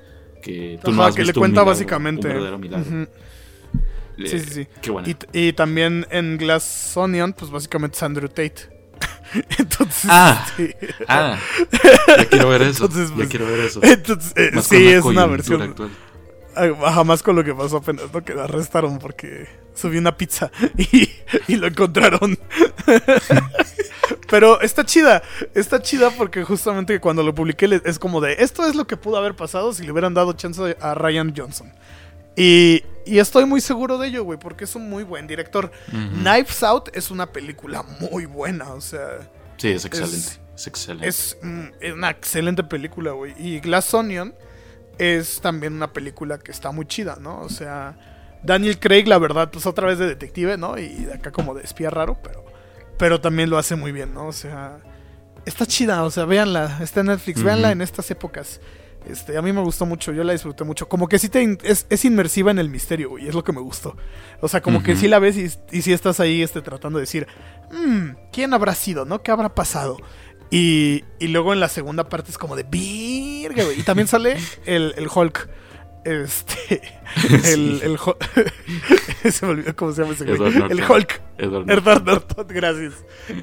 que 0.42 0.78
tú 0.82 0.92
no 0.92 1.02
has 1.02 1.14
que 1.14 1.22
le 1.24 1.28
un 1.30 1.34
cuenta 1.34 1.60
milagro, 1.60 1.70
básicamente. 1.70 2.28
Un 2.28 2.34
verdadero 2.34 2.58
milagro. 2.58 3.08
Sí, 4.16 4.38
sí, 4.38 4.40
sí. 4.40 4.66
Qué 4.80 4.90
bueno. 4.90 5.08
Y, 5.08 5.16
y 5.48 5.52
también 5.54 6.06
en 6.10 6.38
Glass 6.38 6.96
Onion, 6.96 7.32
pues 7.32 7.50
básicamente 7.50 7.96
es 7.96 8.02
Andrew 8.02 8.28
Tate. 8.28 8.74
Entonces. 9.58 10.08
Ah. 10.08 10.46
sí. 10.56 10.70
Ah, 11.08 11.38
ya 12.16 12.24
quiero 12.26 12.48
ver 12.48 12.62
eso. 12.62 12.84
Entonces, 12.84 13.10
ya 13.10 13.16
pues, 13.16 13.28
quiero 13.28 13.46
ver 13.46 13.60
eso. 13.60 13.80
Entonces, 13.82 14.32
sí, 14.64 14.86
es 14.86 15.04
una 15.04 15.26
versión. 15.26 15.62
actual. 15.62 15.90
Jamás 16.54 17.22
con 17.22 17.36
lo 17.36 17.44
que 17.44 17.54
pasó 17.54 17.78
apenas, 17.78 18.12
¿no? 18.12 18.24
Que 18.24 18.34
lo 18.34 18.42
arrestaron 18.42 18.98
porque 18.98 19.48
subí 19.74 19.98
una 19.98 20.16
pizza 20.16 20.50
y, 20.76 21.10
y 21.48 21.56
lo 21.56 21.66
encontraron. 21.66 22.38
Pero 24.30 24.60
está 24.60 24.84
chida, 24.84 25.22
está 25.54 25.80
chida 25.80 26.10
porque 26.10 26.44
justamente 26.44 27.00
cuando 27.00 27.22
lo 27.22 27.34
publiqué 27.34 27.80
es 27.84 27.98
como 27.98 28.20
de, 28.20 28.36
esto 28.38 28.66
es 28.66 28.74
lo 28.74 28.86
que 28.86 28.96
pudo 28.96 29.16
haber 29.16 29.34
pasado 29.34 29.72
si 29.72 29.82
le 29.84 29.92
hubieran 29.92 30.14
dado 30.14 30.32
chance 30.34 30.76
a 30.80 30.94
Ryan 30.94 31.32
Johnson. 31.36 31.72
Y, 32.36 32.82
y 33.06 33.18
estoy 33.18 33.44
muy 33.44 33.60
seguro 33.60 33.96
de 33.98 34.08
ello, 34.08 34.24
güey, 34.24 34.38
porque 34.38 34.64
es 34.64 34.74
un 34.74 34.90
muy 34.90 35.04
buen 35.04 35.26
director. 35.26 35.70
Knives 35.90 36.62
Out 36.62 36.88
es 36.94 37.10
una 37.10 37.26
película 37.26 37.84
muy 38.00 38.26
buena, 38.26 38.72
o 38.72 38.80
sea, 38.80 39.20
Sí, 39.56 39.68
es 39.68 39.84
excelente. 39.84 40.40
Es, 40.56 40.66
excelente. 40.66 41.08
es, 41.08 41.36
mm, 41.42 41.64
es 41.80 41.92
una 41.92 42.10
excelente 42.10 42.64
película, 42.64 43.12
güey. 43.12 43.34
Y 43.38 43.60
Glass 43.60 43.92
Onion 43.94 44.34
es 44.98 45.40
también 45.40 45.72
una 45.74 45.92
película 45.92 46.38
que 46.38 46.52
está 46.52 46.70
muy 46.72 46.86
chida, 46.86 47.16
¿no? 47.20 47.40
O 47.40 47.48
sea, 47.48 47.96
Daniel 48.42 48.78
Craig, 48.78 49.06
la 49.06 49.18
verdad, 49.18 49.50
pues 49.52 49.66
otra 49.66 49.86
vez 49.86 49.98
de 49.98 50.06
detective, 50.06 50.56
¿no? 50.56 50.78
Y 50.78 50.88
de 51.04 51.14
acá 51.14 51.30
como 51.32 51.54
de 51.54 51.62
espía 51.62 51.90
raro, 51.90 52.18
pero, 52.22 52.44
pero 52.98 53.20
también 53.20 53.50
lo 53.50 53.58
hace 53.58 53.76
muy 53.76 53.92
bien, 53.92 54.12
¿no? 54.14 54.26
O 54.26 54.32
sea, 54.32 54.78
está 55.46 55.66
chida, 55.66 56.04
o 56.04 56.10
sea, 56.10 56.24
véanla, 56.24 56.78
está 56.82 57.00
en 57.00 57.06
Netflix, 57.06 57.38
Ujú. 57.38 57.46
véanla 57.46 57.72
en 57.72 57.80
estas 57.80 58.10
épocas. 58.10 58.60
Este, 59.06 59.36
a 59.36 59.42
mí 59.42 59.52
me 59.52 59.60
gustó 59.60 59.84
mucho, 59.84 60.12
yo 60.12 60.24
la 60.24 60.32
disfruté 60.32 60.64
mucho. 60.64 60.88
Como 60.88 61.08
que 61.08 61.18
sí 61.18 61.28
te 61.28 61.42
in- 61.42 61.58
es, 61.62 61.84
es 61.90 62.06
inmersiva 62.06 62.50
en 62.50 62.58
el 62.58 62.70
misterio, 62.70 63.10
güey, 63.10 63.28
es 63.28 63.34
lo 63.34 63.44
que 63.44 63.52
me 63.52 63.60
gustó. 63.60 63.96
O 64.40 64.48
sea, 64.48 64.62
como 64.62 64.82
que 64.82 64.96
sí 64.96 65.08
la 65.08 65.18
ves 65.18 65.36
y, 65.36 65.76
y 65.76 65.82
sí 65.82 65.92
estás 65.92 66.20
ahí 66.20 66.42
este, 66.42 66.62
tratando 66.62 66.98
de 66.98 67.02
decir, 67.02 67.26
"Mm, 67.70 68.12
¿quién 68.32 68.54
habrá 68.54 68.74
sido, 68.74 69.04
no? 69.04 69.22
¿Qué 69.22 69.30
habrá 69.30 69.54
pasado? 69.54 69.98
Y, 70.56 71.04
y 71.18 71.28
luego 71.28 71.52
en 71.52 71.58
la 71.60 71.68
segunda 71.68 72.08
parte 72.08 72.30
es 72.30 72.38
como 72.38 72.54
de 72.54 72.62
virga, 72.62 73.64
güey. 73.64 73.80
Y 73.80 73.82
también 73.82 74.06
sale 74.06 74.36
el, 74.66 74.94
el 74.96 75.08
Hulk. 75.12 75.48
Este. 76.04 76.82
El, 77.30 77.40
Sí. 77.42 77.80
el. 77.82 79.32
Se 79.32 79.46
me 79.46 79.52
olvidó 79.52 79.74
cómo 79.74 79.92
se 79.92 80.02
llama 80.02 80.14
ese 80.14 80.24
güey. 80.26 80.56
El 80.70 80.84
Hulk. 80.84 81.20
Edward 81.38 82.04
Norton. 82.04 82.46
Gracias. 82.48 82.92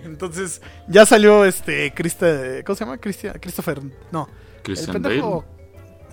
Entonces, 0.05 0.61
ya 0.87 1.05
salió 1.05 1.43
este. 1.43 1.91
Christa- 1.93 2.63
¿Cómo 2.63 2.75
se 2.75 2.85
llama? 2.85 2.97
Christian, 2.99 3.33
Christopher. 3.41 3.81
No. 4.11 4.29
Christian 4.63 4.95
el 4.97 5.01
Bale. 5.01 5.15
pendejo. 5.15 5.45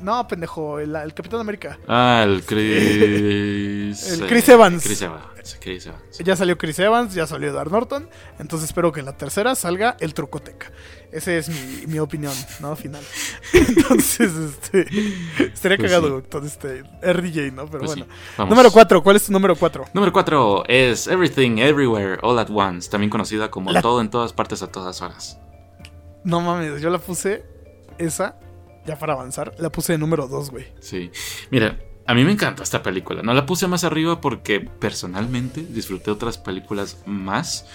No, 0.01 0.27
pendejo. 0.27 0.79
El, 0.81 0.97
el 0.97 1.13
Capitán 1.15 1.41
América. 1.41 1.79
Ah, 1.87 2.25
el 2.27 2.43
Chris. 2.45 4.11
El 4.21 4.27
Chris 4.27 4.49
Evans. 4.49 4.83
Chris 4.85 5.03
Evans. 5.03 5.23
Chris 5.61 5.87
Evans. 5.87 6.19
Ya 6.19 6.37
salió 6.37 6.59
Chris 6.59 6.79
Evans, 6.79 7.15
ya 7.15 7.27
salió 7.27 7.49
Edward 7.51 7.71
Norton. 7.71 8.09
Entonces 8.39 8.69
espero 8.69 8.93
que 8.93 9.01
en 9.01 9.07
la 9.07 9.17
tercera 9.17 9.55
salga 9.55 9.97
el 10.01 10.15
Trucoteca. 10.15 10.71
Esa 11.11 11.33
es 11.33 11.49
mi, 11.49 11.87
mi 11.87 11.99
opinión, 11.99 12.35
¿no? 12.61 12.77
Final. 12.77 13.03
Entonces, 13.53 14.31
este. 14.35 14.83
Estaría 15.45 15.79
Pues 15.79 15.91
cagado 15.91 16.23
todo 16.23 16.47
este 16.47 16.83
RDJ, 17.03 17.53
¿no? 17.55 17.67
Pero 17.67 17.79
Pues 17.85 17.93
sí, 17.93 18.05
bueno. 18.37 18.51
Número 18.51 18.71
4, 18.71 19.03
¿cuál 19.03 19.17
es 19.17 19.25
tu 19.27 19.33
número 19.33 19.57
4? 19.57 19.87
Número 19.95 20.13
4 20.13 20.65
es 20.69 21.07
Everything 21.07 21.59
Everywhere 21.59 22.19
All 22.23 22.39
at 22.39 22.51
Once, 22.51 22.91
también 22.91 23.09
conocida 23.11 23.51
como 23.51 23.73
La- 23.73 23.81
Todo 23.81 24.01
en 24.03 24.11
todas 24.11 24.33
partes 24.35 24.63
a 24.63 24.67
todas 24.71 25.01
horas. 25.01 25.39
No 26.25 26.41
mames, 26.41 26.81
yo 26.83 26.91
la 26.91 26.99
puse. 26.99 27.45
Esa, 27.97 28.39
ya 28.87 28.97
para 28.99 29.15
avanzar, 29.15 29.55
la 29.59 29.71
puse 29.71 29.93
de 29.95 29.99
número 29.99 30.29
2, 30.29 30.51
güey. 30.51 30.67
Sí. 30.81 31.11
Mira, 31.51 31.79
a 32.09 32.15
mí 32.15 32.25
me 32.25 32.33
encanta 32.33 32.63
esta 32.63 32.83
película. 32.83 33.23
No 33.23 33.35
la 33.35 33.45
puse 33.45 33.69
más 33.69 33.85
arriba 33.85 34.19
porque 34.23 34.61
personalmente 34.61 35.61
disfruté 35.69 36.11
otras 36.11 36.39
películas 36.39 37.03
más. 37.05 37.67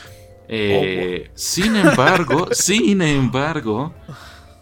Eh, 0.47 1.30
sin 1.35 1.76
embargo, 1.76 2.47
sin 2.51 3.03
embargo, 3.03 3.93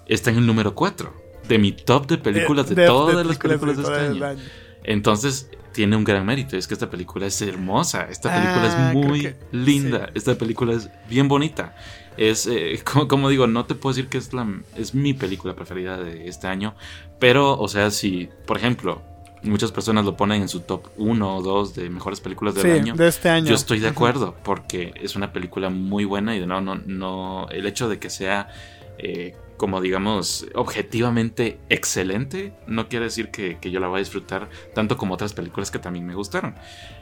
está 0.08 0.30
en 0.30 0.40
el 0.40 0.46
número 0.46 0.76
4 0.76 1.14
de 1.48 1.58
mi 1.58 1.72
top 1.72 2.06
de 2.08 2.18
películas 2.18 2.68
de, 2.68 2.86
todas 2.86 3.26
las 3.26 3.38
películas 3.38 3.78
de, 3.78 3.84
este 3.84 3.96
año. 3.96 4.26
año. 4.26 4.42
Entonces, 4.84 5.50
tiene 5.72 5.96
un 5.96 6.04
gran 6.04 6.26
mérito. 6.26 6.58
Es 6.58 6.68
que 6.68 6.74
esta 6.74 6.90
película 6.90 7.26
es 7.28 7.42
hermosa. 7.42 8.08
Esta 8.10 8.30
Ah, 8.36 8.42
película 8.42 8.68
es 8.68 8.76
creo 8.76 9.10
muy 9.10 9.22
que- 9.22 9.36
linda. 9.54 10.08
sí. 10.08 10.12
Esta 10.16 10.36
película 10.36 10.74
es 10.74 10.90
bien 11.10 11.30
bonita. 11.30 11.78
Es, 12.18 12.46
eh, 12.46 12.78
como, 12.84 13.08
como 13.08 13.30
digo, 13.30 13.48
no 13.48 13.64
te 13.64 13.76
puedo 13.76 13.94
decir 13.96 14.10
que 14.10 14.18
es, 14.18 14.34
la, 14.34 14.46
es 14.76 14.94
mi 14.94 15.14
película 15.14 15.56
preferida 15.56 15.96
de 15.98 16.28
este 16.28 16.48
año. 16.48 16.76
Pero, 17.20 17.58
o 17.58 17.70
sea, 17.70 17.90
si, 17.90 18.28
por 18.46 18.58
ejemplo, 18.58 19.02
muchas 19.44 19.72
personas 19.72 20.06
lo 20.06 20.16
ponen 20.16 20.42
en 20.42 20.50
su 20.50 20.62
top 20.62 20.88
1 20.98 21.36
o 21.38 21.42
2 21.42 21.76
de 21.76 21.90
mejores 21.90 22.20
películas 22.20 22.56
del 22.56 22.64
Sí, 22.64 22.70
año. 22.72 22.96
de 22.96 23.08
este 23.08 23.30
año. 23.30 23.48
Yo 23.48 23.56
estoy 23.56 23.80
de 23.80 23.88
acuerdo 23.88 24.36
porque 24.44 24.94
es 25.02 25.16
una 25.16 25.34
película 25.34 25.70
muy 25.70 26.06
buena 26.06 26.36
y 26.36 26.46
no, 26.46 26.62
no, 26.62 26.76
no, 26.76 27.48
el 27.50 27.66
hecho 27.66 27.90
de 27.90 28.00
que 28.00 28.10
sea 28.10 28.50
eh, 28.98 29.36
como 29.58 29.80
digamos 29.82 30.46
objetivamente 30.56 31.60
excelente 31.70 32.54
no 32.68 32.88
quiere 32.88 33.06
decir 33.06 33.30
que, 33.32 33.58
que 33.60 33.72
yo 33.72 33.80
la 33.80 33.88
voy 33.88 33.98
a 33.98 34.00
disfrutar 34.00 34.50
tanto 34.74 34.98
como 34.98 35.14
otras 35.14 35.34
películas 35.34 35.72
que 35.72 35.80
también 35.80 36.06
me 36.06 36.16
gustaron. 36.16 36.56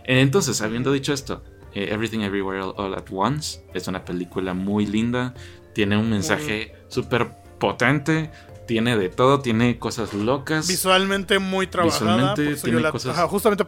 Entonces, 0.05 0.61
habiendo 0.61 0.91
dicho 0.91 1.13
esto, 1.13 1.43
eh, 1.73 1.89
Everything 1.91 2.19
Everywhere 2.21 2.61
All, 2.61 2.73
All 2.77 2.93
at 2.95 3.05
Once 3.11 3.61
es 3.73 3.87
una 3.87 4.03
película 4.05 4.53
muy 4.53 4.85
linda, 4.85 5.33
tiene 5.73 5.97
un 5.97 6.09
mensaje 6.09 6.73
súper 6.87 7.31
potente. 7.59 8.31
Tiene 8.69 8.95
de 8.97 9.09
todo, 9.09 9.41
tiene 9.41 9.77
cosas 9.79 10.13
locas. 10.13 10.67
Visualmente 10.67 11.39
muy 11.39 11.67
trabajada. 11.67 12.05
Visualmente 12.15 12.43
por 12.45 12.53
eso 12.53 12.57
yo 12.61 12.63
tiene 12.71 12.79
la- 12.81 12.91
cosas 12.91 13.17
ajá, 13.17 13.27
justamente 13.27 13.63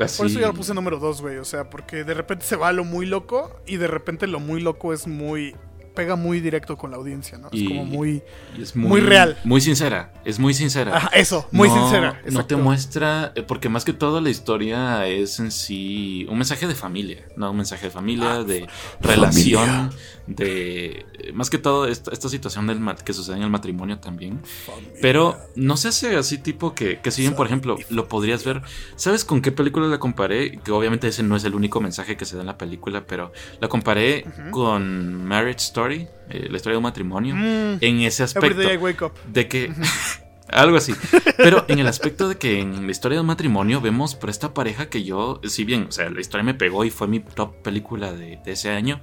así- 0.00 0.18
por 0.18 0.26
eso 0.26 0.38
yo 0.40 0.46
la 0.48 0.52
puse 0.52 0.74
número 0.74 0.98
2, 0.98 1.22
güey. 1.22 1.38
O 1.38 1.44
sea, 1.44 1.70
porque 1.70 2.04
de 2.04 2.12
repente 2.14 2.44
se 2.44 2.56
va 2.56 2.68
a 2.68 2.72
lo 2.72 2.84
muy 2.84 3.06
loco 3.06 3.58
y 3.66 3.76
de 3.76 3.86
repente 3.86 4.26
lo 4.26 4.40
muy 4.40 4.60
loco 4.60 4.92
es 4.92 5.06
muy. 5.06 5.54
Pega 5.96 6.14
muy 6.14 6.40
directo 6.40 6.76
con 6.76 6.92
la 6.92 6.98
audiencia, 6.98 7.38
¿no? 7.38 7.48
Es 7.52 7.64
como 7.64 7.84
muy. 7.84 8.22
es 8.56 8.76
muy 8.76 9.00
real. 9.00 9.36
Muy 9.42 9.60
sincera, 9.60 10.12
es 10.24 10.38
muy 10.38 10.54
sincera. 10.54 10.96
Ajá, 10.96 11.08
eso, 11.14 11.48
muy 11.50 11.68
no, 11.68 11.74
sincera. 11.74 12.22
No 12.30 12.46
te 12.46 12.54
muestra, 12.54 13.32
eh, 13.34 13.42
porque 13.42 13.68
más 13.68 13.84
que 13.84 13.92
todo 13.92 14.20
la 14.20 14.30
historia 14.30 15.08
es 15.08 15.40
en 15.40 15.50
sí 15.50 16.24
un 16.30 16.38
mensaje 16.38 16.68
de 16.68 16.76
familia, 16.76 17.26
no 17.36 17.50
un 17.50 17.56
mensaje 17.56 17.86
de 17.86 17.90
familia, 17.90 18.36
Ah, 18.36 18.44
de 18.44 18.66
relación, 19.00 19.90
de 20.26 21.06
eh, 21.18 21.32
más 21.32 21.50
que 21.50 21.58
todo 21.58 21.86
esta, 21.86 22.10
esta 22.10 22.28
situación 22.28 22.66
del 22.66 22.80
que 23.04 23.12
sucede 23.12 23.36
en 23.36 23.42
el 23.42 23.50
matrimonio 23.50 23.98
también. 23.98 24.40
Pero 25.00 25.36
no 25.54 25.76
se 25.76 25.88
hace 25.88 26.16
así 26.16 26.38
tipo 26.38 26.74
que, 26.74 27.00
que 27.00 27.10
si 27.10 27.22
bien, 27.22 27.34
por 27.34 27.46
ejemplo, 27.46 27.76
lo 27.90 28.08
podrías 28.08 28.44
ver. 28.44 28.62
¿Sabes 28.96 29.24
con 29.24 29.40
qué 29.42 29.52
película 29.52 29.86
la 29.86 29.98
comparé? 29.98 30.58
Que 30.58 30.72
obviamente 30.72 31.08
ese 31.08 31.22
no 31.22 31.36
es 31.36 31.44
el 31.44 31.54
único 31.54 31.80
mensaje 31.80 32.16
que 32.16 32.24
se 32.24 32.36
da 32.36 32.42
en 32.42 32.46
la 32.46 32.58
película, 32.58 33.06
pero 33.06 33.32
la 33.60 33.68
comparé 33.68 34.24
con 34.50 35.24
Marriage 35.24 35.58
Story 35.58 35.85
Story, 35.94 36.08
eh, 36.30 36.48
la 36.50 36.56
historia 36.56 36.74
de 36.74 36.78
un 36.78 36.82
matrimonio, 36.82 37.34
Mm, 37.34 37.78
en 37.80 38.00
ese 38.00 38.22
aspecto 38.24 38.46
Every 38.48 38.66
day 38.66 38.74
I 38.74 38.78
wake 38.78 39.02
up. 39.04 39.12
de 39.32 39.48
que 39.48 39.72
algo 40.48 40.76
así. 40.76 40.94
Pero 41.36 41.64
en 41.68 41.78
el 41.78 41.86
aspecto 41.86 42.28
de 42.28 42.36
que 42.36 42.60
en 42.60 42.84
la 42.86 42.90
historia 42.90 43.16
de 43.16 43.20
un 43.20 43.26
matrimonio 43.26 43.80
vemos 43.80 44.14
por 44.14 44.30
esta 44.30 44.54
pareja 44.54 44.88
que 44.88 45.04
yo, 45.04 45.40
si 45.44 45.64
bien, 45.64 45.86
o 45.88 45.92
sea, 45.92 46.10
la 46.10 46.20
historia 46.20 46.44
me 46.44 46.54
pegó 46.54 46.84
y 46.84 46.90
fue 46.90 47.08
mi 47.08 47.20
top 47.20 47.54
película 47.62 48.12
de, 48.12 48.38
de 48.44 48.52
ese 48.52 48.70
año. 48.70 49.00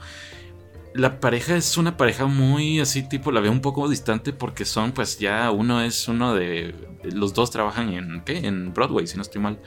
La 0.95 1.19
pareja 1.19 1.55
es 1.55 1.75
una 1.77 1.97
pareja 1.97 2.27
muy 2.27 2.79
así, 2.79 3.01
tipo, 3.09 3.31
la 3.31 3.39
veo 3.41 3.51
un 3.51 3.61
poco 3.61 3.89
distante 3.89 4.31
porque 4.31 4.63
son, 4.63 4.91
pues 4.91 5.17
ya 5.17 5.49
uno 5.49 5.81
es 5.81 6.07
uno 6.07 6.35
de. 6.35 6.75
Los 7.03 7.33
dos 7.33 7.49
trabajan 7.49 7.91
en, 7.93 8.21
¿qué? 8.23 8.45
En 8.45 8.73
Broadway, 8.73 9.07
si 9.07 9.15
no 9.15 9.23
estoy 9.23 9.41
mal. 9.41 9.59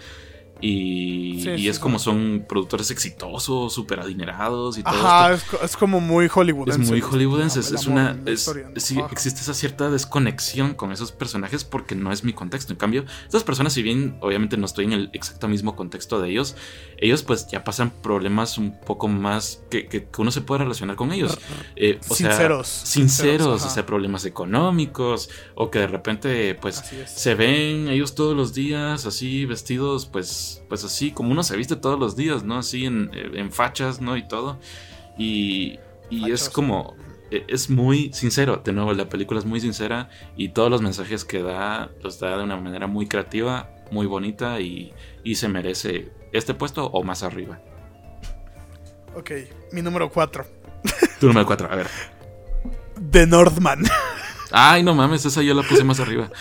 Y, 0.61 1.43
Sí, 1.43 1.51
y 1.51 1.59
sí, 1.59 1.69
es 1.69 1.77
sí. 1.77 1.83
como 1.83 1.99
son 1.99 2.45
productores 2.49 2.91
exitosos, 2.91 3.73
súper 3.75 4.01
adinerados 4.01 4.79
y 4.79 4.83
todo 4.83 4.95
esto. 4.95 5.07
Ajá, 5.07 5.33
es, 5.35 5.43
co- 5.45 5.59
es 5.63 5.77
como 5.77 6.01
muy 6.01 6.29
hollywoodense. 6.29 6.83
Es 6.83 6.89
muy 6.89 7.01
hollywoodense, 7.01 7.61
es, 7.61 7.73
es 7.73 7.87
una... 7.87 8.19
es- 8.27 8.51
existe 9.13 9.41
esa 9.43 9.53
cierta 9.55 9.91
desconexión 9.91 10.75
con 10.75 10.93
esos 10.93 11.13
personajes 11.13 11.65
porque 11.65 11.95
no 11.95 12.11
es 12.11 12.25
mi 12.25 12.33
contexto. 12.33 12.73
En 12.73 12.79
cambio, 12.79 13.05
estas 13.25 13.45
personas, 13.45 13.75
si 13.75 13.83
bien 13.83 14.17
obviamente 14.21 14.57
no 14.57 14.65
estoy 14.67 14.87
en 14.87 14.93
el 14.95 15.11
exacto 15.13 15.47
mismo 15.47 15.77
contexto 15.77 16.21
de 16.21 16.31
ellos, 16.31 16.57
ellos 16.99 17.23
pues 17.23 17.47
ya 17.49 17.63
pasan 17.65 17.91
problemas 17.91 18.57
un 18.59 18.79
poco 18.81 19.07
más 19.09 19.63
que, 19.71 19.87
que- 19.87 20.07
uno 20.19 20.31
se 20.31 20.41
puede 20.41 20.63
relacionar 20.65 20.97
con 20.97 21.13
ellos. 21.13 21.39
Eh, 21.77 21.99
o 22.09 22.15
sea, 22.15 22.31
Sinceros, 22.31 22.69
sinceros, 22.69 23.63
o 23.65 23.69
sea, 23.71 23.85
problemas 23.87 24.25
económicos 24.25 25.29
o 25.55 25.71
que 25.71 25.81
de 25.81 25.87
repente 25.87 26.55
pues 26.55 26.77
se 27.07 27.35
ven 27.35 27.89
ellos 27.89 28.15
todos 28.15 28.37
los 28.37 28.55
días 28.55 29.07
así 29.07 29.45
vestidos 29.45 30.07
pues 30.07 30.63
pues 30.69 30.85
así 30.85 31.11
como 31.13 31.31
uno 31.33 31.43
se 31.43 31.57
viste 31.57 31.77
todos 31.77 31.99
los 31.99 32.17
días 32.17 32.45
no 32.45 32.57
así 32.59 32.87
en, 32.87 33.11
en 33.13 33.53
fachas 33.53 34.01
no 34.01 34.17
y 34.17 34.27
todo. 34.27 34.59
Y, 35.19 35.79
y 36.11 36.31
es 36.31 36.49
como 36.51 36.95
e- 37.31 37.45
es 37.49 37.71
muy 37.71 38.13
sincero 38.13 38.61
de 38.65 38.73
nuevo 38.73 38.93
la 38.95 39.09
película 39.09 39.39
es 39.41 39.47
muy 39.47 39.61
sincera 39.61 40.09
y 40.37 40.51
todos 40.51 40.71
los 40.71 40.83
mensajes 40.83 41.25
que 41.25 41.43
da 41.43 41.91
los 42.03 42.19
da 42.21 42.37
de 42.39 42.45
una 42.45 42.57
manera 42.57 42.87
muy 42.87 43.07
creativa 43.07 43.71
muy 43.91 44.07
bonita 44.07 44.61
y, 44.61 44.93
y 45.25 45.37
se 45.37 45.49
merece 45.49 46.11
este 46.33 46.55
puesto 46.55 46.87
o 46.87 47.03
más 47.03 47.23
arriba 47.23 47.61
Ok, 49.15 49.31
mi 49.73 49.83
número 49.83 50.11
4. 50.11 50.45
tu 51.21 51.27
número 51.29 51.47
4 51.47 51.69
a 51.71 51.77
ver 51.77 51.87
The 53.11 53.27
Northman. 53.27 53.85
ay 54.51 54.83
no 54.83 54.95
mames 54.95 55.25
esa 55.25 55.43
yo 55.43 55.55
la 55.55 55.63
puse 55.63 55.85
más 55.85 56.01
arriba 56.01 56.31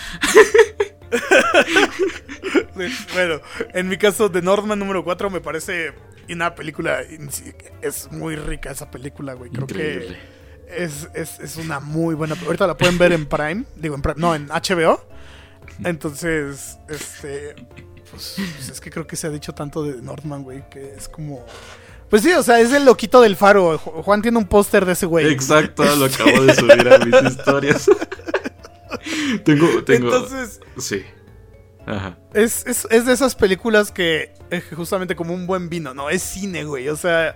bueno, 3.13 3.41
en 3.73 3.87
mi 3.87 3.97
caso, 3.97 4.29
The 4.29 4.41
Northman 4.41 4.79
número 4.79 5.03
4 5.03 5.29
me 5.29 5.41
parece 5.41 5.93
una 6.29 6.55
película. 6.55 6.99
Es 7.81 8.11
muy 8.11 8.35
rica 8.35 8.71
esa 8.71 8.91
película, 8.91 9.33
güey. 9.33 9.51
Creo 9.51 9.63
increíble 9.63 10.17
que 10.67 10.83
es, 10.83 11.07
es, 11.13 11.39
es 11.39 11.57
una 11.57 11.79
muy 11.79 12.15
buena. 12.15 12.35
Ahorita 12.45 12.67
la 12.67 12.75
pueden 12.77 12.97
ver 12.97 13.13
en 13.13 13.25
Prime. 13.27 13.63
Digo, 13.75 13.95
en 13.95 14.01
Prime. 14.01 14.19
No, 14.19 14.35
en 14.35 14.47
HBO. 14.47 15.07
Entonces, 15.83 16.77
este. 16.89 17.55
Pues, 18.15 18.35
pues 18.55 18.69
es 18.69 18.81
que 18.81 18.89
creo 18.89 19.05
que 19.07 19.15
se 19.15 19.27
ha 19.27 19.29
dicho 19.29 19.53
tanto 19.53 19.83
de 19.83 20.01
Northman, 20.01 20.43
güey, 20.43 20.67
que 20.69 20.93
es 20.97 21.07
como. 21.07 21.45
Pues 22.09 22.21
sí, 22.21 22.31
o 22.33 22.43
sea, 22.43 22.59
es 22.59 22.71
el 22.71 22.85
loquito 22.85 23.21
del 23.21 23.35
faro. 23.35 23.79
Ju- 23.79 24.03
Juan 24.03 24.21
tiene 24.21 24.37
un 24.37 24.45
póster 24.45 24.85
de 24.85 24.93
ese 24.93 25.05
güey. 25.05 25.27
Exacto, 25.31 25.83
lo 25.95 26.05
acabo 26.05 26.43
de 26.43 26.53
subir 26.55 26.87
a 26.87 26.99
mis 26.99 27.31
historias. 27.31 27.89
tengo, 29.43 29.83
tengo. 29.83 30.07
Entonces, 30.15 30.59
Sí. 30.77 31.03
Ajá. 31.87 32.17
Es, 32.33 32.65
es, 32.65 32.87
es 32.89 33.05
de 33.05 33.13
esas 33.13 33.35
películas 33.35 33.91
que 33.91 34.33
es 34.49 34.63
justamente 34.75 35.15
como 35.15 35.33
un 35.35 35.45
buen 35.45 35.69
vino, 35.69 35.93
¿no? 35.93 36.09
Es 36.09 36.23
cine, 36.23 36.63
güey. 36.63 36.89
O 36.89 36.95
sea, 36.95 37.35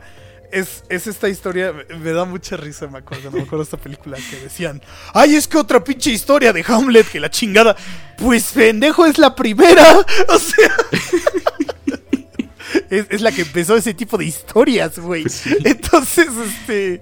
es, 0.51 0.83
es 0.89 1.07
esta 1.07 1.29
historia. 1.29 1.73
Me, 1.99 2.11
da 2.11 2.25
mucha 2.25 2.57
risa, 2.57 2.87
me 2.87 2.99
acuerdo. 2.99 3.31
Me 3.31 3.41
acuerdo 3.41 3.57
de 3.59 3.63
esta 3.63 3.77
película 3.77 4.17
que 4.29 4.37
decían: 4.39 4.81
¡Ay, 5.13 5.35
es 5.35 5.47
que 5.47 5.57
otra 5.57 5.83
pinche 5.83 6.11
historia 6.11 6.51
de 6.53 6.63
Hamlet 6.67 7.07
que 7.07 7.19
la 7.19 7.29
chingada! 7.29 7.75
Pues 8.17 8.51
pendejo, 8.51 9.05
es 9.05 9.17
la 9.17 9.35
primera. 9.35 9.83
O 10.27 10.37
sea. 10.39 10.69
Es, 12.91 13.07
es 13.09 13.21
la 13.21 13.31
que 13.31 13.41
empezó 13.41 13.75
ese 13.75 13.95
tipo 13.95 14.15
de 14.17 14.25
historias, 14.25 14.99
güey. 14.99 15.23
Pues 15.23 15.33
sí. 15.33 15.55
Entonces, 15.63 16.27
este. 16.37 17.01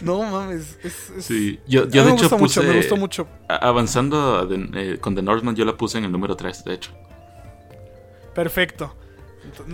No 0.00 0.22
mames. 0.22 0.76
Es, 0.84 0.94
es- 1.16 1.24
Sí. 1.24 1.58
Yo, 1.66 1.88
yo 1.88 2.04
de 2.04 2.10
me 2.12 2.16
hecho 2.16 2.38
mucho, 2.38 2.62
me 2.62 2.76
gustó 2.76 2.96
mucho. 2.96 3.28
Avanzando 3.48 4.46
de- 4.46 4.68
eh, 4.94 4.98
con 5.00 5.16
The 5.16 5.22
Northman, 5.22 5.56
yo 5.56 5.64
la 5.64 5.76
puse 5.76 5.98
en 5.98 6.04
el 6.04 6.12
número 6.12 6.36
3, 6.36 6.64
de 6.64 6.74
hecho. 6.74 6.92
Perfecto. 8.34 8.94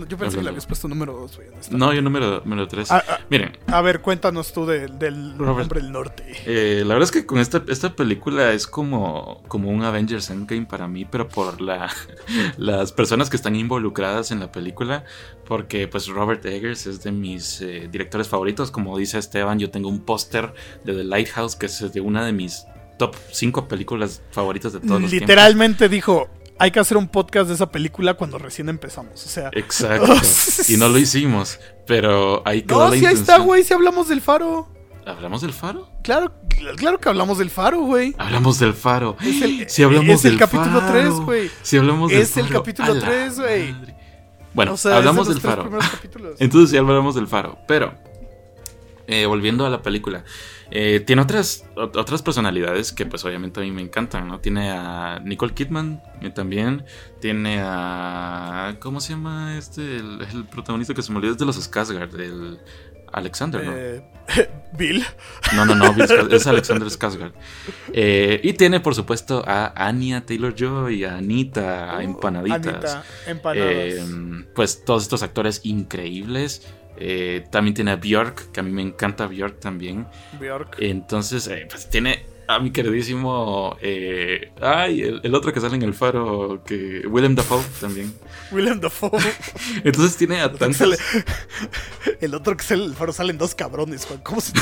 Yo 0.07 0.17
pensé 0.17 0.37
que 0.37 0.43
le 0.43 0.49
habías 0.49 0.65
puesto 0.65 0.87
número 0.87 1.13
2, 1.13 1.35
güey. 1.35 1.47
honestamente. 1.49 1.85
No, 1.85 1.93
yo 1.93 2.01
número, 2.01 2.41
número 2.45 2.67
3. 2.67 2.91
Ah, 2.91 3.03
ah, 3.07 3.19
Miren, 3.29 3.57
A 3.67 3.81
ver, 3.81 4.01
cuéntanos 4.01 4.53
tú 4.53 4.65
del, 4.65 4.97
del 4.99 5.37
Robert. 5.37 5.63
hombre 5.63 5.81
del 5.81 5.91
norte. 5.91 6.23
eh, 6.45 6.83
la 6.85 6.93
verdad 6.95 7.03
es 7.03 7.11
que 7.11 7.25
con 7.25 7.39
esta, 7.39 7.63
esta 7.67 7.95
película 7.95 8.51
es 8.53 8.67
como, 8.67 9.43
como 9.47 9.69
un 9.69 9.83
Avengers 9.83 10.29
Endgame 10.29 10.65
para 10.65 10.87
mí, 10.87 11.05
pero 11.05 11.27
por 11.27 11.61
la, 11.61 11.89
las 12.57 12.91
personas 12.91 13.29
que 13.29 13.35
están 13.37 13.55
involucradas 13.55 14.31
en 14.31 14.39
la 14.39 14.51
película, 14.51 15.03
porque 15.45 15.87
pues 15.87 16.07
Robert 16.07 16.45
Eggers 16.45 16.87
es 16.87 17.03
de 17.03 17.11
mis 17.11 17.61
eh, 17.61 17.87
directores 17.91 18.27
favoritos, 18.27 18.71
como 18.71 18.97
dice 18.97 19.17
Esteban, 19.17 19.59
yo 19.59 19.69
tengo 19.71 19.89
un 19.89 19.99
póster 20.01 20.53
de 20.83 20.93
The 20.93 21.03
Lighthouse, 21.03 21.55
que 21.55 21.65
es 21.67 21.91
de 21.93 22.01
una 22.01 22.25
de 22.25 22.33
mis 22.33 22.65
top 22.97 23.15
5 23.31 23.67
películas 23.67 24.21
favoritas 24.31 24.71
de 24.73 24.79
todos 24.79 25.01
los 25.01 25.09
tiempos. 25.11 25.27
Literalmente 25.29 25.89
dijo, 25.89 26.29
hay 26.59 26.71
que 26.71 26.79
hacer 26.79 26.97
un 26.97 27.07
podcast 27.07 27.47
de 27.49 27.55
esa 27.55 27.69
película 27.71 28.13
cuando 28.15 28.37
recién 28.37 28.69
empezamos. 28.69 29.25
O 29.25 29.29
sea, 29.29 29.49
Exacto. 29.53 30.13
Y 30.69 30.77
no 30.77 30.87
lo 30.89 30.97
hicimos, 30.97 31.59
pero 31.85 32.41
ahí 32.45 32.61
quedó 32.63 32.85
no, 32.85 32.89
la 32.93 32.97
sí 32.99 33.05
ahí 33.05 33.13
está, 33.13 33.37
güey, 33.39 33.63
si 33.63 33.73
hablamos 33.73 34.07
del 34.07 34.21
faro. 34.21 34.69
¿Hablamos 35.05 35.41
del 35.41 35.53
faro? 35.53 35.87
Claro, 36.01 36.33
claro 36.77 36.99
que 36.99 37.09
hablamos 37.09 37.37
del 37.37 37.51
faro, 37.51 37.81
güey. 37.81 38.15
Hablamos 38.17 38.57
del 38.57 38.73
faro. 38.73 39.15
Es 39.21 39.41
el- 39.43 39.69
Si 39.69 39.83
hablamos 39.83 40.09
es 40.15 40.25
el 40.25 40.31
del 40.31 40.39
capítulo 40.39 40.79
faro. 40.81 40.91
3, 40.93 41.09
güey. 41.21 41.51
Si 41.61 41.77
hablamos 41.77 42.09
del 42.11 42.21
Es 42.21 42.37
el 42.37 42.45
faro. 42.47 42.59
capítulo 42.59 42.91
A 42.91 42.95
la 42.95 43.01
3, 43.05 43.39
güey. 43.39 43.75
Bueno, 44.55 44.73
O 44.73 44.77
sea, 44.77 44.97
hablamos 44.97 45.27
del 45.27 45.39
faro. 45.41 45.69
Entonces 46.39 46.71
sí 46.71 46.77
hablamos 46.77 47.13
del 47.13 47.27
faro. 47.27 47.59
Pero, 47.67 47.93
eh, 49.05 49.25
volviendo 49.27 49.65
a 49.65 49.69
la 49.69 49.83
película, 49.83 50.23
eh, 50.71 50.99
tiene 50.99 51.21
otras, 51.21 51.65
ot- 51.75 51.95
otras 51.97 52.21
personalidades 52.21 52.91
que 52.91 53.05
pues 53.05 53.23
obviamente 53.25 53.59
a 53.59 53.63
mí 53.63 53.71
me 53.71 53.81
encantan, 53.81 54.27
¿no? 54.27 54.39
Tiene 54.39 54.71
a 54.71 55.19
Nicole 55.23 55.53
Kidman 55.53 56.01
eh, 56.21 56.29
también. 56.31 56.85
Tiene 57.21 57.59
a... 57.63 58.75
¿Cómo 58.79 58.99
se 58.99 59.13
llama 59.13 59.57
este? 59.57 59.97
El, 59.97 60.21
el 60.33 60.45
protagonista 60.45 60.93
que 60.93 61.01
se 61.01 61.11
me 61.11 61.17
olvidó 61.19 61.33
es 61.33 61.37
de 61.37 61.45
los 61.45 61.57
Skarsgård, 61.71 62.19
el 62.19 62.59
Alexander, 63.13 63.63
¿no? 63.63 63.71
Eh, 63.75 64.03
Bill. 64.77 65.05
No, 65.55 65.65
no, 65.65 65.75
no, 65.75 65.93
Bill 65.93 66.05
es 66.31 66.47
Alexander 66.47 66.87
Skarsgård. 66.89 67.31
Y 67.93 68.53
tiene, 68.53 68.79
por 68.81 68.93
supuesto, 68.95 69.43
a 69.47 69.71
Anya 69.87 70.25
Taylor-Joy, 70.25 71.05
a 71.05 71.17
Anita, 71.17 71.95
a 71.95 72.03
Empanaditas. 72.03 72.65
Uh, 72.65 72.97
Anita, 72.97 73.03
empanadas. 73.27 74.45
Pues 74.53 74.83
todos 74.83 75.03
estos 75.03 75.23
actores 75.23 75.61
increíbles. 75.63 76.67
Eh, 76.97 77.45
también 77.51 77.73
tiene 77.73 77.91
a 77.91 77.95
Bjork, 77.97 78.51
que 78.51 78.59
a 78.59 78.63
mí 78.63 78.71
me 78.71 78.81
encanta 78.81 79.27
Bjork 79.27 79.59
también. 79.59 80.07
Bjork. 80.39 80.77
Entonces, 80.79 81.47
eh, 81.47 81.67
pues 81.69 81.89
tiene 81.89 82.25
a 82.47 82.59
mi 82.59 82.71
queridísimo. 82.71 83.75
eh, 83.81 84.51
ay, 84.61 85.01
el, 85.01 85.21
el 85.23 85.33
otro 85.35 85.51
que 85.51 85.59
sale 85.59 85.75
en 85.75 85.81
el 85.81 85.93
faro, 85.93 86.63
que 86.65 87.01
Willem 87.07 87.35
Dafoe 87.35 87.63
también. 87.81 88.13
Willem 88.51 88.79
Dafoe. 88.79 89.09
Entonces 89.83 90.15
tiene 90.15 90.41
a 90.41 90.51
tantos. 90.51 90.77
Sale- 90.77 90.97
el 92.21 92.33
otro 92.35 92.55
que 92.55 92.63
sale 92.63 92.83
en 92.83 92.89
el 92.91 92.95
faro 92.95 93.11
salen 93.13 93.37
dos 93.37 93.55
cabrones, 93.55 94.05
Juan. 94.05 94.21
¿Cómo 94.23 94.39
se 94.41 94.53
te 94.53 94.59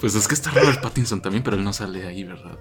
Pues 0.00 0.14
es 0.14 0.28
que 0.28 0.34
está 0.34 0.50
Robert 0.50 0.80
Pattinson 0.82 1.20
también, 1.22 1.42
pero 1.42 1.56
él 1.56 1.64
no 1.64 1.72
sale 1.72 2.06
ahí, 2.06 2.24
¿verdad? 2.24 2.58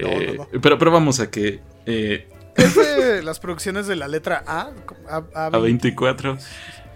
no, 0.00 0.08
no, 0.20 0.32
no. 0.34 0.48
Pero, 0.60 0.78
pero 0.78 0.90
vamos 0.90 1.18
a 1.20 1.30
que. 1.30 1.60
Es 1.86 2.74
de 2.74 3.22
las 3.22 3.38
producciones 3.38 3.86
de 3.86 3.94
la 3.96 4.08
letra 4.08 4.42
A. 4.46 4.72
A, 5.08 5.16
A- 5.46 5.50
A24 5.52 6.38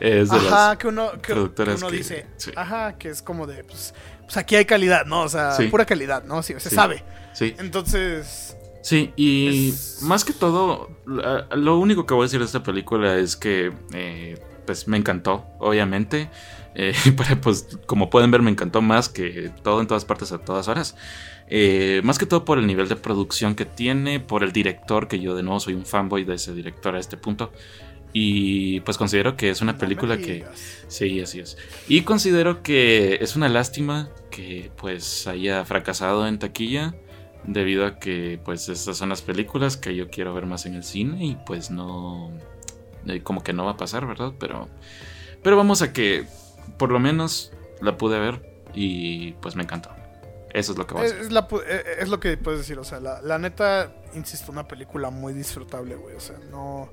es 0.03 0.31
de 0.31 0.37
Ajá, 0.37 0.69
las. 0.71 0.77
que 0.79 0.89
uno, 0.89 1.11
que, 1.23 1.33
uno 1.33 1.55
que- 1.55 1.97
dice, 1.97 2.27
sí. 2.37 2.51
ajá, 2.57 2.99
que 2.99 3.09
es 3.09 3.23
como 3.23 3.47
de, 3.47 3.63
pues, 3.65 3.95
pues 4.23 4.37
aquí 4.37 4.57
hay 4.57 4.65
calidad, 4.65 5.07
¿no? 5.07 5.21
O 5.23 5.29
sea, 5.29 5.53
Sí. 5.53 5.69
pura 5.69 5.85
calidad, 5.87 6.25
¿no? 6.25 6.43
Sí, 6.43 6.55
se 6.59 6.71
sabe. 6.71 7.05
Sí, 7.33 7.55
Entonces, 7.59 8.57
sí, 8.83 9.13
y 9.17 9.71
Es- 9.71 10.03
más 10.03 10.25
que 10.25 10.33
todo, 10.33 10.91
lo 11.07 11.79
único 11.79 12.05
que 12.05 12.15
voy 12.15 12.25
a 12.25 12.27
decir 12.27 12.41
de 12.41 12.47
esta 12.47 12.63
película 12.63 13.17
es 13.17 13.37
que, 13.37 13.73
eh, 13.95 14.39
pues 14.67 14.89
me 14.89 14.97
encantó, 14.97 15.47
obviamente. 15.59 16.31
Eh, 16.75 16.93
pero, 17.17 17.41
pues, 17.41 17.69
como 17.87 18.09
pueden 18.11 18.31
ver, 18.31 18.43
me 18.43 18.51
encantó 18.51 18.81
más 18.83 19.09
que 19.09 19.51
todo 19.63 19.81
en 19.81 19.87
todas 19.87 20.05
partes 20.05 20.33
a 20.33 20.39
todas 20.39 20.69
horas. 20.69 20.97
Eh, 21.49 22.01
más 22.03 22.19
que 22.19 22.25
todo 22.25 22.45
por 22.47 22.59
el 22.59 22.67
nivel 22.67 22.89
de 22.89 22.97
producción 22.97 23.55
que 23.55 23.67
tiene, 23.67 24.21
por 24.21 24.43
el 24.43 24.53
director, 24.53 25.07
que 25.07 25.21
yo 25.21 25.35
de 25.35 25.43
nuevo 25.43 25.61
soy 25.61 25.75
un 25.75 25.85
fanboy 25.85 26.25
de 26.25 26.35
ese 26.37 26.55
director 26.55 26.95
a 26.97 26.99
este 26.99 27.17
punto. 27.19 27.53
Y 28.13 28.81
pues 28.81 28.99
considero 28.99 29.37
que 29.37 29.49
es 29.51 29.63
una 29.63 29.79
película 29.79 30.19
que... 30.19 30.45
Sí, 30.89 31.21
así 31.23 31.41
es. 31.41 31.57
Y 31.89 32.03
considero 32.03 32.63
que 32.63 33.19
es 33.23 33.37
una 33.37 33.49
lástima 33.49 34.11
que 34.31 34.71
pues 34.77 35.27
haya 35.27 35.65
fracasado 35.65 36.27
en 36.27 36.39
taquilla 36.39 36.95
debido 37.45 37.87
a 37.87 37.99
que 37.99 38.39
pues 38.45 38.69
estas 38.69 38.97
son 38.99 39.09
las 39.09 39.23
películas 39.23 39.77
que 39.77 39.97
yo 39.97 40.09
quiero 40.11 40.35
ver 40.35 40.47
más 40.47 40.67
en 40.67 40.75
el 40.75 40.85
cine 40.85 41.25
y 41.25 41.37
pues 41.47 41.71
no 41.71 42.31
eh, 43.07 43.23
como 43.23 43.43
que 43.43 43.53
no 43.53 43.65
va 43.65 43.73
a 43.73 43.77
pasar, 43.77 44.07
¿verdad? 44.07 44.33
Pero 44.39 44.69
pero 45.43 45.57
vamos 45.57 45.83
a 45.83 45.93
que 45.93 46.25
por 46.79 46.91
lo 46.93 47.01
menos 47.01 47.53
la 47.81 47.97
pude 47.97 48.19
ver 48.21 48.43
y 48.75 49.33
pues 49.41 49.57
me 49.57 49.63
encantó. 49.65 49.91
Eso 50.55 50.73
es 50.73 50.79
lo 50.79 50.87
que 50.87 50.95
voy 50.95 51.03
a 51.03 51.07
Es, 51.07 51.13
decir. 51.13 51.27
es 51.29 51.33
la 51.33 51.49
pu- 51.49 51.63
eh, 51.67 51.83
es 51.99 52.09
lo 52.11 52.21
que 52.21 52.37
puedes 52.37 52.61
decir, 52.61 52.79
o 52.79 52.85
sea, 52.85 53.01
la, 53.01 53.23
la 53.23 53.39
neta, 53.39 53.93
insisto, 54.15 54.53
una 54.53 54.69
película 54.69 55.09
muy 55.11 55.33
disfrutable, 55.33 55.97
güey. 55.97 56.15
O 56.15 56.21
sea, 56.21 56.37
no, 56.51 56.93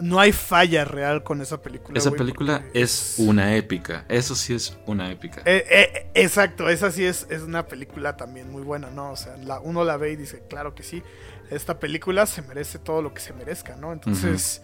no 0.00 0.20
hay 0.20 0.32
falla 0.32 0.84
real 0.84 1.22
con 1.22 1.40
esa 1.40 1.60
película. 1.60 1.98
Esa 1.98 2.10
película 2.10 2.64
es 2.74 3.14
una 3.18 3.56
épica. 3.56 4.04
Eso 4.08 4.34
sí 4.34 4.54
es 4.54 4.76
una 4.86 5.10
épica. 5.10 5.42
Eh, 5.44 5.64
eh, 5.68 6.06
exacto, 6.14 6.68
esa 6.68 6.90
sí 6.90 7.04
es, 7.04 7.26
es 7.30 7.42
una 7.42 7.66
película 7.66 8.16
también 8.16 8.50
muy 8.50 8.62
buena, 8.62 8.90
¿no? 8.90 9.12
O 9.12 9.16
sea, 9.16 9.36
la, 9.38 9.60
uno 9.60 9.84
la 9.84 9.96
ve 9.96 10.12
y 10.12 10.16
dice, 10.16 10.42
claro 10.48 10.74
que 10.74 10.82
sí, 10.82 11.02
esta 11.50 11.78
película 11.78 12.26
se 12.26 12.42
merece 12.42 12.78
todo 12.78 13.02
lo 13.02 13.14
que 13.14 13.20
se 13.20 13.32
merezca, 13.32 13.76
¿no? 13.76 13.92
Entonces, 13.92 14.62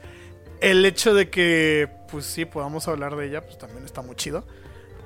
el 0.61 0.85
hecho 0.85 1.15
de 1.15 1.31
que, 1.31 1.89
pues 2.11 2.27
sí, 2.27 2.45
podamos 2.45 2.87
hablar 2.89 3.17
de 3.17 3.27
ella, 3.27 3.45
pues 3.45 3.59
también 3.59 3.85
está 3.85 4.03
muy 4.03 4.17
chido. 4.17 4.47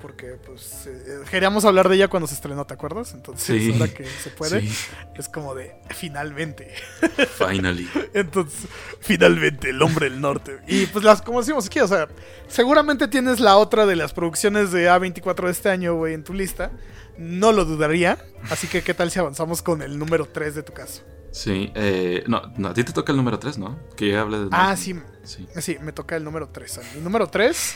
Porque, 0.03 0.37
pues, 0.45 0.87
eh, 0.87 1.21
queríamos 1.31 1.65
hablar 1.65 1.89
de 1.89 1.97
ella 1.97 2.09
cuando 2.09 2.27
se 2.27 2.35
estrenó, 2.35 2.65
¿te 2.67 2.75
acuerdas? 2.75 3.13
Entonces, 3.15 3.47
Sí. 3.63 3.73
ahora 3.73 3.93
que 3.93 4.05
se 4.05 4.31
puede, 4.31 4.61
Sí, 4.61 4.69
es 5.17 5.29
como 5.29 5.55
de, 5.55 5.75
finalmente. 5.95 6.73
finally. 7.39 7.89
Entonces, 8.15 8.69
finalmente, 9.01 9.71
el 9.71 9.81
hombre 9.83 10.11
del 10.11 10.21
norte. 10.21 10.59
Y 10.67 10.87
pues 10.87 11.05
las, 11.05 11.23
como 11.23 11.41
decimos 11.41 11.67
aquí, 11.67 11.81
o 11.81 11.89
sea, 11.89 12.09
seguramente 12.49 13.09
tienes 13.09 13.41
la 13.41 13.57
otra 13.57 13.87
de 13.87 13.97
las 13.97 14.13
producciones 14.13 14.71
de 14.73 14.89
A24 14.91 15.47
de 15.47 15.53
este 15.53 15.71
año, 15.71 15.95
güey, 15.95 16.15
en 16.15 16.25
tu 16.25 16.35
lista. 16.35 16.71
No 17.19 17.53
lo 17.53 17.65
dudaría. 17.65 18.19
Así 18.51 18.67
que, 18.67 18.83
¿qué 18.83 18.93
tal 18.93 19.11
si 19.11 19.19
avanzamos 19.19 19.63
con 19.63 19.81
el 19.83 19.99
número 19.99 20.27
3 20.27 20.55
de 20.55 20.63
tu 20.63 20.73
caso? 20.75 21.03
Sí, 21.33 21.71
eh, 21.75 22.25
no, 22.27 22.43
no, 22.57 22.69
a 22.69 22.75
ti 22.75 22.83
te 22.85 22.93
toca 22.93 23.13
el 23.13 23.17
número 23.19 23.39
3, 23.39 23.59
¿no? 23.59 23.79
Que 23.97 24.09
yo 24.09 24.21
hable 24.21 24.39
de... 24.39 24.49
Ah, 24.53 24.77
sí, 24.77 24.95
Sí. 25.23 25.47
sí, 25.61 25.77
me 25.83 25.93
toca 25.93 26.17
el 26.17 26.25
número 26.25 26.49
3. 26.51 26.81
Mi 26.95 27.01
número 27.01 27.27
3 27.27 27.75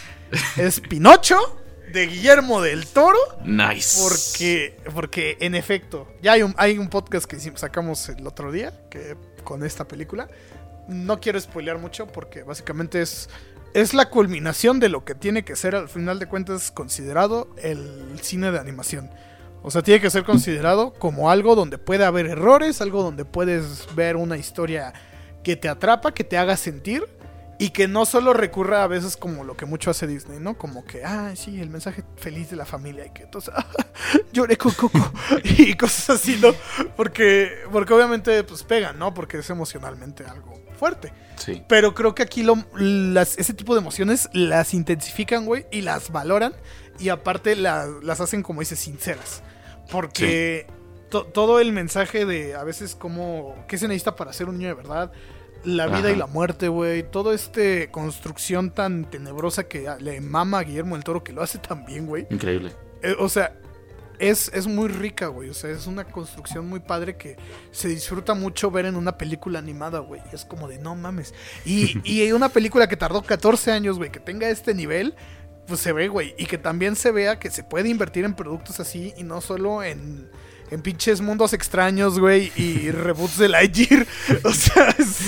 es 0.56 0.80
Pinocho, 0.80 1.36
de 1.92 2.06
Guillermo 2.06 2.60
del 2.60 2.86
Toro. 2.86 3.18
Nice. 3.44 4.00
Porque, 4.02 4.76
porque 4.94 5.36
en 5.40 5.54
efecto, 5.54 6.08
ya 6.22 6.32
hay 6.32 6.42
un, 6.42 6.54
hay 6.56 6.78
un 6.78 6.88
podcast 6.88 7.26
que 7.26 7.38
sacamos 7.56 8.08
el 8.08 8.26
otro 8.26 8.52
día 8.52 8.72
que, 8.90 9.16
con 9.44 9.64
esta 9.64 9.86
película. 9.86 10.28
No 10.88 11.20
quiero 11.20 11.40
spoilear 11.40 11.78
mucho 11.78 12.06
porque 12.06 12.42
básicamente 12.42 13.00
es, 13.02 13.28
es 13.74 13.94
la 13.94 14.10
culminación 14.10 14.80
de 14.80 14.88
lo 14.88 15.04
que 15.04 15.14
tiene 15.14 15.44
que 15.44 15.56
ser 15.56 15.76
al 15.76 15.88
final 15.88 16.18
de 16.18 16.26
cuentas 16.26 16.70
considerado 16.70 17.54
el 17.62 18.18
cine 18.22 18.50
de 18.50 18.58
animación. 18.58 19.10
O 19.62 19.70
sea, 19.70 19.82
tiene 19.82 20.00
que 20.00 20.10
ser 20.10 20.24
considerado 20.24 20.94
como 20.94 21.30
algo 21.30 21.54
donde 21.54 21.78
puede 21.78 22.04
haber 22.04 22.26
errores, 22.26 22.80
algo 22.80 23.02
donde 23.02 23.24
puedes 23.24 23.86
ver 23.94 24.16
una 24.16 24.38
historia 24.38 24.94
que 25.42 25.56
te 25.56 25.68
atrapa, 25.68 26.12
que 26.12 26.24
te 26.24 26.38
haga 26.38 26.56
sentir 26.56 27.04
y 27.60 27.70
que 27.70 27.86
no 27.86 28.06
solo 28.06 28.32
recurra 28.32 28.82
a 28.82 28.86
veces 28.86 29.16
como 29.16 29.44
lo 29.44 29.56
que 29.56 29.66
mucho 29.66 29.90
hace 29.90 30.06
Disney, 30.06 30.40
¿no? 30.40 30.56
Como 30.56 30.84
que, 30.84 31.04
ah, 31.04 31.32
sí, 31.36 31.60
el 31.60 31.68
mensaje 31.70 32.02
feliz 32.16 32.48
de 32.50 32.56
la 32.56 32.64
familia 32.64 33.04
y 33.06 33.10
que 33.10 33.24
entonces, 33.24 33.52
lloré 34.32 34.56
con 34.56 34.72
Coco 34.72 35.12
y 35.44 35.74
cosas 35.74 36.10
así, 36.18 36.38
¿no? 36.40 36.48
Porque, 36.96 37.50
porque 37.70 37.92
obviamente 37.92 38.42
pues 38.44 38.62
pegan, 38.64 38.98
¿no? 38.98 39.12
Porque 39.12 39.38
es 39.38 39.50
emocionalmente 39.50 40.24
algo 40.24 40.58
fuerte. 40.78 41.12
Sí. 41.36 41.62
Pero 41.68 41.94
creo 41.94 42.14
que 42.14 42.22
aquí 42.22 42.42
lo, 42.42 42.56
las, 42.74 43.36
ese 43.38 43.52
tipo 43.52 43.74
de 43.74 43.80
emociones 43.80 44.30
las 44.32 44.72
intensifican, 44.72 45.44
güey, 45.44 45.66
y 45.70 45.82
las 45.82 46.10
valoran. 46.10 46.54
Y 46.98 47.10
aparte 47.10 47.56
la- 47.56 47.86
las 48.02 48.20
hacen, 48.22 48.42
como 48.42 48.60
dices, 48.60 48.78
sinceras. 48.78 49.42
Porque 49.90 50.66
to- 51.10 51.26
todo 51.26 51.60
el 51.60 51.72
mensaje 51.72 52.24
de 52.24 52.54
a 52.54 52.64
veces 52.64 52.94
como... 52.94 53.54
¿Qué 53.68 53.76
se 53.78 53.88
necesita 53.88 54.16
para 54.16 54.32
ser 54.32 54.48
un 54.48 54.56
niño 54.58 54.68
de 54.68 54.74
verdad? 54.74 55.12
La 55.64 55.86
vida 55.86 55.98
Ajá. 55.98 56.10
y 56.12 56.16
la 56.16 56.26
muerte, 56.26 56.68
güey. 56.68 57.02
Toda 57.02 57.34
esta 57.34 57.90
construcción 57.90 58.70
tan 58.70 59.10
tenebrosa 59.10 59.64
que 59.64 59.86
le 60.00 60.20
mama 60.20 60.60
a 60.60 60.62
Guillermo 60.64 60.96
el 60.96 61.04
Toro, 61.04 61.22
que 61.22 61.32
lo 61.32 61.42
hace 61.42 61.58
tan 61.58 61.84
bien, 61.84 62.06
güey. 62.06 62.26
Increíble. 62.30 62.72
Eh, 63.02 63.14
o 63.18 63.28
sea, 63.28 63.54
es, 64.18 64.50
es 64.54 64.66
muy 64.66 64.88
rica, 64.88 65.26
güey. 65.26 65.50
O 65.50 65.54
sea, 65.54 65.70
es 65.70 65.86
una 65.86 66.04
construcción 66.04 66.66
muy 66.66 66.80
padre 66.80 67.16
que 67.16 67.36
se 67.72 67.88
disfruta 67.88 68.34
mucho 68.34 68.70
ver 68.70 68.86
en 68.86 68.96
una 68.96 69.18
película 69.18 69.58
animada, 69.58 69.98
güey. 69.98 70.22
Es 70.32 70.44
como 70.44 70.68
de 70.68 70.78
no 70.78 70.94
mames. 70.94 71.34
Y, 71.64 72.00
y 72.04 72.32
una 72.32 72.48
película 72.48 72.88
que 72.88 72.96
tardó 72.96 73.22
14 73.22 73.72
años, 73.72 73.98
güey, 73.98 74.10
que 74.10 74.20
tenga 74.20 74.48
este 74.48 74.74
nivel, 74.74 75.14
pues 75.66 75.80
se 75.80 75.92
ve, 75.92 76.08
güey. 76.08 76.34
Y 76.38 76.46
que 76.46 76.58
también 76.58 76.96
se 76.96 77.10
vea 77.10 77.38
que 77.38 77.50
se 77.50 77.64
puede 77.64 77.88
invertir 77.88 78.24
en 78.24 78.34
productos 78.34 78.80
así 78.80 79.12
y 79.16 79.24
no 79.24 79.40
solo 79.40 79.82
en, 79.82 80.30
en 80.70 80.82
pinches 80.82 81.20
mundos 81.20 81.52
extraños, 81.52 82.18
güey, 82.18 82.52
y 82.56 82.90
reboots 82.90 83.38
de 83.38 83.48
Lightyear. 83.48 84.06
O 84.44 84.52
sea, 84.52 84.88
es. 84.98 85.20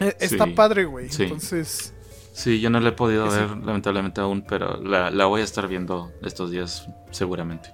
Eh, 0.00 0.16
Está 0.20 0.44
Sí, 0.44 0.50
padre, 0.52 0.84
güey. 0.84 1.08
sí. 1.10 1.24
Entonces. 1.24 1.92
Sí, 2.32 2.60
yo 2.60 2.68
no 2.68 2.80
la 2.80 2.90
he 2.90 2.92
podido 2.92 3.30
sí. 3.30 3.38
ver, 3.38 3.50
lamentablemente 3.50 4.20
aún, 4.20 4.42
pero 4.42 4.76
la, 4.82 5.10
la 5.10 5.24
voy 5.24 5.40
a 5.40 5.44
estar 5.44 5.66
viendo 5.68 6.12
estos 6.22 6.50
días, 6.50 6.86
seguramente. 7.10 7.72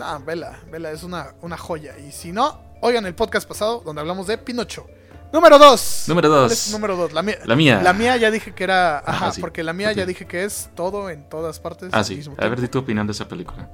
Ah, 0.00 0.20
vela, 0.24 0.58
vela, 0.70 0.90
es 0.90 1.02
una, 1.04 1.34
una 1.40 1.56
joya. 1.56 1.96
Y 1.98 2.10
si 2.10 2.32
no, 2.32 2.60
oigan 2.80 3.06
el 3.06 3.14
podcast 3.14 3.48
pasado 3.48 3.80
donde 3.84 4.00
hablamos 4.00 4.26
de 4.26 4.38
Pinocho. 4.38 4.86
Número 5.32 5.58
2. 5.58 6.04
Número 6.08 6.28
dos. 6.28 6.70
Número 6.70 6.96
2. 6.96 7.12
La 7.12 7.22
mía. 7.22 7.38
La 7.44 7.54
mía. 7.56 7.82
La 7.82 7.92
mía 7.92 8.16
ya 8.16 8.30
dije 8.30 8.54
que 8.54 8.64
era. 8.64 8.98
Ajá, 8.98 9.10
Ajá, 9.26 9.32
sí. 9.32 9.40
porque 9.40 9.62
la 9.62 9.72
mía 9.72 9.92
ya 9.92 10.06
dije 10.06 10.26
que 10.26 10.44
es 10.44 10.70
todo 10.74 11.10
en 11.10 11.28
todas 11.28 11.60
partes. 11.60 11.90
Ah, 11.92 12.02
sí. 12.02 12.16
mismo 12.16 12.34
A 12.38 12.48
ver, 12.48 12.60
di 12.60 12.68
tu 12.68 12.78
opinión 12.78 13.06
de 13.06 13.12
esa 13.12 13.28
película. 13.28 13.68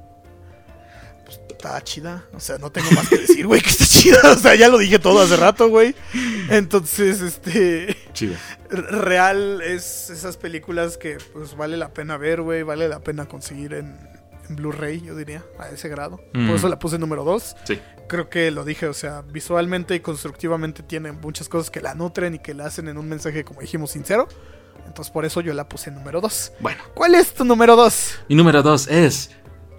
Está 1.29 1.81
chida. 1.83 2.25
O 2.35 2.41
sea, 2.41 2.59
no 2.59 2.71
tengo 2.71 2.91
más 2.91 3.09
que 3.09 3.17
decir, 3.19 3.47
güey, 3.47 3.61
que 3.63 3.71
está 3.71 3.85
chida. 3.87 4.19
O 4.33 4.37
sea, 4.37 4.55
ya 4.55 4.69
lo 4.69 4.79
dije 4.79 4.99
todo 4.99 5.21
hace 5.21 5.37
rato, 5.37 5.69
güey. 5.69 5.95
Entonces, 6.51 7.21
este. 7.21 7.97
Chido. 8.13 8.35
r- 8.71 8.83
Real 8.83 9.63
es 9.63 10.11
esas 10.11 10.37
películas 10.37 10.99
que 10.99 11.17
pues 11.33 11.57
vale 11.57 11.77
la 11.77 11.89
pena 11.95 12.17
ver, 12.19 12.43
güey. 12.43 12.63
Vale 12.65 12.89
la 12.89 13.01
pena 13.01 13.27
conseguir 13.27 13.73
en, 13.75 13.97
en 14.49 14.57
Blu-ray, 14.57 15.01
yo 15.01 15.17
diría, 15.17 15.43
a 15.59 15.69
ese 15.71 15.89
grado. 15.89 16.21
Mm. 16.35 16.49
Por 16.49 16.57
eso 16.57 16.69
la 16.69 16.79
puse 16.79 16.99
número 16.99 17.25
2. 17.25 17.57
Sí. 17.65 17.81
Creo 18.09 18.29
que 18.29 18.51
lo 18.51 18.65
dije, 18.65 18.87
o 18.87 18.95
sea, 18.95 19.23
visualmente 19.23 19.95
y 19.95 20.01
constructivamente 20.01 20.83
tiene 20.83 21.13
muchas 21.13 21.49
cosas 21.49 21.71
que 21.71 21.81
la 21.81 21.95
nutren 21.95 22.35
y 22.35 22.39
que 22.39 22.55
la 22.55 22.67
hacen 22.67 22.89
en 22.89 22.99
un 22.99 23.09
mensaje, 23.09 23.45
como 23.45 23.61
dijimos, 23.61 23.91
sincero. 23.91 24.29
Entonces 24.87 25.11
por 25.13 25.25
eso 25.25 25.41
yo 25.41 25.55
la 25.55 25.69
puse 25.69 25.91
en 25.91 25.97
número 25.97 26.21
2. 26.21 26.53
Bueno, 26.61 26.83
¿Cuál 26.95 27.15
es 27.15 27.33
tu 27.35 27.45
número 27.45 27.75
2? 27.77 28.21
mi 28.29 28.35
número 28.35 28.63
dos 28.63 28.87
es 28.89 29.31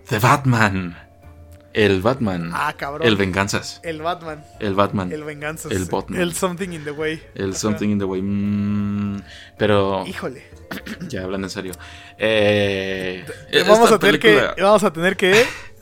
The 0.09 0.19
Batman. 0.19 0.97
El 1.73 2.01
Batman. 2.01 2.51
Ah, 2.53 2.73
cabrón. 2.77 3.05
el 3.05 3.17
Venganzas. 3.17 3.81
El 3.83 4.01
Batman. 4.01 4.45
El 4.61 4.75
Batman. 4.75 5.11
El 5.11 5.25
Venganzas. 5.25 5.73
El 5.73 5.83
Batman. 5.85 6.21
El 6.21 6.33
Something 6.33 6.69
in 6.69 6.85
the 6.85 6.91
Way. 6.91 7.21
El 7.35 7.49
Ajá. 7.49 7.59
Something 7.59 7.89
in 7.89 7.99
the 7.99 8.05
Way. 8.05 8.21
Mm, 8.21 9.21
pero 9.57 10.05
Híjole. 10.07 10.45
ya 11.09 11.23
hablando 11.23 11.47
en 11.47 11.51
serio. 11.51 11.73
Eh, 12.17 13.25
Vamos 13.67 13.91
a, 13.91 13.99
tener 13.99 14.19
película- 14.21 14.55
que, 14.55 14.61
vamos 14.63 14.83
a 14.85 14.93
tener 14.93 15.17
que. 15.17 15.45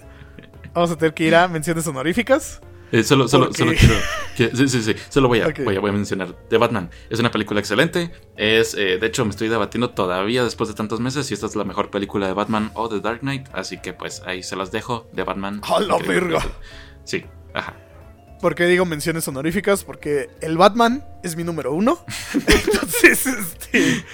Vamos 0.73 0.91
a 0.91 0.97
tener 0.97 1.13
que 1.13 1.23
ir 1.25 1.35
a 1.35 1.47
menciones 1.47 1.85
honoríficas. 1.87 2.61
Eh, 2.91 3.03
solo, 3.03 3.27
solo, 3.27 3.45
Porque- 3.45 3.57
solo 3.57 3.71
quiero. 3.75 3.95
que- 4.37 4.55
sí, 4.55 4.67
sí, 4.69 4.81
sí. 4.83 4.95
Solo 5.09 5.27
voy 5.27 5.39
a, 5.41 5.47
voy, 5.63 5.75
a, 5.75 5.79
voy 5.79 5.89
a 5.89 5.93
mencionar. 5.93 6.33
The 6.49 6.57
Batman. 6.59 6.91
Es 7.09 7.19
una 7.19 7.31
película 7.31 7.59
excelente. 7.59 8.11
Es, 8.37 8.75
eh, 8.75 8.97
de 8.99 9.07
hecho, 9.07 9.25
me 9.25 9.31
estoy 9.31 9.49
debatiendo 9.49 9.89
todavía 9.91 10.43
después 10.43 10.67
de 10.69 10.75
tantos 10.75 10.99
meses 10.99 11.25
si 11.25 11.33
esta 11.33 11.47
es 11.47 11.55
la 11.55 11.63
mejor 11.63 11.89
película 11.89 12.27
de 12.27 12.33
Batman 12.33 12.69
o 12.75 12.89
de 12.89 12.99
Dark 13.01 13.21
Knight. 13.21 13.47
Así 13.51 13.79
que, 13.81 13.93
pues, 13.93 14.21
ahí 14.27 14.43
se 14.43 14.55
las 14.55 14.71
dejo. 14.71 15.07
The 15.15 15.23
Batman. 15.23 15.61
¡A 15.63 15.79
la 15.79 15.97
verga! 15.97 16.43
Sí, 17.03 17.25
ajá. 17.55 17.73
¿Por 18.41 18.53
qué 18.55 18.65
digo 18.67 18.85
menciones 18.85 19.27
honoríficas? 19.27 19.83
Porque 19.83 20.29
el 20.41 20.57
Batman 20.57 21.03
es 21.23 21.35
mi 21.35 21.43
número 21.43 21.73
uno. 21.73 22.03
Entonces, 22.33 23.25
este. 23.25 24.05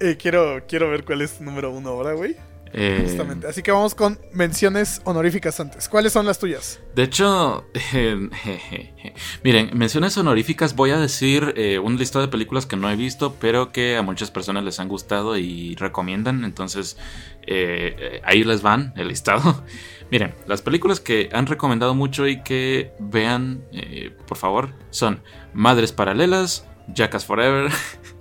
eh, 0.00 0.16
quiero, 0.16 0.62
quiero 0.66 0.88
ver 0.88 1.04
cuál 1.04 1.20
es 1.20 1.40
número 1.40 1.70
uno 1.70 1.90
ahora, 1.90 2.12
güey. 2.14 2.36
Eh, 2.78 3.04
Justamente. 3.04 3.46
Así 3.46 3.62
que 3.62 3.72
vamos 3.72 3.94
con 3.94 4.20
menciones 4.32 5.00
honoríficas 5.04 5.58
antes. 5.60 5.88
¿Cuáles 5.88 6.12
son 6.12 6.26
las 6.26 6.38
tuyas? 6.38 6.78
De 6.94 7.04
hecho, 7.04 7.66
eh, 7.94 8.28
miren, 9.42 9.70
menciones 9.72 10.16
honoríficas, 10.18 10.76
voy 10.76 10.90
a 10.90 10.98
decir 10.98 11.54
eh, 11.56 11.78
un 11.78 11.96
listado 11.96 12.26
de 12.26 12.30
películas 12.30 12.66
que 12.66 12.76
no 12.76 12.90
he 12.90 12.96
visto, 12.96 13.34
pero 13.40 13.72
que 13.72 13.96
a 13.96 14.02
muchas 14.02 14.30
personas 14.30 14.62
les 14.62 14.78
han 14.78 14.88
gustado 14.88 15.38
y 15.38 15.74
recomiendan. 15.76 16.44
Entonces, 16.44 16.98
eh, 17.46 18.20
ahí 18.24 18.44
les 18.44 18.60
van 18.60 18.92
el 18.96 19.08
listado. 19.08 19.64
Miren, 20.10 20.34
las 20.46 20.62
películas 20.62 21.00
que 21.00 21.30
han 21.32 21.46
recomendado 21.46 21.94
mucho 21.94 22.28
y 22.28 22.42
que 22.42 22.92
vean, 23.00 23.64
eh, 23.72 24.14
por 24.26 24.36
favor, 24.36 24.72
son 24.90 25.22
Madres 25.52 25.92
Paralelas, 25.92 26.66
Jackass 26.88 27.24
Forever, 27.24 27.72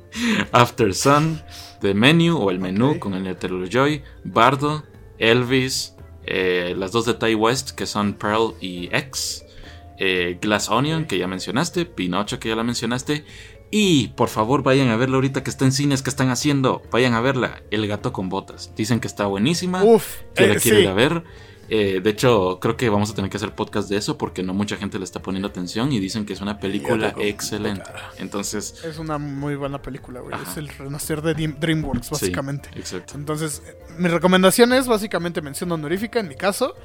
After 0.51 0.93
Sun, 0.93 1.41
The 1.81 1.93
Menu 1.93 2.37
o 2.37 2.51
El 2.51 2.59
Menú 2.59 2.99
con 2.99 3.13
el 3.13 3.69
Joy, 3.69 4.03
Bardo, 4.23 4.83
Elvis, 5.17 5.95
eh, 6.25 6.73
las 6.77 6.91
dos 6.91 7.05
de 7.05 7.13
Ty 7.13 7.35
West 7.35 7.71
que 7.71 7.85
son 7.85 8.13
Pearl 8.13 8.55
y 8.59 8.89
X, 8.91 9.45
eh, 9.97 10.37
Glass 10.41 10.69
Onion 10.69 11.05
que 11.05 11.17
ya 11.17 11.27
mencionaste, 11.27 11.85
Pinocho 11.85 12.39
que 12.39 12.49
ya 12.49 12.55
la 12.55 12.63
mencionaste. 12.63 13.25
Y 13.71 14.09
por 14.09 14.29
favor 14.29 14.63
vayan 14.63 14.89
a 14.89 14.95
verla 14.95 15.15
ahorita 15.15 15.43
que 15.43 15.49
está 15.49 15.65
en 15.65 15.71
cines, 15.71 16.01
que 16.01 16.09
están 16.09 16.29
haciendo. 16.29 16.81
Vayan 16.91 17.13
a 17.13 17.21
verla, 17.21 17.61
El 17.71 17.87
gato 17.87 18.13
con 18.13 18.29
botas. 18.29 18.71
Dicen 18.75 18.99
que 18.99 19.07
está 19.07 19.25
buenísima, 19.25 19.83
Uf, 19.83 20.21
que 20.35 20.47
la 20.47 20.53
eh, 20.53 20.59
quiero 20.61 20.77
sí. 20.77 20.83
ir 20.83 20.89
a 20.89 20.93
ver. 20.93 21.23
Eh, 21.69 21.99
de 22.03 22.09
hecho, 22.09 22.59
creo 22.59 22.77
que 22.77 22.89
vamos 22.89 23.09
a 23.11 23.15
tener 23.15 23.29
que 23.31 23.37
hacer 23.37 23.53
podcast 23.55 23.89
de 23.89 23.97
eso 23.97 24.17
porque 24.17 24.43
no 24.43 24.53
mucha 24.53 24.77
gente 24.77 24.97
le 24.99 25.03
está 25.03 25.21
poniendo 25.21 25.47
atención 25.47 25.91
y 25.91 25.99
dicen 25.99 26.25
que 26.25 26.33
es 26.33 26.41
una 26.41 26.59
película 26.59 27.09
tengo- 27.13 27.21
excelente. 27.27 27.83
Entonces, 28.19 28.83
Es 28.83 28.97
una 28.99 29.17
muy 29.17 29.55
buena 29.55 29.81
película, 29.81 30.19
güey. 30.21 30.35
Es 30.43 30.57
el 30.57 30.67
renacer 30.67 31.21
de 31.21 31.35
Dream- 31.35 31.57
DreamWorks, 31.59 32.05
sí, 32.07 32.11
básicamente. 32.13 32.69
exacto. 32.75 33.15
Entonces, 33.15 33.63
mis 33.97 34.11
recomendaciones, 34.11 34.87
básicamente 34.87 35.41
mención 35.41 35.71
honorífica 35.71 36.19
en 36.19 36.27
mi 36.27 36.35
caso, 36.35 36.75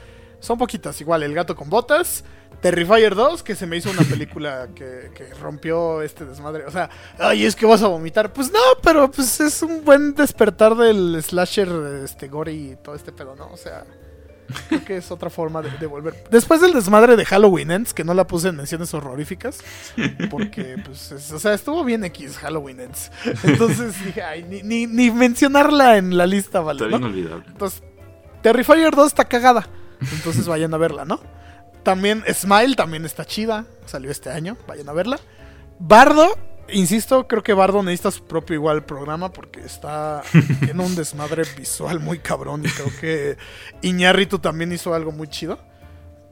son 0.40 0.57
poquitas. 0.59 0.98
Igual, 1.01 1.23
El 1.23 1.35
gato 1.35 1.55
con 1.55 1.69
botas, 1.69 2.24
Terrifier 2.62 3.15
2, 3.15 3.43
que 3.43 3.55
se 3.55 3.66
me 3.66 3.77
hizo 3.77 3.90
una 3.90 4.02
película 4.02 4.69
que, 4.74 5.11
que 5.15 5.32
rompió 5.35 6.01
este 6.02 6.24
desmadre. 6.24 6.65
O 6.65 6.70
sea, 6.70 6.89
ay, 7.19 7.44
es 7.44 7.55
que 7.55 7.66
vas 7.66 7.82
a 7.82 7.89
vomitar. 7.89 8.32
Pues 8.32 8.51
no, 8.51 8.59
pero 8.82 9.11
pues 9.11 9.40
es 9.40 9.62
un 9.62 9.85
buen 9.85 10.15
despertar 10.15 10.74
del 10.77 11.23
slasher, 11.23 11.69
este, 12.05 12.28
gore 12.28 12.52
y 12.55 12.77
todo 12.82 12.94
este 12.94 13.12
pedo, 13.12 13.35
¿no? 13.36 13.48
O 13.51 13.57
sea, 13.57 13.85
creo 14.68 14.85
que 14.85 14.97
es 14.97 15.10
otra 15.10 15.31
forma 15.31 15.62
de, 15.62 15.70
de 15.78 15.86
volver. 15.86 16.24
Después 16.31 16.60
del 16.60 16.72
desmadre 16.72 17.16
de 17.16 17.24
Halloween 17.24 17.70
Ends, 17.70 17.94
que 17.94 18.05
no 18.05 18.14
la 18.14 18.27
puse 18.27 18.48
en 18.48 18.56
menciones 18.56 18.93
horroríficas, 18.94 19.59
porque, 20.31 20.77
pues, 20.85 21.12
es- 21.12 21.32
o 21.32 21.39
sea, 21.39 21.55
estuvo 21.55 21.85
bien 21.85 22.05
X 22.05 22.39
Halloween 22.39 22.81
Ends. 22.81 23.10
Entonces 23.44 24.05
dije, 24.05 24.22
ay, 24.22 24.44
ni, 24.44 24.62
ni, 24.62 24.86
ni 24.86 25.10
mencionarla 25.10 25.97
en 25.97 26.16
la 26.16 26.27
lista, 26.27 26.60
vale. 26.60 26.85
Está 26.85 26.98
¿no? 26.98 27.09
bien 27.10 27.12
olvidable. 27.24 27.44
Entonces, 27.48 27.82
Terrifier 28.43 28.94
2 28.94 29.06
está 29.06 29.24
cagada. 29.27 29.68
Entonces 30.12 30.47
vayan 30.47 30.72
a 30.72 30.78
verla, 30.78 31.05
¿no? 31.05 31.20
También 31.82 32.22
Smile 32.32 32.74
también 32.77 33.05
está 33.05 33.24
chida. 33.24 33.66
Salió 33.86 34.10
este 34.10 34.31
año. 34.31 34.56
Vayan 34.66 34.89
a 34.89 34.93
verla. 34.93 35.18
Bardo, 35.78 36.39
insisto, 36.72 37.26
creo 37.28 37.42
que 37.42 37.52
Bardo 37.52 37.82
necesita 37.82 38.10
su 38.10 38.24
propio 38.24 38.55
igual 38.55 38.84
programa 38.84 39.32
porque 39.32 39.60
está 39.60 40.22
en 40.68 40.80
un 40.80 40.94
desmadre 40.94 41.42
visual 41.56 42.01
muy 42.01 42.18
cabrón. 42.18 42.62
Y 42.64 42.68
creo 42.68 42.90
que 43.01 43.36
Iñárritu 43.82 44.38
también 44.38 44.72
hizo 44.72 44.94
algo 44.94 45.12
muy 45.12 45.28
chido. 45.28 45.59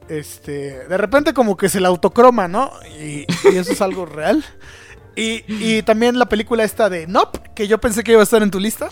Este, 0.09 0.87
de 0.89 0.97
repente 0.97 1.35
como 1.35 1.57
que 1.57 1.69
se 1.69 1.81
la 1.81 1.89
autocroma, 1.89 2.49
¿no? 2.49 2.71
Y, 2.99 3.27
y 3.53 3.57
eso 3.57 3.73
es 3.73 3.81
algo 3.83 4.07
real. 4.07 4.43
Y, 5.17 5.45
y 5.49 5.83
también 5.83 6.19
la 6.19 6.27
película 6.27 6.65
esta 6.65 6.89
de 6.89 7.07
Nope, 7.07 7.41
que 7.55 7.67
yo 7.69 7.79
pensé 7.79 8.05
que 8.05 8.13
iba 8.13 8.21
a 8.21 8.25
estar 8.25 8.43
en 8.43 8.51
tu 8.51 8.61
lista, 8.61 8.89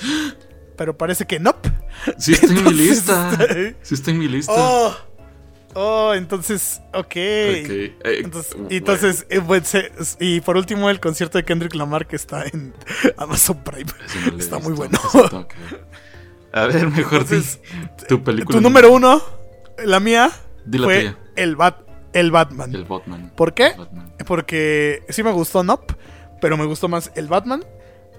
pero 0.76 0.96
parece 0.98 1.24
que 1.26 1.38
Nope. 1.40 1.70
Sí 2.18 2.32
está 2.32 2.48
en 2.48 2.64
mi 2.64 2.72
lista. 2.74 3.30
este- 3.38 3.76
Sí 3.82 3.94
está 3.94 4.10
en 4.10 4.18
mi 4.18 4.28
lista. 4.28 4.52
Oh, 4.54 4.94
oh, 5.74 6.12
entonces, 6.14 6.80
ok. 6.92 7.04
Ok, 7.04 7.14
eh, 7.16 7.96
Entonces, 8.22 8.56
y 8.70 8.76
entonces 8.76 9.26
eh, 9.30 10.16
y 10.20 10.40
por 10.40 10.56
último, 10.56 10.90
el 10.90 11.00
concierto 11.00 11.38
de 11.38 11.44
Kendrick 11.44 11.74
Lamar 11.74 12.06
que 12.06 12.16
está 12.16 12.44
en 12.44 12.74
Amazon 13.16 13.62
Prime. 13.62 13.90
No 14.32 14.38
Está 14.38 14.58
muy 14.58 14.72
bueno. 14.72 14.98
A 16.52 16.66
ver, 16.66 16.88
mejor 16.90 17.22
Entonces, 17.22 17.60
di 18.00 18.06
tu 18.08 18.22
película. 18.22 18.56
Tu 18.56 18.62
número 18.62 18.92
uno, 18.92 19.22
la 19.84 20.00
mía, 20.00 20.30
Di 20.64 20.78
la 20.78 20.84
fue 20.86 20.98
tuya. 21.00 21.18
el, 21.36 21.56
Bat, 21.56 21.80
el 22.12 22.30
Batman. 22.30 22.74
El 22.74 22.84
Batman. 22.84 23.32
¿Por 23.36 23.54
qué? 23.54 23.74
Batman. 23.76 24.12
Porque 24.26 25.02
sí 25.08 25.22
me 25.22 25.32
gustó 25.32 25.62
Nope, 25.62 25.94
pero 26.40 26.56
me 26.56 26.64
gustó 26.64 26.88
más 26.88 27.12
el 27.14 27.28
Batman. 27.28 27.64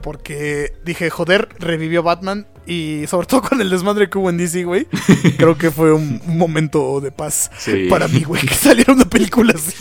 Porque 0.02 0.74
dije, 0.86 1.10
joder, 1.10 1.50
revivió 1.60 2.04
Batman. 2.04 2.48
Y 2.66 3.06
sobre 3.08 3.28
todo 3.28 3.42
con 3.44 3.62
el 3.62 3.70
desmadre 3.70 4.10
que 4.10 4.18
hubo 4.18 4.30
en 4.30 4.38
DC, 4.38 4.64
güey. 4.66 4.86
Creo 5.38 5.58
que 5.58 5.72
fue 5.72 5.94
un, 5.94 6.22
un 6.28 6.38
momento 6.38 7.00
de 7.00 7.12
paz 7.12 7.50
Sí. 7.58 7.88
para 7.90 8.08
mí, 8.10 8.24
güey, 8.24 8.42
que 8.46 8.54
saliera 8.56 8.92
una 8.94 9.06
película 9.06 9.54
así. 9.56 9.74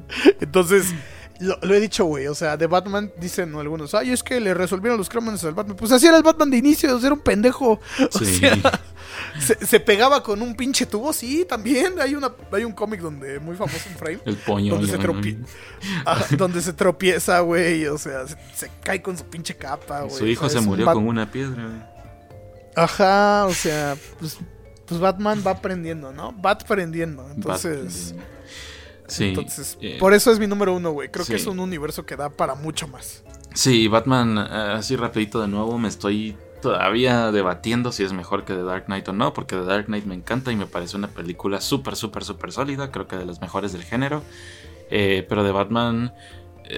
Entonces, 0.40 0.94
lo, 1.40 1.58
lo 1.62 1.74
he 1.74 1.80
dicho, 1.80 2.04
güey. 2.04 2.26
O 2.26 2.34
sea, 2.34 2.56
de 2.56 2.66
Batman 2.66 3.10
dicen 3.18 3.54
algunos, 3.54 3.94
ay, 3.94 4.10
es 4.12 4.22
que 4.22 4.40
le 4.40 4.54
resolvieron 4.54 4.98
los 4.98 5.08
crímenes 5.08 5.42
al 5.44 5.54
Batman. 5.54 5.76
Pues 5.76 5.92
así 5.92 6.06
era 6.06 6.16
el 6.16 6.22
Batman 6.22 6.50
de 6.50 6.56
inicio, 6.58 6.98
era 6.98 7.12
un 7.14 7.20
pendejo. 7.20 7.80
O 8.14 8.18
Sí. 8.18 8.38
sea, 8.38 8.58
se, 9.40 9.66
se 9.66 9.80
pegaba 9.80 10.22
con 10.22 10.42
un 10.42 10.54
pinche 10.54 10.86
tubo, 10.86 11.12
sí, 11.12 11.44
también. 11.48 12.00
Hay, 12.00 12.14
una, 12.14 12.32
hay 12.52 12.64
un 12.64 12.72
cómic 12.72 13.00
donde 13.00 13.38
muy 13.40 13.56
famoso 13.56 13.88
en 13.90 13.96
frame. 13.96 14.20
El 14.26 14.36
poño. 14.36 14.74
Donde 14.74 14.88
se, 14.88 15.38
Ajá, 16.04 16.36
donde 16.36 16.60
se 16.60 16.72
tropieza, 16.72 17.40
güey. 17.40 17.86
O 17.86 17.98
sea, 17.98 18.26
se, 18.26 18.36
se 18.54 18.70
cae 18.82 19.00
con 19.02 19.16
su 19.16 19.24
pinche 19.24 19.56
capa, 19.56 20.02
güey. 20.02 20.16
Su 20.16 20.26
hijo 20.26 20.48
se 20.48 20.58
un 20.58 20.64
murió 20.66 20.86
con 20.86 21.06
una 21.06 21.30
piedra. 21.30 21.92
Ajá, 22.74 23.46
o 23.46 23.54
sea, 23.54 23.96
pues, 24.18 24.38
pues 24.86 25.00
Batman 25.00 25.42
va 25.46 25.52
aprendiendo, 25.52 26.12
¿no? 26.12 26.34
Va 26.40 26.50
aprendiendo. 26.52 27.26
Entonces. 27.34 28.14
Sí. 29.08 29.28
entonces 29.28 29.78
eh, 29.80 29.96
por 29.98 30.14
eso 30.14 30.30
es 30.30 30.38
mi 30.38 30.46
número 30.46 30.74
uno, 30.74 30.90
güey. 30.90 31.08
Creo 31.10 31.24
que 31.26 31.36
es 31.36 31.46
un 31.46 31.58
universo 31.58 32.06
que 32.06 32.16
da 32.16 32.30
para 32.30 32.54
mucho 32.54 32.88
más. 32.88 33.24
Sí, 33.54 33.88
Batman, 33.88 34.38
eh, 34.38 34.74
así 34.76 34.96
rapidito 34.96 35.40
de 35.40 35.48
nuevo, 35.48 35.78
me 35.78 35.88
estoy 35.88 36.36
todavía 36.60 37.30
debatiendo 37.32 37.92
si 37.92 38.02
es 38.02 38.12
mejor 38.12 38.44
que 38.44 38.54
The 38.54 38.62
Dark 38.62 38.86
Knight 38.86 39.08
o 39.08 39.12
no, 39.12 39.32
porque 39.32 39.56
The 39.56 39.64
Dark 39.64 39.86
Knight 39.86 40.04
me 40.04 40.14
encanta 40.14 40.52
y 40.52 40.56
me 40.56 40.66
parece 40.66 40.96
una 40.96 41.08
película 41.08 41.60
súper, 41.60 41.96
súper, 41.96 42.24
súper 42.24 42.52
sólida, 42.52 42.90
creo 42.90 43.06
que 43.06 43.16
de 43.16 43.24
las 43.24 43.40
mejores 43.40 43.72
del 43.72 43.84
género. 43.84 44.22
Eh, 44.90 45.26
pero 45.28 45.42
de 45.42 45.50
Batman 45.50 46.12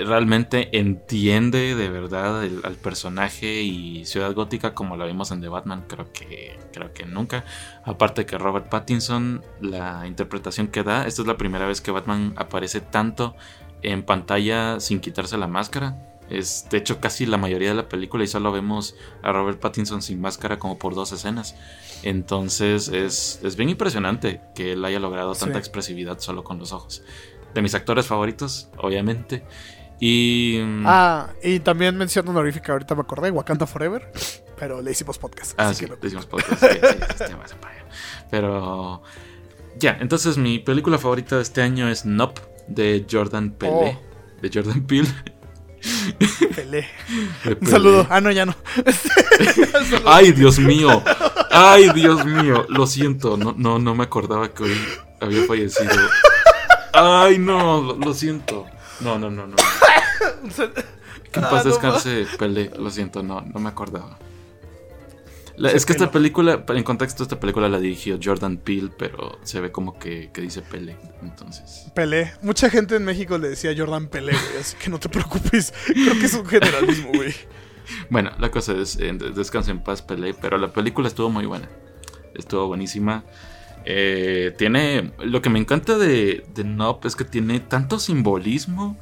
realmente 0.04 0.76
entiende 0.78 1.74
de 1.74 1.88
verdad 1.88 2.44
el- 2.44 2.60
al 2.64 2.74
personaje 2.74 3.62
y 3.62 4.04
Ciudad 4.04 4.32
Gótica 4.34 4.74
como 4.74 4.96
la 4.96 5.06
vimos 5.06 5.30
en 5.30 5.40
The 5.40 5.48
Batman, 5.48 5.84
creo 5.88 6.12
que, 6.12 6.58
creo 6.72 6.92
que 6.92 7.06
nunca. 7.06 7.44
Aparte 7.84 8.26
que 8.26 8.38
Robert 8.38 8.68
Pattinson, 8.68 9.42
la 9.60 10.06
interpretación 10.06 10.68
que 10.68 10.82
da, 10.82 11.06
esta 11.06 11.22
es 11.22 11.28
la 11.28 11.36
primera 11.36 11.66
vez 11.66 11.80
que 11.80 11.90
Batman 11.90 12.34
aparece 12.36 12.80
tanto 12.80 13.34
en 13.82 14.02
pantalla 14.02 14.80
sin 14.80 15.00
quitarse 15.00 15.38
la 15.38 15.46
máscara. 15.46 16.04
Es 16.30 16.66
de 16.70 16.76
hecho 16.76 17.00
casi 17.00 17.24
la 17.24 17.38
mayoría 17.38 17.70
de 17.70 17.74
la 17.74 17.88
película 17.88 18.22
y 18.22 18.26
solo 18.26 18.52
vemos 18.52 18.94
a 19.22 19.32
Robert 19.32 19.60
Pattinson 19.60 20.02
sin 20.02 20.20
máscara 20.20 20.58
como 20.58 20.78
por 20.78 20.94
dos 20.94 21.10
escenas. 21.12 21.54
Entonces 22.02 22.88
es, 22.88 23.40
es 23.42 23.56
bien 23.56 23.70
impresionante 23.70 24.40
que 24.54 24.72
él 24.72 24.84
haya 24.84 25.00
logrado 25.00 25.32
tanta 25.34 25.54
Sí. 25.54 25.58
expresividad 25.60 26.18
solo 26.20 26.44
con 26.44 26.58
los 26.58 26.72
ojos. 26.72 27.02
De 27.54 27.62
mis 27.62 27.74
actores 27.74 28.06
favoritos, 28.06 28.68
obviamente. 28.76 29.42
Y... 30.00 30.60
mm, 30.64 30.84
Ah, 30.86 31.28
y 31.42 31.60
también 31.60 31.96
mención 31.96 32.28
honorífica, 32.28 32.72
ahorita 32.72 32.94
me 32.94 33.00
acordé, 33.02 33.30
Wakanda 33.30 33.66
Forever. 33.66 34.10
Pero 34.58 34.82
le 34.82 34.90
hicimos 34.90 35.18
podcast. 35.18 35.52
Ah, 35.58 35.68
así 35.68 35.80
sí, 35.80 35.84
que 35.86 35.90
no- 35.92 35.96
decimos 36.00 36.26
podcast. 36.26 36.60
sí, 36.60 36.68
sí. 37.18 37.24
Pero 38.30 39.02
ya, 39.78 39.96
entonces 40.00 40.36
mi 40.38 40.58
película 40.58 40.98
favorita 40.98 41.36
de 41.36 41.42
este 41.42 41.62
año 41.62 41.88
es 41.88 42.04
Nope 42.04 42.40
de 42.66 43.06
Jordan 43.10 43.52
Peele. 43.52 43.98
Oh. 43.98 44.40
De 44.42 44.50
Jordan 44.52 44.82
Peele. 44.86 45.08
Pelé. 46.54 46.88
Un 47.60 47.66
saludo. 47.66 48.06
Ah, 48.10 48.20
no, 48.20 48.30
ya 48.32 48.44
no. 48.46 48.54
Ay, 50.06 50.32
Dios 50.32 50.58
mío. 50.58 51.02
Ay, 51.50 51.90
Dios 51.94 52.24
mío. 52.26 52.66
Lo 52.68 52.86
siento. 52.86 53.36
No, 53.36 53.54
no, 53.56 53.78
no 53.78 53.94
me 53.94 54.02
acordaba 54.04 54.52
que 54.52 54.64
hoy 54.64 54.76
había 55.20 55.44
fallecido. 55.44 55.92
Ay, 56.92 57.38
no, 57.38 57.80
lo, 57.80 57.96
lo 57.96 58.12
siento. 58.12 58.66
No, 59.00 59.18
no, 59.18 59.30
no, 59.30 59.46
no. 59.46 59.56
Que 61.32 61.40
en 61.40 61.44
Ah, 61.44 61.50
paz 61.50 61.64
no 61.66 61.70
descanse 61.72 62.26
Pelé. 62.38 62.70
Lo 62.78 62.90
siento, 62.90 63.22
no, 63.22 63.42
no 63.42 63.60
me 63.60 63.68
acordaba. 63.68 64.18
La- 65.56 65.72
es 65.72 65.84
que 65.84 65.92
esta 65.92 66.10
película, 66.10 66.64
en 66.68 66.84
contexto, 66.84 67.22
esta 67.24 67.38
película 67.40 67.68
la 67.68 67.80
dirigió 67.80 68.18
Jordan 68.22 68.58
Peele, 68.58 68.90
pero 68.96 69.38
se 69.42 69.60
ve 69.60 69.72
como 69.72 69.98
que, 69.98 70.30
que 70.32 70.40
dice 70.40 70.62
Pelé. 70.62 70.96
Entonces. 71.20 71.90
Pelé. 71.94 72.32
Mucha 72.42 72.70
gente 72.70 72.94
en 72.96 73.04
México 73.04 73.36
le 73.38 73.48
decía 73.50 73.74
Jordan 73.76 74.06
Pelé, 74.06 74.32
güey. 74.32 74.60
Así 74.60 74.76
que 74.76 74.88
no 74.88 74.98
te 74.98 75.08
preocupes. 75.08 75.74
Creo 75.86 76.14
que 76.18 76.26
es 76.26 76.34
un 76.34 76.46
generalismo, 76.46 77.10
güey. 77.14 77.34
Bueno, 78.10 78.30
la 78.38 78.50
cosa 78.50 78.74
es, 78.74 78.96
eh, 78.96 79.12
des- 79.14 79.34
descanse 79.34 79.70
en 79.70 79.82
paz, 79.82 80.02
Pelé, 80.02 80.34
pero 80.34 80.58
la 80.58 80.72
película 80.72 81.08
estuvo 81.08 81.30
muy 81.30 81.46
buena. 81.46 81.68
Estuvo 82.34 82.66
buenísima. 82.68 83.24
Eh, 83.86 84.54
tiene. 84.58 85.12
Lo 85.20 85.40
que 85.42 85.48
me 85.50 85.58
encanta 85.58 85.96
de, 85.96 86.44
de 86.54 86.64
Nope 86.64 87.08
es 87.08 87.16
que 87.16 87.24
tiene 87.24 87.60
tanto 87.60 87.98
simbolismo, 87.98 88.96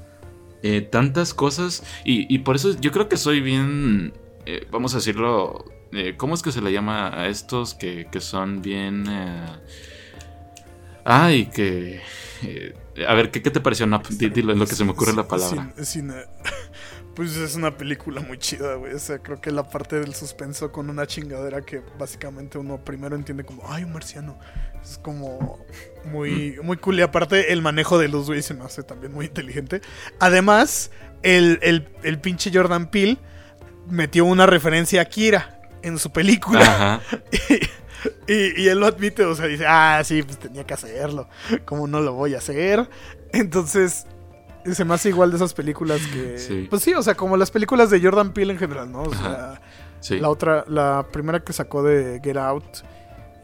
eh, 0.67 0.81
tantas 0.83 1.35
cosas, 1.35 1.83
y, 2.05 2.33
y 2.35 2.39
por 2.41 2.57
eso 2.57 2.77
yo 2.81 2.91
creo 2.93 3.09
que 3.09 3.17
soy 3.17 3.41
bien. 3.41 4.13
eh, 4.47 4.67
vamos 4.71 4.95
a 4.95 4.99
decirlo. 4.99 5.65
eh, 5.93 6.15
¿Cómo 6.17 6.35
es 6.35 6.43
que 6.43 6.51
se 6.53 6.61
le 6.61 6.73
llama 6.73 7.09
a 7.19 7.29
estos 7.29 7.75
que, 7.75 8.07
que 8.11 8.21
son 8.21 8.63
bien. 8.63 9.05
eh, 9.09 9.47
ay, 11.05 11.47
que. 11.47 12.01
a 13.07 13.15
ver, 13.15 13.31
¿qué, 13.31 13.43
qué 13.43 13.51
te 13.51 13.61
pareció 13.61 13.87
Nope? 13.87 14.09
Di- 14.11 14.29
Dilo 14.31 14.53
en 14.53 14.59
lo 14.59 14.67
que 14.67 14.75
se 14.75 14.85
me 14.85 14.91
ocurre 14.93 15.15
la 15.15 15.27
palabra. 15.29 15.73
Sin- 15.77 15.85
sin, 15.85 16.13
pues 17.17 17.35
es 17.37 17.57
una 17.57 17.77
película 17.77 18.21
muy 18.21 18.39
chida, 18.39 18.75
güey. 18.75 18.93
O 18.95 18.99
sea, 18.99 19.19
creo 19.19 19.41
que 19.41 19.51
la 19.51 19.69
parte 19.69 19.99
del 19.99 20.15
suspenso 20.15 20.71
con 20.71 20.89
una 20.91 21.07
chingadera 21.07 21.63
que 21.63 21.83
básicamente 21.99 22.59
uno 22.59 22.79
primero 22.85 23.17
entiende 23.17 23.43
como, 23.43 23.63
ay, 23.69 23.85
un 23.85 23.93
marciano. 23.93 24.39
Es 24.83 24.99
como 24.99 25.59
muy, 26.05 26.57
Mm. 26.61 26.67
muy 26.67 26.77
cool. 26.77 26.99
Y 26.99 27.03
aparte, 27.03 27.53
el 27.53 27.63
manejo 27.63 27.99
de 27.99 28.09
luz, 28.09 28.27
güey, 28.27 28.43
se 28.43 28.55
me 28.55 28.65
hace 28.65 28.83
también 28.83 29.13
muy 29.13 29.27
inteligente. 29.27 29.81
Además, 30.21 30.91
el, 31.23 31.59
el, 31.63 31.89
el 32.05 32.21
pinche 32.21 32.51
Jordan 32.53 32.91
Peele 32.91 33.17
metió 33.89 34.25
una 34.27 34.47
referencia 34.47 35.01
a 35.01 35.05
Kira 35.07 35.61
en 35.83 35.99
su 35.99 36.13
película. 36.13 36.61
Ajá. 36.61 37.01
Y, 38.29 38.63
y 38.63 38.69
él 38.69 38.79
lo 38.79 38.87
admite, 38.87 39.25
o 39.25 39.35
sea, 39.35 39.47
dice, 39.47 39.65
ah, 39.67 40.01
sí, 40.05 40.23
pues 40.23 40.39
tenía 40.39 40.65
que 40.65 40.75
hacerlo. 40.75 41.29
¿Cómo 41.65 41.89
no 41.89 42.01
lo 42.01 42.13
voy 42.13 42.35
a 42.35 42.39
hacer? 42.39 42.89
Entonces, 43.33 44.07
se 44.75 44.85
me 44.85 44.95
hace 44.95 45.09
igual 45.11 45.31
de 45.31 45.37
esas 45.37 45.55
películas 45.55 46.01
que... 46.13 46.39
Sí. 46.39 46.67
Pues 46.69 46.83
sí, 46.83 46.95
o 46.95 47.03
sea, 47.03 47.15
como 47.15 47.37
las 47.37 47.51
películas 47.51 47.91
de 47.91 48.01
Jordan 48.01 48.33
Peele 48.33 48.53
en 48.55 48.59
general, 48.59 48.91
¿no? 48.91 49.03
O 49.03 49.15
sea, 49.15 49.61
Sí. 50.01 50.19
la 50.21 50.29
otra, 50.29 50.65
la 50.69 51.07
primera 51.11 51.41
que 51.41 51.53
sacó 51.53 51.83
de 51.83 52.21
Get 52.23 52.37
Out 52.37 52.65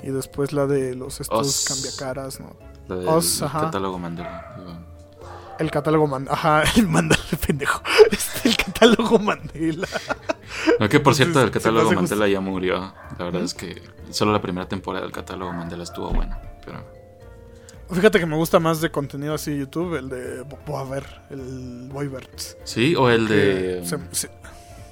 Y 0.03 0.11
después 0.11 0.53
la 0.53 0.67
de 0.67 0.95
los 0.95 1.21
estos 1.21 1.47
Oz. 1.49 1.65
cambiacaras, 1.69 2.41
¿no? 2.41 2.57
La 2.89 2.97
del 2.97 3.09
Oz, 3.09 3.43
ajá. 3.43 3.61
catálogo 3.63 3.99
Mandela. 3.99 4.45
El 5.59 5.71
catálogo 5.71 6.07
Mandela. 6.09 6.33
Ajá, 6.35 6.63
el 6.77 6.89
Mandela, 6.89 7.23
pendejo. 7.47 7.81
Este, 8.11 8.49
el 8.49 8.57
catálogo 8.57 9.19
Mandela. 9.19 9.87
No, 10.81 10.89
que 10.89 10.99
por 11.01 11.15
cierto, 11.15 11.41
el 11.41 11.51
catálogo 11.51 11.93
Mandela 11.93 12.27
ya 12.29 12.41
murió. 12.41 12.93
La 13.19 13.25
verdad 13.25 13.43
es 13.43 13.55
que 13.55 13.81
solo 14.11 14.33
la 14.33 14.41
primera 14.43 14.67
temporada 14.69 15.05
del 15.05 15.13
catálogo 15.15 15.53
Mandela 15.53 15.85
estuvo 15.85 16.11
buena. 16.11 16.41
Pero 16.65 16.85
Fíjate 17.93 18.19
que 18.19 18.27
me 18.27 18.37
gusta 18.37 18.59
más 18.61 18.81
de 18.81 18.91
contenido 18.91 19.35
así 19.35 19.51
de 19.53 19.59
YouTube, 19.59 19.97
el 19.97 20.09
de 20.09 20.43
Bo- 20.67 20.79
a 20.79 20.85
ver, 20.85 21.05
el 21.31 21.89
Boyverts. 21.93 22.57
sí, 22.65 22.95
o 22.97 23.11
el 23.11 23.29
de. 23.29 23.83
Se- 23.85 23.99
se- 24.13 24.31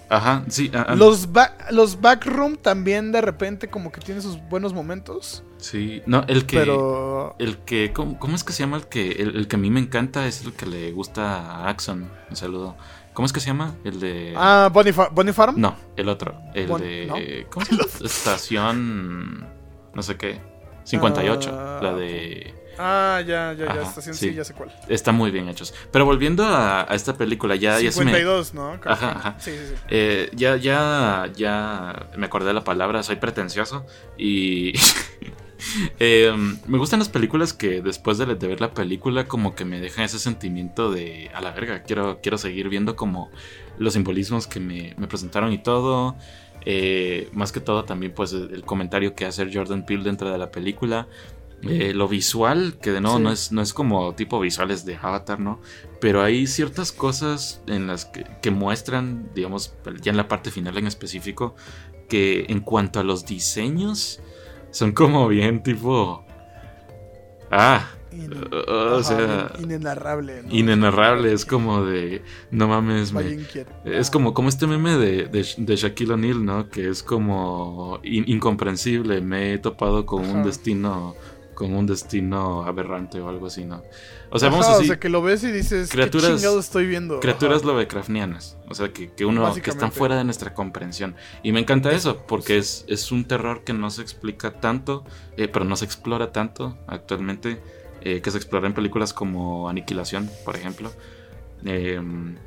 Ajá, 0.09 0.43
sí. 0.48 0.72
ah, 0.74 0.86
ah, 0.89 0.94
los, 0.97 1.31
ba- 1.32 1.56
los 1.70 2.01
Backroom 2.01 2.56
también 2.56 3.12
de 3.12 3.20
repente 3.20 3.68
como 3.70 3.93
que 3.93 4.01
tiene 4.01 4.20
sus 4.20 4.39
buenos 4.48 4.74
momentos. 4.74 5.44
Sí, 5.59 6.02
no, 6.06 6.24
el 6.27 6.47
que. 6.47 6.59
Pero 6.59 7.36
El 7.39 7.59
que. 7.59 7.93
¿cómo, 7.93 8.18
cómo 8.18 8.35
es 8.35 8.43
que 8.43 8.52
se 8.52 8.64
llama 8.64 8.77
el 8.78 8.86
que. 8.86 9.12
El, 9.12 9.36
el 9.36 9.47
que 9.47 9.55
a 9.56 9.59
mí 9.60 9.70
me 9.70 9.78
encanta 9.78 10.27
es 10.27 10.44
el 10.44 10.52
que 10.52 10.66
le 10.66 10.90
gusta 10.93 11.39
a 11.40 11.68
Axon. 11.68 12.10
Un 12.28 12.35
saludo. 12.36 12.77
¿Cómo 13.14 13.27
es 13.27 13.32
que 13.32 13.39
se 13.40 13.47
llama? 13.47 13.77
El 13.85 14.01
de. 14.01 14.35
Ah, 14.36 14.68
Bonnie, 14.72 14.93
Fa- 14.93 15.10
Bonnie 15.10 15.32
Farm. 15.32 15.60
No, 15.60 15.77
el 15.97 16.09
otro. 16.09 16.35
El 16.55 16.66
Bon- 16.66 16.81
de. 16.81 17.06
¿no? 17.06 17.14
¿Cómo 17.51 17.64
se 17.66 17.77
llama? 17.77 17.85
Estación. 18.05 19.47
No 19.94 20.02
sé 20.02 20.16
qué. 20.16 20.40
58. 20.85 21.51
Ah, 21.52 21.81
la 21.82 21.94
de. 21.94 22.55
Ah, 22.82 23.20
ya, 23.20 23.52
ya, 23.52 23.66
ya. 23.66 23.73
Ajá, 23.73 23.82
Estación, 23.82 24.15
sí. 24.15 24.31
sí. 24.31 24.35
ya 24.35 24.43
sé 24.43 24.55
cuál. 24.55 24.74
Está 24.89 25.12
muy 25.12 25.31
bien 25.31 25.48
hechos. 25.51 25.74
Pero 25.93 26.07
volviendo 26.07 26.44
a, 26.44 26.90
a 26.90 26.94
esta 26.94 27.15
película, 27.16 27.55
ya, 27.57 27.78
ya 27.78 27.93
se 27.93 28.05
me. 28.05 28.12
52, 28.12 28.55
¿no? 28.55 28.81
Creo 28.81 28.94
Ajá, 28.94 29.11
ajá. 29.12 29.36
Sí, 29.39 29.51
sí, 29.51 29.59
sí. 29.69 29.74
Eh, 29.89 30.31
ya, 30.35 30.57
ya, 30.57 31.31
ya 31.36 32.07
me 32.16 32.24
acordé 32.27 32.48
de 32.48 32.55
la 32.55 32.65
palabra, 32.65 33.02
soy 33.02 33.16
pretencioso 33.16 33.85
y 34.16 34.73
eh, 35.98 36.32
me 36.66 36.78
gustan 36.78 37.01
las 37.01 37.11
películas 37.11 37.52
que 37.52 37.82
después 37.82 38.16
de, 38.16 38.27
de 38.27 38.47
ver 38.48 38.61
la 38.62 38.73
película 38.73 39.27
como 39.27 39.55
que 39.55 39.66
me 39.66 39.78
dejan 39.78 40.05
ese 40.07 40.19
sentimiento 40.19 40.90
de 40.90 41.31
a 41.35 41.43
la 41.43 41.51
verga, 41.52 41.82
quiero, 41.82 42.20
quiero 42.23 42.39
seguir 42.39 42.70
viendo 42.70 42.97
como 42.97 43.31
los 43.78 43.93
simbolismos 43.93 44.47
que 44.47 44.61
me, 44.61 44.94
me 44.97 45.07
presentaron 45.07 45.52
y 45.52 45.59
todo. 45.59 46.16
Eh, 46.66 47.31
más 47.32 47.52
que 47.52 47.61
todo 47.61 47.85
también 47.85 48.12
pues 48.12 48.35
el 48.35 48.52
el 48.52 48.65
comentario 48.65 49.15
que 49.15 49.24
hace 49.24 49.48
Jordan 49.51 49.86
Peele 49.86 50.05
dentro 50.05 50.31
de 50.31 50.39
la 50.39 50.51
película. 50.51 51.07
Eh, 51.69 51.93
lo 51.95 52.09
visual, 52.09 52.78
que 52.81 52.91
de 52.91 53.01
nuevo 53.03 53.19
Sí. 53.19 53.23
no, 53.23 53.31
es, 53.32 53.53
no 53.53 53.61
es 53.61 53.74
como 53.74 54.15
tipo 54.15 54.41
visuales 54.41 54.85
de 54.87 54.97
Avatar, 54.97 55.41
¿no? 55.41 55.61
Pero 56.01 56.23
hay 56.23 56.47
ciertas 56.47 56.91
cosas 56.91 57.62
en 57.66 57.87
las 57.87 58.07
que, 58.07 58.24
que 58.41 58.51
muestran, 58.51 59.28
digamos, 59.35 59.74
ya 60.01 60.11
en 60.11 60.16
la 60.16 60.27
parte 60.27 60.51
final 60.51 60.78
en 60.78 60.87
específico, 60.87 61.55
que 62.09 62.47
en 62.49 62.61
cuanto 62.61 62.99
a 62.99 63.05
los 63.05 63.27
diseños, 63.27 64.20
son 64.70 64.93
como 64.93 65.28
bien 65.28 65.62
tipo... 65.62 66.24
Ah, 67.51 67.89
In- 68.12 68.32
o 68.69 69.03
sea, 69.05 69.53
in- 69.59 69.65
inenarrable. 69.66 70.43
¿no? 70.43 70.53
inenarrable, 70.55 71.32
es 71.32 71.45
como 71.45 71.85
de... 71.85 72.23
No 72.51 72.66
mames, 72.69 73.12
me... 73.12 73.23
Es 73.85 74.09
Ah. 74.09 74.11
como, 74.12 74.35
como 74.35 74.49
este 74.49 74.66
meme 74.66 74.97
de, 74.97 75.27
de, 75.27 75.47
de 75.57 75.77
Shaquille 75.77 76.15
O'Neal, 76.15 76.45
¿no? 76.45 76.69
Que 76.69 76.89
es 76.89 77.03
como 77.05 78.01
in- 78.03 78.24
incomprensible. 78.28 79.20
Me 79.20 79.53
he 79.55 79.59
topado 79.59 80.07
con 80.07 80.28
un 80.28 80.43
destino, 80.43 81.15
con 81.61 81.74
un 81.74 81.85
destino 81.85 82.62
aberrante 82.65 83.20
o 83.20 83.28
algo 83.28 83.49
así, 83.49 83.66
¿no? 83.66 83.82
O 84.31 84.39
sea, 84.39 84.49
Ajá, 84.49 84.57
vamos 84.59 84.66
así, 84.74 84.85
O 84.85 84.87
sea, 84.87 84.99
que 84.99 85.11
lo 85.11 85.20
ves 85.20 85.45
y 85.45 85.53
dices, 85.53 85.91
criaturas- 85.91 86.31
¿qué 86.31 86.37
chingado 86.37 86.59
estoy 86.59 86.87
viendo? 86.87 87.20
criaturas 87.20 87.59
Ajá. 87.59 87.66
lovecraftianas. 87.66 88.57
O 88.70 88.74
sea, 88.74 88.91
que, 88.95 89.12
que 89.12 89.27
uno, 89.27 89.53
que 89.55 89.69
están 89.69 89.93
fuera 89.93 90.16
de 90.16 90.24
nuestra 90.24 90.55
comprensión. 90.55 91.15
Y 91.43 91.53
me 91.53 91.61
encanta 91.61 91.93
eso, 91.93 92.24
porque 92.27 92.57
es, 92.57 92.87
es 92.89 93.12
un 93.12 93.27
terror 93.27 93.62
que 93.62 93.74
no 93.74 93.91
se 93.91 94.01
explica 94.01 94.53
tanto, 94.61 95.05
eh, 95.37 95.49
pero 95.49 95.66
no 95.66 95.77
se 95.77 95.85
explora 95.85 96.32
tanto 96.32 96.78
actualmente, 96.87 97.61
eh, 98.01 98.23
que 98.23 98.31
se 98.31 98.39
explora 98.39 98.66
en 98.66 98.73
películas 98.73 99.12
como 99.12 99.69
Aniquilación, 99.69 100.31
por 100.47 100.57
ejemplo. 100.57 100.91
Eh, 101.66 102.01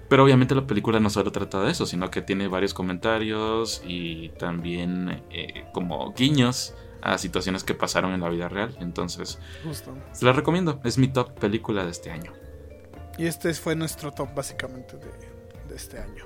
pero 0.10 0.24
obviamente 0.24 0.56
la 0.56 0.66
película 0.66 1.00
no 1.00 1.12
solo 1.12 1.32
trata 1.32 1.62
de 1.62 1.70
eso, 1.72 1.86
sino 1.86 2.10
que 2.10 2.24
tiene 2.24 2.48
varios 2.48 2.74
comentarios 2.74 3.84
y 3.86 4.30
también 4.40 5.22
eh, 5.30 5.66
como 5.72 6.12
guiños 6.14 6.74
a 7.04 7.18
situaciones 7.18 7.64
que 7.64 7.74
pasaron 7.74 8.14
en 8.14 8.22
la 8.22 8.30
vida 8.30 8.48
real. 8.50 8.76
Entonces, 8.80 9.40
Justo. 9.64 9.94
se 10.14 10.26
la 10.26 10.32
recomiendo. 10.34 10.80
Es 10.84 10.98
mi 10.98 11.08
top 11.08 11.38
película 11.40 11.84
de 11.86 11.92
este 11.92 12.12
año. 12.12 12.32
Y 13.18 13.28
este 13.28 13.54
fue 13.54 13.76
nuestro 13.76 14.12
top 14.12 14.34
básicamente 14.34 14.98
de, 14.98 15.06
de 15.70 15.76
este 15.76 16.00
año. 16.00 16.24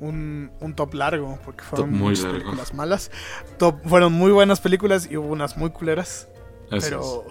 Un, 0.00 0.50
un 0.60 0.74
top 0.74 0.94
largo, 0.94 1.38
porque 1.44 1.62
fueron 1.62 1.90
Top 1.90 1.96
muy 1.98 2.08
muchas 2.10 2.24
largo. 2.24 2.38
películas 2.40 2.74
malas. 2.74 3.10
Top, 3.58 3.76
fueron 3.86 4.12
muy 4.12 4.32
buenas 4.32 4.60
películas 4.60 5.08
y 5.10 5.16
hubo 5.16 5.28
unas 5.28 5.56
muy 5.56 5.70
culeras. 5.70 6.28
Así 6.66 6.76
es. 6.78 6.84
pero. 6.84 7.24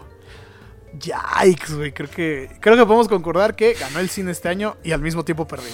Yikes, 0.94 1.74
güey. 1.76 1.94
Creo 1.94 2.10
que, 2.10 2.50
creo 2.60 2.76
que 2.78 2.86
podemos 2.86 3.08
concordar 3.08 3.56
que 3.56 3.74
ganó 3.74 4.00
el 4.00 4.10
cine 4.10 4.32
este 4.32 4.50
año 4.50 4.78
y 4.84 4.94
al 4.94 5.02
mismo 5.02 5.24
tiempo 5.26 5.48
perdió. 5.48 5.70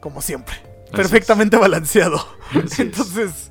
Como 0.00 0.22
siempre. 0.22 0.56
Perfectamente 0.92 1.56
balanceado. 1.58 2.16
Así 2.50 2.58
es. 2.64 2.78
Entonces, 2.80 3.50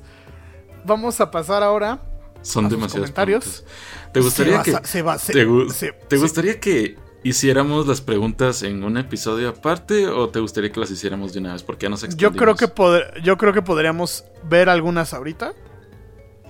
vamos 0.84 1.20
a 1.20 1.30
pasar 1.30 1.62
ahora. 1.62 2.00
Son 2.42 2.68
demasiados 2.68 3.10
comentarios. 3.10 3.44
preguntas. 3.64 4.12
¿Te 4.12 4.20
gustaría 4.20 4.64
se 4.64 4.70
que 4.72 4.86
se 4.86 5.32
te, 5.32 5.46
gu- 5.46 5.70
se- 5.70 5.92
te 5.92 6.16
se- 6.16 6.22
gustaría 6.22 6.60
que 6.60 6.96
hiciéramos 7.24 7.86
las 7.86 8.00
preguntas 8.00 8.62
en 8.62 8.84
un 8.84 8.96
episodio 8.96 9.48
aparte 9.50 10.06
o 10.06 10.28
te 10.30 10.38
gustaría 10.40 10.70
que 10.72 10.80
las 10.80 10.90
hiciéramos 10.90 11.32
de 11.32 11.40
una 11.40 11.52
vez 11.52 11.62
porque 11.62 11.84
ya 11.86 11.90
nos 11.90 12.00
Yo 12.02 12.06
extendimos? 12.06 12.38
creo 12.38 12.54
que 12.56 12.74
pod- 12.74 13.22
yo 13.22 13.36
creo 13.36 13.52
que 13.52 13.60
podríamos 13.62 14.24
ver 14.44 14.68
algunas 14.68 15.12
ahorita 15.12 15.52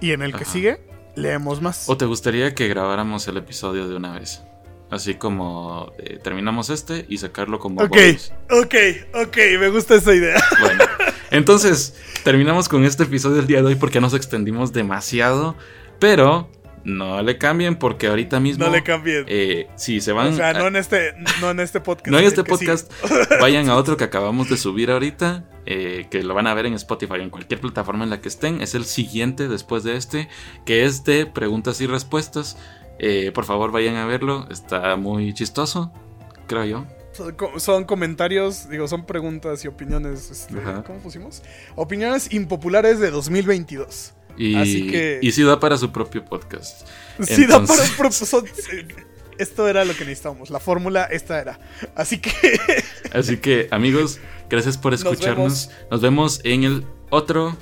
y 0.00 0.12
en 0.12 0.22
el 0.22 0.34
que 0.34 0.44
sigue 0.44 0.80
leemos 1.16 1.60
más. 1.62 1.88
o 1.88 1.96
te 1.96 2.04
gustaría 2.04 2.54
que 2.54 2.68
grabáramos 2.68 3.26
el 3.28 3.36
episodio 3.38 3.88
de 3.88 3.96
una 3.96 4.12
vez. 4.18 4.42
Así 4.90 5.16
como 5.16 5.92
eh, 5.98 6.18
terminamos 6.22 6.70
este 6.70 7.04
y 7.10 7.18
sacarlo 7.18 7.58
como 7.58 7.82
Ok, 7.82 7.90
bonus. 7.90 8.32
ok, 8.50 8.74
ok, 9.26 9.36
me 9.60 9.68
gusta 9.70 9.96
esa 9.96 10.14
idea. 10.14 10.40
Bueno, 10.60 10.84
entonces 11.30 11.94
terminamos 12.24 12.68
con 12.70 12.84
este 12.84 13.02
episodio 13.02 13.36
del 13.36 13.46
día 13.46 13.60
de 13.60 13.66
hoy 13.68 13.74
porque 13.74 14.00
nos 14.00 14.14
extendimos 14.14 14.72
demasiado, 14.72 15.56
pero 15.98 16.50
no 16.84 17.20
le 17.22 17.36
cambien 17.38 17.76
porque 17.76 18.06
ahorita 18.06 18.40
mismo 18.40 18.64
No 18.64 18.70
le 18.70 18.82
cambien. 18.82 19.24
eh, 19.28 19.68
si 19.76 20.00
se 20.00 20.12
van 20.12 20.32
o 20.32 20.36
sea, 20.36 20.52
no 20.54 20.68
en 20.68 20.76
este, 20.76 21.12
no 21.40 21.50
en 21.50 21.60
este 21.60 21.80
podcast. 21.80 22.06
No 22.10 22.18
en 22.18 22.24
este 22.24 22.44
podcast. 22.44 22.90
Vayan 23.40 23.68
a 23.68 23.76
otro 23.76 23.96
que 23.96 24.04
acabamos 24.04 24.48
de 24.48 24.56
subir 24.56 24.90
ahorita. 24.90 25.44
eh, 25.66 26.06
que 26.10 26.22
lo 26.22 26.32
van 26.32 26.46
a 26.46 26.54
ver 26.54 26.64
en 26.64 26.72
Spotify 26.74 27.16
en 27.20 27.28
cualquier 27.28 27.60
plataforma 27.60 28.04
en 28.04 28.10
la 28.10 28.20
que 28.22 28.28
estén. 28.28 28.62
Es 28.62 28.74
el 28.74 28.84
siguiente 28.86 29.48
después 29.48 29.82
de 29.84 29.96
este. 29.96 30.28
Que 30.64 30.84
es 30.86 31.04
de 31.04 31.26
preguntas 31.26 31.80
y 31.82 31.86
respuestas. 31.86 32.56
Eh, 32.98 33.32
por 33.34 33.44
favor, 33.44 33.70
vayan 33.70 33.96
a 33.96 34.06
verlo. 34.06 34.48
Está 34.50 34.96
muy 34.96 35.34
chistoso. 35.34 35.92
Creo 36.46 36.64
yo. 36.64 36.86
Son, 37.12 37.34
co- 37.34 37.58
son 37.60 37.84
comentarios, 37.84 38.70
digo, 38.70 38.88
son 38.88 39.04
preguntas 39.04 39.62
y 39.64 39.68
opiniones. 39.68 40.30
este. 40.30 40.54
¿Cómo 40.86 41.00
pusimos? 41.00 41.42
Opiniones 41.74 42.32
impopulares 42.32 42.98
de 43.00 43.10
2022. 43.10 44.14
Y, 44.38 44.54
Así 44.56 44.86
que- 44.90 45.18
y 45.20 45.32
sí 45.32 45.42
da 45.42 45.58
para 45.60 45.76
su 45.76 45.90
propio 45.92 46.24
podcast. 46.24 46.86
Sí, 47.20 47.46
da 47.46 47.54
para 47.66 47.84
Entonces- 47.84 47.90
un 47.90 47.96
pro- 47.96 48.12
son- 48.12 48.44
Esto 49.38 49.68
era 49.68 49.84
lo 49.84 49.92
que 49.94 50.04
necesitábamos. 50.04 50.50
La 50.50 50.60
fórmula, 50.60 51.04
esta 51.04 51.40
era. 51.40 51.58
Así 51.94 52.18
que. 52.20 52.30
Así 53.12 53.36
que, 53.38 53.68
amigos, 53.70 54.20
gracias 54.48 54.76
por 54.78 54.94
escucharnos. 54.94 55.70
Nos 55.90 56.00
vemos, 56.00 56.40
en 56.44 56.64
el 56.64 56.84
otro 57.10 57.56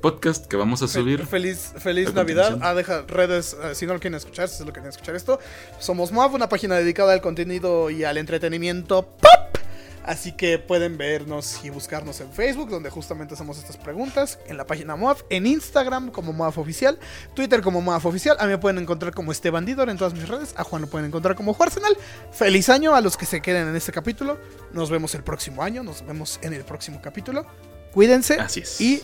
podcast 0.00 0.46
que 0.46 0.56
vamos 0.56 0.82
a 0.82 0.88
subir. 0.88 1.24
Feliz, 1.26 1.72
feliz 1.78 2.08
a 2.08 2.12
Navidad. 2.12 2.58
Ah, 2.60 2.74
deja 2.74 3.02
redes, 3.02 3.56
eh, 3.62 3.74
si 3.74 3.86
no 3.86 3.94
lo 3.94 4.00
quieren 4.00 4.16
escuchar, 4.16 4.48
si 4.48 4.64
lo 4.64 4.72
quieren 4.72 4.88
escuchar 4.90 5.14
esto. 5.14 5.38
Somos 5.78 6.10
MOAB, 6.10 6.34
una 6.34 6.48
página 6.48 6.74
dedicada 6.76 7.12
al 7.12 7.20
contenido 7.20 7.88
y 7.90 8.04
al 8.04 8.16
entretenimiento 8.18 9.02
pop. 9.06 9.41
Así 10.04 10.32
que 10.32 10.58
pueden 10.58 10.98
vernos 10.98 11.60
y 11.64 11.70
buscarnos 11.70 12.20
en 12.20 12.32
Facebook, 12.32 12.68
donde 12.70 12.90
justamente 12.90 13.34
hacemos 13.34 13.58
estas 13.58 13.76
preguntas. 13.76 14.38
En 14.46 14.56
la 14.56 14.66
página 14.66 14.96
MOAF, 14.96 15.22
en 15.30 15.46
Instagram 15.46 16.10
como 16.10 16.32
MOAF 16.32 16.58
Oficial, 16.58 16.98
Twitter 17.34 17.62
como 17.62 17.80
MOAF 17.80 18.06
Oficial. 18.06 18.36
A 18.40 18.44
mí 18.44 18.50
me 18.50 18.58
pueden 18.58 18.78
encontrar 18.78 19.14
como 19.14 19.30
este 19.30 19.50
bandidor 19.50 19.88
en 19.90 19.98
todas 19.98 20.14
mis 20.14 20.28
redes. 20.28 20.54
A 20.56 20.64
Juan 20.64 20.82
lo 20.82 20.88
pueden 20.88 21.06
encontrar 21.06 21.36
como 21.36 21.54
Juarsenal. 21.54 21.96
Feliz 22.32 22.68
año 22.68 22.94
a 22.94 23.00
los 23.00 23.16
que 23.16 23.26
se 23.26 23.40
queden 23.40 23.68
en 23.68 23.76
este 23.76 23.92
capítulo. 23.92 24.38
Nos 24.72 24.90
vemos 24.90 25.14
el 25.14 25.22
próximo 25.22 25.62
año. 25.62 25.82
Nos 25.82 26.04
vemos 26.04 26.40
en 26.42 26.52
el 26.52 26.64
próximo 26.64 27.00
capítulo. 27.00 27.46
Cuídense. 27.92 28.40
Así 28.40 28.60
es. 28.60 28.80
Y 28.80 29.02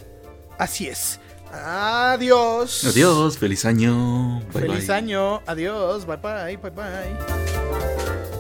así 0.59 0.89
es. 0.89 1.20
Adiós. 1.53 2.85
Adiós, 2.85 3.39
feliz 3.39 3.65
año. 3.65 4.41
Bye, 4.53 4.62
Feliz 4.62 4.87
bye. 4.89 4.97
año. 4.97 5.43
Adiós. 5.47 6.05
Bye 6.07 6.16
bye. 6.16 6.57
Bye 6.57 6.70
bye. 6.70 8.38